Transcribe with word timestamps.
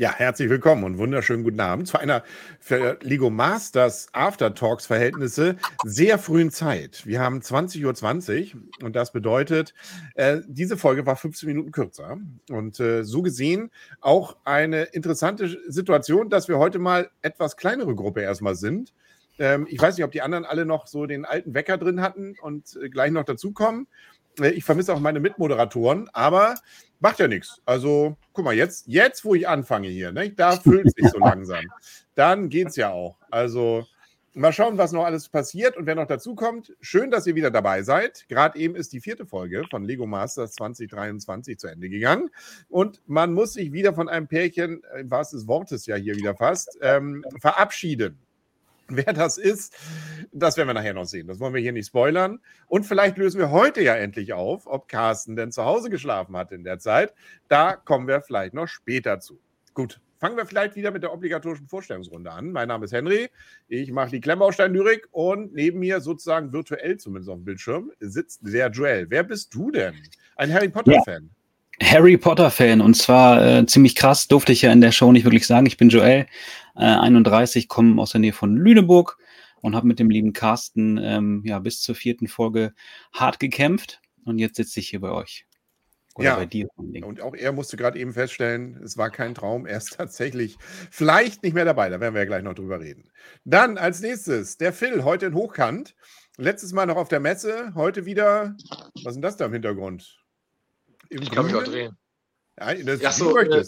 Ja, 0.00 0.14
herzlich 0.14 0.48
willkommen 0.48 0.84
und 0.84 0.96
wunderschönen 0.96 1.44
guten 1.44 1.60
Abend 1.60 1.86
zu 1.86 1.98
einer 1.98 2.24
für 2.58 2.98
Lego 3.02 3.28
Masters 3.28 4.08
Aftertalks 4.14 4.86
Verhältnisse 4.86 5.56
sehr 5.84 6.18
frühen 6.18 6.50
Zeit. 6.50 7.04
Wir 7.04 7.20
haben 7.20 7.40
20.20 7.40 8.54
Uhr 8.54 8.62
und 8.82 8.96
das 8.96 9.12
bedeutet, 9.12 9.74
äh, 10.14 10.38
diese 10.46 10.78
Folge 10.78 11.04
war 11.04 11.16
15 11.16 11.46
Minuten 11.46 11.70
kürzer 11.70 12.16
und 12.48 12.80
äh, 12.80 13.04
so 13.04 13.20
gesehen 13.20 13.70
auch 14.00 14.38
eine 14.44 14.84
interessante 14.84 15.58
Situation, 15.68 16.30
dass 16.30 16.48
wir 16.48 16.56
heute 16.56 16.78
mal 16.78 17.10
etwas 17.20 17.58
kleinere 17.58 17.94
Gruppe 17.94 18.22
erstmal 18.22 18.54
sind. 18.54 18.94
Ähm, 19.38 19.66
ich 19.68 19.82
weiß 19.82 19.98
nicht, 19.98 20.04
ob 20.06 20.12
die 20.12 20.22
anderen 20.22 20.46
alle 20.46 20.64
noch 20.64 20.86
so 20.86 21.04
den 21.04 21.26
alten 21.26 21.52
Wecker 21.52 21.76
drin 21.76 22.00
hatten 22.00 22.36
und 22.40 22.74
äh, 22.82 22.88
gleich 22.88 23.10
noch 23.10 23.24
dazukommen. 23.24 23.86
Äh, 24.38 24.50
ich 24.50 24.64
vermisse 24.64 24.92
auch 24.94 25.00
meine 25.00 25.20
Mitmoderatoren, 25.20 26.08
aber 26.12 26.54
macht 27.00 27.18
ja 27.18 27.28
nichts. 27.28 27.60
Also, 27.64 28.16
guck 28.32 28.44
mal, 28.44 28.54
jetzt, 28.54 28.86
jetzt 28.86 29.24
wo 29.24 29.34
ich 29.34 29.48
anfange 29.48 29.88
hier, 29.88 30.12
ne, 30.12 30.30
da 30.30 30.52
füllt 30.56 30.86
es 30.86 30.92
sich 30.92 31.08
so 31.08 31.18
langsam. 31.18 31.64
Dann 32.14 32.48
geht 32.48 32.68
es 32.68 32.76
ja 32.76 32.90
auch. 32.90 33.16
Also, 33.30 33.86
mal 34.34 34.52
schauen, 34.52 34.78
was 34.78 34.92
noch 34.92 35.04
alles 35.04 35.28
passiert 35.28 35.76
und 35.76 35.86
wer 35.86 35.94
noch 35.94 36.06
dazukommt. 36.06 36.74
Schön, 36.80 37.10
dass 37.10 37.26
ihr 37.26 37.34
wieder 37.34 37.50
dabei 37.50 37.82
seid. 37.82 38.26
Gerade 38.28 38.58
eben 38.58 38.76
ist 38.76 38.92
die 38.92 39.00
vierte 39.00 39.26
Folge 39.26 39.64
von 39.70 39.84
Lego 39.84 40.06
Masters 40.06 40.52
2023 40.52 41.58
zu 41.58 41.66
Ende 41.66 41.88
gegangen. 41.88 42.30
Und 42.68 43.00
man 43.06 43.32
muss 43.32 43.54
sich 43.54 43.72
wieder 43.72 43.94
von 43.94 44.08
einem 44.08 44.28
Pärchen, 44.28 44.82
im 44.98 45.10
wahrsten 45.10 45.38
des 45.38 45.48
Wortes 45.48 45.86
ja 45.86 45.96
hier 45.96 46.16
wieder 46.16 46.36
fast, 46.36 46.78
ähm, 46.80 47.24
verabschieden. 47.40 48.18
Wer 48.96 49.12
das 49.12 49.38
ist, 49.38 49.76
das 50.32 50.56
werden 50.56 50.68
wir 50.68 50.74
nachher 50.74 50.94
noch 50.94 51.04
sehen. 51.04 51.26
Das 51.26 51.38
wollen 51.40 51.54
wir 51.54 51.60
hier 51.60 51.72
nicht 51.72 51.86
spoilern. 51.86 52.40
Und 52.66 52.84
vielleicht 52.84 53.18
lösen 53.18 53.38
wir 53.38 53.50
heute 53.50 53.82
ja 53.82 53.94
endlich 53.94 54.32
auf, 54.32 54.66
ob 54.66 54.88
Carsten 54.88 55.36
denn 55.36 55.52
zu 55.52 55.64
Hause 55.64 55.90
geschlafen 55.90 56.36
hat 56.36 56.52
in 56.52 56.64
der 56.64 56.78
Zeit. 56.78 57.14
Da 57.48 57.76
kommen 57.76 58.08
wir 58.08 58.20
vielleicht 58.20 58.54
noch 58.54 58.66
später 58.66 59.20
zu. 59.20 59.40
Gut, 59.74 60.00
fangen 60.18 60.36
wir 60.36 60.46
vielleicht 60.46 60.76
wieder 60.76 60.90
mit 60.90 61.02
der 61.02 61.12
obligatorischen 61.12 61.68
Vorstellungsrunde 61.68 62.30
an. 62.30 62.52
Mein 62.52 62.68
Name 62.68 62.84
ist 62.84 62.92
Henry. 62.92 63.30
Ich 63.68 63.92
mache 63.92 64.10
die 64.10 64.20
Klemmbaustein-Lyrik 64.20 65.08
und 65.12 65.54
neben 65.54 65.78
mir 65.78 66.00
sozusagen 66.00 66.52
virtuell 66.52 66.96
zumindest 66.98 67.30
auf 67.30 67.38
dem 67.38 67.44
Bildschirm 67.44 67.92
sitzt 68.00 68.40
der 68.42 68.70
Joel. 68.70 69.06
Wer 69.08 69.22
bist 69.22 69.54
du 69.54 69.70
denn? 69.70 69.94
Ein 70.36 70.52
Harry 70.52 70.68
Potter-Fan? 70.68 71.24
Ja. 71.24 71.39
Harry 71.82 72.16
Potter-Fan 72.16 72.80
und 72.80 72.94
zwar 72.94 73.44
äh, 73.44 73.66
ziemlich 73.66 73.94
krass, 73.94 74.28
durfte 74.28 74.52
ich 74.52 74.62
ja 74.62 74.72
in 74.72 74.80
der 74.80 74.92
Show 74.92 75.12
nicht 75.12 75.24
wirklich 75.24 75.46
sagen. 75.46 75.66
Ich 75.66 75.76
bin 75.76 75.88
Joel, 75.88 76.26
äh, 76.76 76.80
31, 76.80 77.68
komme 77.68 78.00
aus 78.00 78.12
der 78.12 78.20
Nähe 78.20 78.32
von 78.32 78.56
Lüneburg 78.56 79.16
und 79.62 79.74
habe 79.74 79.86
mit 79.86 79.98
dem 79.98 80.10
lieben 80.10 80.32
Carsten 80.32 80.98
ähm, 80.98 81.42
ja, 81.44 81.58
bis 81.58 81.80
zur 81.80 81.94
vierten 81.94 82.28
Folge 82.28 82.74
hart 83.12 83.40
gekämpft 83.40 84.00
und 84.24 84.38
jetzt 84.38 84.56
sitze 84.56 84.80
ich 84.80 84.88
hier 84.88 85.00
bei 85.00 85.10
euch. 85.10 85.46
Oder 86.16 86.24
ja, 86.24 86.36
bei 86.36 86.46
dir. 86.46 86.68
Und 86.76 87.20
auch 87.20 87.34
er 87.34 87.52
musste 87.52 87.76
gerade 87.76 87.98
eben 87.98 88.12
feststellen, 88.12 88.80
es 88.84 88.96
war 88.96 89.10
kein 89.10 89.34
Traum, 89.34 89.64
er 89.64 89.78
ist 89.78 89.92
tatsächlich 89.96 90.58
vielleicht 90.90 91.42
nicht 91.42 91.54
mehr 91.54 91.64
dabei, 91.64 91.88
da 91.88 92.00
werden 92.00 92.14
wir 92.14 92.20
ja 92.20 92.26
gleich 92.26 92.42
noch 92.42 92.54
drüber 92.54 92.80
reden. 92.80 93.10
Dann 93.44 93.78
als 93.78 94.00
nächstes 94.00 94.58
der 94.58 94.72
Phil, 94.72 95.04
heute 95.04 95.26
in 95.26 95.34
Hochkant. 95.34 95.94
Letztes 96.36 96.72
Mal 96.72 96.86
noch 96.86 96.96
auf 96.96 97.08
der 97.08 97.20
Messe, 97.20 97.72
heute 97.74 98.06
wieder, 98.06 98.56
was 98.94 99.08
ist 99.08 99.14
denn 99.14 99.22
das 99.22 99.36
da 99.36 99.46
im 99.46 99.52
Hintergrund? 99.52 100.19
Im 101.10 101.22
ich 101.22 101.30
kann 101.30 101.46
mich 101.46 101.54
auch 101.54 101.64
drehen. 101.64 101.96
Ja, 102.58 102.74
das 102.74 103.00
ja, 103.00 103.12
so, 103.12 103.36
äh, 103.36 103.64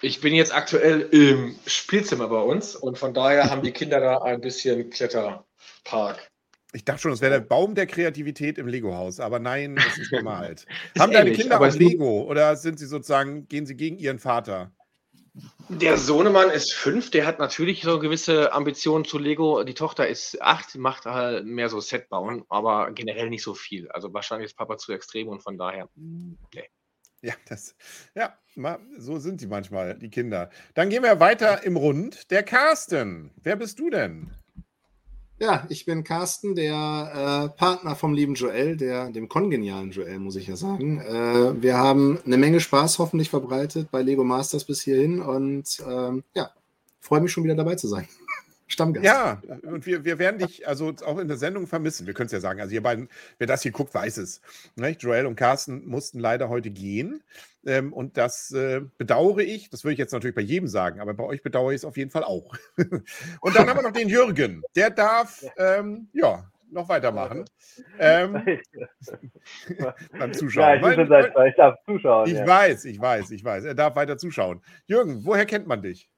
ich 0.00 0.20
bin 0.20 0.34
jetzt 0.34 0.54
aktuell 0.54 1.00
im 1.12 1.56
Spielzimmer 1.66 2.28
bei 2.28 2.40
uns 2.40 2.76
und 2.76 2.98
von 2.98 3.14
daher 3.14 3.50
haben 3.50 3.62
die 3.62 3.72
Kinder 3.72 4.00
da 4.00 4.18
ein 4.18 4.40
bisschen 4.40 4.90
Kletterpark. 4.90 6.28
Ich 6.74 6.84
dachte 6.84 7.02
schon, 7.02 7.10
das 7.10 7.20
wäre 7.20 7.32
der 7.32 7.40
Baum 7.40 7.74
der 7.74 7.86
Kreativität 7.86 8.58
im 8.58 8.66
Lego-Haus, 8.66 9.20
aber 9.20 9.38
nein, 9.38 9.76
das 9.76 9.98
ist 9.98 10.10
gemalt. 10.10 10.66
haben 10.98 11.12
deine 11.12 11.32
Kinder 11.32 11.60
auch 11.60 11.74
Lego 11.74 12.22
oder 12.22 12.56
sind 12.56 12.78
sie 12.78 12.86
sozusagen, 12.86 13.46
gehen 13.48 13.66
sie 13.66 13.76
gegen 13.76 13.98
ihren 13.98 14.18
Vater? 14.18 14.72
Der 15.68 15.96
Sohnemann 15.96 16.50
ist 16.50 16.74
fünf, 16.74 17.10
der 17.10 17.26
hat 17.26 17.38
natürlich 17.38 17.82
so 17.82 17.98
gewisse 17.98 18.52
Ambitionen 18.52 19.04
zu 19.06 19.18
Lego. 19.18 19.64
Die 19.64 19.74
Tochter 19.74 20.06
ist 20.06 20.40
acht, 20.42 20.76
macht 20.76 21.06
halt 21.06 21.46
mehr 21.46 21.70
so 21.70 21.80
Set 21.80 22.10
bauen, 22.10 22.44
aber 22.50 22.92
generell 22.92 23.30
nicht 23.30 23.42
so 23.42 23.54
viel. 23.54 23.90
Also 23.90 24.12
wahrscheinlich 24.12 24.50
ist 24.50 24.56
Papa 24.56 24.76
zu 24.76 24.92
extrem 24.92 25.28
und 25.28 25.42
von 25.42 25.56
daher, 25.56 25.88
nee. 25.94 26.68
Ja, 27.22 27.34
das, 27.48 27.76
ja, 28.16 28.36
so 28.98 29.18
sind 29.20 29.40
die 29.40 29.46
manchmal, 29.46 29.96
die 29.96 30.10
Kinder. 30.10 30.50
Dann 30.74 30.90
gehen 30.90 31.04
wir 31.04 31.20
weiter 31.20 31.62
im 31.62 31.76
Rund. 31.76 32.30
Der 32.32 32.42
Carsten, 32.42 33.30
wer 33.36 33.54
bist 33.54 33.78
du 33.78 33.90
denn? 33.90 34.32
Ja, 35.42 35.66
ich 35.68 35.84
bin 35.86 36.04
Carsten, 36.04 36.54
der 36.54 37.50
äh, 37.52 37.58
Partner 37.58 37.96
vom 37.96 38.14
lieben 38.14 38.34
Joel, 38.34 38.76
der, 38.76 39.10
dem 39.10 39.28
kongenialen 39.28 39.90
Joel, 39.90 40.20
muss 40.20 40.36
ich 40.36 40.46
ja 40.46 40.54
sagen. 40.54 41.00
Äh, 41.00 41.60
wir 41.60 41.76
haben 41.76 42.20
eine 42.24 42.36
Menge 42.36 42.60
Spaß 42.60 43.00
hoffentlich 43.00 43.28
verbreitet 43.28 43.90
bei 43.90 44.02
Lego 44.02 44.22
Masters 44.22 44.64
bis 44.64 44.82
hierhin 44.82 45.20
und 45.20 45.82
ähm, 45.84 46.22
ja, 46.36 46.52
freue 47.00 47.22
mich 47.22 47.32
schon 47.32 47.42
wieder 47.42 47.56
dabei 47.56 47.74
zu 47.74 47.88
sein. 47.88 48.06
Stammgast. 48.72 49.04
Ja, 49.04 49.40
und 49.62 49.86
wir, 49.86 50.04
wir 50.04 50.18
werden 50.18 50.38
dich 50.38 50.66
also 50.66 50.92
auch 51.04 51.18
in 51.18 51.28
der 51.28 51.36
Sendung 51.36 51.66
vermissen. 51.66 52.06
Wir 52.06 52.14
können 52.14 52.26
es 52.26 52.32
ja 52.32 52.40
sagen. 52.40 52.60
Also, 52.60 52.74
ihr 52.74 52.82
beiden, 52.82 53.08
wer 53.38 53.46
das 53.46 53.62
hier 53.62 53.72
guckt, 53.72 53.94
weiß 53.94 54.16
es. 54.16 54.40
Ne? 54.76 54.90
Joel 54.90 55.26
und 55.26 55.36
Carsten 55.36 55.86
mussten 55.86 56.18
leider 56.18 56.48
heute 56.48 56.70
gehen. 56.70 57.22
Ähm, 57.64 57.92
und 57.92 58.16
das 58.16 58.50
äh, 58.52 58.80
bedauere 58.98 59.42
ich. 59.42 59.70
Das 59.70 59.84
würde 59.84 59.92
ich 59.92 59.98
jetzt 59.98 60.12
natürlich 60.12 60.34
bei 60.34 60.42
jedem 60.42 60.68
sagen, 60.68 61.00
aber 61.00 61.14
bei 61.14 61.24
euch 61.24 61.42
bedauere 61.42 61.72
ich 61.72 61.76
es 61.76 61.84
auf 61.84 61.96
jeden 61.96 62.10
Fall 62.10 62.24
auch. 62.24 62.54
und 62.76 63.56
dann 63.56 63.68
haben 63.68 63.78
wir 63.78 63.82
noch 63.82 63.92
den 63.92 64.08
Jürgen. 64.08 64.62
Der 64.74 64.90
darf, 64.90 65.44
ähm, 65.56 66.08
ja, 66.12 66.50
noch 66.72 66.88
weitermachen. 66.88 67.44
Ähm, 67.98 68.42
beim 70.18 70.32
Zuschauen. 70.32 70.62
Ja, 70.82 70.90
ich, 70.92 71.08
mein, 71.08 71.48
ich 71.48 71.56
darf 71.56 71.76
zuschauen. 71.84 72.26
Ich 72.26 72.34
ja. 72.34 72.46
weiß, 72.46 72.84
ich 72.86 73.00
weiß, 73.00 73.30
ich 73.30 73.44
weiß. 73.44 73.64
Er 73.64 73.74
darf 73.74 73.94
weiter 73.94 74.16
zuschauen. 74.16 74.62
Jürgen, 74.86 75.24
woher 75.24 75.44
kennt 75.44 75.66
man 75.66 75.82
dich? 75.82 76.08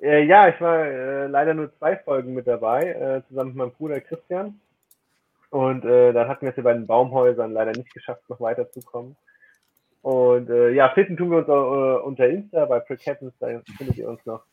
Äh, 0.00 0.24
ja, 0.24 0.48
ich 0.48 0.60
war 0.60 0.86
äh, 0.86 1.26
leider 1.26 1.54
nur 1.54 1.76
zwei 1.78 1.96
Folgen 1.96 2.34
mit 2.34 2.46
dabei, 2.46 2.84
äh, 2.92 3.28
zusammen 3.28 3.50
mit 3.50 3.56
meinem 3.56 3.72
Bruder 3.72 4.00
Christian. 4.00 4.60
Und 5.50 5.84
äh, 5.84 6.12
dann 6.12 6.28
hatten 6.28 6.42
wir 6.46 6.50
es 6.50 6.54
hier 6.54 6.64
bei 6.64 6.72
den 6.72 6.86
Baumhäusern 6.86 7.52
leider 7.52 7.72
nicht 7.72 7.92
geschafft, 7.92 8.22
noch 8.28 8.40
weiterzukommen. 8.40 9.16
Und 10.02 10.48
äh, 10.48 10.70
ja, 10.70 10.88
finden 10.90 11.16
tun 11.16 11.30
wir 11.30 11.38
uns 11.38 11.48
auch, 11.48 11.98
äh, 11.98 12.02
unter 12.02 12.28
Insta 12.28 12.64
bei 12.64 12.80
Prick 12.80 13.04
da 13.04 13.60
findet 13.76 13.96
ihr 13.96 14.08
uns 14.08 14.24
noch. 14.24 14.44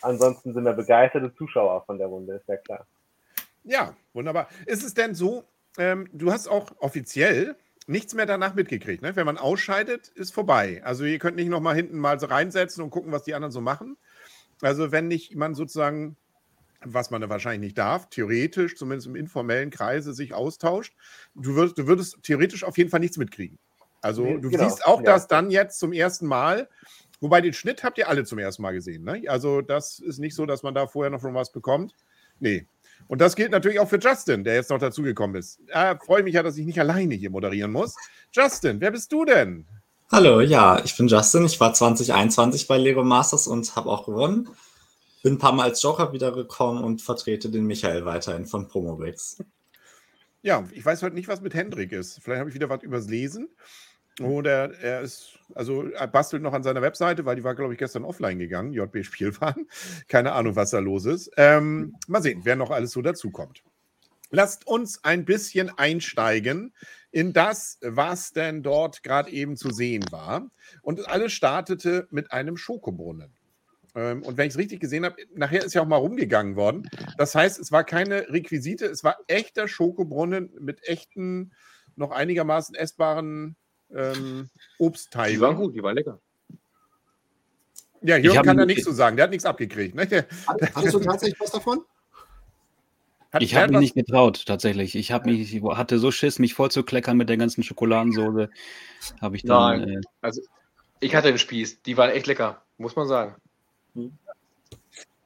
Ansonsten 0.00 0.54
sind 0.54 0.64
wir 0.64 0.72
begeisterte 0.72 1.34
Zuschauer 1.34 1.84
von 1.84 1.98
der 1.98 2.06
Runde, 2.06 2.34
ist 2.34 2.48
ja 2.48 2.56
klar. 2.56 2.86
Ja, 3.64 3.94
wunderbar. 4.12 4.48
Ist 4.66 4.84
es 4.84 4.94
denn 4.94 5.14
so, 5.14 5.44
ähm, 5.78 6.08
du 6.12 6.30
hast 6.30 6.48
auch 6.48 6.70
offiziell 6.78 7.56
nichts 7.86 8.14
mehr 8.14 8.26
danach 8.26 8.54
mitgekriegt, 8.54 9.02
ne? 9.02 9.16
Wenn 9.16 9.26
man 9.26 9.38
ausscheidet, 9.38 10.08
ist 10.08 10.32
vorbei. 10.32 10.80
Also 10.84 11.04
ihr 11.04 11.18
könnt 11.18 11.36
nicht 11.36 11.48
nochmal 11.48 11.74
hinten 11.74 11.98
mal 11.98 12.18
so 12.18 12.26
reinsetzen 12.26 12.82
und 12.82 12.90
gucken, 12.90 13.12
was 13.12 13.24
die 13.24 13.34
anderen 13.34 13.52
so 13.52 13.60
machen, 13.60 13.96
also 14.60 14.92
wenn 14.92 15.08
nicht 15.08 15.34
man 15.34 15.54
sozusagen, 15.54 16.16
was 16.84 17.10
man 17.10 17.28
wahrscheinlich 17.28 17.68
nicht 17.68 17.78
darf, 17.78 18.08
theoretisch, 18.10 18.76
zumindest 18.76 19.06
im 19.06 19.16
informellen 19.16 19.70
Kreise, 19.70 20.12
sich 20.12 20.34
austauscht, 20.34 20.94
du 21.34 21.54
würdest, 21.54 21.78
du 21.78 21.86
würdest 21.86 22.22
theoretisch 22.22 22.64
auf 22.64 22.76
jeden 22.78 22.90
Fall 22.90 23.00
nichts 23.00 23.16
mitkriegen. 23.16 23.58
Also 24.00 24.36
du 24.36 24.50
genau. 24.50 24.68
siehst 24.68 24.86
auch 24.86 24.98
ja. 24.98 25.06
das 25.06 25.28
dann 25.28 25.50
jetzt 25.50 25.78
zum 25.78 25.92
ersten 25.92 26.26
Mal. 26.26 26.68
Wobei 27.20 27.40
den 27.40 27.54
Schnitt 27.54 27.82
habt 27.82 27.96
ihr 27.96 28.08
alle 28.08 28.24
zum 28.24 28.38
ersten 28.38 28.60
Mal 28.60 28.72
gesehen. 28.72 29.02
Ne? 29.02 29.22
Also 29.28 29.62
das 29.62 29.98
ist 29.98 30.18
nicht 30.18 30.34
so, 30.34 30.44
dass 30.44 30.62
man 30.62 30.74
da 30.74 30.86
vorher 30.86 31.10
noch 31.10 31.22
schon 31.22 31.32
was 31.32 31.52
bekommt. 31.52 31.94
Nee. 32.38 32.66
Und 33.08 33.20
das 33.20 33.34
gilt 33.34 33.50
natürlich 33.50 33.80
auch 33.80 33.88
für 33.88 33.98
Justin, 33.98 34.44
der 34.44 34.56
jetzt 34.56 34.68
noch 34.68 34.78
dazugekommen 34.78 35.36
ist. 35.36 35.58
Äh, 35.68 35.96
Freue 36.04 36.22
mich 36.22 36.34
ja, 36.34 36.42
dass 36.42 36.58
ich 36.58 36.66
nicht 36.66 36.78
alleine 36.78 37.14
hier 37.14 37.30
moderieren 37.30 37.72
muss. 37.72 37.94
Justin, 38.30 38.80
wer 38.80 38.90
bist 38.90 39.10
du 39.10 39.24
denn? 39.24 39.66
Hallo, 40.12 40.42
ja, 40.42 40.84
ich 40.84 40.96
bin 40.96 41.08
Justin. 41.08 41.46
Ich 41.46 41.58
war 41.58 41.72
2021 41.72 42.68
bei 42.68 42.76
Lego 42.76 43.02
Masters 43.02 43.46
und 43.46 43.74
habe 43.74 43.88
auch 43.88 44.04
gewonnen. 44.04 44.48
Bin 45.22 45.34
ein 45.34 45.38
paar 45.38 45.52
Mal 45.52 45.64
als 45.64 45.82
Joker 45.82 46.12
wiedergekommen 46.12 46.84
und 46.84 47.00
vertrete 47.00 47.48
den 47.48 47.66
Michael 47.66 48.04
weiterhin 48.04 48.44
von 48.44 48.68
Promobix. 48.68 49.42
Ja, 50.42 50.68
ich 50.72 50.84
weiß 50.84 51.02
heute 51.02 51.14
nicht, 51.14 51.26
was 51.26 51.40
mit 51.40 51.54
Hendrik 51.54 51.90
ist. 51.92 52.20
Vielleicht 52.22 52.40
habe 52.40 52.50
ich 52.50 52.54
wieder 52.54 52.68
was 52.68 52.82
überlesen. 52.82 53.48
Oder 54.20 54.78
er 54.78 55.00
ist, 55.00 55.38
also 55.54 55.88
er 55.88 56.06
bastelt 56.06 56.42
noch 56.42 56.52
an 56.52 56.62
seiner 56.62 56.82
Webseite, 56.82 57.24
weil 57.24 57.36
die 57.36 57.42
war, 57.42 57.54
glaube 57.54 57.72
ich, 57.72 57.78
gestern 57.78 58.04
offline 58.04 58.38
gegangen, 58.38 58.74
JB 58.74 59.04
Spielfahren. 59.04 59.66
Keine 60.08 60.32
Ahnung, 60.32 60.54
was 60.54 60.70
da 60.70 60.80
los 60.80 61.06
ist. 61.06 61.30
Ähm, 61.38 61.96
mal 62.06 62.22
sehen, 62.22 62.42
wer 62.44 62.56
noch 62.56 62.70
alles 62.70 62.92
so 62.92 63.00
dazukommt. 63.00 63.62
Lasst 64.30 64.66
uns 64.66 65.02
ein 65.02 65.24
bisschen 65.24 65.70
einsteigen 65.78 66.74
in 67.14 67.32
das, 67.32 67.78
was 67.80 68.32
denn 68.32 68.64
dort 68.64 69.04
gerade 69.04 69.30
eben 69.30 69.56
zu 69.56 69.70
sehen 69.70 70.04
war. 70.10 70.50
Und 70.82 71.08
alles 71.08 71.32
startete 71.32 72.08
mit 72.10 72.32
einem 72.32 72.56
Schokobrunnen. 72.56 73.32
Ähm, 73.94 74.24
und 74.24 74.36
wenn 74.36 74.48
ich 74.48 74.54
es 74.54 74.58
richtig 74.58 74.80
gesehen 74.80 75.04
habe, 75.04 75.22
nachher 75.32 75.64
ist 75.64 75.74
ja 75.74 75.82
auch 75.82 75.86
mal 75.86 75.98
rumgegangen 75.98 76.56
worden. 76.56 76.90
Das 77.16 77.36
heißt, 77.36 77.60
es 77.60 77.70
war 77.70 77.84
keine 77.84 78.28
Requisite, 78.30 78.86
es 78.86 79.04
war 79.04 79.16
echter 79.28 79.68
Schokobrunnen 79.68 80.50
mit 80.58 80.88
echten, 80.88 81.52
noch 81.94 82.10
einigermaßen 82.10 82.74
essbaren 82.74 83.54
ähm, 83.94 84.50
Obstteilen. 84.80 85.36
Die 85.36 85.40
waren 85.40 85.56
gut, 85.56 85.76
die 85.76 85.84
waren 85.84 85.94
lecker. 85.94 86.18
Ja, 88.02 88.16
Jürgen 88.16 88.42
kann 88.42 88.56
da 88.56 88.66
nichts 88.66 88.82
zu 88.82 88.92
sagen, 88.92 89.16
der 89.16 89.24
hat 89.24 89.30
nichts 89.30 89.46
abgekriegt. 89.46 89.94
Ne? 89.94 90.26
Hast 90.74 90.92
du 90.92 90.98
tatsächlich 90.98 91.38
was 91.38 91.52
davon? 91.52 91.84
Hat 93.34 93.42
ich 93.42 93.56
habe 93.56 93.72
mich 93.72 93.80
nicht 93.80 93.94
getraut, 93.96 94.44
tatsächlich. 94.46 94.94
Ich, 94.94 95.10
hab 95.10 95.26
mich, 95.26 95.52
ich 95.52 95.60
hatte 95.60 95.98
so 95.98 96.12
Schiss, 96.12 96.38
mich 96.38 96.54
voll 96.54 96.70
zu 96.70 96.84
kleckern 96.84 97.16
mit 97.16 97.28
der 97.28 97.36
ganzen 97.36 97.64
Schokoladensoße. 97.64 98.48
Habe 99.20 99.34
ich 99.34 99.42
dann. 99.42 99.80
Nein, 99.80 99.88
äh, 99.88 100.00
also 100.20 100.40
ich 101.00 101.16
hatte 101.16 101.32
den 101.32 101.38
Spieß, 101.38 101.82
die 101.82 101.96
waren 101.96 102.10
echt 102.10 102.28
lecker. 102.28 102.62
Muss 102.78 102.94
man 102.94 103.08
sagen. 103.08 103.34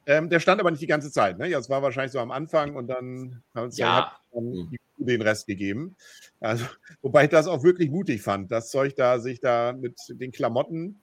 Ähm, 0.06 0.30
der 0.30 0.40
stand 0.40 0.58
aber 0.58 0.70
nicht 0.70 0.80
die 0.80 0.86
ganze 0.86 1.12
Zeit. 1.12 1.38
Ne? 1.38 1.48
Ja, 1.48 1.58
es 1.58 1.68
war 1.68 1.82
wahrscheinlich 1.82 2.12
so 2.12 2.18
am 2.18 2.30
Anfang 2.30 2.76
und 2.76 2.86
dann 2.86 3.42
haben 3.54 3.64
uns 3.64 3.76
Ja. 3.76 4.16
dann 4.32 4.70
die 4.70 4.78
Kuh 4.96 5.04
den 5.04 5.20
Rest 5.20 5.46
gegeben. 5.46 5.94
Also, 6.40 6.64
wobei 7.02 7.24
ich 7.24 7.30
das 7.30 7.46
auch 7.46 7.62
wirklich 7.62 7.90
mutig 7.90 8.22
fand, 8.22 8.50
das 8.50 8.70
Zeug 8.70 8.96
da, 8.96 9.18
sich 9.18 9.40
da 9.40 9.74
mit 9.74 9.98
den 10.08 10.32
Klamotten, 10.32 10.98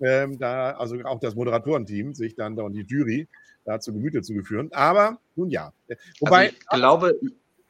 ähm, 0.00 0.36
da, 0.40 0.72
also 0.72 0.96
auch 1.04 1.20
das 1.20 1.36
Moderatorenteam, 1.36 2.12
sich 2.12 2.34
dann 2.34 2.56
da 2.56 2.64
und 2.64 2.72
die 2.72 2.84
Jury 2.88 3.28
da 3.64 3.80
zu 3.80 3.92
Gemüte 3.92 4.22
zu 4.22 4.42
führen. 4.42 4.72
Aber 4.72 5.18
nun 5.36 5.50
ja. 5.50 5.72
Wobei, 6.20 6.52
also 6.66 7.08
ich 7.08 7.18
glaube, 7.18 7.20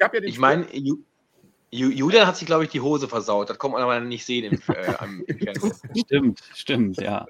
ja 0.00 0.10
ich 0.22 0.38
meine, 0.38 0.66
Ju 0.76 0.98
Ju 1.72 1.88
Julian 1.88 2.26
hat 2.26 2.36
sich, 2.36 2.46
glaube 2.46 2.64
ich, 2.64 2.70
die 2.70 2.80
Hose 2.80 3.06
versaut. 3.08 3.48
Das 3.48 3.58
kommt 3.58 3.74
man 3.74 3.82
aber 3.82 4.00
nicht 4.00 4.24
sehen 4.24 4.52
im, 4.52 4.74
äh, 4.74 4.94
am, 4.98 5.22
im. 5.26 5.38
Stimmt, 5.96 6.40
stimmt, 6.54 7.00
ja. 7.00 7.26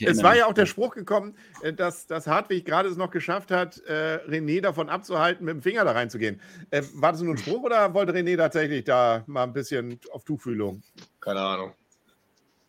Es 0.00 0.22
war 0.22 0.36
ja 0.36 0.46
auch 0.46 0.52
der. 0.52 0.66
Spruch 0.66 0.94
gekommen, 0.94 1.34
äh, 1.62 1.72
dass, 1.72 2.06
dass 2.06 2.26
Hartwig 2.26 2.64
gerade 2.64 2.88
es 2.88 2.96
noch 2.96 3.10
geschafft 3.10 3.50
hat, 3.50 3.78
äh, 3.86 4.20
René 4.28 4.60
davon 4.60 4.88
abzuhalten, 4.88 5.44
mit 5.44 5.54
dem 5.54 5.62
Finger 5.62 5.84
da 5.84 5.92
reinzugehen. 5.92 6.40
Äh, 6.70 6.82
war 6.94 7.12
das 7.12 7.22
nur 7.22 7.34
ein 7.34 7.38
Spruch 7.38 7.62
oder 7.62 7.94
wollte 7.94 8.12
René 8.12 8.36
tatsächlich 8.36 8.84
da 8.84 9.24
mal 9.26 9.44
ein 9.44 9.52
bisschen 9.52 9.98
auf 10.12 10.24
Tuchfühlung? 10.24 10.82
Keine 11.20 11.40
Ahnung. 11.40 11.72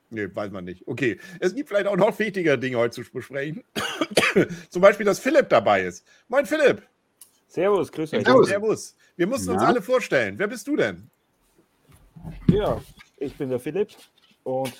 Nee, 0.10 0.28
weiß 0.34 0.52
man 0.52 0.66
nicht. 0.66 0.88
Okay. 0.88 1.20
Es 1.40 1.54
gibt 1.54 1.70
vielleicht 1.70 1.88
auch 1.88 1.98
noch 1.98 2.18
wichtigere 2.18 2.58
Dinge 2.58 2.78
heute 2.78 3.04
zu 3.04 3.12
besprechen. 3.12 3.64
Zum 4.70 4.82
Beispiel, 4.82 5.06
dass 5.06 5.20
Philipp 5.20 5.50
dabei 5.50 5.84
ist. 5.84 6.06
Moin 6.28 6.46
Philipp. 6.46 6.82
Servus, 7.48 7.92
grüß 7.92 8.14
euch. 8.14 8.24
Servus. 8.24 8.48
Servus. 8.48 8.96
Wir 9.16 9.28
mussten 9.28 9.52
uns 9.52 9.62
Na? 9.62 9.68
alle 9.68 9.82
vorstellen. 9.82 10.38
Wer 10.38 10.48
bist 10.48 10.68
du 10.68 10.76
denn? 10.76 11.10
Ja, 12.48 12.82
ich 13.18 13.36
bin 13.36 13.50
der 13.50 13.60
Philipp 13.60 13.90
und 14.44 14.74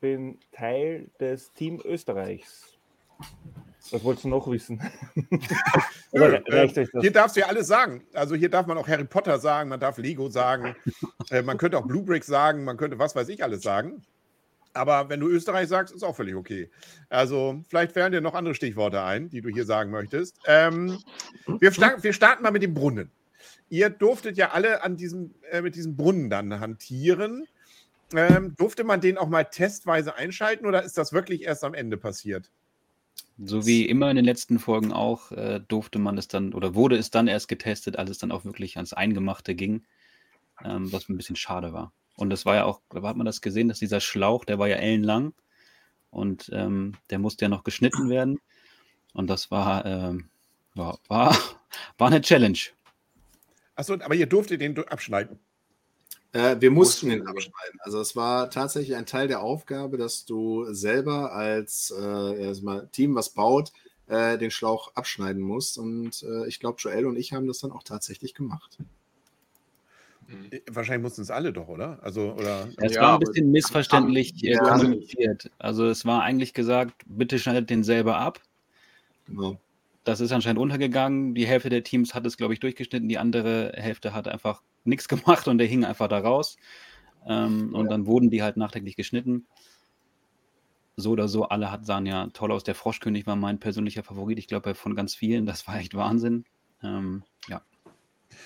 bin 0.00 0.38
Teil 0.52 1.08
des 1.18 1.52
Team 1.52 1.80
Österreichs. 1.84 2.74
Was 3.90 4.02
wolltest 4.02 4.24
du 4.24 4.28
noch 4.28 4.50
wissen? 4.50 4.80
Nö, 6.12 6.24
äh, 6.24 6.62
euch 6.62 6.72
das? 6.72 6.88
Hier 7.00 7.12
darfst 7.12 7.36
du 7.36 7.40
ja 7.40 7.46
alles 7.46 7.66
sagen. 7.66 8.02
Also 8.14 8.34
hier 8.34 8.48
darf 8.48 8.66
man 8.66 8.78
auch 8.78 8.88
Harry 8.88 9.04
Potter 9.04 9.38
sagen, 9.38 9.68
man 9.68 9.80
darf 9.80 9.98
Lego 9.98 10.28
sagen, 10.28 10.74
äh, 11.30 11.42
man 11.42 11.58
könnte 11.58 11.78
auch 11.78 11.86
Blue 11.86 12.02
Brick 12.02 12.24
sagen, 12.24 12.64
man 12.64 12.76
könnte 12.76 12.98
was 12.98 13.14
weiß 13.14 13.28
ich 13.28 13.42
alles 13.44 13.62
sagen. 13.62 14.02
Aber 14.74 15.08
wenn 15.08 15.20
du 15.20 15.28
Österreich 15.28 15.68
sagst, 15.68 15.94
ist 15.94 16.02
auch 16.02 16.16
völlig 16.16 16.34
okay. 16.34 16.68
Also 17.08 17.62
vielleicht 17.68 17.92
fällen 17.92 18.12
dir 18.12 18.20
noch 18.20 18.34
andere 18.34 18.54
Stichworte 18.54 19.02
ein, 19.02 19.30
die 19.30 19.40
du 19.40 19.48
hier 19.48 19.64
sagen 19.64 19.90
möchtest. 19.90 20.36
Ähm, 20.46 20.98
wir, 21.46 21.72
starten, 21.72 22.02
wir 22.02 22.12
starten 22.12 22.42
mal 22.42 22.50
mit 22.50 22.62
dem 22.62 22.74
Brunnen. 22.74 23.10
Ihr 23.70 23.88
durftet 23.88 24.36
ja 24.36 24.50
alle 24.50 24.82
an 24.82 24.96
diesem, 24.96 25.34
äh, 25.50 25.62
mit 25.62 25.76
diesem 25.76 25.96
Brunnen 25.96 26.28
dann 26.28 26.60
hantieren. 26.60 27.46
Ähm, 28.14 28.54
durfte 28.56 28.84
man 28.84 29.00
den 29.00 29.16
auch 29.16 29.28
mal 29.28 29.44
testweise 29.44 30.16
einschalten 30.16 30.66
oder 30.66 30.82
ist 30.82 30.98
das 30.98 31.12
wirklich 31.12 31.42
erst 31.42 31.64
am 31.64 31.74
Ende 31.74 31.96
passiert? 31.96 32.50
So 33.38 33.66
wie 33.66 33.88
immer 33.88 34.10
in 34.10 34.16
den 34.16 34.24
letzten 34.24 34.58
Folgen 34.58 34.92
auch, 34.92 35.32
äh, 35.32 35.60
durfte 35.66 35.98
man 35.98 36.18
es 36.18 36.28
dann 36.28 36.52
oder 36.52 36.74
wurde 36.74 36.96
es 36.96 37.10
dann 37.10 37.26
erst 37.26 37.48
getestet, 37.48 37.96
als 37.96 38.10
es 38.10 38.18
dann 38.18 38.30
auch 38.30 38.44
wirklich 38.44 38.76
ans 38.76 38.92
Eingemachte 38.92 39.54
ging, 39.54 39.84
ähm, 40.64 40.92
was 40.92 41.08
ein 41.08 41.16
bisschen 41.16 41.36
schade 41.36 41.72
war. 41.72 41.92
Und 42.16 42.30
das 42.30 42.46
war 42.46 42.54
ja 42.54 42.64
auch, 42.64 42.80
da 42.90 43.02
hat 43.02 43.16
man 43.16 43.26
das 43.26 43.40
gesehen, 43.40 43.68
dass 43.68 43.78
dieser 43.78 44.00
Schlauch, 44.00 44.44
der 44.44 44.58
war 44.58 44.68
ja 44.68 44.76
ellenlang 44.76 45.34
und 46.10 46.50
ähm, 46.52 46.94
der 47.10 47.18
musste 47.18 47.44
ja 47.44 47.48
noch 47.48 47.64
geschnitten 47.64 48.08
werden. 48.08 48.40
Und 49.12 49.28
das 49.28 49.50
war, 49.50 49.84
ähm, 49.84 50.28
ja, 50.74 50.96
war, 51.08 51.36
war 51.98 52.06
eine 52.06 52.20
Challenge. 52.20 52.58
Achso, 53.74 53.94
aber 53.94 54.14
ihr 54.14 54.26
durftet 54.26 54.60
den 54.60 54.78
abschneiden. 54.78 55.40
Äh, 56.32 56.56
wir 56.60 56.70
mussten 56.70 57.10
wir. 57.10 57.26
abschneiden. 57.26 57.80
Also 57.80 58.00
es 58.00 58.14
war 58.14 58.50
tatsächlich 58.50 58.96
ein 58.96 59.06
Teil 59.06 59.28
der 59.28 59.40
Aufgabe, 59.40 59.96
dass 59.96 60.24
du 60.24 60.72
selber 60.72 61.32
als 61.32 61.92
äh, 61.96 62.54
mal 62.62 62.88
Team, 62.92 63.14
was 63.14 63.30
baut, 63.30 63.72
äh, 64.06 64.38
den 64.38 64.50
Schlauch 64.50 64.94
abschneiden 64.94 65.42
musst. 65.42 65.78
Und 65.78 66.22
äh, 66.22 66.46
ich 66.46 66.60
glaube, 66.60 66.78
Joel 66.80 67.06
und 67.06 67.16
ich 67.16 67.32
haben 67.32 67.46
das 67.46 67.58
dann 67.58 67.72
auch 67.72 67.82
tatsächlich 67.84 68.34
gemacht. 68.34 68.78
Äh, 70.50 70.60
Wahrscheinlich 70.70 71.02
mussten 71.02 71.22
es 71.22 71.30
alle 71.30 71.52
doch, 71.52 71.68
oder? 71.68 71.98
Also, 72.02 72.32
oder. 72.32 72.68
Es 72.76 72.94
Ja, 72.94 73.02
war 73.02 73.14
ein 73.14 73.20
bisschen 73.20 73.50
missverständlich 73.50 74.32
Ja. 74.36 74.58
kommuniziert. 74.62 75.50
Also 75.58 75.86
es 75.86 76.04
war 76.04 76.22
eigentlich 76.22 76.54
gesagt, 76.54 77.02
bitte 77.06 77.38
schneidet 77.38 77.70
den 77.70 77.82
selber 77.84 78.18
ab. 78.18 78.40
Genau. 79.26 79.58
Das 80.04 80.20
ist 80.20 80.32
anscheinend 80.32 80.60
untergegangen. 80.60 81.34
Die 81.34 81.46
Hälfte 81.46 81.70
der 81.70 81.82
Teams 81.82 82.14
hat 82.14 82.26
es, 82.26 82.36
glaube 82.36 82.52
ich, 82.52 82.60
durchgeschnitten. 82.60 83.08
Die 83.08 83.18
andere 83.18 83.72
Hälfte 83.74 84.12
hat 84.12 84.28
einfach 84.28 84.62
nichts 84.84 85.08
gemacht 85.08 85.48
und 85.48 85.58
der 85.58 85.66
hing 85.66 85.84
einfach 85.84 86.08
da 86.08 86.18
raus. 86.18 86.56
Ähm, 87.26 87.74
und 87.74 87.90
dann 87.90 88.06
wurden 88.06 88.30
die 88.30 88.42
halt 88.42 88.56
nachträglich 88.58 88.96
geschnitten. 88.96 89.46
So 90.96 91.10
oder 91.12 91.26
so, 91.26 91.44
alle 91.48 91.72
hat, 91.72 91.86
sahen 91.86 92.06
ja 92.06 92.28
toll 92.34 92.52
aus. 92.52 92.62
Der 92.64 92.74
Froschkönig 92.74 93.26
war 93.26 93.34
mein 93.34 93.58
persönlicher 93.58 94.02
Favorit. 94.04 94.38
Ich 94.38 94.46
glaube, 94.46 94.74
von 94.74 94.94
ganz 94.94 95.14
vielen. 95.14 95.46
Das 95.46 95.66
war 95.66 95.78
echt 95.78 95.94
Wahnsinn. 95.94 96.44
Ähm, 96.82 97.24
ja. 97.48 97.62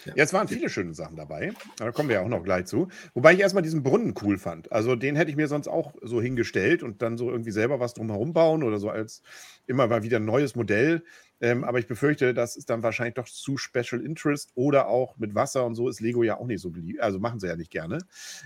Ja, 0.04 0.12
es 0.16 0.32
waren 0.32 0.48
viele 0.48 0.68
schöne 0.68 0.94
Sachen 0.94 1.16
dabei. 1.16 1.52
Da 1.76 1.92
kommen 1.92 2.08
wir 2.08 2.16
ja 2.16 2.22
auch 2.22 2.28
noch 2.28 2.42
gleich 2.42 2.66
zu. 2.66 2.88
Wobei 3.14 3.34
ich 3.34 3.40
erstmal 3.40 3.62
diesen 3.62 3.82
Brunnen 3.82 4.14
cool 4.22 4.38
fand. 4.38 4.70
Also 4.72 4.96
den 4.96 5.16
hätte 5.16 5.30
ich 5.30 5.36
mir 5.36 5.48
sonst 5.48 5.68
auch 5.68 5.94
so 6.02 6.20
hingestellt 6.20 6.82
und 6.82 7.02
dann 7.02 7.16
so 7.16 7.30
irgendwie 7.30 7.50
selber 7.50 7.80
was 7.80 7.94
drumherum 7.94 8.32
bauen 8.32 8.62
oder 8.62 8.78
so 8.78 8.90
als 8.90 9.22
immer 9.66 9.86
mal 9.86 10.02
wieder 10.02 10.18
ein 10.18 10.24
neues 10.24 10.54
Modell. 10.54 11.02
Ähm, 11.40 11.62
aber 11.64 11.78
ich 11.78 11.86
befürchte, 11.86 12.34
das 12.34 12.56
ist 12.56 12.68
dann 12.68 12.82
wahrscheinlich 12.82 13.14
doch 13.14 13.28
zu 13.28 13.56
Special 13.56 14.04
Interest 14.04 14.50
oder 14.54 14.88
auch 14.88 15.16
mit 15.18 15.34
Wasser 15.34 15.64
und 15.64 15.74
so 15.76 15.88
ist 15.88 16.00
Lego 16.00 16.22
ja 16.24 16.38
auch 16.38 16.46
nicht 16.46 16.60
so 16.60 16.70
beliebt. 16.70 17.00
Also 17.00 17.20
machen 17.20 17.38
sie 17.38 17.46
ja 17.46 17.56
nicht 17.56 17.70
gerne. 17.70 17.98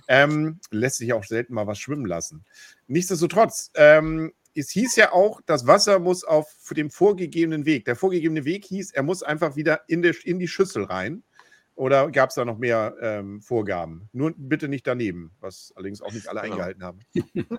Ähm, 0.08 0.60
lässt 0.70 0.98
sich 0.98 1.12
auch 1.12 1.24
selten 1.24 1.54
mal 1.54 1.66
was 1.66 1.78
schwimmen 1.78 2.04
lassen. 2.04 2.44
Nichtsdestotrotz, 2.88 3.70
ähm, 3.74 4.32
es 4.54 4.70
hieß 4.70 4.96
ja 4.96 5.12
auch, 5.12 5.40
das 5.46 5.66
Wasser 5.66 5.98
muss 5.98 6.24
auf 6.24 6.48
dem 6.76 6.90
vorgegebenen 6.90 7.64
Weg. 7.64 7.86
Der 7.86 7.96
vorgegebene 7.96 8.44
Weg 8.44 8.66
hieß, 8.66 8.92
er 8.92 9.02
muss 9.02 9.22
einfach 9.22 9.56
wieder 9.56 9.82
in, 9.88 10.02
der, 10.02 10.14
in 10.24 10.38
die 10.38 10.48
Schüssel 10.48 10.84
rein. 10.84 11.22
Oder 11.74 12.10
gab 12.10 12.28
es 12.30 12.34
da 12.36 12.44
noch 12.44 12.58
mehr 12.58 12.94
ähm, 13.00 13.40
Vorgaben? 13.40 14.08
Nur 14.12 14.34
bitte 14.36 14.68
nicht 14.68 14.86
daneben, 14.86 15.34
was 15.40 15.72
allerdings 15.74 16.02
auch 16.02 16.12
nicht 16.12 16.28
alle 16.28 16.40
Genau. 16.42 16.54
eingehalten 16.54 16.82
haben. 16.84 17.00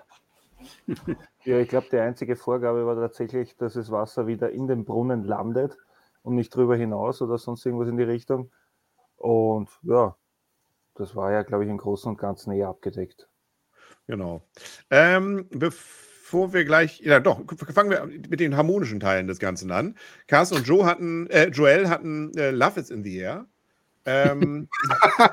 Ja, 1.44 1.58
ich 1.58 1.68
glaube, 1.68 1.88
die 1.92 1.98
einzige 1.98 2.36
Vorgabe 2.36 2.86
war 2.86 2.96
tatsächlich, 2.96 3.54
dass 3.56 3.74
das 3.74 3.90
Wasser 3.90 4.26
wieder 4.26 4.50
in 4.50 4.66
den 4.66 4.84
Brunnen 4.86 5.22
landet 5.24 5.76
und 6.22 6.36
nicht 6.36 6.54
drüber 6.54 6.74
hinaus 6.76 7.20
oder 7.20 7.36
sonst 7.36 7.66
irgendwas 7.66 7.88
in 7.88 7.98
die 7.98 8.02
Richtung. 8.04 8.50
Und 9.16 9.68
ja, 9.82 10.16
das 10.94 11.14
war 11.16 11.32
ja, 11.32 11.42
glaube 11.42 11.64
ich, 11.64 11.70
im 11.70 11.76
Großen 11.76 12.08
und 12.10 12.16
Ganzen 12.18 12.52
eher 12.52 12.68
abgedeckt. 12.68 13.28
Genau. 14.06 14.46
Ähm, 14.90 15.48
bevor 15.50 16.52
wir 16.52 16.64
gleich, 16.64 17.00
ja 17.00 17.20
doch, 17.20 17.42
fangen 17.72 17.90
wir 17.90 18.06
mit 18.06 18.40
den 18.40 18.56
harmonischen 18.56 19.00
Teilen 19.00 19.26
des 19.26 19.38
Ganzen 19.38 19.70
an. 19.70 19.96
Carsten 20.26 20.56
und 20.56 20.66
Joe 20.66 20.86
hatten, 20.86 21.28
äh, 21.28 21.48
Joel 21.48 21.88
hatten 21.88 22.32
äh, 22.36 22.50
Love 22.50 22.80
is 22.80 22.90
in 22.90 23.04
the 23.04 23.16
Air. 23.18 23.46
Ähm, 24.06 24.68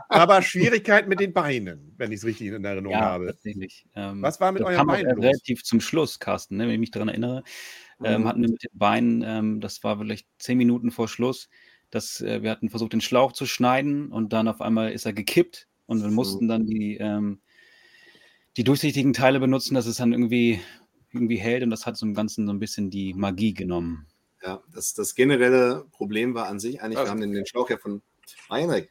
aber 0.10 0.42
Schwierigkeiten 0.42 1.10
mit 1.10 1.20
den 1.20 1.34
Beinen, 1.34 1.94
wenn 1.98 2.12
ich 2.12 2.20
es 2.20 2.26
richtig 2.26 2.48
in 2.48 2.64
Erinnerung 2.64 2.98
Ja, 2.98 3.02
habe. 3.02 3.28
tatsächlich. 3.28 3.86
Ähm, 3.96 4.22
Was 4.22 4.40
war 4.40 4.52
mit 4.52 4.64
euren 4.64 4.88
Beinen 4.88 5.16
los? 5.16 5.26
relativ 5.26 5.64
zum 5.64 5.82
Schluss, 5.82 6.20
Carsten, 6.20 6.58
ne, 6.58 6.66
wenn 6.66 6.74
ich 6.74 6.80
mich 6.80 6.92
daran 6.92 7.10
erinnere. 7.10 7.44
Ähm, 8.04 8.22
Mhm. 8.22 8.28
hatten 8.28 8.42
wir 8.42 8.50
mit 8.50 8.64
den 8.64 8.78
Beinen, 8.78 9.24
ähm, 9.26 9.62
das 9.62 9.84
war 9.84 9.98
vielleicht 10.00 10.28
zehn 10.40 10.58
Minuten 10.58 10.92
vor 10.92 11.08
Schluss, 11.08 11.50
dass 11.92 12.22
äh, 12.22 12.42
wir 12.42 12.50
hatten 12.50 12.70
versucht, 12.70 12.94
den 12.94 13.02
Schlauch 13.02 13.34
zu 13.34 13.46
schneiden 13.46 14.12
und 14.12 14.34
dann 14.34 14.48
auf 14.48 14.62
einmal 14.62 14.92
ist 14.92 15.06
er 15.06 15.14
gekippt 15.14 15.68
und 15.86 16.02
wir 16.02 16.10
mussten 16.10 16.48
dann 16.48 16.66
die, 16.66 16.98
ähm, 16.98 17.42
die 18.58 18.64
durchsichtigen 18.64 19.14
Teile 19.14 19.40
benutzen, 19.40 19.76
dass 19.76 19.86
es 19.86 19.98
dann 19.98 20.14
irgendwie, 20.14 20.62
irgendwie 21.12 21.38
hält 21.38 21.64
und 21.64 21.70
das 21.70 21.86
hat 21.86 21.98
so 21.98 22.06
im 22.06 22.14
Ganzen 22.14 22.48
so 22.48 22.54
ein 22.54 22.60
bisschen 22.60 22.90
die 22.90 23.14
Magie 23.14 23.54
genommen. 23.54 24.08
Ja, 24.44 24.64
das, 24.74 24.94
das 24.94 25.14
generelle 25.14 25.86
Problem 25.92 26.34
war 26.34 26.48
an 26.48 26.60
sich 26.60 26.82
eigentlich, 26.82 27.00
wir 27.00 27.10
haben 27.10 27.22
den, 27.22 27.34
den 27.34 27.46
Schlauch 27.46 27.70
ja 27.70 27.78
von 27.78 28.02
Heinrich. 28.50 28.90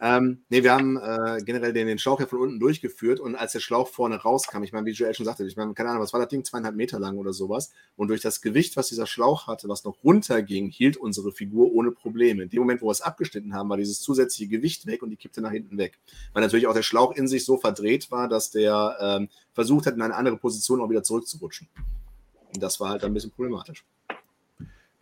Ähm, 0.00 0.44
nee, 0.48 0.62
wir 0.62 0.72
haben 0.72 0.96
äh, 0.96 1.42
generell 1.42 1.72
den, 1.72 1.88
den 1.88 1.98
Schlauch 1.98 2.20
ja 2.20 2.26
von 2.26 2.38
unten 2.38 2.60
durchgeführt 2.60 3.18
und 3.18 3.34
als 3.34 3.52
der 3.52 3.58
Schlauch 3.58 3.88
vorne 3.88 4.16
rauskam, 4.16 4.62
ich 4.62 4.72
meine, 4.72 4.86
wie 4.86 4.92
Joel 4.92 5.12
schon 5.12 5.26
sagte, 5.26 5.44
ich 5.44 5.56
meine, 5.56 5.74
keine 5.74 5.88
Ahnung, 5.88 6.02
was 6.02 6.12
war 6.12 6.20
das 6.20 6.28
Ding, 6.28 6.44
zweieinhalb 6.44 6.76
Meter 6.76 7.00
lang 7.00 7.18
oder 7.18 7.32
sowas 7.32 7.72
und 7.96 8.06
durch 8.06 8.20
das 8.20 8.40
Gewicht, 8.40 8.76
was 8.76 8.86
dieser 8.88 9.06
Schlauch 9.06 9.48
hatte, 9.48 9.68
was 9.68 9.82
noch 9.82 9.96
runterging, 10.04 10.70
hielt 10.70 10.96
unsere 10.96 11.32
Figur 11.32 11.72
ohne 11.72 11.90
Probleme. 11.90 12.44
In 12.44 12.48
dem 12.48 12.60
Moment, 12.60 12.80
wo 12.80 12.86
wir 12.86 12.92
es 12.92 13.00
abgeschnitten 13.00 13.54
haben, 13.54 13.68
war 13.70 13.76
dieses 13.76 14.00
zusätzliche 14.00 14.48
Gewicht 14.48 14.86
weg 14.86 15.02
und 15.02 15.10
die 15.10 15.16
kippte 15.16 15.40
nach 15.40 15.50
hinten 15.50 15.78
weg. 15.78 15.98
Weil 16.32 16.44
natürlich 16.44 16.68
auch 16.68 16.74
der 16.74 16.82
Schlauch 16.82 17.16
in 17.16 17.26
sich 17.26 17.44
so 17.44 17.56
verdreht 17.56 18.12
war, 18.12 18.28
dass 18.28 18.52
der 18.52 18.96
ähm, 19.00 19.28
versucht 19.52 19.86
hat, 19.86 19.94
in 19.94 20.02
eine 20.02 20.14
andere 20.14 20.36
Position 20.36 20.80
auch 20.80 20.90
wieder 20.90 21.02
zurückzurutschen. 21.02 21.68
Und 22.54 22.62
das 22.62 22.78
war 22.78 22.90
halt 22.90 23.02
ein 23.02 23.14
bisschen 23.14 23.32
problematisch. 23.32 23.84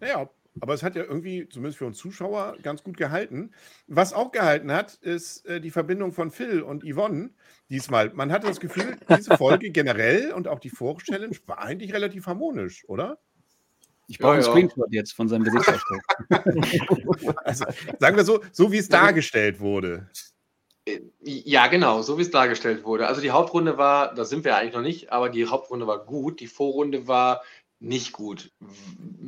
Naja, 0.01 0.27
aber 0.61 0.75
es 0.75 0.83
hat 0.83 0.97
ja 0.97 1.05
irgendwie, 1.05 1.49
zumindest 1.49 1.79
für 1.79 1.87
uns 1.87 1.99
Zuschauer, 1.99 2.57
ganz 2.63 2.83
gut 2.83 2.97
gehalten. 2.97 3.53
Was 3.87 4.13
auch 4.13 4.33
gehalten 4.33 4.73
hat, 4.73 4.95
ist 4.95 5.45
äh, 5.47 5.61
die 5.61 5.71
Verbindung 5.71 6.13
von 6.13 6.31
Phil 6.31 6.63
und 6.63 6.83
Yvonne 6.85 7.31
diesmal. 7.69 8.11
Man 8.15 8.33
hatte 8.33 8.47
das 8.47 8.61
Gefühl, 8.61 8.97
diese 9.17 9.37
Folge 9.37 9.71
generell 9.71 10.33
und 10.33 10.49
auch 10.49 10.59
die 10.61 10.71
Vor-Challenge 10.71 11.37
war 11.47 11.59
eigentlich 11.59 11.93
relativ 11.93 12.27
harmonisch, 12.27 12.85
oder? 12.89 13.19
Ich 14.09 14.19
brauche 14.19 14.33
Ja, 14.33 14.35
einen 14.35 14.45
ja. 14.45 14.51
Screenshot 14.51 14.93
jetzt 14.93 15.13
von 15.13 15.29
seinem 15.29 15.45
Gesichtsausdruck. 15.45 16.03
Also 17.45 17.65
sagen 17.99 18.17
wir 18.17 18.25
so, 18.25 18.41
so 18.53 18.71
wie 18.73 18.79
es 18.79 18.89
dargestellt 18.89 19.61
wurde. 19.61 20.09
Äh, 20.87 21.01
Ja, 21.21 21.67
genau, 21.67 22.03
so 22.03 22.17
wie 22.19 22.23
es 22.23 22.31
dargestellt 22.31 22.85
wurde. 22.85 23.07
Also 23.09 23.21
die 23.21 23.33
Hauptrunde 23.33 23.79
war, 23.79 24.15
da 24.15 24.25
sind 24.25 24.45
wir 24.45 24.57
eigentlich 24.57 24.75
noch 24.75 24.83
nicht, 24.83 25.13
aber 25.13 25.29
die 25.29 25.47
Hauptrunde 25.47 25.87
war 25.87 26.05
gut. 26.05 26.41
Die 26.41 26.47
Vorrunde 26.47 27.09
war 27.09 27.43
nicht 27.79 28.13
gut. 28.13 28.51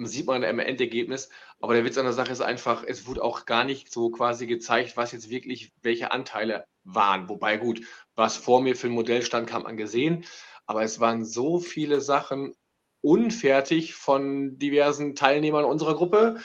Sieht 0.04 0.26
man 0.26 0.42
im 0.42 0.58
Endergebnis. 0.58 1.28
Aber 1.60 1.74
der 1.74 1.84
Witz 1.84 1.98
an 1.98 2.04
der 2.04 2.12
Sache 2.12 2.32
ist 2.32 2.40
einfach, 2.40 2.84
es 2.86 3.06
wurde 3.06 3.22
auch 3.22 3.44
gar 3.44 3.64
nicht 3.64 3.92
so 3.92 4.10
quasi 4.10 4.46
gezeigt, 4.46 4.96
was 4.96 5.12
jetzt 5.12 5.30
wirklich 5.30 5.72
welche 5.82 6.12
Anteile 6.12 6.64
waren. 6.84 7.28
Wobei 7.28 7.56
gut, 7.56 7.80
was 8.14 8.36
vor 8.36 8.60
mir 8.60 8.76
für 8.76 8.88
ein 8.88 8.94
Modell 8.94 9.22
stand, 9.22 9.48
kann 9.48 9.62
man 9.62 9.76
gesehen. 9.76 10.24
Aber 10.66 10.82
es 10.82 11.00
waren 11.00 11.24
so 11.24 11.60
viele 11.60 12.00
Sachen 12.00 12.54
unfertig 13.00 13.94
von 13.94 14.58
diversen 14.58 15.14
Teilnehmern 15.14 15.64
unserer 15.64 15.94
Gruppe, 15.94 16.40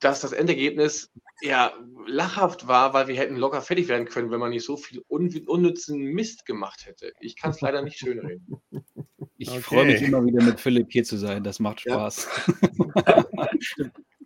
dass 0.00 0.20
das 0.20 0.32
Endergebnis 0.32 1.10
ja 1.42 1.72
lachhaft 2.06 2.66
war, 2.68 2.92
weil 2.92 3.08
wir 3.08 3.16
hätten 3.16 3.36
locker 3.36 3.62
fertig 3.62 3.88
werden 3.88 4.06
können, 4.06 4.30
wenn 4.30 4.40
man 4.40 4.50
nicht 4.50 4.64
so 4.64 4.76
viel 4.76 5.02
un 5.08 5.28
unnützen 5.46 5.98
Mist 5.98 6.46
gemacht 6.46 6.86
hätte. 6.86 7.12
Ich 7.20 7.36
kann 7.36 7.50
es 7.50 7.60
leider 7.60 7.82
nicht 7.82 7.98
schönreden. 7.98 8.60
Ich 9.38 9.50
Okay. 9.50 9.60
freue 9.60 9.84
mich 9.84 10.00
immer 10.00 10.24
wieder 10.24 10.42
mit 10.42 10.58
Philipp 10.58 10.86
hier 10.90 11.04
zu 11.04 11.18
sein. 11.18 11.44
Das 11.44 11.60
macht 11.60 11.84
Ja. 11.84 11.92
Spaß. 11.92 12.26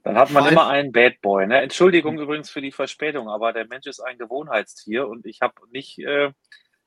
Dann 0.05 0.17
hat 0.17 0.31
man 0.31 0.47
immer 0.53 0.69
einen 0.69 0.93
Bad 0.93 1.21
Boy. 1.21 1.47
Ne? 1.49 1.61
Entschuldigung 1.61 2.19
übrigens 2.19 2.49
für 2.49 2.61
die 2.61 2.71
Verspätung, 2.73 3.29
aber 3.29 3.53
der 3.53 3.67
Mensch 3.67 3.87
ist 3.87 3.99
ein 4.01 4.19
Gewohnheitstier 4.19 5.09
und 5.09 5.27
ich 5.27 5.41
habe 5.41 5.55
nicht, 5.73 5.99
äh, 5.99 6.31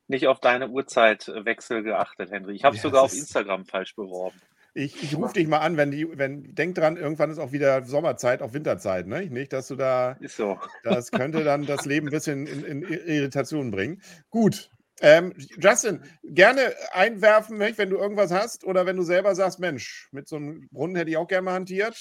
nicht 0.07 0.27
auf 0.27 0.39
deine 0.39 0.69
Uhrzeitwechsel 0.69 1.83
geachtet, 1.83 2.31
Henry. 2.31 2.55
Ich 2.55 2.63
habe 2.63 2.75
Ja, 2.77 2.81
sogar 2.81 3.03
auf 3.03 3.13
Instagram 3.13 3.65
falsch 3.65 3.93
beworben. 3.95 4.39
Ich, 4.75 5.03
ich 5.03 5.15
rufe 5.15 5.33
dich 5.33 5.47
mal 5.47 5.59
an, 5.59 5.77
wenn 5.77 5.91
die, 5.91 6.17
wenn, 6.17 6.55
denk 6.55 6.75
dran, 6.75 6.97
irgendwann 6.97 7.29
ist 7.29 7.37
auch 7.37 7.51
wieder 7.51 7.85
Sommerzeit, 7.85 8.41
auch 8.41 8.53
Winterzeit, 8.53 9.05
ne? 9.05 9.27
Nicht, 9.27 9.53
dass 9.53 9.67
du 9.67 9.75
da, 9.75 10.13
Ist 10.13 10.37
so. 10.37 10.57
das 10.83 11.11
könnte 11.11 11.43
dann 11.43 11.65
das 11.67 11.85
Leben 11.85 12.07
ein 12.07 12.11
bisschen 12.11 12.47
in, 12.47 12.63
in 12.63 12.81
Irritation 12.81 13.69
bringen. 13.69 14.01
Gut. 14.31 14.71
Ähm, 14.99 15.33
Justin, 15.59 16.01
gerne 16.23 16.73
einwerfen, 16.91 17.59
wenn 17.59 17.89
du 17.89 17.97
irgendwas 17.97 18.31
hast 18.31 18.63
oder 18.63 18.85
wenn 18.85 18.95
du 18.95 19.03
selber 19.03 19.35
sagst, 19.35 19.59
Mensch, 19.59 20.07
mit 20.11 20.27
so 20.27 20.37
einem 20.37 20.67
Brunnen 20.71 20.95
hätte 20.95 21.11
ich 21.11 21.17
auch 21.17 21.27
gerne 21.27 21.43
mal 21.43 21.53
hantiert. 21.53 21.95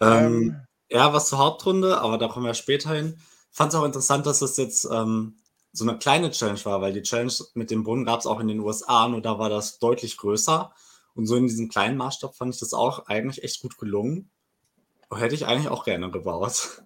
Ähm, 0.00 0.56
ja, 0.90 1.12
was 1.12 1.28
zur 1.28 1.38
Hauptrunde, 1.38 1.98
aber 1.98 2.18
da 2.18 2.28
kommen 2.28 2.46
wir 2.46 2.54
später 2.54 2.94
hin. 2.94 3.18
Fand 3.50 3.72
es 3.72 3.78
auch 3.78 3.84
interessant, 3.84 4.26
dass 4.26 4.40
das 4.40 4.56
jetzt 4.56 4.88
ähm, 4.90 5.36
so 5.72 5.86
eine 5.86 5.98
kleine 5.98 6.30
Challenge 6.30 6.64
war, 6.64 6.80
weil 6.80 6.92
die 6.92 7.02
Challenge 7.02 7.32
mit 7.54 7.70
dem 7.70 7.84
Brunnen 7.84 8.04
gab 8.04 8.20
es 8.20 8.26
auch 8.26 8.40
in 8.40 8.48
den 8.48 8.60
USA, 8.60 9.08
nur 9.08 9.20
da 9.20 9.38
war 9.38 9.50
das 9.50 9.78
deutlich 9.78 10.16
größer. 10.16 10.72
Und 11.16 11.26
so 11.26 11.36
in 11.36 11.46
diesem 11.46 11.68
kleinen 11.68 11.96
Maßstab 11.96 12.36
fand 12.36 12.54
ich 12.54 12.60
das 12.60 12.74
auch 12.74 13.06
eigentlich 13.06 13.42
echt 13.42 13.60
gut 13.60 13.78
gelungen. 13.78 14.30
Hätte 15.14 15.34
ich 15.34 15.46
eigentlich 15.46 15.68
auch 15.68 15.84
gerne 15.84 16.10
gebaut. 16.10 16.82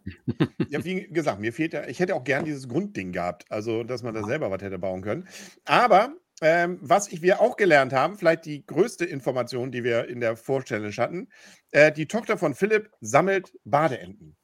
Ja, 0.69 0.85
wie 0.85 1.09
gesagt, 1.09 1.41
mir 1.41 1.53
fehlt 1.53 1.73
ja, 1.73 1.87
ich 1.89 1.99
hätte 2.01 2.15
auch 2.15 2.23
gern 2.23 2.45
dieses 2.45 2.69
Grundding 2.69 3.13
gehabt, 3.13 3.51
also 3.51 3.83
dass 3.83 4.03
man 4.03 4.15
da 4.15 4.23
selber 4.23 4.51
was 4.51 4.63
hätte 4.63 4.79
bauen 4.79 5.03
können. 5.03 5.27
Aber 5.65 6.15
ähm, 6.43 6.79
was 6.81 7.09
ich, 7.09 7.23
wir 7.23 7.41
auch 7.41 7.57
gelernt 7.57 7.93
haben, 7.93 8.17
vielleicht 8.17 8.45
die 8.45 8.65
größte 8.65 9.05
Information, 9.05 9.73
die 9.73 9.85
wir 9.85 10.09
in 10.09 10.21
der 10.21 10.37
Vorchallenge 10.37 10.97
hatten, 10.97 11.29
äh, 11.73 11.93
die 11.93 12.07
Tochter 12.07 12.39
von 12.39 12.55
Philipp 12.55 12.91
sammelt 13.01 13.53
Badeenten. 13.65 14.37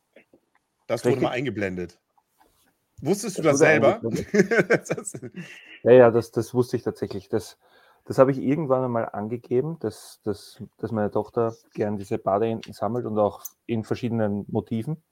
Das 0.86 1.04
wurde 1.04 1.16
Richtig. 1.16 1.22
mal 1.22 1.30
eingeblendet. 1.30 2.00
Wusstest 3.02 3.38
du 3.38 3.42
Das 3.42 3.58
das, 3.58 3.60
wurde 3.60 4.16
selber? 4.16 5.32
Ja, 5.82 5.92
ja, 5.92 6.10
das, 6.10 6.32
das 6.32 6.54
wusste 6.54 6.76
ich 6.76 6.82
tatsächlich. 6.82 7.28
Das, 7.28 7.58
das 8.06 8.18
habe 8.18 8.30
ich 8.30 8.38
irgendwann 8.38 8.84
einmal 8.84 9.08
angegeben, 9.12 9.78
dass, 9.80 10.20
dass, 10.22 10.62
dass 10.78 10.92
meine 10.92 11.10
Tochter 11.10 11.54
gern 11.74 11.98
diese 11.98 12.18
Badeenten 12.18 12.72
sammelt 12.72 13.04
und 13.04 13.18
auch 13.18 13.42
in 13.66 13.84
verschiedenen 13.84 14.44
Motiven. 14.48 15.02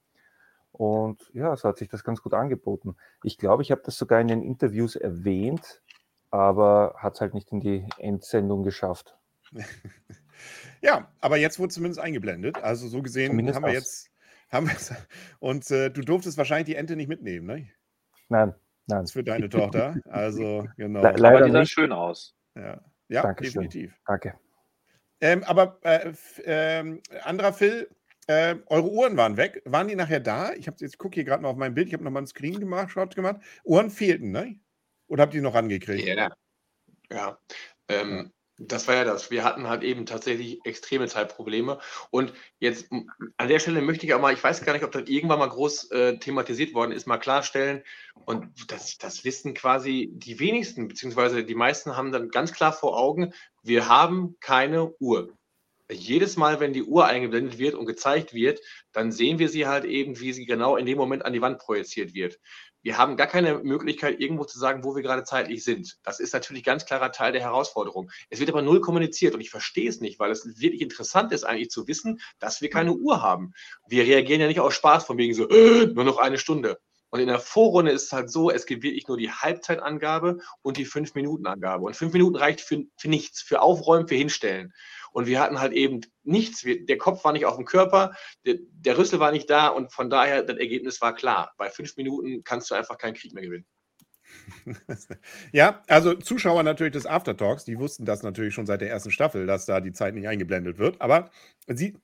Und 0.70 1.30
ja, 1.34 1.54
so 1.56 1.68
hat 1.68 1.76
sich 1.78 1.88
das 1.88 2.02
ganz 2.04 2.22
gut 2.22 2.34
angeboten. 2.34 2.96
Ich 3.22 3.36
glaube, 3.38 3.62
ich 3.62 3.70
habe 3.70 3.82
das 3.84 3.96
sogar 3.96 4.20
in 4.20 4.28
den 4.28 4.42
Interviews 4.42 4.96
erwähnt, 4.96 5.82
aber 6.30 6.94
hat 6.96 7.14
es 7.14 7.20
halt 7.20 7.34
nicht 7.34 7.52
in 7.52 7.60
die 7.60 7.86
Endsendung 7.98 8.62
geschafft. 8.62 9.16
ja, 10.82 11.08
aber 11.20 11.36
jetzt 11.36 11.58
wurde 11.58 11.72
zumindest 11.72 12.00
eingeblendet. 12.00 12.62
Also 12.62 12.88
so 12.88 13.02
gesehen 13.02 13.30
Zumindest 13.30 13.56
haben 13.56 13.66
wir 13.66 13.74
das. 13.74 13.82
jetzt, 13.82 14.10
haben 14.50 14.66
wir 14.68 14.74
Und 15.40 15.70
äh, 15.70 15.90
du 15.90 16.00
durftest 16.00 16.38
wahrscheinlich 16.38 16.66
die 16.66 16.76
Ente 16.76 16.96
nicht 16.96 17.08
mitnehmen, 17.08 17.46
ne? 17.46 17.68
Nein, 18.28 18.54
nein. 18.86 19.00
Das 19.00 19.04
ist 19.04 19.12
für 19.12 19.24
deine 19.24 19.48
Tochter. 19.48 19.96
Also, 20.08 20.66
genau. 20.76 21.02
Le- 21.02 21.08
Aber 21.10 21.18
leider 21.18 21.46
die 21.46 21.52
sah 21.52 21.60
nicht. 21.60 21.72
schön 21.72 21.92
aus. 21.92 22.34
Ja, 22.54 22.84
ja 23.08 23.22
Dankeschön. 23.22 23.62
definitiv. 23.62 23.98
Danke. 24.06 24.38
Ähm, 25.20 25.42
aber 25.44 25.78
äh, 25.82 26.12
ähm, 26.44 27.00
anderer 27.22 27.52
Phil, 27.52 27.88
äh, 28.26 28.56
eure 28.66 28.90
Uhren 28.90 29.16
waren 29.16 29.36
weg. 29.36 29.62
Waren 29.64 29.88
die 29.88 29.94
nachher 29.94 30.20
da? 30.20 30.52
Ich, 30.54 30.66
hab- 30.66 30.80
ich 30.80 30.98
gucke 30.98 31.14
hier 31.14 31.24
gerade 31.24 31.42
mal 31.42 31.48
auf 31.50 31.56
mein 31.56 31.74
Bild. 31.74 31.88
Ich 31.88 31.94
habe 31.94 32.04
nochmal 32.04 32.20
einen 32.20 32.26
Screen 32.26 32.58
gemacht, 32.58 32.90
Shot 32.90 33.14
gemacht. 33.14 33.40
Uhren 33.64 33.90
fehlten, 33.90 34.30
ne? 34.32 34.58
Oder 35.06 35.22
habt 35.22 35.34
ihr 35.34 35.40
die 35.40 35.44
noch 35.44 35.54
rangekriegt? 35.54 36.06
Ja. 36.06 36.34
Ja. 37.10 37.38
Ähm, 37.88 38.32
das 38.58 38.86
war 38.86 38.94
ja 38.94 39.04
das. 39.04 39.30
Wir 39.30 39.44
hatten 39.44 39.68
halt 39.68 39.82
eben 39.82 40.06
tatsächlich 40.06 40.60
extreme 40.64 41.08
Zeitprobleme. 41.08 41.80
Und 42.10 42.32
jetzt 42.60 42.86
an 43.36 43.48
der 43.48 43.58
Stelle 43.58 43.80
möchte 43.80 44.06
ich 44.06 44.14
auch 44.14 44.20
mal, 44.20 44.32
ich 44.32 44.42
weiß 44.42 44.64
gar 44.64 44.74
nicht, 44.74 44.84
ob 44.84 44.92
das 44.92 45.08
irgendwann 45.08 45.40
mal 45.40 45.48
groß 45.48 45.90
äh, 45.90 46.18
thematisiert 46.18 46.72
worden 46.72 46.92
ist, 46.92 47.06
mal 47.06 47.18
klarstellen. 47.18 47.82
Und 48.26 48.70
das, 48.70 48.96
das 48.98 49.24
wissen 49.24 49.54
quasi 49.54 50.10
die 50.12 50.38
wenigsten, 50.38 50.86
beziehungsweise 50.86 51.44
die 51.44 51.54
meisten 51.54 51.96
haben 51.96 52.12
dann 52.12 52.28
ganz 52.28 52.52
klar 52.52 52.72
vor 52.72 52.96
Augen, 52.96 53.32
wir 53.62 53.88
haben 53.88 54.36
keine 54.40 54.94
Uhr. 55.00 55.36
Jedes 55.90 56.36
Mal, 56.36 56.60
wenn 56.60 56.72
die 56.72 56.84
Uhr 56.84 57.06
eingeblendet 57.06 57.58
wird 57.58 57.74
und 57.74 57.86
gezeigt 57.86 58.32
wird, 58.32 58.60
dann 58.92 59.12
sehen 59.12 59.38
wir 59.38 59.48
sie 59.48 59.66
halt 59.66 59.84
eben, 59.84 60.18
wie 60.20 60.32
sie 60.32 60.46
genau 60.46 60.76
in 60.76 60.86
dem 60.86 60.96
Moment 60.96 61.24
an 61.24 61.32
die 61.32 61.42
Wand 61.42 61.58
projiziert 61.58 62.14
wird. 62.14 62.38
Wir 62.84 62.98
haben 62.98 63.16
gar 63.16 63.26
keine 63.26 63.60
Möglichkeit, 63.60 64.20
irgendwo 64.20 64.44
zu 64.44 64.58
sagen, 64.58 64.84
wo 64.84 64.94
wir 64.94 65.02
gerade 65.02 65.24
zeitlich 65.24 65.64
sind. 65.64 65.96
Das 66.02 66.20
ist 66.20 66.34
natürlich 66.34 66.62
ganz 66.62 66.84
klarer 66.84 67.12
Teil 67.12 67.32
der 67.32 67.40
Herausforderung. 67.40 68.10
Es 68.28 68.40
wird 68.40 68.50
aber 68.50 68.60
null 68.60 68.82
kommuniziert 68.82 69.34
und 69.34 69.40
ich 69.40 69.48
verstehe 69.48 69.88
es 69.88 70.02
nicht, 70.02 70.20
weil 70.20 70.30
es 70.30 70.60
wirklich 70.60 70.82
interessant 70.82 71.32
ist, 71.32 71.44
eigentlich 71.44 71.70
zu 71.70 71.88
wissen, 71.88 72.20
dass 72.38 72.60
wir 72.60 72.68
keine 72.68 72.92
Uhr 72.92 73.22
haben. 73.22 73.54
Wir 73.88 74.04
reagieren 74.04 74.42
ja 74.42 74.48
nicht 74.48 74.60
aus 74.60 74.74
Spaß 74.74 75.04
von 75.04 75.16
wegen 75.16 75.32
so, 75.32 75.48
äh, 75.48 75.86
nur 75.86 76.04
noch 76.04 76.18
eine 76.18 76.36
Stunde. 76.36 76.78
Und 77.08 77.20
in 77.20 77.28
der 77.28 77.38
Vorrunde 77.38 77.92
ist 77.92 78.06
es 78.06 78.12
halt 78.12 78.28
so, 78.28 78.50
es 78.50 78.66
gibt 78.66 78.82
wirklich 78.82 79.08
nur 79.08 79.16
die 79.16 79.30
Halbzeitangabe 79.30 80.40
und 80.60 80.76
die 80.76 80.86
5-Minuten-Angabe. 80.86 81.84
Und 81.84 81.96
5 81.96 82.12
Minuten 82.12 82.36
reicht 82.36 82.60
für, 82.60 82.82
für 82.98 83.08
nichts, 83.08 83.40
für 83.40 83.62
Aufräumen, 83.62 84.08
für 84.08 84.16
Hinstellen. 84.16 84.74
Und 85.14 85.26
wir 85.26 85.40
hatten 85.40 85.60
halt 85.60 85.72
eben 85.72 86.00
nichts. 86.24 86.64
Wir, 86.64 86.84
der 86.84 86.98
Kopf 86.98 87.24
war 87.24 87.32
nicht 87.32 87.46
auf 87.46 87.54
dem 87.54 87.64
Körper, 87.64 88.14
der, 88.44 88.56
der 88.72 88.98
Rüssel 88.98 89.20
war 89.20 89.30
nicht 89.30 89.48
da 89.48 89.68
und 89.68 89.92
von 89.92 90.10
daher, 90.10 90.42
das 90.42 90.58
Ergebnis 90.58 91.00
war 91.00 91.14
klar. 91.14 91.54
Bei 91.56 91.70
fünf 91.70 91.96
Minuten 91.96 92.42
kannst 92.42 92.70
du 92.70 92.74
einfach 92.74 92.98
keinen 92.98 93.14
Krieg 93.14 93.32
mehr 93.32 93.44
gewinnen. 93.44 93.66
ja, 95.52 95.82
also 95.86 96.14
Zuschauer 96.14 96.64
natürlich 96.64 96.94
des 96.94 97.06
Aftertalks, 97.06 97.64
die 97.64 97.78
wussten 97.78 98.04
das 98.04 98.24
natürlich 98.24 98.54
schon 98.54 98.66
seit 98.66 98.80
der 98.80 98.90
ersten 98.90 99.12
Staffel, 99.12 99.46
dass 99.46 99.66
da 99.66 99.80
die 99.80 99.92
Zeit 99.92 100.14
nicht 100.14 100.26
eingeblendet 100.26 100.78
wird. 100.78 101.00
Aber 101.00 101.30
sie, 101.68 101.96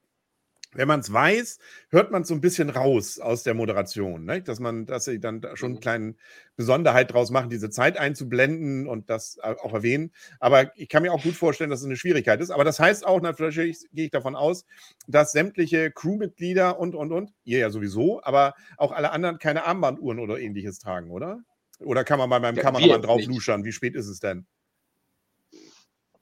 wenn 0.73 0.87
man 0.87 1.01
es 1.01 1.13
weiß, 1.13 1.59
hört 1.91 2.13
man 2.13 2.23
es 2.23 2.29
so 2.29 2.35
ein 2.35 2.41
bisschen 2.41 2.71
raus 2.71 3.19
aus 3.19 3.43
der 3.43 3.55
Moderation, 3.55 4.25
ne? 4.25 4.41
dass 4.43 4.61
man, 4.61 4.87
dass 4.87 5.05
sie 5.07 5.19
dann 5.19 5.41
da 5.41 5.57
schon 5.57 5.73
eine 5.73 5.81
kleine 5.81 6.15
Besonderheit 6.57 7.13
draus 7.13 7.31
machen, 7.31 7.51
diese 7.51 7.71
Zeit 7.71 7.99
einzublenden 7.99 8.87
und 8.87 9.11
das 9.11 9.39
auch 9.41 9.75
erwähnen. 9.75 10.13
Aber 10.39 10.77
ich 10.77 10.89
kann 10.89 11.03
mir 11.03 11.13
auch 11.13 11.23
gut 11.23 11.35
vorstellen, 11.35 11.71
dass 11.71 11.81
es 11.81 11.87
eine 11.87 11.97
Schwierigkeit 11.97 12.41
ist. 12.41 12.51
Aber 12.51 12.65
das 12.65 12.79
heißt 12.79 13.07
auch, 13.07 13.21
natürlich 13.21 13.79
gehe 13.93 14.05
ich 14.05 14.11
davon 14.11 14.37
aus, 14.37 14.65
dass 15.09 15.33
sämtliche 15.33 15.91
Crewmitglieder 15.91 16.79
und, 16.79 16.95
und, 16.95 17.13
und, 17.13 17.33
ihr 17.45 17.59
ja 17.59 17.71
sowieso, 17.71 18.23
aber 18.23 18.55
auch 18.77 18.93
alle 18.93 19.11
anderen 19.11 19.39
keine 19.39 19.65
Armbanduhren 19.65 20.21
oder 20.21 20.39
ähnliches 20.39 20.79
tragen, 20.79 21.11
oder? 21.11 21.41
Oder 21.81 22.05
kann 22.05 22.19
man 22.19 22.31
bei 22.31 22.39
meinem 22.39 22.57
Ja, 22.57 22.63
Kameramann 22.63 23.03
drauf 23.03 23.25
luschern? 23.25 23.65
Wie 23.65 23.73
spät 23.73 23.95
ist 23.97 24.07
es 24.07 24.21
denn? 24.21 24.47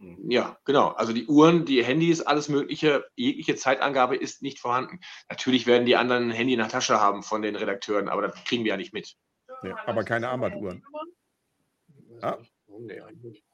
Ja, 0.00 0.58
genau. 0.64 0.88
Also 0.90 1.12
die 1.12 1.26
Uhren, 1.26 1.64
die 1.64 1.84
Handys, 1.84 2.20
alles 2.20 2.48
Mögliche, 2.48 3.04
jegliche 3.16 3.56
Zeitangabe 3.56 4.14
ist 4.16 4.42
nicht 4.42 4.60
vorhanden. 4.60 5.00
Natürlich 5.28 5.66
werden 5.66 5.86
die 5.86 5.96
anderen 5.96 6.28
ein 6.28 6.30
Handy 6.30 6.52
in 6.52 6.60
der 6.60 6.68
Tasche 6.68 7.00
haben 7.00 7.22
von 7.22 7.42
den 7.42 7.56
Redakteuren, 7.56 8.08
aber 8.08 8.22
das 8.22 8.44
kriegen 8.44 8.64
wir 8.64 8.70
ja 8.70 8.76
nicht 8.76 8.92
mit. 8.92 9.16
Nee, 9.62 9.74
aber 9.86 10.04
keine 10.04 10.28
Armbanduhren. 10.28 10.84
Ah. 12.22 12.38
Eigentlich? 13.06 13.44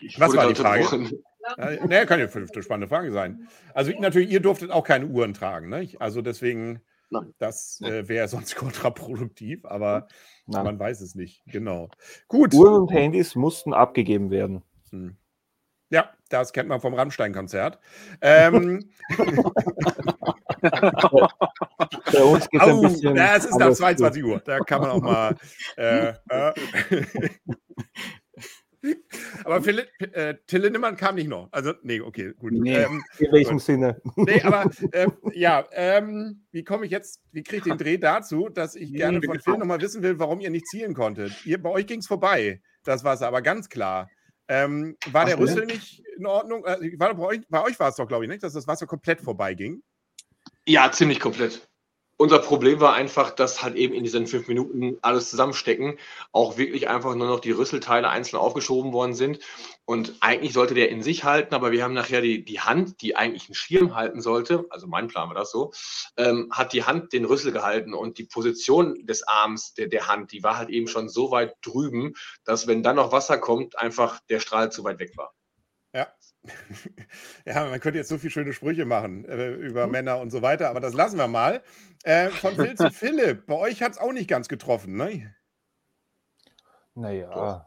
Ich 0.00 0.20
Was 0.20 0.36
war 0.36 0.48
die 0.48 0.54
Frage? 0.54 1.10
Äh, 1.56 1.86
nee, 1.86 2.04
kann 2.06 2.20
ja 2.20 2.26
eine 2.26 2.62
spannende 2.62 2.88
Frage 2.88 3.12
sein. 3.12 3.48
Also 3.72 3.92
ich- 3.92 3.98
natürlich, 3.98 4.30
ihr 4.30 4.40
durftet 4.40 4.70
auch 4.70 4.84
keine 4.84 5.06
Uhren 5.06 5.32
tragen, 5.32 5.68
ne? 5.70 5.88
Also 5.98 6.20
deswegen, 6.20 6.82
Nein. 7.08 7.32
das 7.38 7.80
äh, 7.82 8.06
wäre 8.08 8.28
sonst 8.28 8.54
kontraproduktiv, 8.56 9.64
aber 9.64 10.08
Nein. 10.46 10.64
man 10.64 10.78
weiß 10.78 11.00
es 11.00 11.14
nicht. 11.14 11.42
Genau. 11.46 11.88
Gut. 12.28 12.52
Uhren 12.52 12.82
und 12.82 12.90
Handys 12.92 13.34
mussten 13.34 13.72
abgegeben 13.72 14.30
werden. 14.30 14.62
Hm. 14.90 15.16
Ja, 15.90 16.10
das 16.30 16.52
kennt 16.52 16.68
man 16.68 16.80
vom 16.80 16.94
Rammstein-Konzert. 16.94 17.78
Ähm, 18.20 18.90
Bei 20.60 22.24
uns 22.24 22.48
geht 22.50 22.60
es 22.60 22.68
ein 22.68 22.80
bisschen. 22.80 23.16
ja, 23.16 23.36
es 23.36 23.44
ist 23.44 23.52
nach 23.52 23.66
anders 23.66 23.78
22 23.78 24.24
Uhr. 24.24 24.40
Da 24.44 24.58
kann 24.60 24.80
man 24.80 24.90
auch 24.90 25.00
mal. 25.00 25.36
Äh, 25.76 26.14
äh, 26.28 26.52
Aber 29.44 29.62
Philipp, 29.62 29.88
äh, 30.12 30.34
Till 30.46 30.62
Lindemann 30.62 30.96
kam 30.96 31.16
nicht 31.16 31.28
noch. 31.28 31.48
Also, 31.50 31.72
nee, 31.82 32.00
okay, 32.00 32.32
gut. 32.38 32.52
Nee. 32.52 32.76
Ähm, 32.76 33.02
In 33.18 33.32
welchem. 33.32 33.58
Sinne? 33.58 34.00
Nee, 34.16 34.40
aber 34.42 34.70
ähm, 34.92 35.12
ja, 35.32 35.66
ähm, 35.72 36.46
wie 36.52 36.62
komme 36.62 36.86
ich 36.86 36.92
jetzt, 36.92 37.20
wie 37.32 37.42
kriege 37.42 37.58
ich 37.58 37.64
den 37.64 37.78
Dreh 37.78 37.98
dazu, 37.98 38.48
dass 38.48 38.76
ich 38.76 38.92
gerne 38.92 39.20
von 39.22 39.40
Phil 39.40 39.56
nochmal 39.58 39.80
wissen 39.80 40.02
will, 40.02 40.18
warum 40.18 40.40
ihr 40.40 40.50
nicht 40.50 40.68
zielen 40.68 40.94
konntet? 40.94 41.44
Ihr, 41.44 41.60
bei 41.60 41.70
euch 41.70 41.86
ging 41.86 42.00
es 42.00 42.06
vorbei, 42.06 42.60
das 42.84 43.02
Wasser, 43.02 43.26
aber 43.26 43.42
ganz 43.42 43.68
klar. 43.68 44.08
Ähm, 44.48 44.96
war 45.10 45.24
der 45.24 45.34
Ach, 45.34 45.40
ne? 45.40 45.44
Rüssel 45.44 45.66
nicht 45.66 46.02
in 46.16 46.26
Ordnung? 46.26 46.64
Äh, 46.64 46.98
war, 46.98 47.14
bei 47.14 47.24
euch, 47.24 47.40
bei 47.48 47.62
euch 47.62 47.78
war 47.80 47.88
es 47.88 47.96
doch, 47.96 48.06
glaube 48.06 48.24
ich, 48.24 48.30
nicht, 48.30 48.42
dass 48.42 48.52
das 48.52 48.66
Wasser 48.66 48.86
komplett 48.86 49.20
vorbei 49.20 49.54
ging. 49.54 49.82
Ja, 50.66 50.90
ziemlich 50.90 51.20
komplett. 51.20 51.68
Unser 52.18 52.38
Problem 52.38 52.80
war 52.80 52.94
einfach, 52.94 53.30
dass 53.30 53.62
halt 53.62 53.76
eben 53.76 53.92
in 53.92 54.02
diesen 54.02 54.26
fünf 54.26 54.48
Minuten 54.48 54.96
alles 55.02 55.28
zusammenstecken, 55.28 55.98
auch 56.32 56.56
wirklich 56.56 56.88
einfach 56.88 57.14
nur 57.14 57.26
noch 57.26 57.40
die 57.40 57.50
Rüsselteile 57.50 58.08
einzeln 58.08 58.38
aufgeschoben 58.38 58.94
worden 58.94 59.12
sind. 59.12 59.40
Und 59.84 60.14
eigentlich 60.20 60.54
sollte 60.54 60.72
der 60.72 60.88
in 60.88 61.02
sich 61.02 61.24
halten, 61.24 61.54
aber 61.54 61.72
wir 61.72 61.84
haben 61.84 61.92
nachher 61.92 62.22
die, 62.22 62.42
die 62.42 62.60
Hand, 62.60 63.02
die 63.02 63.16
eigentlich 63.16 63.48
einen 63.48 63.54
Schirm 63.54 63.94
halten 63.94 64.22
sollte, 64.22 64.64
also 64.70 64.86
mein 64.86 65.08
Plan 65.08 65.28
war 65.28 65.34
das 65.34 65.50
so, 65.50 65.72
ähm, 66.16 66.48
hat 66.50 66.72
die 66.72 66.84
Hand 66.84 67.12
den 67.12 67.26
Rüssel 67.26 67.52
gehalten 67.52 67.92
und 67.92 68.16
die 68.16 68.24
Position 68.24 69.04
des 69.04 69.28
Arms 69.28 69.74
der, 69.74 69.88
der 69.88 70.08
Hand, 70.08 70.32
die 70.32 70.42
war 70.42 70.56
halt 70.56 70.70
eben 70.70 70.88
schon 70.88 71.10
so 71.10 71.30
weit 71.30 71.54
drüben, 71.60 72.14
dass 72.44 72.66
wenn 72.66 72.82
dann 72.82 72.96
noch 72.96 73.12
Wasser 73.12 73.36
kommt, 73.36 73.78
einfach 73.78 74.20
der 74.30 74.40
Strahl 74.40 74.72
zu 74.72 74.84
weit 74.84 75.00
weg 75.00 75.18
war. 75.18 75.34
Ja. 77.46 77.66
man 77.68 77.80
könnte 77.80 77.98
jetzt 77.98 78.08
so 78.08 78.18
viele 78.18 78.30
schöne 78.30 78.52
Sprüche 78.52 78.84
machen 78.84 79.24
äh, 79.26 79.50
Mhm. 79.50 79.62
über 79.62 79.86
Männer 79.86 80.20
und 80.20 80.30
so 80.30 80.42
weiter, 80.42 80.70
aber 80.70 80.80
das 80.80 80.94
lassen 80.94 81.18
wir 81.18 81.28
mal. 81.28 81.62
Äh, 82.04 82.28
von 82.30 82.54
Phil 82.56 82.74
zu 82.76 82.90
Philipp, 82.90 83.46
bei 83.46 83.54
euch 83.54 83.82
hat 83.82 83.92
es 83.92 83.98
auch 83.98 84.12
nicht 84.12 84.28
ganz 84.28 84.48
getroffen, 84.48 84.96
ne? 84.96 85.34
Naja, 86.94 87.66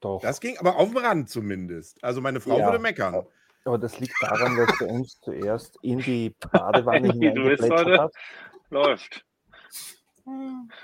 doch. 0.00 0.20
Das 0.20 0.40
ging 0.40 0.58
aber 0.58 0.76
auf 0.76 0.88
dem 0.90 0.98
Rand 0.98 1.30
zumindest. 1.30 2.02
Also 2.04 2.20
meine 2.20 2.40
Frau 2.40 2.58
Ja. 2.58 2.66
würde 2.66 2.78
meckern. 2.78 3.26
Aber 3.64 3.78
das 3.78 3.98
liegt 3.98 4.14
daran, 4.22 4.56
dass 4.56 4.80
er 4.80 4.88
uns 4.90 5.18
zuerst 5.20 5.76
in 5.82 5.98
die 5.98 6.34
Badewanne 6.52 7.08
Du 7.08 7.18
bist 7.18 7.22
hineingeplätschert 7.64 7.78
heute- 7.86 7.98
hat. 8.02 8.14
Läuft. 8.70 9.24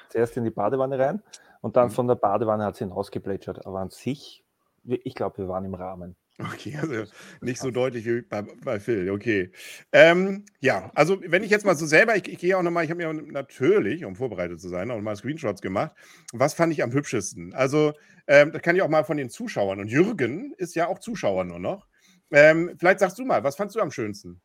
Zuerst 0.09 0.37
in 0.37 0.45
die 0.45 0.51
Badewanne 0.51 0.99
rein 0.99 1.23
und 1.61 1.77
dann 1.77 1.89
Mhm. 1.89 1.93
von 1.93 2.09
der 2.09 2.15
Badewanne 2.15 2.65
hat 2.65 2.77
sie 2.77 2.85
hinausgeplätschert. 2.85 3.67
Aber 3.67 3.81
an 3.81 3.91
sich, 3.91 4.45
wir- 4.85 5.05
ich 5.05 5.15
glaube, 5.15 5.39
wir 5.39 5.49
waren 5.49 5.65
im 5.65 5.75
Rahmen. 5.75 6.17
Okay, 6.39 6.77
also 6.81 7.05
nicht 7.41 7.61
so 7.61 7.71
deutlich 7.71 8.07
wie 8.07 8.23
bei, 8.23 8.43
bei 8.65 8.81
Phil, 8.81 9.11
okay. 9.11 9.53
Ähm, 9.93 10.45
ja, 10.61 10.91
also 10.95 11.21
wenn 11.27 11.43
ich 11.45 11.51
jetzt 11.51 11.67
mal 11.67 11.77
so 11.77 11.87
selber, 11.87 12.17
ich, 12.17 12.27
ich 12.27 12.39
gehe 12.39 12.57
auch 12.57 12.63
nochmal, 12.63 12.85
ich 12.85 12.91
habe 12.91 13.07
mir 13.07 13.13
natürlich, 13.13 14.05
um 14.05 14.17
vorbereitet 14.17 14.61
zu 14.61 14.69
sein, 14.69 14.91
auch 14.91 15.01
mal 15.01 15.15
Screenshots 15.15 15.61
gemacht. 15.61 15.95
Was 16.33 16.55
fand 16.55 16.73
ich 16.73 16.83
am 16.83 16.93
hübschesten? 16.93 17.55
Also, 17.55 17.93
ähm, 18.27 18.51
das 18.53 18.63
kann 18.63 18.77
ich 18.77 18.83
auch 18.83 18.89
mal 18.89 19.05
von 19.05 19.19
den 19.19 19.29
Zuschauern. 19.29 19.79
Und 19.79 19.89
Jürgen 19.89 20.55
ist 20.57 20.75
ja 20.75 20.89
auch 20.89 20.99
Zuschauer 20.99 21.45
nur 21.45 21.59
noch. 21.59 21.87
Ähm, 22.31 22.75
vielleicht 22.79 23.01
sagst 23.01 23.19
du 23.19 23.25
mal, 23.25 23.45
was 23.45 23.57
fandst 23.57 23.77
du 23.77 23.81
am 23.81 23.91
schönsten? 23.91 24.41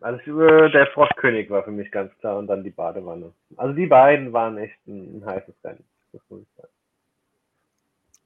Also 0.00 0.20
der 0.68 0.86
Froschkönig 0.94 1.50
war 1.50 1.64
für 1.64 1.72
mich 1.72 1.90
ganz 1.90 2.16
klar 2.18 2.38
und 2.38 2.46
dann 2.46 2.62
die 2.62 2.70
Badewanne. 2.70 3.32
Also 3.56 3.74
die 3.74 3.86
beiden 3.86 4.32
waren 4.32 4.56
echt 4.58 4.78
ein, 4.86 5.18
ein 5.18 5.26
heißes 5.26 5.54
Rennen. 5.64 5.84
Das 6.12 6.22
muss 6.28 6.42
ich 6.42 6.56
sagen. 6.56 6.72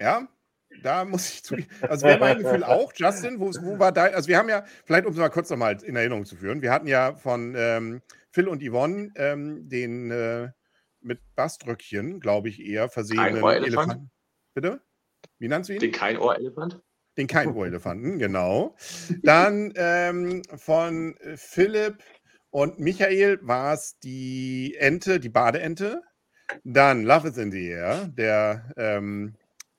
Ja, 0.00 0.28
da 0.82 1.04
muss 1.04 1.28
ich 1.30 1.44
zugeben. 1.44 1.68
Also 1.82 2.06
wäre 2.06 2.18
mein 2.18 2.38
Gefühl 2.38 2.64
auch, 2.64 2.92
Justin, 2.94 3.40
wo, 3.40 3.50
wo 3.62 3.78
war 3.78 3.92
dein, 3.92 4.14
also 4.14 4.28
wir 4.28 4.38
haben 4.38 4.48
ja, 4.48 4.64
vielleicht 4.84 5.06
um 5.06 5.12
es 5.12 5.18
mal 5.18 5.28
kurz 5.28 5.50
nochmal 5.50 5.82
in 5.82 5.96
Erinnerung 5.96 6.24
zu 6.24 6.36
führen, 6.36 6.62
wir 6.62 6.72
hatten 6.72 6.86
ja 6.86 7.14
von 7.14 7.54
ähm, 7.56 8.02
Phil 8.30 8.48
und 8.48 8.62
Yvonne 8.62 9.10
ähm, 9.16 9.68
den 9.68 10.10
äh, 10.10 10.50
mit 11.00 11.20
Baströckchen, 11.34 12.20
glaube 12.20 12.48
ich, 12.48 12.60
eher 12.60 12.88
versehenen? 12.88 13.42
Elefanten. 13.44 14.10
Bitte? 14.54 14.80
Wie 15.38 15.48
nannst 15.48 15.68
du 15.68 15.74
ihn? 15.74 15.80
Den 15.80 15.92
kein 15.92 16.18
Ohrelefant? 16.18 16.80
Den 17.18 17.26
Keinohrelefanten, 17.26 18.18
genau. 18.18 18.74
Dann 19.22 19.72
ähm, 19.76 20.42
von 20.56 21.14
Philipp 21.36 22.02
und 22.50 22.78
Michael 22.78 23.38
war 23.42 23.74
es 23.74 23.98
die 23.98 24.76
Ente, 24.78 25.20
die 25.20 25.28
Badeente. 25.28 26.00
Dann 26.64 27.02
Love 27.02 27.28
is 27.28 27.36
in 27.36 27.50
the 27.50 27.66
Air, 27.66 28.08
der, 28.08 28.72
ähm, 28.76 29.34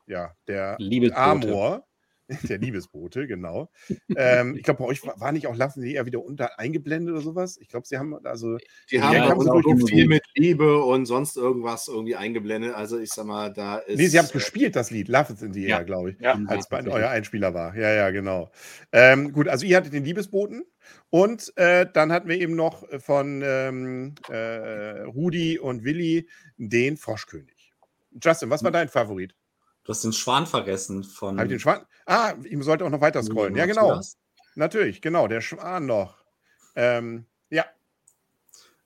ja, 0.07 0.33
der. 0.47 0.77
Amor, 1.15 1.85
der 2.49 2.57
Liebesbote, 2.57 3.27
genau. 3.27 3.69
ähm, 4.15 4.55
ich 4.55 4.63
glaube, 4.63 4.83
bei 4.83 4.85
euch 4.85 5.05
war, 5.05 5.19
war 5.19 5.31
nicht 5.31 5.47
auch 5.47 5.53
in 5.53 5.81
the 5.81 5.93
Air 5.93 6.05
wieder 6.05 6.23
unter 6.23 6.57
eingeblendet 6.59 7.13
oder 7.13 7.21
sowas? 7.21 7.57
Ich 7.57 7.67
glaube, 7.67 7.85
sie 7.85 7.97
haben 7.97 8.15
also. 8.25 8.57
Die 8.89 9.01
haben 9.01 9.13
ja, 9.13 9.33
ist 9.33 9.43
so 9.43 9.51
auch 9.51 9.87
viel 9.87 10.07
mit 10.07 10.23
Liebe 10.35 10.83
und 10.83 11.05
sonst 11.05 11.35
irgendwas 11.35 11.87
irgendwie 11.87 12.15
eingeblendet. 12.15 12.75
Also 12.75 12.97
ich 12.97 13.09
sag 13.09 13.25
mal, 13.25 13.51
da 13.51 13.77
ist. 13.77 13.97
Nee, 13.97 14.07
sie 14.07 14.17
haben 14.17 14.25
es 14.25 14.31
äh, 14.31 14.35
gespielt, 14.35 14.75
das 14.75 14.91
Lied. 14.91 15.07
Love 15.07 15.35
in 15.41 15.53
the 15.53 15.63
Air, 15.63 15.69
Ja. 15.69 15.83
glaube 15.83 16.11
ich. 16.11 16.19
Ja. 16.19 16.39
als 16.47 16.69
bei 16.69 16.85
euer 16.87 17.09
Einspieler 17.09 17.53
war. 17.53 17.75
Ja, 17.75 17.93
ja, 17.93 18.09
genau. 18.11 18.51
Ähm, 18.91 19.33
gut, 19.33 19.47
also 19.47 19.65
ihr 19.65 19.77
hattet 19.77 19.93
den 19.93 20.05
Liebesboten 20.05 20.63
und 21.09 21.55
äh, 21.57 21.85
dann 21.91 22.11
hatten 22.11 22.29
wir 22.29 22.39
eben 22.39 22.55
noch 22.55 22.87
von 23.01 23.41
ähm, 23.45 24.15
äh, 24.29 25.01
Rudi 25.01 25.59
und 25.59 25.83
Willi 25.83 26.29
den 26.57 26.97
Froschkönig. 26.97 27.73
Justin, 28.21 28.49
was 28.49 28.63
war 28.63 28.71
dein 28.71 28.89
Favorit? 28.89 29.35
Du 29.83 29.89
hast 29.89 30.03
den 30.03 30.13
Schwan 30.13 30.47
vergessen 30.47 31.03
von. 31.03 31.37
Hab 31.37 31.45
ich 31.45 31.49
den 31.51 31.59
Schwan? 31.59 31.85
Ah, 32.05 32.33
ich 32.43 32.63
sollte 32.63 32.85
auch 32.85 32.89
noch 32.89 33.01
weiter 33.01 33.21
scrollen. 33.23 33.55
Ja, 33.55 33.65
genau. 33.65 33.99
Natürlich, 34.55 35.01
genau, 35.01 35.27
der 35.27 35.41
Schwan 35.41 35.85
noch. 35.87 36.15
Ähm, 36.75 37.25
ja, 37.49 37.65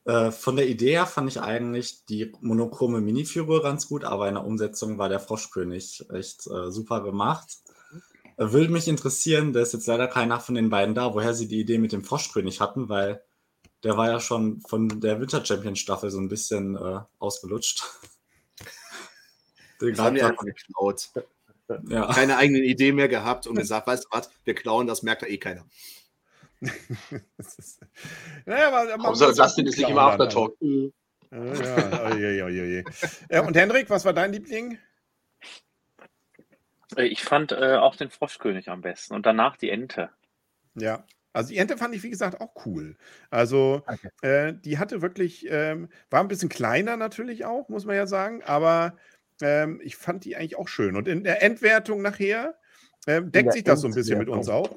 Äh, 0.05 0.31
von 0.31 0.55
der 0.55 0.67
Idee 0.67 0.91
her 0.91 1.05
fand 1.05 1.29
ich 1.29 1.41
eigentlich 1.41 2.05
die 2.05 2.33
monochrome 2.39 3.01
Minifigur 3.01 3.61
ganz 3.61 3.87
gut, 3.87 4.05
aber 4.05 4.29
in 4.29 4.35
der 4.35 4.45
Umsetzung 4.45 4.97
war 4.97 5.09
der 5.09 5.19
Froschkönig 5.19 6.05
echt 6.13 6.47
äh, 6.47 6.71
super 6.71 7.03
gemacht. 7.03 7.57
Äh, 8.37 8.51
würde 8.51 8.71
mich 8.71 8.87
interessieren, 8.87 9.51
da 9.51 9.59
ist 9.61 9.73
jetzt 9.73 9.87
leider 9.87 10.07
keiner 10.07 10.39
von 10.39 10.55
den 10.55 10.69
beiden 10.69 10.95
da, 10.95 11.13
woher 11.13 11.33
sie 11.33 11.47
die 11.49 11.59
Idee 11.59 11.77
mit 11.77 11.91
dem 11.91 12.03
Froschkönig 12.05 12.61
hatten, 12.61 12.87
weil 12.87 13.21
der 13.83 13.97
war 13.97 14.09
ja 14.09 14.19
schon 14.21 14.61
von 14.61 15.01
der 15.01 15.19
Winter 15.19 15.43
Champion 15.45 15.75
Staffel 15.75 16.09
so 16.09 16.19
ein 16.19 16.29
bisschen 16.29 16.77
äh, 16.77 16.99
ausgelutscht. 17.19 17.83
Den 19.81 19.95
Das 19.95 19.99
haben 19.99 20.15
die 20.15 20.21
einfach 20.23 20.43
geklaut. 20.45 21.09
ja. 21.89 22.11
Keine 22.13 22.37
eigene 22.37 22.59
Idee 22.59 22.91
mehr 22.91 23.07
gehabt 23.07 23.47
und 23.47 23.55
gesagt, 23.59 23.87
weißt 23.87 24.05
du 24.05 24.09
was, 24.11 24.29
wir 24.43 24.55
klauen, 24.55 24.87
das 24.87 25.03
merkt 25.03 25.21
ja 25.21 25.27
eh 25.27 25.37
keiner. 25.37 25.65
das 27.37 27.59
ist, 27.59 27.79
naja, 28.45 28.69
aber, 28.69 28.93
aber 28.93 29.09
Außer 29.09 29.27
gut 29.31 29.39
ist 29.39 29.57
nicht 29.57 29.89
immer. 29.89 30.01
Aftertalk. 30.01 30.55
Ja, 31.29 31.53
ja, 31.53 32.05
oje, 32.11 32.45
oje, 32.45 32.83
oje. 33.29 33.41
Und 33.43 33.55
Hendrik, 33.55 33.89
was 33.89 34.05
war 34.05 34.13
dein 34.13 34.31
Liebling? 34.31 34.79
Äh, 36.95 37.05
Ich 37.07 37.23
fand 37.23 37.51
äh, 37.51 37.75
auch 37.75 37.95
den 37.95 38.09
Froschkönig 38.09 38.69
am 38.69 38.81
besten 38.81 39.13
und 39.13 39.25
danach 39.25 39.57
die 39.57 39.69
Ente. 39.69 40.09
Ja, 40.75 41.05
also 41.33 41.49
die 41.49 41.57
Ente 41.57 41.77
fand 41.77 41.93
ich, 41.93 42.03
wie 42.03 42.09
gesagt, 42.09 42.39
auch 42.41 42.65
cool. 42.65 42.95
Also 43.29 43.83
Danke. 43.85 44.11
äh, 44.21 44.53
die 44.53 44.77
hatte 44.79 45.01
wirklich, 45.01 45.45
ähm, 45.49 45.89
war 46.09 46.21
ein 46.21 46.27
bisschen 46.27 46.49
kleiner 46.49 46.97
natürlich 46.97 47.45
auch, 47.45 47.69
muss 47.69 47.85
man 47.85 47.95
ja 47.95 48.07
sagen, 48.07 48.41
aber 48.43 48.97
ähm, 49.41 49.79
ich 49.83 49.95
fand 49.95 50.25
die 50.25 50.35
eigentlich 50.35 50.57
auch 50.57 50.67
schön. 50.67 50.95
Und 50.95 51.07
in 51.07 51.23
der 51.23 51.43
Endwertung 51.43 52.01
nachher 52.01 52.55
ähm, 53.07 53.31
deckt 53.31 53.53
sich 53.53 53.63
das 53.63 53.81
so 53.81 53.87
ein 53.87 53.93
bisschen 53.93 54.19
mit 54.19 54.29
uns 54.29 54.49
auch. 54.49 54.69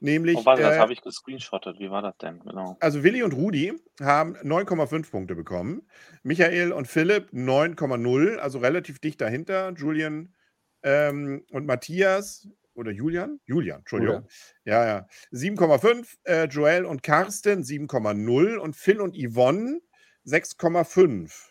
Nämlich, 0.00 0.38
Oh, 0.38 0.46
warte, 0.46 0.62
das 0.62 0.76
äh, 0.76 0.78
habe 0.78 0.92
ich 0.92 1.02
gescreenshottet. 1.02 1.78
Wie 1.78 1.90
war 1.90 2.00
das 2.00 2.16
denn? 2.18 2.40
Genau. 2.40 2.76
also 2.80 3.02
Willi 3.02 3.22
und 3.22 3.32
Rudi 3.32 3.74
haben 4.00 4.34
9,5 4.36 5.10
Punkte 5.10 5.34
bekommen. 5.34 5.82
Michael 6.22 6.72
und 6.72 6.88
Philipp 6.88 7.32
9,0, 7.32 8.36
also 8.36 8.58
relativ 8.60 8.98
dicht 8.98 9.20
dahinter. 9.20 9.72
Julian 9.76 10.34
ähm, 10.82 11.44
und 11.50 11.66
Matthias 11.66 12.48
oder 12.74 12.90
Julian? 12.90 13.40
Julian, 13.44 13.80
Entschuldigung. 13.80 14.26
Ja, 14.64 14.86
ja. 14.86 15.06
7,5. 15.32 16.16
Äh, 16.24 16.44
Joel 16.46 16.86
und 16.86 17.02
Carsten 17.02 17.62
7,0 17.62 18.56
und 18.56 18.76
Phil 18.76 19.00
und 19.02 19.14
Yvonne 19.14 19.80
6,5. 20.26 21.49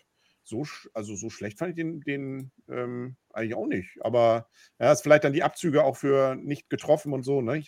So, 0.50 0.66
also 0.92 1.14
so 1.14 1.30
schlecht 1.30 1.58
fand 1.58 1.70
ich 1.70 1.76
den, 1.76 2.00
den 2.00 2.50
ähm, 2.68 3.16
eigentlich 3.32 3.54
auch 3.54 3.66
nicht. 3.66 3.96
Aber 4.02 4.48
ja, 4.78 4.92
ist 4.92 5.02
vielleicht 5.02 5.24
dann 5.24 5.32
die 5.32 5.42
Abzüge 5.42 5.84
auch 5.84 5.96
für 5.96 6.34
nicht 6.34 6.68
getroffen 6.68 7.12
und 7.12 7.22
so, 7.22 7.40
ne? 7.40 7.64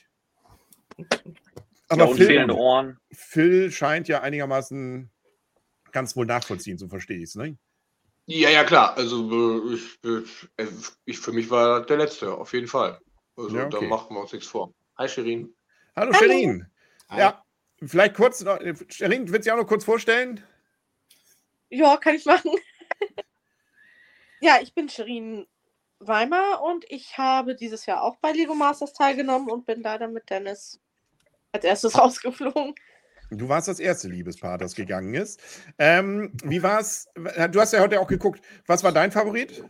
ja, 1.91 2.05
und 2.05 2.17
fehlende 2.17 2.57
Ohren. 2.57 2.99
Phil 3.13 3.71
scheint 3.71 4.09
ja 4.09 4.21
einigermaßen 4.21 5.11
ganz 5.93 6.17
wohl 6.17 6.27
nachvollziehen, 6.27 6.77
so 6.77 6.89
verstehe 6.89 7.19
ich 7.19 7.25
es. 7.25 7.35
Ne? 7.37 7.57
Ja, 8.27 8.51
ja, 8.51 8.65
klar. 8.65 8.97
Also 8.97 9.31
äh, 9.31 9.75
ich, 9.75 9.99
äh, 10.05 10.67
ich, 11.05 11.19
für 11.19 11.33
mich 11.33 11.51
war 11.51 11.87
der 11.87 11.99
Letzte, 11.99 12.33
auf 12.35 12.53
jeden 12.53 12.69
Fall. 12.69 13.01
Also 13.37 13.57
Ja, 13.57 13.67
okay. 13.67 13.79
da 13.81 13.87
machen 13.87 14.15
wir 14.15 14.21
uns 14.21 14.33
nichts 14.33 14.49
vor. 14.49 14.75
Hi, 14.99 15.09
Shirin. 15.09 15.55
Hallo, 15.97 16.13
Hallo. 16.13 16.19
Sherin. 16.19 16.67
Ja, 17.17 17.45
vielleicht 17.83 18.15
kurz 18.15 18.43
äh, 18.43 18.75
Sherin, 18.89 19.29
willst 19.29 19.35
du 19.35 19.39
dich 19.39 19.53
auch 19.53 19.57
noch 19.57 19.67
kurz 19.67 19.85
vorstellen? 19.85 20.43
Ja, 21.69 21.97
kann 21.97 22.15
ich 22.15 22.27
machen. 22.27 22.51
Ja, 24.43 24.59
ich 24.61 24.75
bin 24.75 24.89
Shirin 24.89 25.47
Weimar 26.01 26.63
und 26.63 26.85
ich 26.89 27.17
habe 27.17 27.55
dieses 27.55 27.87
Jahr 27.87 28.03
auch 28.03 28.17
bei 28.17 28.33
Lego 28.33 28.55
Masters 28.55 28.93
teilgenommen 28.93 29.49
und 29.49 29.67
bin 29.67 29.83
leider 29.83 30.09
mit 30.09 30.29
Dennis 30.29 30.81
als 31.53 31.65
erstes 31.65 31.97
rausgeflogen. 31.99 32.75
Du 33.31 33.49
warst 33.49 33.69
das 33.69 33.81
erste 33.81 34.09
Liebespaar, 34.09 34.59
das 34.59 34.75
gegangen 34.75 35.15
ist. 35.15 35.41
Ähm, 35.79 36.33
wie 36.45 36.63
war 36.63 36.81
es? 36.81 37.09
Du 37.51 37.61
hast 37.61 37.73
ja 37.73 37.81
heute 37.81 37.99
auch 38.01 38.09
geguckt. 38.09 38.43
Was 38.67 38.85
war 38.85 38.93
dein 38.93 39.11
Favorit? 39.11 39.65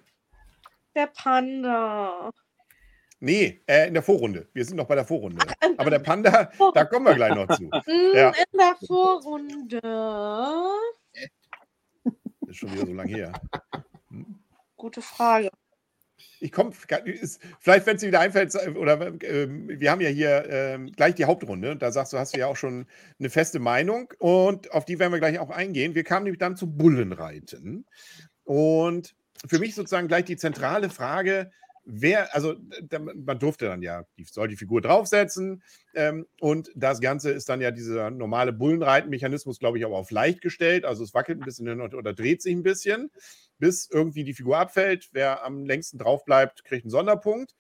Der 0.97 1.07
Panda. 1.07 2.31
Nee, 3.21 3.63
äh, 3.67 3.87
in 3.87 3.95
der 3.95 4.03
Vorrunde. 4.03 4.49
Wir 4.53 4.65
sind 4.65 4.79
noch 4.79 4.89
bei 4.89 4.97
der 4.97 5.05
Vorrunde. 5.05 5.47
Aber 5.77 5.91
der 5.91 6.01
Panda, 6.01 6.51
da 6.75 6.85
kommen 6.87 7.07
wir 7.07 7.15
gleich 7.15 7.35
noch 7.35 7.47
zu. 7.57 7.71
Ja. 8.15 8.31
In 8.31 8.59
der 8.59 8.77
Vorrunde. 8.85 9.81
Das 12.41 12.49
ist 12.49 12.57
schon 12.57 12.73
wieder 12.73 12.87
so 12.87 12.95
lange 12.95 13.13
her. 13.13 13.33
Gute 14.83 15.01
Frage. 15.01 15.49
Ich 16.41 16.51
komme, 16.51 16.73
vielleicht, 16.73 17.87
wenn 17.87 17.95
es 17.95 18.01
dir 18.01 18.09
wieder 18.09 18.19
einfällt, 18.19 18.53
oder 18.77 19.13
ähm, 19.23 19.69
wir 19.69 19.93
haben 19.93 20.01
ja 20.01 20.09
hier 20.09 20.45
ähm, 20.51 20.91
gleich 20.91 21.15
die 21.15 21.25
Hauptrunde. 21.25 21.77
Da 21.77 21.93
sagst 21.93 22.13
du, 22.13 22.19
hast 22.19 22.35
du 22.35 22.41
ja 22.41 22.49
auch 22.49 22.57
schon 22.57 22.87
eine 23.21 23.31
feste 23.31 23.61
Meinung 23.61 24.13
und 24.19 24.73
auf 24.73 24.85
die 24.85 24.99
werden 24.99 25.13
wir 25.13 25.21
gleich 25.21 25.39
auch 25.39 25.51
eingehen. 25.51 25.95
Wir 25.95 26.03
kamen 26.03 26.25
nämlich 26.25 26.41
dann 26.41 26.57
zum 26.57 26.77
Bullenreiten. 26.77 27.87
Und 28.43 29.15
für 29.47 29.61
mich 29.61 29.77
sozusagen 29.77 30.09
gleich 30.09 30.25
die 30.25 30.37
zentrale 30.37 30.91
Frage, 30.91 31.53
wer, 31.85 32.35
also 32.35 32.55
man 33.15 33.39
durfte 33.39 33.67
dann 33.67 33.83
ja, 33.83 34.05
die, 34.17 34.25
soll 34.25 34.49
die 34.49 34.57
Figur 34.57 34.81
draufsetzen 34.81 35.63
ähm, 35.95 36.27
und 36.41 36.71
das 36.75 37.01
Ganze 37.01 37.31
ist 37.31 37.49
dann 37.49 37.61
ja 37.61 37.71
dieser 37.71 38.11
normale 38.11 38.53
Bullenreitenmechanismus, 38.53 39.59
glaube 39.59 39.79
ich, 39.79 39.85
aber 39.85 39.97
auf 39.97 40.11
leicht 40.11 40.41
gestellt. 40.41 40.85
Also 40.85 41.05
es 41.05 41.15
wackelt 41.15 41.41
ein 41.41 41.45
bisschen 41.45 41.81
oder 41.81 42.13
dreht 42.13 42.43
sich 42.43 42.55
ein 42.55 42.63
bisschen, 42.63 43.11
bis 43.59 43.89
irgendwie 43.91 44.25
die 44.25 44.35
Figur 44.35 44.59
abfällt. 44.59 45.09
Wer 45.13 45.45
am 45.45 45.65
längsten 45.67 45.99
drauf 45.99 46.25
bleibt, 46.25 46.65
kriegt 46.65 46.85
einen 46.85 46.91
Sonderpunkt. 46.91 47.55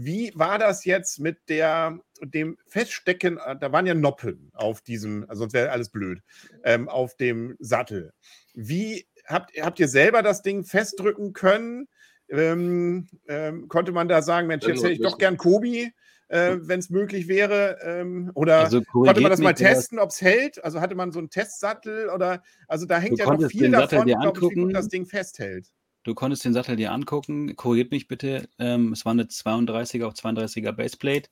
Wie 0.00 0.30
war 0.36 0.58
das 0.58 0.84
jetzt 0.84 1.18
mit 1.18 1.48
der, 1.48 1.98
dem 2.22 2.56
Feststecken? 2.66 3.38
äh, 3.38 3.56
Da 3.58 3.72
waren 3.72 3.84
ja 3.84 3.94
Noppen 3.94 4.50
auf 4.54 4.80
diesem, 4.80 5.24
also 5.28 5.40
sonst 5.40 5.54
wäre 5.54 5.72
alles 5.72 5.88
blöd, 5.88 6.22
ähm, 6.62 6.88
auf 6.88 7.16
dem 7.16 7.56
Sattel. 7.58 8.12
Wie 8.54 9.08
habt, 9.26 9.50
habt 9.60 9.80
ihr 9.80 9.88
selber 9.88 10.22
das 10.22 10.42
Ding 10.42 10.62
festdrücken 10.62 11.32
können? 11.32 11.88
Ähm, 12.30 13.08
ähm, 13.26 13.68
konnte 13.68 13.92
man 13.92 14.08
da 14.08 14.22
sagen, 14.22 14.46
Mensch, 14.46 14.66
jetzt 14.66 14.82
hätte 14.82 14.92
ich 14.92 15.00
doch 15.00 15.18
gern 15.18 15.36
Kobi, 15.36 15.92
äh, 16.28 16.56
wenn 16.60 16.78
es 16.78 16.90
möglich 16.90 17.26
wäre? 17.28 17.78
Ähm, 17.82 18.30
oder 18.34 18.58
Also 18.58 18.82
konnte 18.82 19.20
man 19.20 19.30
das 19.30 19.40
mal 19.40 19.54
testen, 19.54 19.98
ob 19.98 20.10
es 20.10 20.20
hält? 20.20 20.62
Also 20.62 20.80
hatte 20.80 20.94
man 20.94 21.10
so 21.10 21.18
einen 21.18 21.30
Testsattel 21.30 22.10
oder 22.10 22.42
also 22.66 22.86
da 22.86 22.98
hängt 22.98 23.18
ja 23.18 23.26
noch 23.26 23.48
viel 23.50 23.70
davon, 23.70 24.06
glaube 24.06 24.40
ich, 24.42 24.50
wie 24.50 24.54
gut 24.54 24.74
das 24.74 24.88
Ding 24.88 25.06
festhält. 25.06 25.68
Du 26.04 26.14
konntest 26.14 26.44
den 26.44 26.54
Sattel 26.54 26.76
dir 26.76 26.92
angucken. 26.92 27.54
Korrigiert 27.56 27.90
mich 27.90 28.08
bitte. 28.08 28.48
Ähm, 28.58 28.92
es 28.92 29.04
war 29.04 29.12
eine 29.12 29.24
32er 29.28 30.06
auf 30.06 30.14
32er 30.14 30.72
Baseplate, 30.72 31.28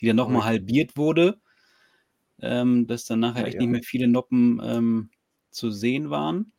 die 0.00 0.06
dann 0.06 0.16
nochmal 0.16 0.44
halbiert 0.44 0.96
wurde, 0.96 1.40
ähm, 2.40 2.86
dass 2.86 3.04
dann 3.04 3.20
nachher 3.20 3.42
Ja, 3.42 3.46
echt 3.48 3.54
ja. 3.56 3.60
nicht 3.62 3.70
mehr 3.70 3.82
viele 3.84 4.08
Noppen 4.08 4.60
ähm, 4.64 5.10
zu 5.50 5.70
sehen 5.70 6.10
waren. 6.10 6.52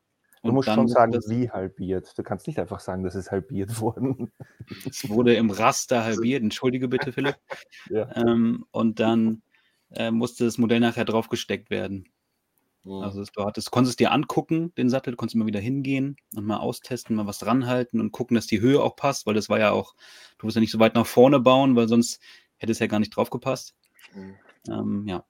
Du 0.48 0.52
Und 0.52 0.56
musst 0.56 0.70
schon 0.70 0.88
sagen, 0.88 1.12
das, 1.12 1.30
wie 1.30 1.50
halbiert. 1.50 2.18
Du 2.18 2.24
kannst 2.24 2.48
nicht 2.48 2.58
einfach 2.58 2.80
sagen, 2.80 3.04
das 3.04 3.16
ist 3.16 3.32
halbiert 3.32 3.70
worden. 3.82 4.32
es 4.90 5.10
wurde 5.10 5.36
im 5.36 5.50
Raster 5.50 6.06
halbiert. 6.06 6.42
Entschuldige 6.42 6.88
bitte, 6.88 7.12
Philipp. 7.12 7.36
Ja. 7.90 8.16
Ähm, 8.16 8.66
und 8.72 9.00
dann 9.00 9.42
äh, 9.92 10.12
musste 10.12 10.46
das 10.46 10.58
Modell 10.58 10.80
nachher 10.80 11.06
draufgesteckt 11.06 11.70
werden. 11.70 12.10
Mhm. 12.84 13.04
Also 13.04 13.24
du 13.24 13.46
hattest, 13.46 13.72
konntest 13.72 13.92
es 13.92 13.98
dir 13.98 14.12
angucken, 14.12 14.74
den 14.76 14.90
Sattel, 14.90 15.12
du 15.12 15.18
konntest 15.18 15.36
immer 15.36 15.46
wieder 15.46 15.60
hingehen 15.60 16.16
und 16.36 16.46
mal 16.46 16.58
austesten, 16.58 17.16
mal 17.16 17.28
was 17.28 17.40
dranhalten 17.40 18.00
und 18.00 18.12
gucken, 18.12 18.36
dass 18.36 18.48
die 18.48 18.62
Höhe 18.62 18.82
auch 18.82 18.96
passt, 18.96 19.26
weil 19.26 19.34
das 19.34 19.50
war 19.50 19.60
ja 19.60 19.72
auch, 19.72 19.96
du 20.38 20.46
musst 20.46 20.56
ja 20.56 20.62
nicht 20.62 20.72
so 20.72 20.80
weit 20.80 20.96
nach 20.96 21.06
vorne 21.06 21.40
bauen, 21.42 21.76
weil 21.76 21.88
sonst 21.90 22.22
hätte 22.58 22.72
es 22.72 22.80
ja 22.80 22.88
gar 22.88 23.00
nicht 23.00 23.16
drauf 23.16 23.30
gepasst. 23.30 23.76
Mhm. 24.14 24.36
Ähm, 24.70 25.08
ja. 25.08 25.26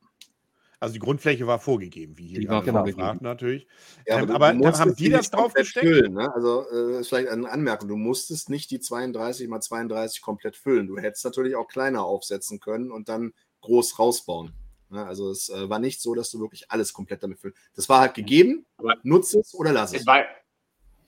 Also 0.79 0.93
die 0.93 0.99
Grundfläche 0.99 1.47
war 1.47 1.59
vorgegeben, 1.59 2.17
wie 2.17 2.27
hier 2.27 2.39
Die 2.39 2.47
war 2.47 2.61
gerade 2.61 2.77
vorgegeben. 2.77 3.01
gefragt 3.01 3.21
natürlich. 3.21 3.67
Ja, 4.05 4.19
Ähm, 4.19 4.29
aber 4.29 4.49
haben 4.49 4.95
die 4.95 5.09
das 5.09 5.31
draufgesteckt? 5.31 5.85
Füllen, 5.85 6.13
ne? 6.13 6.31
Also 6.33 6.65
äh, 6.71 6.99
ist 6.99 7.09
vielleicht 7.09 7.29
eine 7.29 7.49
Anmerkung, 7.49 7.87
du 7.89 7.95
musstest 7.95 8.49
nicht 8.49 8.69
die 8.69 8.79
32 8.79 9.47
mal 9.47 9.59
32 9.61 10.21
komplett 10.21 10.55
füllen. 10.55 10.87
Du 10.87 10.97
hättest 10.97 11.25
natürlich 11.25 11.55
auch 11.55 11.67
kleiner 11.67 12.03
aufsetzen 12.05 12.59
können 12.59 12.91
und 12.91 13.09
dann 13.09 13.33
groß 13.61 13.97
rausbauen. 13.97 14.53
Ne? 14.89 15.03
Also 15.05 15.31
es 15.31 15.49
äh, 15.49 15.67
war 15.67 15.79
nicht 15.79 15.99
so, 16.01 16.13
dass 16.13 16.29
du 16.29 16.39
wirklich 16.39 16.69
alles 16.69 16.93
komplett 16.93 17.23
damit 17.23 17.39
füllen. 17.39 17.55
Das 17.75 17.89
war 17.89 17.99
halt 17.99 18.13
gegeben, 18.13 18.65
Aber 18.77 18.95
nutze 19.03 19.39
es 19.39 19.53
oder 19.55 19.71
lass 19.73 19.93
es. 19.93 20.01
es 20.01 20.07
war, 20.07 20.23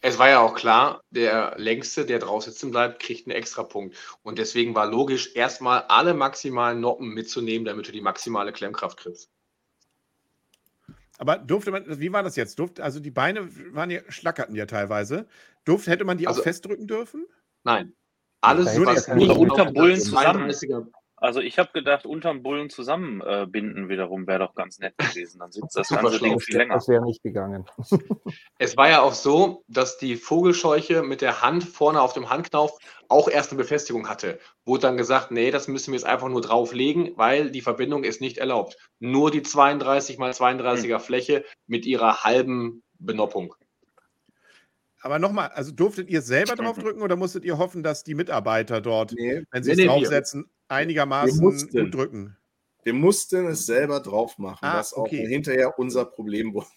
es 0.01 0.17
war 0.17 0.29
ja 0.29 0.39
auch 0.39 0.55
klar, 0.55 1.01
der 1.11 1.55
längste, 1.57 2.05
der 2.05 2.19
draußen 2.19 2.51
sitzen 2.53 2.71
bleibt, 2.71 3.01
kriegt 3.01 3.27
einen 3.27 3.35
Extrapunkt. 3.37 3.95
Und 4.23 4.39
deswegen 4.39 4.73
war 4.73 4.87
logisch, 4.87 5.35
erstmal 5.35 5.83
alle 5.83 6.13
maximalen 6.13 6.79
Noppen 6.79 7.09
mitzunehmen, 7.13 7.65
damit 7.65 7.87
du 7.87 7.91
die 7.91 8.01
maximale 8.01 8.51
Klemmkraft 8.51 8.97
kriegst. 8.97 9.29
Aber 11.19 11.37
durfte 11.37 11.69
man, 11.71 11.83
wie 11.99 12.11
war 12.13 12.23
das 12.23 12.35
jetzt? 12.37 12.57
Durfte, 12.59 12.81
also 12.83 12.99
die 12.99 13.11
Beine 13.11 13.49
waren 13.75 13.91
ja, 13.91 13.99
schlackerten 14.07 14.55
ja 14.55 14.65
teilweise. 14.65 15.27
Durfte, 15.65 15.91
hätte 15.91 16.05
man 16.05 16.17
die 16.17 16.27
Also- 16.27 16.39
auch 16.39 16.43
festdrücken 16.43 16.87
dürfen? 16.87 17.25
Nein. 17.63 17.93
Alles, 18.41 18.73
Nur 18.77 18.85
was 18.85 19.07
nicht 19.09 19.29
auf 19.29 19.73
Bullen 19.73 19.99
zusammen. 19.99 20.49
32er 20.49 20.87
Also 21.21 21.41
ich 21.41 21.59
habe 21.59 21.69
gedacht, 21.73 22.05
unterm 22.05 22.43
Bullen 22.43 22.69
zusammenbinden 22.69 23.85
äh, 23.85 23.89
wiederum 23.89 24.25
wäre 24.25 24.39
doch 24.39 24.55
ganz 24.55 24.79
nett 24.79 24.97
gewesen. 24.97 25.39
Dann 25.39 25.51
sitzt 25.51 25.75
das 25.75 25.89
ganze. 25.89 26.19
Ding 26.19 26.39
viel 26.39 26.57
länger. 26.57 26.75
Das 26.75 26.87
wäre 26.87 27.03
nicht 27.03 27.21
gegangen. 27.23 27.65
Es 28.57 28.75
war 28.75 28.89
ja 28.89 29.01
auch 29.01 29.13
so, 29.13 29.63
dass 29.67 29.97
die 29.97 30.15
Vogelscheuche 30.15 31.01
mit 31.01 31.21
der 31.21 31.41
Hand 31.41 31.63
vorne 31.63 32.01
auf 32.01 32.13
dem 32.13 32.29
Handknauf 32.29 32.77
auch 33.07 33.29
erst 33.29 33.51
eine 33.51 33.57
Befestigung 33.57 34.09
hatte. 34.09 34.39
Wurde 34.65 34.81
dann 34.81 34.97
gesagt, 34.97 35.31
nee, 35.31 35.49
das 35.49 35.67
müssen 35.67 35.91
wir 35.91 35.99
jetzt 35.99 36.07
einfach 36.07 36.27
nur 36.29 36.41
drauflegen, 36.41 37.13
weil 37.15 37.51
die 37.51 37.61
Verbindung 37.61 38.03
ist 38.03 38.21
nicht 38.21 38.37
erlaubt. 38.37 38.77
Nur 38.99 39.31
die 39.31 39.41
32 39.41 40.17
mal 40.17 40.31
32er 40.31 40.99
Fläche 40.99 41.45
mit 41.67 41.85
ihrer 41.85 42.23
halben 42.23 42.83
Benoppung. 42.99 43.55
Aber 45.01 45.19
nochmal, 45.19 45.49
also 45.49 45.71
durftet 45.71 46.09
ihr 46.09 46.21
selber 46.21 46.55
draufdrücken 46.55 47.01
oder 47.01 47.15
musstet 47.15 47.45
ihr 47.45 47.57
hoffen, 47.57 47.83
dass 47.83 48.03
die 48.03 48.15
Mitarbeiter 48.15 48.81
dort, 48.81 49.13
Nee, 49.13 49.43
wenn 49.51 49.63
sie 49.63 49.69
Nee, 49.69 49.73
es 49.73 49.77
nee, 49.77 49.85
draufsetzen, 49.85 50.43
Wir 50.43 50.58
mussten. 51.41 51.83
gut 51.85 51.93
drücken? 51.95 52.35
wir 52.83 52.93
mussten 52.93 53.45
es 53.47 53.65
selber 53.65 53.99
drauf 53.99 54.37
machen, 54.37 54.65
Ah, 54.65 54.77
was 54.79 54.93
auch 54.93 55.01
okay. 55.01 55.27
hinterher 55.27 55.77
unser 55.77 56.05
Problem 56.05 56.53
wurde. 56.53 56.67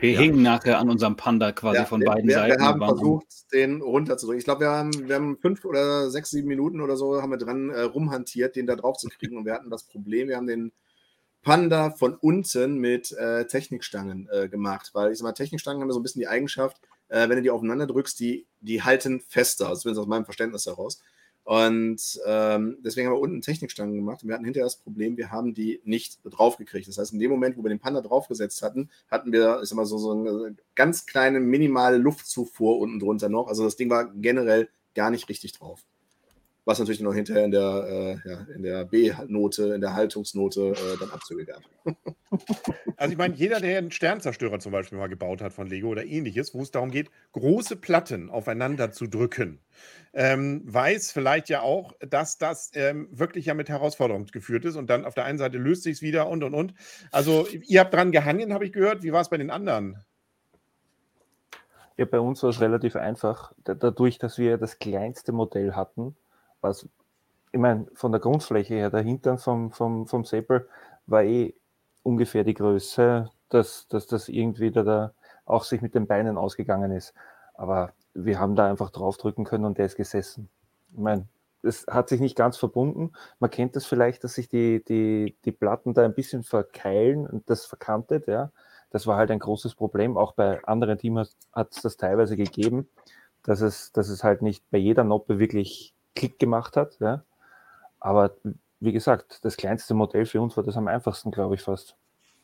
Wir 0.00 0.12
Ja. 0.12 0.20
hingen 0.20 0.42
nachher 0.42 0.78
an 0.78 0.90
unserem 0.90 1.16
Panda 1.16 1.52
quasi 1.52 1.78
Ja, 1.78 1.84
von 1.84 2.00
wir, 2.00 2.06
beiden 2.06 2.28
wir, 2.28 2.34
Seiten. 2.36 2.60
Wir 2.60 2.66
haben 2.66 2.80
versucht, 2.80 3.52
den 3.52 3.80
runterzudrücken. 3.80 4.38
Ich 4.38 4.44
glaube, 4.44 4.60
wir 4.62 4.70
haben, 4.70 5.08
wir 5.08 5.14
haben 5.14 5.38
fünf 5.38 5.64
oder 5.64 6.10
sechs, 6.10 6.30
sieben 6.30 6.48
Minuten 6.48 6.80
oder 6.80 6.96
so 6.96 7.20
haben 7.22 7.30
wir 7.30 7.38
dran 7.38 7.70
äh, 7.70 7.80
rumhantiert, 7.82 8.56
den 8.56 8.66
da 8.66 8.76
drauf 8.76 8.96
zu 8.98 9.08
kriegen. 9.08 9.36
Und 9.36 9.44
wir 9.44 9.54
hatten 9.54 9.70
das 9.70 9.84
Problem, 9.84 10.28
wir 10.28 10.36
haben 10.36 10.46
den 10.46 10.72
Panda 11.42 11.90
von 11.90 12.14
unten 12.16 12.78
mit 12.78 13.12
äh, 13.12 13.46
Technikstangen 13.46 14.28
äh, 14.30 14.48
gemacht, 14.48 14.90
weil 14.92 15.12
ich 15.12 15.18
sag 15.18 15.24
mal, 15.24 15.32
Technikstangen 15.32 15.80
haben 15.80 15.88
ja 15.88 15.94
so 15.94 16.00
ein 16.00 16.02
bisschen 16.02 16.20
die 16.20 16.28
Eigenschaft, 16.28 16.80
äh, 17.08 17.28
wenn 17.28 17.36
du 17.36 17.42
die 17.42 17.50
aufeinander 17.50 17.86
drückst, 17.86 18.18
die, 18.20 18.46
die 18.60 18.82
halten 18.82 19.20
fester, 19.20 19.68
also 19.68 19.82
zumindest 19.82 20.02
aus 20.02 20.08
meinem 20.08 20.24
Verständnis 20.26 20.66
heraus. 20.66 21.00
Und 21.48 22.20
ähm, 22.26 22.76
deswegen 22.84 23.06
haben 23.06 23.14
wir 23.14 23.20
unten 23.20 23.40
Technikstangen 23.40 23.94
gemacht 23.94 24.22
und 24.22 24.28
wir 24.28 24.34
hatten 24.34 24.44
hinterher 24.44 24.66
das 24.66 24.76
Problem, 24.76 25.16
wir 25.16 25.30
haben 25.30 25.54
die 25.54 25.80
nicht 25.82 26.18
draufgekriegt. 26.22 26.86
Das 26.86 26.98
heißt, 26.98 27.14
in 27.14 27.20
dem 27.20 27.30
Moment, 27.30 27.56
wo 27.56 27.62
wir 27.62 27.70
den 27.70 27.78
Panda 27.78 28.02
draufgesetzt 28.02 28.60
hatten, 28.60 28.90
hatten 29.10 29.32
wir, 29.32 29.60
ich 29.62 29.70
sag 29.70 29.76
mal, 29.76 29.86
so, 29.86 29.96
so 29.96 30.12
eine 30.12 30.56
ganz 30.74 31.06
kleine 31.06 31.40
minimale 31.40 31.96
Luftzufuhr 31.96 32.78
unten 32.78 32.98
drunter 32.98 33.30
noch. 33.30 33.48
Also 33.48 33.64
das 33.64 33.76
Ding 33.76 33.88
war 33.88 34.12
generell 34.12 34.68
gar 34.94 35.10
nicht 35.10 35.30
richtig 35.30 35.52
drauf. 35.52 35.86
Was 36.68 36.78
natürlich 36.78 37.00
noch 37.00 37.14
hinterher 37.14 37.46
in 37.46 37.50
der, 37.50 38.20
äh, 38.24 38.28
ja, 38.28 38.46
in 38.54 38.62
der 38.62 38.84
B-Note, 38.84 39.72
in 39.72 39.80
der 39.80 39.94
Haltungsnote 39.94 40.72
äh, 40.72 40.98
dann 41.00 41.10
Abzüge 41.10 41.46
gab. 41.46 41.62
Also 42.98 43.12
ich 43.12 43.16
meine, 43.16 43.34
jeder, 43.36 43.58
der 43.58 43.78
einen 43.78 43.90
Sternzerstörer 43.90 44.58
zum 44.58 44.72
Beispiel 44.72 44.98
mal 44.98 45.08
gebaut 45.08 45.40
hat 45.40 45.54
von 45.54 45.66
Lego 45.66 45.88
oder 45.88 46.04
ähnliches, 46.04 46.52
wo 46.52 46.60
es 46.60 46.70
darum 46.70 46.90
geht, 46.90 47.10
große 47.32 47.76
Platten 47.76 48.28
aufeinander 48.28 48.90
zu 48.90 49.06
drücken, 49.06 49.60
ähm, 50.12 50.60
weiß 50.66 51.12
vielleicht 51.12 51.48
ja 51.48 51.62
auch, 51.62 51.94
dass 52.00 52.36
das 52.36 52.70
ähm, 52.74 53.08
wirklich 53.12 53.46
ja 53.46 53.54
mit 53.54 53.70
Herausforderungen 53.70 54.26
geführt 54.26 54.66
ist 54.66 54.76
und 54.76 54.90
dann 54.90 55.06
auf 55.06 55.14
der 55.14 55.24
einen 55.24 55.38
Seite 55.38 55.56
löst 55.56 55.84
sich 55.84 55.94
es 55.94 56.02
wieder 56.02 56.28
und 56.28 56.44
und 56.44 56.52
und. 56.52 56.74
Also 57.12 57.46
ihr 57.48 57.80
habt 57.80 57.94
dran 57.94 58.12
gehangen, 58.12 58.52
habe 58.52 58.66
ich 58.66 58.72
gehört. 58.72 59.02
Wie 59.02 59.12
war 59.12 59.22
es 59.22 59.30
bei 59.30 59.38
den 59.38 59.50
anderen? 59.50 60.04
Ja, 61.96 62.04
bei 62.04 62.20
uns 62.20 62.42
war 62.42 62.50
es 62.50 62.60
relativ 62.60 62.94
einfach. 62.96 63.54
Da- 63.64 63.74
Dadurch, 63.74 64.18
dass 64.18 64.36
wir 64.36 64.58
das 64.58 64.78
kleinste 64.78 65.32
Modell 65.32 65.72
hatten, 65.72 66.14
was, 66.60 66.88
ich 67.52 67.60
meine, 67.60 67.86
von 67.94 68.12
der 68.12 68.20
Grundfläche 68.20 68.74
her, 68.74 68.90
der 68.90 69.02
Hintern 69.02 69.38
vom, 69.38 69.70
vom, 69.72 70.06
vom 70.06 70.24
Säbel 70.24 70.68
war 71.06 71.22
eh 71.22 71.54
ungefähr 72.02 72.44
die 72.44 72.54
Größe, 72.54 73.30
dass, 73.48 73.88
dass 73.88 74.06
das 74.06 74.28
irgendwie 74.28 74.70
da, 74.70 74.82
da 74.82 75.12
auch 75.44 75.64
sich 75.64 75.80
mit 75.80 75.94
den 75.94 76.06
Beinen 76.06 76.36
ausgegangen 76.36 76.92
ist. 76.92 77.14
Aber 77.54 77.92
wir 78.14 78.38
haben 78.38 78.56
da 78.56 78.68
einfach 78.68 78.90
draufdrücken 78.90 79.44
können 79.44 79.64
und 79.64 79.78
der 79.78 79.86
ist 79.86 79.96
gesessen. 79.96 80.48
Ich 80.92 80.98
meine, 80.98 81.26
es 81.62 81.86
hat 81.88 82.08
sich 82.08 82.20
nicht 82.20 82.36
ganz 82.36 82.56
verbunden. 82.56 83.12
Man 83.40 83.50
kennt 83.50 83.76
das 83.76 83.86
vielleicht, 83.86 84.24
dass 84.24 84.34
sich 84.34 84.48
die, 84.48 84.84
die, 84.84 85.36
die 85.44 85.52
Platten 85.52 85.94
da 85.94 86.04
ein 86.04 86.14
bisschen 86.14 86.42
verkeilen 86.42 87.26
und 87.26 87.48
das 87.50 87.66
verkantet, 87.66 88.26
ja. 88.26 88.50
Das 88.90 89.06
war 89.06 89.16
halt 89.16 89.30
ein 89.30 89.38
großes 89.38 89.74
Problem. 89.74 90.16
Auch 90.16 90.32
bei 90.32 90.64
anderen 90.64 90.96
Teams 90.96 91.36
hat 91.52 91.74
es 91.74 91.82
das 91.82 91.98
teilweise 91.98 92.38
gegeben, 92.38 92.88
dass 93.42 93.60
es, 93.60 93.92
dass 93.92 94.08
es 94.08 94.24
halt 94.24 94.40
nicht 94.40 94.64
bei 94.70 94.78
jeder 94.78 95.04
Noppe 95.04 95.38
wirklich 95.38 95.94
Klick 96.14 96.38
gemacht 96.38 96.76
hat. 96.76 96.96
Ja. 97.00 97.24
Aber 98.00 98.36
wie 98.80 98.92
gesagt, 98.92 99.44
das 99.44 99.56
kleinste 99.56 99.94
Modell 99.94 100.26
für 100.26 100.40
uns 100.40 100.56
war 100.56 100.64
das 100.64 100.76
am 100.76 100.88
einfachsten, 100.88 101.30
glaube 101.30 101.54
ich 101.56 101.62
fast. 101.62 101.96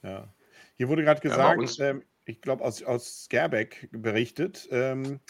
Ja. 0.02 0.28
Hier 0.76 0.88
wurde 0.88 1.02
gerade 1.04 1.20
Ja, 1.22 1.30
gesagt, 1.30 1.60
uns- 1.60 1.78
ähm, 1.78 2.02
ich 2.24 2.40
glaube 2.40 2.64
aus, 2.64 2.82
aus 2.82 3.24
Scareback 3.24 3.88
berichtet, 3.92 4.66
ähm, 4.70 5.20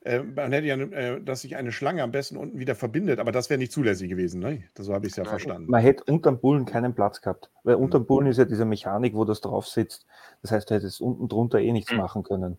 äh, 0.00 0.22
man 0.22 0.52
hätte 0.52 0.66
ja, 0.66 0.76
äh, 0.76 1.20
dass 1.22 1.42
sich 1.42 1.56
eine 1.56 1.72
Schlange 1.72 2.02
am 2.02 2.12
besten 2.12 2.36
unten 2.36 2.58
wieder 2.58 2.74
verbindet, 2.74 3.18
aber 3.18 3.32
das 3.32 3.50
wäre 3.50 3.58
nicht 3.58 3.72
zulässig 3.72 4.08
gewesen, 4.08 4.40
ne? 4.40 4.62
So 4.78 4.92
habe 4.94 5.06
ich 5.06 5.12
es 5.12 5.16
ja 5.16 5.24
verstanden. 5.24 5.70
Man 5.70 5.82
hätte 5.82 6.04
unterm 6.04 6.38
Bullen 6.40 6.64
keinen 6.64 6.94
Platz 6.94 7.20
gehabt, 7.20 7.50
weil 7.64 7.74
unterm 7.74 8.06
Bullen 8.06 8.26
ist 8.26 8.36
ja 8.38 8.44
diese 8.44 8.64
Mechanik, 8.64 9.14
wo 9.14 9.24
das 9.24 9.40
drauf 9.40 9.66
sitzt. 9.66 10.06
Das 10.42 10.50
heißt, 10.52 10.70
du 10.70 10.74
hättest 10.74 11.00
unten 11.00 11.28
drunter 11.28 11.58
eh 11.58 11.72
nichts 11.72 11.90
Hm. 11.90 11.98
machen 11.98 12.22
können. 12.22 12.58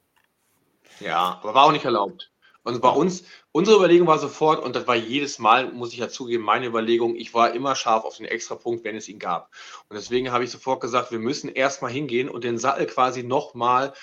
Ja, 1.00 1.40
aber 1.42 1.54
war 1.54 1.66
auch 1.66 1.72
nicht 1.72 1.86
erlaubt. 1.86 2.32
Und 2.66 2.82
bei 2.82 2.90
uns, 2.90 3.24
unsere 3.52 3.78
Überlegung 3.78 4.08
war 4.08 4.18
sofort, 4.18 4.62
und 4.64 4.76
das 4.76 4.88
war 4.88 4.96
jedes 4.96 5.38
Mal, 5.38 5.72
muss 5.72 5.94
ich 5.94 6.00
ja 6.00 6.10
zugeben, 6.10 6.44
meine 6.44 6.66
Überlegung, 6.66 7.16
ich 7.16 7.32
war 7.36 7.54
immer 7.54 7.76
scharf 7.76 8.04
auf 8.04 8.18
den 8.18 8.26
Extrapunkt, 8.26 8.84
wenn 8.84 8.96
es 8.96 9.08
ihn 9.08 9.20
gab. 9.20 9.52
Und 9.88 9.96
deswegen 9.96 10.32
habe 10.32 10.44
ich 10.44 10.50
sofort 10.50 10.82
gesagt, 10.82 11.12
wir 11.12 11.20
müssen 11.20 11.50
erstmal 11.50 11.92
hingehen 11.92 12.28
und 12.28 12.44
den 12.44 12.58
Sattel 12.58 12.88
quasi 12.88 13.22
nochmal 13.22 13.94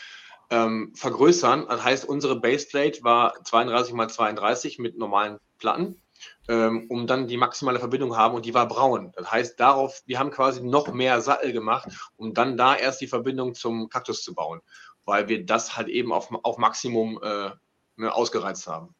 ähm, 0.50 0.92
vergrößern. 0.94 1.66
Das 1.68 1.82
heißt, 1.82 2.04
unsere 2.04 2.38
Baseplate 2.38 3.02
war 3.02 3.34
32 3.42 3.94
mal 3.94 4.08
32 4.08 4.78
mit 4.78 4.96
normalen 4.96 5.38
Platten, 5.58 6.00
ähm, 6.46 6.86
um 6.88 7.08
dann 7.08 7.26
die 7.26 7.38
maximale 7.38 7.80
Verbindung 7.80 8.16
haben 8.16 8.36
und 8.36 8.46
die 8.46 8.54
war 8.54 8.68
braun. 8.68 9.10
Das 9.16 9.28
heißt, 9.28 9.58
darauf, 9.58 10.02
wir 10.06 10.20
haben 10.20 10.30
quasi 10.30 10.62
noch 10.62 10.92
mehr 10.92 11.20
Sattel 11.20 11.52
gemacht, 11.52 11.88
um 12.16 12.32
dann 12.32 12.56
da 12.56 12.76
erst 12.76 13.00
die 13.00 13.08
Verbindung 13.08 13.54
zum 13.54 13.88
Kaktus 13.88 14.22
zu 14.22 14.34
bauen, 14.34 14.60
weil 15.04 15.26
wir 15.26 15.44
das 15.44 15.76
halt 15.76 15.88
eben 15.88 16.12
auf, 16.12 16.28
auf 16.44 16.58
Maximum 16.58 17.18
äh, 17.20 17.50
ne, 17.96 18.14
ausgereizt 18.14 18.66
haben. 18.66 18.94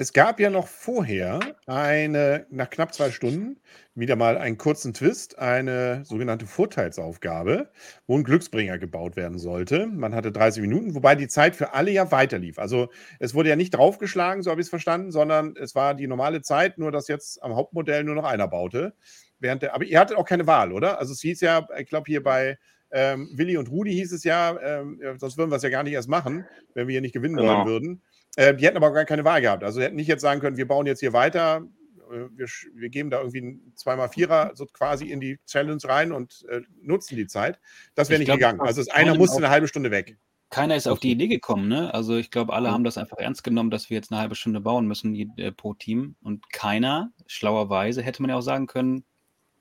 Es 0.00 0.12
gab 0.12 0.38
ja 0.38 0.48
noch 0.48 0.68
vorher 0.68 1.40
eine, 1.66 2.46
nach 2.50 2.70
knapp 2.70 2.94
zwei 2.94 3.10
Stunden, 3.10 3.60
wieder 3.96 4.14
mal 4.14 4.38
einen 4.38 4.56
kurzen 4.56 4.94
Twist, 4.94 5.40
eine 5.40 6.04
sogenannte 6.04 6.46
Vorteilsaufgabe, 6.46 7.72
wo 8.06 8.16
ein 8.16 8.22
Glücksbringer 8.22 8.78
gebaut 8.78 9.16
werden 9.16 9.38
sollte. 9.38 9.88
Man 9.88 10.14
hatte 10.14 10.30
30 10.30 10.62
Minuten, 10.62 10.94
wobei 10.94 11.16
die 11.16 11.26
Zeit 11.26 11.56
für 11.56 11.74
alle 11.74 11.90
ja 11.90 12.12
weiterlief. 12.12 12.60
Also 12.60 12.90
es 13.18 13.34
wurde 13.34 13.48
ja 13.48 13.56
nicht 13.56 13.72
draufgeschlagen, 13.72 14.44
so 14.44 14.52
habe 14.52 14.60
ich 14.60 14.66
es 14.66 14.70
verstanden, 14.70 15.10
sondern 15.10 15.56
es 15.56 15.74
war 15.74 15.94
die 15.94 16.06
normale 16.06 16.42
Zeit, 16.42 16.78
nur 16.78 16.92
dass 16.92 17.08
jetzt 17.08 17.42
am 17.42 17.56
Hauptmodell 17.56 18.04
nur 18.04 18.14
noch 18.14 18.24
einer 18.24 18.46
baute. 18.46 18.94
Während 19.40 19.62
der, 19.62 19.74
aber 19.74 19.84
ihr 19.84 19.98
hattet 19.98 20.16
auch 20.16 20.26
keine 20.26 20.46
Wahl, 20.46 20.72
oder? 20.72 21.00
Also 21.00 21.12
es 21.12 21.20
hieß 21.20 21.40
ja, 21.40 21.66
ich 21.76 21.88
glaube 21.88 22.04
hier 22.06 22.22
bei 22.22 22.56
ähm, 22.90 23.28
Willi 23.34 23.56
und 23.56 23.70
Rudi 23.70 23.92
hieß 23.92 24.12
es 24.12 24.24
ja, 24.24 24.58
ja, 25.00 25.18
sonst 25.18 25.36
würden 25.38 25.50
wir 25.50 25.56
es 25.56 25.62
ja 25.62 25.68
gar 25.70 25.82
nicht 25.82 25.92
erst 25.92 26.08
machen, 26.08 26.44
wenn 26.74 26.88
wir 26.88 26.92
hier 26.92 27.00
nicht 27.00 27.12
gewinnen 27.14 27.36
Genau. 27.36 27.56
wollen 27.58 27.66
würden. 27.66 28.02
Äh, 28.36 28.54
die 28.54 28.64
hätten 28.66 28.76
aber 28.76 28.92
gar 28.92 29.04
keine 29.04 29.24
Wahl 29.24 29.40
gehabt. 29.40 29.64
Also 29.64 29.80
hätten 29.80 29.96
nicht 29.96 30.06
jetzt 30.08 30.22
sagen 30.22 30.40
können, 30.40 30.56
wir 30.56 30.68
bauen 30.68 30.86
jetzt 30.86 31.00
hier 31.00 31.12
weiter, 31.12 31.66
äh, 32.10 32.26
wir, 32.36 32.46
wir 32.74 32.88
geben 32.88 33.10
da 33.10 33.18
irgendwie 33.18 33.38
einen 33.38 33.72
2x4er 33.76 34.54
so 34.56 34.64
quasi 34.66 35.06
in 35.10 35.20
die 35.20 35.38
Challenge 35.46 35.80
rein 35.84 36.12
und 36.12 36.44
äh, 36.48 36.60
nutzen 36.82 37.16
die 37.16 37.26
Zeit. 37.26 37.58
Das 37.94 38.08
wäre 38.08 38.22
Ich 38.22 38.28
nicht 38.28 38.38
glaub, 38.38 38.52
gegangen. 38.52 38.60
Also 38.66 38.82
einer 38.92 39.14
musste 39.16 39.38
eine 39.38 39.50
halbe 39.50 39.68
Stunde 39.68 39.90
weg. 39.90 40.16
Keiner 40.50 40.76
ist 40.76 40.86
auf 40.88 40.98
die 40.98 41.10
Idee 41.10 41.28
gekommen, 41.28 41.68
ne? 41.68 41.92
Also 41.92 42.16
ich 42.16 42.30
glaube, 42.30 42.54
alle 42.54 42.70
haben 42.70 42.82
das 42.84 42.96
einfach 42.96 43.18
ernst 43.18 43.44
genommen, 43.44 43.70
dass 43.70 43.90
wir 43.90 43.96
jetzt 43.98 44.10
eine 44.10 44.18
halbe 44.20 44.34
Stunde 44.34 44.60
bauen 44.62 44.86
müssen 44.86 45.14
je- 45.14 45.26
äh, 45.36 45.52
pro 45.52 45.74
Team. 45.74 46.16
Und 46.22 46.50
keiner, 46.50 47.12
schlauerweise, 47.26 48.00
hätte 48.02 48.22
man 48.22 48.30
ja 48.30 48.36
auch 48.36 48.40
sagen 48.42 48.66
können, 48.66 49.04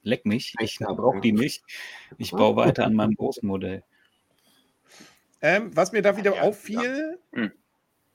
leck 0.07 0.25
mich, 0.25 0.55
ich 0.59 0.79
brauche 0.79 1.21
die 1.21 1.33
nicht. 1.33 1.63
Ich 2.17 2.31
baue 2.31 2.55
weiter 2.55 2.85
an 2.85 2.93
meinem 2.93 3.15
großen 3.15 3.47
Modell. 3.47 3.83
Ähm, 5.41 5.75
was 5.75 5.91
mir 5.91 6.01
da 6.01 6.17
wieder 6.17 6.35
Ja, 6.35 6.41
auffiel, 6.41 7.19
Hm. 7.33 7.51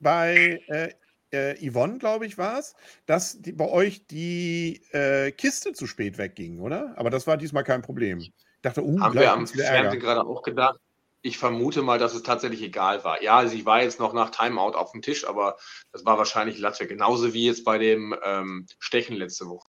bei 0.01 0.61
äh, 0.67 0.93
äh, 1.31 1.71
Yvonne, 1.71 1.99
glaube 1.99 2.27
ich, 2.27 2.37
war 2.37 2.59
es, 2.59 2.75
dass 3.07 3.41
die, 3.41 3.53
bei 3.53 3.69
euch 3.69 4.07
die 4.07 4.83
äh, 4.91 5.31
Kiste 5.31 5.73
zu 5.73 5.87
spät 5.87 6.19
wegging, 6.19 6.59
oder? 6.59 6.95
Aber 6.97 7.11
das 7.11 7.27
war 7.27 7.37
diesmal 7.37 7.65
kein 7.65 7.83
Problem. 7.83 8.19
Ich 8.19 8.33
dachte, 8.63 8.83
uh, 8.83 9.01
Haben 9.01 9.13
gleich 9.13 9.25
wir 9.25 9.33
am 9.33 9.47
Fernsehen 9.47 10.01
gerade 10.01 10.27
auch 10.27 10.43
gedacht. 10.43 10.79
Ich 11.25 11.39
vermute 11.39 11.83
mal, 11.83 12.01
dass 12.01 12.15
es 12.15 12.25
tatsächlich 12.25 12.63
egal 12.63 13.05
war. 13.05 13.23
Ja, 13.23 13.47
sie 13.47 13.65
war 13.65 13.81
jetzt 13.81 14.01
noch 14.01 14.13
nach 14.13 14.31
Timeout 14.31 14.73
auf 14.73 14.91
dem 14.91 15.03
Tisch, 15.03 15.25
aber 15.27 15.57
das 15.93 16.05
war 16.05 16.19
wahrscheinlich 16.19 16.59
Latte. 16.59 16.89
Genauso 16.89 17.33
wie 17.33 17.47
jetzt 17.47 17.65
bei 17.65 17.79
dem 17.79 18.13
ähm, 18.25 18.67
Stechen 18.81 19.15
letzte 19.15 19.47
Woche. 19.47 19.69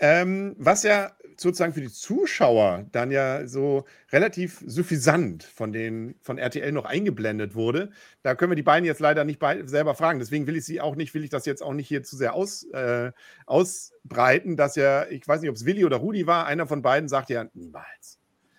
Ähm, 0.00 0.56
was 0.58 0.82
ja 0.82 1.12
sozusagen 1.40 1.72
für 1.72 1.80
die 1.80 1.90
Zuschauer 1.90 2.86
dann 2.92 3.10
ja 3.10 3.46
so 3.46 3.86
relativ 4.12 4.62
suffisant 4.66 5.42
von, 5.42 5.72
den, 5.72 6.14
von 6.20 6.36
RTL 6.36 6.70
noch 6.70 6.84
eingeblendet 6.84 7.54
wurde. 7.54 7.90
Da 8.22 8.34
können 8.34 8.50
wir 8.50 8.56
die 8.56 8.62
beiden 8.62 8.84
jetzt 8.84 9.00
leider 9.00 9.24
nicht 9.24 9.40
selber 9.64 9.94
fragen. 9.94 10.18
Deswegen 10.18 10.46
will 10.46 10.56
ich 10.56 10.66
sie 10.66 10.82
auch 10.82 10.96
nicht, 10.96 11.14
will 11.14 11.24
ich 11.24 11.30
das 11.30 11.46
jetzt 11.46 11.62
auch 11.62 11.72
nicht 11.72 11.88
hier 11.88 12.02
zu 12.02 12.16
sehr 12.16 12.34
aus, 12.34 12.64
äh, 12.72 13.12
ausbreiten, 13.46 14.56
dass 14.56 14.76
ja, 14.76 15.06
ich 15.08 15.26
weiß 15.26 15.40
nicht, 15.40 15.48
ob 15.48 15.56
es 15.56 15.64
Willi 15.64 15.84
oder 15.86 15.96
Rudi 15.96 16.26
war, 16.26 16.46
einer 16.46 16.66
von 16.66 16.82
beiden 16.82 17.08
sagt 17.08 17.30
ja 17.30 17.46
niemals. 17.54 18.18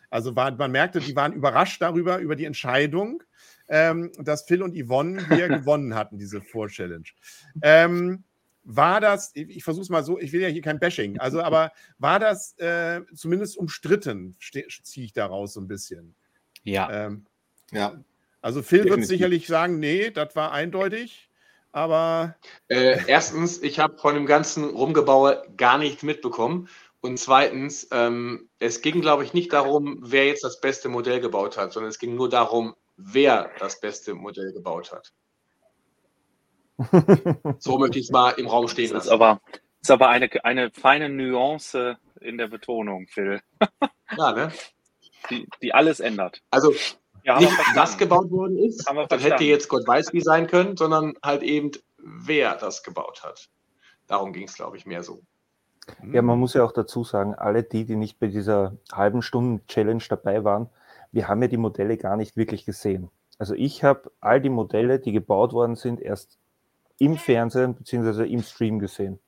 Also 0.09 0.35
war, 0.35 0.51
man 0.51 0.71
merkte, 0.71 0.99
die 0.99 1.15
waren 1.15 1.33
überrascht 1.33 1.81
darüber, 1.81 2.17
über 2.17 2.35
die 2.35 2.45
Entscheidung, 2.45 3.21
ähm, 3.69 4.11
dass 4.17 4.43
Phil 4.43 4.63
und 4.63 4.75
Yvonne 4.75 5.27
hier 5.27 5.47
gewonnen 5.49 5.93
hatten, 5.93 6.17
diese 6.17 6.41
Vor-Challenge. 6.41 7.07
Ähm, 7.61 8.23
war 8.75 9.01
das, 9.01 9.31
ich, 9.33 9.49
ich 9.49 9.63
versuche 9.63 9.83
es 9.83 9.89
mal 9.89 10.03
so, 10.03 10.19
ich 10.19 10.31
will 10.31 10.41
ja 10.41 10.47
hier 10.47 10.61
kein 10.61 10.79
Bashing, 10.79 11.19
also 11.19 11.41
aber 11.43 11.71
war 11.97 12.19
das 12.19 12.57
äh, 12.57 13.01
zumindest 13.15 13.57
umstritten, 13.57 14.35
ziehe 14.39 15.05
ich 15.05 15.13
daraus 15.13 15.53
so 15.53 15.61
ein 15.61 15.67
bisschen. 15.67 16.15
Ja, 16.63 16.89
Ähm, 16.91 17.25
Ja, 17.71 18.03
also 18.41 18.63
Phil 18.63 18.79
wird 18.79 18.89
Definitiv. 18.89 19.09
sicherlich 19.09 19.47
sagen, 19.47 19.79
nee, 19.79 20.09
das 20.09 20.35
war 20.35 20.51
eindeutig, 20.51 21.29
aber 21.71 22.35
Äh, 22.67 22.99
erstens, 23.07 23.61
ich 23.61 23.79
habe 23.79 23.97
von 23.97 24.15
dem 24.15 24.25
ganzen 24.25 24.63
Rumgebaue 24.65 25.43
gar 25.57 25.77
nichts 25.77 26.03
mitbekommen. 26.03 26.67
Und 27.01 27.17
zweitens, 27.17 27.87
ähm, 27.91 28.49
es 28.59 28.81
ging, 28.81 29.01
glaube 29.01 29.23
ich, 29.23 29.33
nicht 29.33 29.53
darum, 29.53 29.99
wer 30.01 30.27
jetzt 30.27 30.43
das 30.43 30.61
beste 30.61 30.87
Modell 30.87 31.19
gebaut 31.19 31.57
hat, 31.57 31.73
sondern 31.73 31.89
es 31.89 31.97
ging 31.97 32.15
nur 32.15 32.29
darum, 32.29 32.75
wer 32.95 33.49
das 33.59 33.79
beste 33.79 34.13
Modell 34.13 34.53
gebaut 34.53 34.91
hat. 34.91 35.11
So 37.59 37.77
möchte 37.77 37.99
ich 37.99 38.05
es 38.05 38.11
mal 38.11 38.31
im 38.31 38.47
Raum 38.47 38.67
stehen 38.67 38.93
Das 38.93 39.05
ist 39.05 39.09
lassen. 39.11 39.21
aber, 39.21 39.41
ist 39.81 39.91
aber 39.91 40.09
eine, 40.09 40.29
eine 40.43 40.71
feine 40.71 41.09
Nuance 41.09 41.97
in 42.19 42.37
der 42.37 42.47
Betonung, 42.47 43.07
Phil, 43.07 43.41
Ja, 44.17 44.31
ne? 44.33 44.51
die, 45.29 45.47
die 45.61 45.73
alles 45.73 45.99
ändert. 45.99 46.41
Also 46.51 46.73
Ja, 47.23 47.39
nicht, 47.39 47.51
was 47.51 47.65
verstanden. 47.65 47.97
gebaut 47.99 48.31
worden 48.31 48.57
ist, 48.57 48.85
das 49.09 49.23
hätte 49.23 49.43
jetzt 49.43 49.67
Gott 49.69 49.87
weiß 49.87 50.13
wie 50.13 50.21
sein 50.21 50.47
können, 50.47 50.75
sondern 50.77 51.13
halt 51.23 51.43
eben, 51.43 51.71
wer 51.97 52.55
das 52.55 52.83
gebaut 52.83 53.23
hat. 53.23 53.49
Darum 54.07 54.33
ging 54.33 54.45
es, 54.47 54.55
glaube 54.55 54.77
ich, 54.77 54.85
mehr 54.85 55.03
so. 55.03 55.21
Ja, 56.11 56.21
man 56.21 56.39
muss 56.39 56.53
ja 56.53 56.63
auch 56.63 56.71
dazu 56.73 57.03
sagen, 57.03 57.33
alle 57.35 57.63
die, 57.63 57.85
die 57.85 57.95
nicht 57.95 58.19
bei 58.19 58.27
dieser 58.27 58.77
halben 58.91 59.21
Stunden 59.21 59.65
Challenge 59.67 60.03
dabei 60.09 60.43
waren, 60.43 60.69
wir 61.11 61.27
haben 61.27 61.41
ja 61.41 61.47
die 61.47 61.57
Modelle 61.57 61.97
gar 61.97 62.17
nicht 62.17 62.37
wirklich 62.37 62.65
gesehen. 62.65 63.09
Also 63.39 63.55
ich 63.55 63.83
habe 63.83 64.11
all 64.21 64.39
die 64.41 64.49
Modelle, 64.49 64.99
die 64.99 65.11
gebaut 65.11 65.53
worden 65.53 65.75
sind, 65.75 65.99
erst 65.99 66.37
im 67.01 67.17
Fernsehen 67.17 67.73
bzw. 67.73 68.31
im 68.31 68.43
Stream 68.43 68.77
gesehen. 68.77 69.19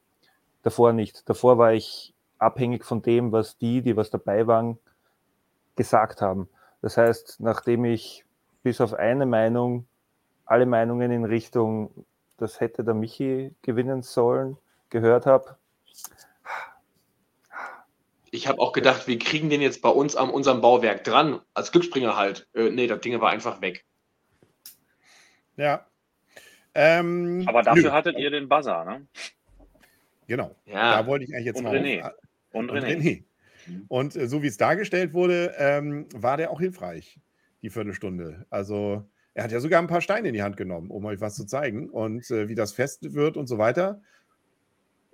Davor 0.61 0.93
nicht. 0.93 1.27
Davor 1.27 1.57
war 1.57 1.73
ich 1.73 2.13
abhängig 2.37 2.85
von 2.85 3.01
dem, 3.01 3.31
was 3.31 3.57
die, 3.57 3.81
die 3.81 3.97
was 3.97 4.11
dabei 4.11 4.45
waren, 4.45 4.77
gesagt 5.75 6.21
haben. 6.21 6.47
Das 6.81 6.97
heißt, 6.97 7.39
nachdem 7.39 7.85
ich 7.85 8.25
bis 8.61 8.79
auf 8.79 8.93
eine 8.93 9.25
Meinung 9.25 9.87
alle 10.45 10.67
Meinungen 10.67 11.11
in 11.11 11.25
Richtung, 11.25 12.05
das 12.37 12.59
hätte 12.59 12.83
der 12.83 12.93
Michi 12.93 13.55
gewinnen 13.63 14.03
sollen, 14.03 14.57
gehört 14.89 15.25
habe, 15.25 15.57
Ich 18.29 18.47
habe 18.47 18.59
auch 18.59 18.71
gedacht, 18.71 19.07
wir 19.07 19.19
kriegen 19.19 19.51
den 19.51 19.61
jetzt 19.61 19.83
bei 19.83 19.89
uns 19.89 20.15
an 20.15 20.31
unserem 20.31 20.59
Bauwerk 20.59 21.03
dran, 21.03 21.39
als 21.53 21.71
Glücksspringer 21.71 22.17
halt. 22.17 22.47
Äh, 22.55 22.71
nee, 22.71 22.87
das 22.87 22.99
Ding 23.01 23.19
war 23.21 23.29
einfach 23.29 23.61
weg. 23.61 23.85
ja. 25.55 25.85
Ähm, 26.75 27.43
Aber 27.47 27.61
dafür 27.61 27.83
nö, 27.83 27.91
hattet 27.91 28.17
ihr 28.17 28.31
den 28.31 28.49
Buzzer, 28.49 28.83
ne? 28.85 29.07
Genau, 30.27 30.55
Ja, 30.65 31.01
da 31.01 31.07
wollte 31.07 31.25
ich 31.25 31.33
eigentlich 31.33 31.45
jetzt 31.45 31.57
Und 31.57 31.63
mal 31.65 31.75
René. 31.75 32.11
Und 32.51 32.69
Und 32.71 32.77
René. 32.77 32.95
René. 32.95 33.23
Und 33.87 34.15
äh, 34.15 34.27
so 34.27 34.41
wie 34.41 34.47
es 34.47 34.57
dargestellt 34.57 35.13
wurde, 35.13 35.53
ähm, 35.57 36.07
war 36.13 36.37
der 36.37 36.51
auch 36.51 36.59
hilfreich, 36.59 37.19
die 37.61 37.69
Viertelstunde. 37.69 38.45
Also 38.49 39.07
er 39.33 39.43
hat 39.43 39.51
ja 39.51 39.59
sogar 39.59 39.81
ein 39.81 39.87
paar 39.87 40.01
Steine 40.01 40.27
in 40.27 40.33
die 40.33 40.43
Hand 40.43 40.57
genommen, 40.57 40.89
um 40.89 41.05
euch 41.05 41.19
was 41.19 41.35
zu 41.35 41.45
zeigen. 41.45 41.89
Und 41.89 42.29
äh, 42.31 42.47
wie 42.47 42.55
das 42.55 42.73
fest 42.73 43.13
wird 43.13 43.37
und 43.37 43.47
so 43.47 43.57
weiter. 43.57 44.01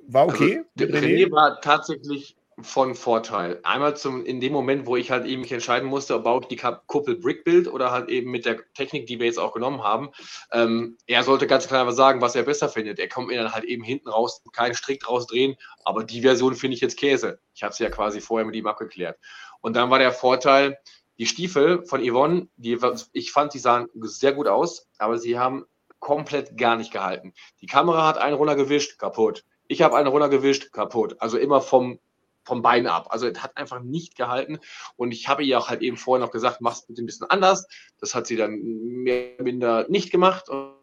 War 0.07 0.27
okay. 0.27 0.63
Also, 0.77 0.93
mit 0.93 1.03
René 1.03 1.31
war 1.31 1.61
tatsächlich 1.61 2.35
von 2.63 2.95
Vorteil. 2.95 3.59
Einmal 3.63 3.95
zum, 3.97 4.25
in 4.25 4.39
dem 4.39 4.53
Moment, 4.53 4.85
wo 4.85 4.95
ich 4.95 5.11
halt 5.11 5.25
eben 5.25 5.41
mich 5.41 5.51
entscheiden 5.51 5.87
musste, 5.87 6.15
ob 6.15 6.23
baue 6.23 6.41
ich 6.41 6.47
die 6.47 6.55
Kuppel 6.87 7.15
Brickbuild 7.15 7.67
oder 7.67 7.91
halt 7.91 8.09
eben 8.09 8.31
mit 8.31 8.45
der 8.45 8.57
Technik, 8.73 9.07
die 9.07 9.19
wir 9.19 9.25
jetzt 9.25 9.39
auch 9.39 9.53
genommen 9.53 9.83
haben. 9.83 10.09
Ähm, 10.51 10.97
er 11.07 11.23
sollte 11.23 11.47
ganz 11.47 11.67
klar 11.67 11.91
sagen, 11.91 12.21
was 12.21 12.35
er 12.35 12.43
besser 12.43 12.69
findet. 12.69 12.99
Er 12.99 13.09
kommt 13.09 13.27
mir 13.27 13.41
dann 13.41 13.53
halt 13.53 13.65
eben 13.65 13.83
hinten 13.83 14.09
raus, 14.09 14.41
keinen 14.53 14.75
Strick 14.75 15.01
draus 15.01 15.27
drehen, 15.27 15.55
aber 15.83 16.03
die 16.03 16.21
Version 16.21 16.55
finde 16.55 16.75
ich 16.75 16.81
jetzt 16.81 16.97
Käse. 16.97 17.39
Ich 17.53 17.63
habe 17.63 17.73
sie 17.73 17.83
ja 17.83 17.89
quasi 17.89 18.21
vorher 18.21 18.45
mit 18.45 18.55
ihm 18.55 18.67
abgeklärt. 18.67 19.17
Und 19.61 19.75
dann 19.75 19.89
war 19.89 19.99
der 19.99 20.11
Vorteil, 20.11 20.77
die 21.17 21.25
Stiefel 21.25 21.85
von 21.85 22.01
Yvonne, 22.01 22.47
die, 22.55 22.77
ich 23.11 23.31
fand, 23.31 23.53
die 23.53 23.59
sahen 23.59 23.87
sehr 24.01 24.33
gut 24.33 24.47
aus, 24.47 24.87
aber 24.97 25.17
sie 25.17 25.37
haben 25.37 25.65
komplett 25.99 26.57
gar 26.57 26.77
nicht 26.77 26.91
gehalten. 26.91 27.33
Die 27.61 27.67
Kamera 27.67 28.07
hat 28.07 28.17
einen 28.17 28.35
runtergewischt, 28.35 28.97
kaputt. 28.97 29.43
Ich 29.67 29.81
habe 29.81 29.97
einen 29.97 30.07
runtergewischt, 30.07 30.71
kaputt. 30.71 31.17
Also 31.19 31.37
immer 31.37 31.61
vom 31.61 31.99
vom 32.49 32.61
Bein 32.61 32.85
ab. 32.85 33.07
Also 33.09 33.27
es 33.27 33.41
hat 33.41 33.55
einfach 33.55 33.81
nicht 33.81 34.17
gehalten. 34.17 34.59
Und 34.97 35.13
ich 35.13 35.29
habe 35.29 35.43
ihr 35.43 35.57
auch 35.57 35.69
halt 35.69 35.81
eben 35.81 35.95
vorher 35.95 36.25
noch 36.25 36.33
gesagt, 36.33 36.59
mach's 36.59 36.85
bitte 36.85 37.01
ein 37.01 37.05
bisschen 37.05 37.29
anders. 37.29 37.65
Das 38.01 38.13
hat 38.13 38.27
sie 38.27 38.35
dann 38.35 38.59
mehr 38.59 39.35
oder 39.35 39.43
minder 39.43 39.85
nicht 39.87 40.11
gemacht. 40.11 40.49
Und 40.49 40.73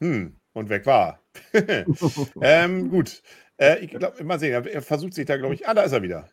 Hm, 0.00 0.36
und 0.52 0.68
weg 0.68 0.86
war. 0.86 1.20
ähm, 2.40 2.90
gut. 2.90 3.22
Äh, 3.56 3.78
ich 3.84 3.90
glaube, 3.90 4.22
mal 4.22 4.38
sehen, 4.38 4.66
er 4.66 4.82
versucht 4.82 5.14
sich 5.14 5.24
da, 5.24 5.36
glaube 5.36 5.54
ich. 5.54 5.66
Ah, 5.66 5.74
da 5.74 5.82
ist 5.82 5.92
er 5.92 6.02
wieder. 6.02 6.28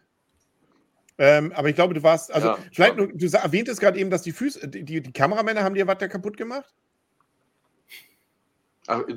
Ähm, 1.18 1.52
aber 1.54 1.70
ich 1.70 1.76
glaube, 1.76 1.94
du 1.94 2.04
warst, 2.04 2.34
also 2.34 2.48
Ja, 2.48 2.58
vielleicht, 2.74 2.98
nur, 2.98 3.08
du 3.14 3.26
erwähntest 3.28 3.80
gerade 3.80 4.00
eben, 4.00 4.10
dass 4.10 4.24
die 4.24 4.32
Füße, 4.32 4.68
die, 4.68 4.84
die, 4.84 5.02
die 5.02 5.14
Kameramänner 5.14 5.64
haben 5.64 5.76
dir 5.76 5.88
was 5.88 6.00
da 6.00 6.08
kaputt 6.08 6.36
gemacht? 6.36 6.74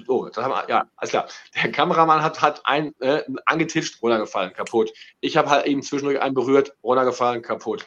Oh, 0.08 0.28
das 0.32 0.44
haben 0.44 0.54
ja, 0.68 0.88
alles 0.96 1.10
klar. 1.10 1.28
Der 1.54 1.72
Kameramann 1.72 2.22
hat, 2.22 2.40
hat 2.40 2.64
einen 2.64 2.94
äh, 3.00 3.22
angetitscht, 3.46 4.02
runtergefallen, 4.02 4.52
kaputt. 4.52 4.92
Ich 5.20 5.36
habe 5.36 5.50
halt 5.50 5.66
eben 5.66 5.82
zwischendurch 5.82 6.20
einen 6.20 6.34
berührt, 6.34 6.76
runtergefallen, 6.82 7.42
kaputt. 7.42 7.86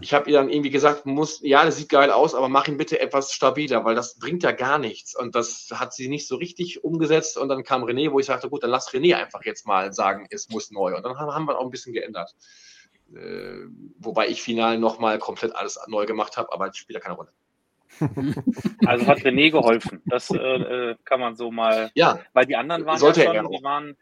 Ich 0.00 0.12
habe 0.12 0.28
ihr 0.28 0.36
dann 0.36 0.50
irgendwie 0.50 0.70
gesagt, 0.70 1.06
muss, 1.06 1.40
ja, 1.42 1.64
das 1.64 1.76
sieht 1.76 1.88
geil 1.88 2.10
aus, 2.10 2.34
aber 2.34 2.48
mach 2.48 2.66
ihn 2.68 2.76
bitte 2.76 3.00
etwas 3.00 3.32
stabiler, 3.32 3.84
weil 3.84 3.94
das 3.94 4.18
bringt 4.18 4.42
ja 4.42 4.52
gar 4.52 4.78
nichts. 4.78 5.16
Und 5.16 5.34
das 5.34 5.68
hat 5.72 5.94
sie 5.94 6.08
nicht 6.08 6.26
so 6.26 6.36
richtig 6.36 6.84
umgesetzt. 6.84 7.38
Und 7.38 7.48
dann 7.48 7.62
kam 7.62 7.84
René, 7.84 8.10
wo 8.10 8.18
ich 8.18 8.26
sagte, 8.26 8.50
gut, 8.50 8.62
dann 8.62 8.70
lass 8.70 8.90
René 8.90 9.14
einfach 9.14 9.44
jetzt 9.44 9.66
mal 9.66 9.92
sagen, 9.92 10.26
es 10.30 10.48
muss 10.48 10.70
neu. 10.70 10.96
Und 10.96 11.04
dann 11.04 11.16
haben, 11.18 11.32
haben 11.32 11.46
wir 11.46 11.58
auch 11.58 11.64
ein 11.64 11.70
bisschen 11.70 11.92
geändert. 11.92 12.34
Äh, 13.14 13.66
wobei 13.98 14.28
ich 14.28 14.42
final 14.42 14.78
nochmal 14.78 15.18
komplett 15.18 15.54
alles 15.54 15.78
neu 15.86 16.06
gemacht 16.06 16.36
habe, 16.36 16.52
aber 16.52 16.66
das 16.66 16.76
spielt 16.76 16.96
ja 16.96 17.00
keine 17.00 17.16
Rolle. 17.16 17.32
Also 18.86 19.06
hat 19.06 19.18
René 19.18 19.50
geholfen. 19.50 20.02
Das 20.06 20.30
äh, 20.30 20.36
äh, 20.36 20.96
kann 21.04 21.20
man 21.20 21.36
so 21.36 21.50
mal. 21.50 21.90
Ja, 21.94 22.20
Weil 22.32 22.46
die 22.46 22.56
anderen 22.56 22.86
waren 22.86 22.98
Sollte 22.98 23.24
ja 23.24 23.32
er 23.32 23.42
schon, 23.42 23.52
die 23.52 23.62
waren, 23.62 23.96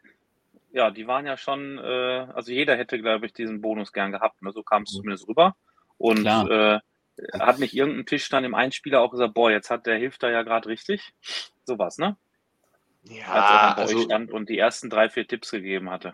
ja, 0.71 0.91
die 0.91 1.07
waren 1.07 1.25
ja 1.25 1.37
schon, 1.37 1.77
äh, 1.77 2.27
also 2.33 2.51
jeder 2.51 2.77
hätte, 2.77 2.99
glaube 2.99 3.25
ich, 3.25 3.33
diesen 3.33 3.61
Bonus 3.61 3.93
gern 3.93 4.11
gehabt. 4.11 4.41
Ne? 4.41 4.51
So 4.51 4.63
kam 4.63 4.83
es 4.83 4.91
zumindest 4.91 5.27
rüber. 5.27 5.55
Und 5.97 6.25
äh, 6.25 6.79
hat 7.39 7.59
nicht 7.59 7.73
irgendein 7.73 8.05
Tisch 8.05 8.29
dann 8.29 8.43
im 8.43 8.53
Einspieler 8.53 9.01
auch 9.01 9.11
gesagt, 9.11 9.33
boah, 9.33 9.49
jetzt 9.49 9.71
hat 9.71 9.87
der 9.87 9.97
hilft 9.97 10.21
da 10.21 10.29
ja 10.29 10.43
gerade 10.43 10.69
richtig. 10.69 11.13
Sowas, 11.65 11.97
ne? 11.97 12.15
Als 13.09 13.17
er 13.17 13.25
ja 13.25 13.67
dann 13.67 13.75
bei 13.75 13.81
euch 13.83 13.89
also 13.95 14.01
stand 14.03 14.31
und 14.31 14.49
die 14.49 14.57
ersten 14.57 14.89
drei, 14.89 15.09
vier 15.09 15.27
Tipps 15.27 15.51
gegeben 15.51 15.89
hatte. 15.89 16.13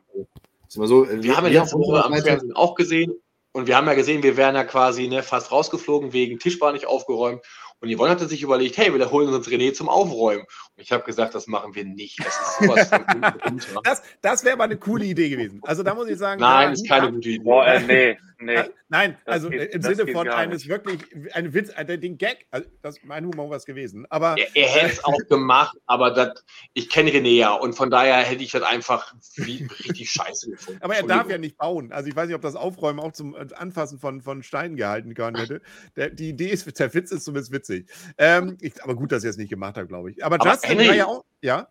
Ist 0.67 0.77
immer 0.77 0.87
so, 0.87 1.05
äh, 1.05 1.21
Wir 1.21 1.35
haben 1.35 1.45
ja 1.47 1.51
wir 1.51 1.59
letzte 1.61 1.77
Woche 1.77 2.05
am 2.05 2.13
Fernsehen 2.13 2.55
auch 2.55 2.75
gesehen 2.75 3.13
und 3.53 3.67
wir 3.67 3.77
haben 3.77 3.87
ja 3.87 3.93
gesehen, 3.93 4.23
wir 4.23 4.35
wären 4.35 4.55
ja 4.55 4.63
quasi 4.63 5.07
ne, 5.07 5.23
fast 5.23 5.51
rausgeflogen 5.51 6.11
wegen 6.11 6.39
Tischbar 6.39 6.73
nicht 6.73 6.87
aufgeräumt. 6.87 7.41
Und 7.79 7.93
Yvonne 7.93 8.11
hatte 8.11 8.27
sich 8.27 8.41
überlegt, 8.41 8.77
hey, 8.77 8.97
wir 8.97 9.11
holen 9.11 9.33
uns 9.33 9.47
René 9.47 9.73
zum 9.73 9.89
Aufräumen. 9.89 10.45
Und 10.75 10.81
ich 10.81 10.91
habe 10.91 11.03
gesagt, 11.03 11.35
das 11.35 11.47
machen 11.47 11.75
wir 11.75 11.83
nicht. 11.83 12.17
Das 12.19 12.27
ist 12.27 12.59
sowas 12.59 12.89
von. 13.73 13.83
Das, 13.83 14.01
das 14.21 14.43
wäre 14.43 14.57
mal 14.57 14.63
eine 14.63 14.77
coole 14.77 15.05
Idee 15.05 15.29
gewesen. 15.29 15.59
Also 15.63 15.83
da 15.83 15.93
muss 15.93 16.07
ich 16.07 16.17
sagen, 16.17 16.39
Nein, 16.39 16.69
ja, 16.69 16.71
ist 16.71 16.87
keine 16.87 17.11
gute 17.11 17.29
Idee. 17.29 17.43
Boah, 17.43 17.67
äh, 17.67 17.79
nee, 17.81 18.17
nee. 18.45 18.55
Äh, 18.55 18.69
Nein, 18.89 19.17
also 19.25 19.49
geht- 19.49 19.73
im 19.73 19.81
das 19.81 19.97
Sinne 19.97 20.11
von 20.11 20.27
eines 20.29 20.67
wirklich, 20.67 20.99
ein 21.33 21.53
Witz, 21.53 21.69
äh, 21.75 21.97
den 21.97 22.17
Gag, 22.17 22.45
also 22.51 22.67
das 22.81 22.99
mein 23.03 23.25
Humor 23.25 23.49
was 23.49 23.65
gewesen. 23.65 24.05
Aber 24.09 24.35
Er, 24.37 24.47
er 24.55 24.67
hätte 24.69 24.93
es 24.93 25.03
auch 25.03 25.17
gemacht, 25.29 25.77
aber 25.87 26.11
das, 26.11 26.43
ich 26.73 26.89
kenne 26.89 27.09
René 27.11 27.35
ja 27.37 27.53
und 27.53 27.73
von 27.73 27.89
daher 27.89 28.17
hätte 28.17 28.43
ich 28.43 28.51
das 28.51 28.61
einfach 28.63 29.13
wie, 29.35 29.67
richtig 29.85 30.11
scheiße 30.11 30.51
gefunden. 30.51 30.79
Aber 30.83 30.95
er 30.95 31.03
darf 31.03 31.29
ja 31.29 31.37
nicht 31.37 31.57
bauen. 31.57 31.91
Also 31.91 32.07
ich 32.09 32.15
weiß 32.15 32.27
nicht, 32.27 32.35
ob 32.35 32.41
das 32.41 32.55
Aufräumen 32.55 32.99
auch 32.99 33.11
zum 33.13 33.35
äh, 33.35 33.47
Anfassen 33.55 33.97
von, 33.99 34.21
von 34.21 34.43
Steinen 34.43 34.75
gehalten 34.75 35.17
werden 35.17 35.35
hätte. 35.39 35.61
Der, 35.95 36.09
die 36.09 36.29
Idee 36.29 36.49
ist, 36.49 36.79
der 36.79 36.93
Witz 36.93 37.11
ist 37.11 37.23
zumindest 37.25 37.51
witzig. 37.51 37.89
Ähm, 38.17 38.57
ich, 38.61 38.83
aber 38.83 38.95
gut, 38.95 39.11
dass 39.11 39.23
er 39.23 39.31
es 39.31 39.37
nicht 39.37 39.49
gemacht 39.49 39.75
hat, 39.77 39.87
glaube 39.87 40.11
ich. 40.11 40.23
Aber, 40.23 40.35
Aber 40.39 40.49
Justin 40.51 40.77
Henry- 40.77 40.87
war 40.89 40.95
ja 40.95 41.05
auch. 41.07 41.25
Ja, 41.41 41.67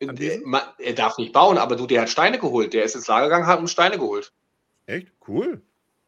Der- 0.00 0.08
Anwesend? 0.10 0.46
ma- 0.46 0.74
Er 0.78 0.94
darf 0.94 1.18
nicht 1.18 1.32
bauen, 1.32 1.58
aber 1.58 1.76
du, 1.76 1.86
der 1.86 2.02
hat 2.02 2.08
Steine 2.10 2.38
geholt. 2.38 2.72
Der 2.72 2.84
ist 2.84 2.94
ins 2.94 3.06
Lager 3.08 3.26
gegangen, 3.26 3.46
hat 3.46 3.58
uns 3.60 3.70
Steine 3.72 3.98
geholt. 3.98 4.32
echt? 4.86 5.08
Cool. 5.28 5.60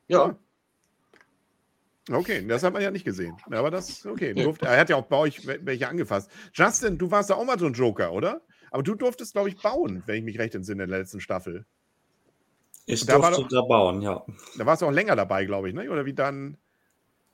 Ja. 0.09 0.37
Okay, 2.11 2.45
das 2.47 2.63
hat 2.65 2.73
man 2.73 2.83
ja 2.83 2.91
nicht 2.91 3.05
gesehen. 3.05 3.37
Aber 3.51 3.71
das, 3.71 4.05
okay. 4.07 4.35
Durfte, 4.35 4.67
er 4.67 4.79
hat 4.79 4.89
ja 4.89 4.97
auch 4.97 5.07
bei 5.07 5.17
euch 5.17 5.47
welche 5.47 5.89
angefasst. 5.89 6.31
Justin, 6.53 6.99
du 6.99 7.11
warst 7.11 7.31
da 7.31 7.35
auch 7.35 7.45
mal 7.45 7.59
so 7.59 7.67
ein 7.67 7.75
Joker, 7.75 8.13
oder? 8.13 8.43
Aber 8.71 8.83
du 8.83 8.95
durftest, 8.95 9.35
glaube 9.35 9.51
ich, 9.51 9.61
bauen, 9.61 10.03
wenn 10.07 10.17
ich 10.17 10.25
mich 10.25 10.39
recht 10.39 10.55
entsinne, 10.55 10.85
in 10.85 10.91
der 10.91 10.99
letzten 10.99 11.21
Staffel. 11.21 11.65
Ich 12.87 13.07
Da 13.07 13.19
durfte 13.19 13.55
da 13.55 13.63
bauen, 13.63 14.03
ja. 14.03 14.25
Da 14.59 14.67
warst 14.67 14.83
du 14.83 14.87
auch 14.87 14.93
länger 14.93 15.15
dabei, 15.15 15.45
glaube 15.45 15.69
ich, 15.69 15.75
ne? 15.75 15.89
Oder 15.91 16.05
wie 16.05 16.15
dann? 16.15 16.57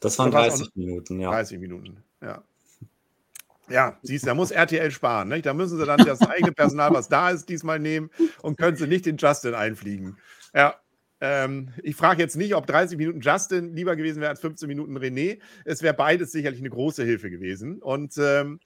Das 0.00 0.18
waren 0.18 0.28
Oder 0.28 0.38
war's 0.38 0.54
auch 0.54 0.59
30 0.59 0.76
Minuten, 0.76 1.20
ja. 1.20 1.31
30 1.31 1.59
Minuten, 1.59 2.04
ja. 2.20 2.42
Ja, 3.70 3.98
siehst 4.02 4.24
du, 4.24 4.28
da 4.28 4.35
muss 4.35 4.50
RTL 4.50 4.90
sparen. 4.90 5.28
Nicht? 5.28 5.46
Da 5.46 5.54
müssen 5.54 5.78
sie 5.78 5.85
dann 5.85 6.04
das 6.04 6.20
eigene 6.22 6.52
Personal, 6.52 6.92
was 6.92 7.09
da 7.09 7.31
ist, 7.31 7.48
diesmal 7.48 7.78
nehmen 7.78 8.11
und 8.42 8.59
können 8.59 8.76
sie 8.76 8.87
nicht 8.87 9.07
den 9.07 9.16
Justin 9.16 9.54
einfliegen. 9.54 10.16
Ja, 10.54 10.76
ähm, 11.20 11.70
ich 11.83 11.96
frage 11.96 12.22
jetzt 12.22 12.37
nicht, 12.37 12.54
ob 12.54 12.66
30 12.66 12.98
Minuten 12.98 13.20
Justin 13.20 13.74
lieber 13.74 13.96
gewesen 13.96 14.20
wäre 14.20 14.31
als 14.31 14.40
15 14.40 14.68
Minuten 14.68 14.96
René. 14.96 15.40
Es 15.64 15.83
wäre 15.83 15.94
beides 15.94 16.33
sicherlich 16.33 16.61
eine 16.61 16.70
große 16.70 17.04
Hilfe 17.04 17.31
gewesen. 17.31 17.81
Und 17.83 18.14
ähm, 18.18 18.61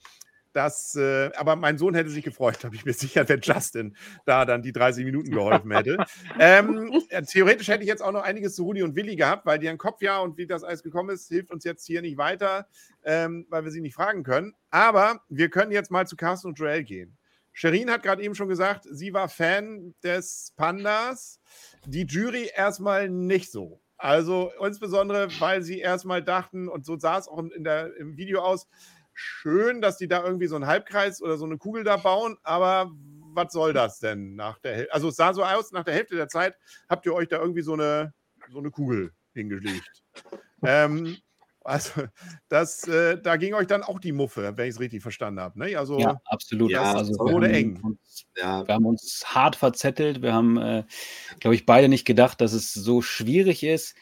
das, 0.52 0.94
äh, 0.96 1.30
aber 1.36 1.56
mein 1.56 1.78
Sohn 1.78 1.94
hätte 1.94 2.10
sich 2.10 2.24
gefreut, 2.24 2.58
bin 2.62 2.74
ich 2.74 2.84
mir 2.84 2.92
sicher, 2.92 3.28
wenn 3.28 3.40
Justin 3.40 3.96
da 4.26 4.44
dann 4.44 4.62
die 4.62 4.72
30 4.72 5.04
Minuten 5.04 5.30
geholfen 5.30 5.70
hätte. 5.70 6.04
ähm, 6.38 6.92
äh, 7.08 7.22
theoretisch 7.22 7.68
hätte 7.68 7.82
ich 7.82 7.88
jetzt 7.88 8.02
auch 8.02 8.12
noch 8.12 8.22
einiges 8.22 8.54
zu 8.54 8.64
Rudi 8.64 8.82
und 8.82 8.94
Willi 8.94 9.16
gehabt, 9.16 9.46
weil 9.46 9.58
deren 9.58 9.78
Kopf 9.78 10.02
ja 10.02 10.18
und 10.18 10.36
wie 10.36 10.46
das 10.46 10.62
alles 10.62 10.82
gekommen 10.82 11.10
ist, 11.10 11.28
hilft 11.28 11.50
uns 11.50 11.64
jetzt 11.64 11.86
hier 11.86 12.02
nicht 12.02 12.18
weiter, 12.18 12.66
ähm, 13.04 13.46
weil 13.48 13.64
wir 13.64 13.70
sie 13.70 13.80
nicht 13.80 13.94
fragen 13.94 14.24
können. 14.24 14.54
Aber 14.70 15.22
wir 15.28 15.48
können 15.48 15.72
jetzt 15.72 15.90
mal 15.90 16.06
zu 16.06 16.16
Carsten 16.16 16.48
und 16.48 16.58
Joel 16.58 16.84
gehen. 16.84 17.16
Sherin 17.52 17.90
hat 17.90 18.02
gerade 18.02 18.22
eben 18.22 18.34
schon 18.34 18.48
gesagt, 18.48 18.86
sie 18.90 19.12
war 19.12 19.28
Fan 19.28 19.94
des 20.02 20.52
Pandas. 20.56 21.40
Die 21.86 22.06
Jury 22.06 22.50
erstmal 22.54 23.08
nicht 23.08 23.52
so. 23.52 23.80
Also 23.98 24.50
insbesondere, 24.60 25.28
weil 25.38 25.62
sie 25.62 25.78
erstmal 25.78 26.22
dachten, 26.22 26.68
und 26.68 26.84
so 26.84 26.98
sah 26.98 27.18
es 27.18 27.28
auch 27.28 27.38
in 27.38 27.62
der, 27.62 27.96
im 27.98 28.16
Video 28.16 28.40
aus, 28.40 28.66
schön, 29.14 29.80
dass 29.80 29.98
die 29.98 30.08
da 30.08 30.24
irgendwie 30.24 30.46
so 30.46 30.56
einen 30.56 30.66
Halbkreis 30.66 31.22
oder 31.22 31.36
so 31.36 31.44
eine 31.44 31.58
Kugel 31.58 31.84
da 31.84 31.98
bauen, 31.98 32.36
aber 32.42 32.90
was 33.34 33.52
soll 33.52 33.72
das 33.72 33.98
denn 33.98 34.34
nach 34.34 34.58
der 34.58 34.74
Hälfte? 34.74 34.94
Also 34.94 35.08
es 35.08 35.16
sah 35.16 35.32
so 35.32 35.44
aus, 35.44 35.72
nach 35.72 35.84
der 35.84 35.94
Hälfte 35.94 36.16
der 36.16 36.28
Zeit 36.28 36.56
habt 36.88 37.06
ihr 37.06 37.14
euch 37.14 37.28
da 37.28 37.38
irgendwie 37.38 37.62
so 37.62 37.74
eine, 37.74 38.12
so 38.50 38.58
eine 38.58 38.70
Kugel 38.70 39.12
hingelegt. 39.34 40.02
ähm, 40.62 41.16
also 41.64 42.02
das, 42.48 42.86
äh, 42.88 43.20
da 43.20 43.36
ging 43.36 43.54
euch 43.54 43.66
dann 43.66 43.82
auch 43.82 43.98
die 43.98 44.12
Muffe, 44.12 44.56
wenn 44.56 44.68
ich 44.68 44.74
es 44.74 44.80
richtig 44.80 45.02
verstanden 45.02 45.40
habe. 45.40 45.58
Ne? 45.58 45.76
Also 45.76 45.98
Ja, 45.98 46.20
absolut. 46.24 46.70
Ja, 46.70 46.94
also 46.94 47.18
wurde 47.18 47.46
haben 47.46 47.54
eng. 47.54 47.80
Uns, 47.82 48.26
Ja, 48.36 48.66
wir 48.66 48.74
haben 48.74 48.86
uns 48.86 49.22
hart 49.26 49.56
verzettelt. 49.56 50.22
Wir 50.22 50.32
haben, 50.32 50.56
äh, 50.56 50.84
glaube 51.40 51.54
ich, 51.54 51.66
beide 51.66 51.88
nicht 51.88 52.04
gedacht, 52.04 52.40
dass 52.40 52.52
es 52.52 52.72
so 52.72 53.02
schwierig 53.02 53.62
ist, 53.62 53.94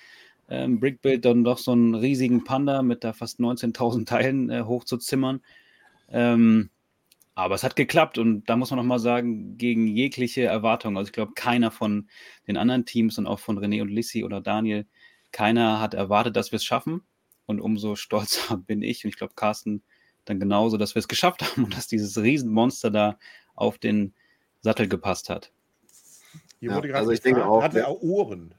ähm, 0.48 0.80
Brickbuild 0.80 1.24
dann 1.24 1.44
doch 1.44 1.58
so 1.58 1.72
einen 1.72 1.94
riesigen 1.94 2.44
Panda 2.44 2.82
mit 2.82 3.04
da 3.04 3.12
fast 3.12 3.38
19.000 3.40 4.06
Teilen 4.06 4.50
äh, 4.50 4.62
hochzuzimmern. 4.62 5.42
Ähm, 6.08 6.70
aber 7.34 7.54
es 7.54 7.62
hat 7.62 7.76
geklappt 7.76 8.18
und 8.18 8.44
da 8.50 8.56
muss 8.56 8.70
man 8.70 8.78
nochmal 8.78 8.98
sagen, 8.98 9.56
gegen 9.56 9.86
jegliche 9.86 10.42
Erwartung. 10.42 10.98
Also 10.98 11.08
ich 11.08 11.12
glaube, 11.12 11.32
keiner 11.34 11.70
von 11.70 12.10
den 12.46 12.56
anderen 12.56 12.84
Teams 12.84 13.16
und 13.16 13.26
auch 13.26 13.38
von 13.38 13.58
René 13.58 13.80
und 13.80 13.88
Lissy 13.88 14.24
oder 14.24 14.40
Daniel, 14.40 14.86
keiner 15.32 15.80
hat 15.80 15.94
erwartet, 15.94 16.36
dass 16.36 16.52
wir 16.52 16.56
es 16.56 16.64
schaffen. 16.64 17.02
Und 17.50 17.60
umso 17.60 17.96
stolzer 17.96 18.56
bin 18.56 18.82
ich 18.82 19.04
und 19.04 19.08
ich 19.08 19.16
glaube, 19.16 19.34
Carsten 19.34 19.82
dann 20.24 20.38
genauso, 20.38 20.76
dass 20.76 20.94
wir 20.94 21.00
es 21.00 21.08
geschafft 21.08 21.42
haben 21.42 21.64
und 21.64 21.76
dass 21.76 21.88
dieses 21.88 22.16
Riesenmonster 22.16 22.90
da 22.90 23.18
auf 23.54 23.78
den 23.78 24.14
Sattel 24.60 24.88
gepasst 24.88 25.28
hat. 25.28 25.50
hier 26.60 26.70
Ja, 26.70 26.76
wurde 26.76 26.88
gerade 26.88 27.00
also 27.00 27.10
ich 27.10 27.20
denke 27.20 27.40
gefragt, 27.40 27.56
auch, 27.56 27.62
hat 27.62 27.74
er 27.74 27.88
auch 27.88 28.00
Ohren? 28.00 28.54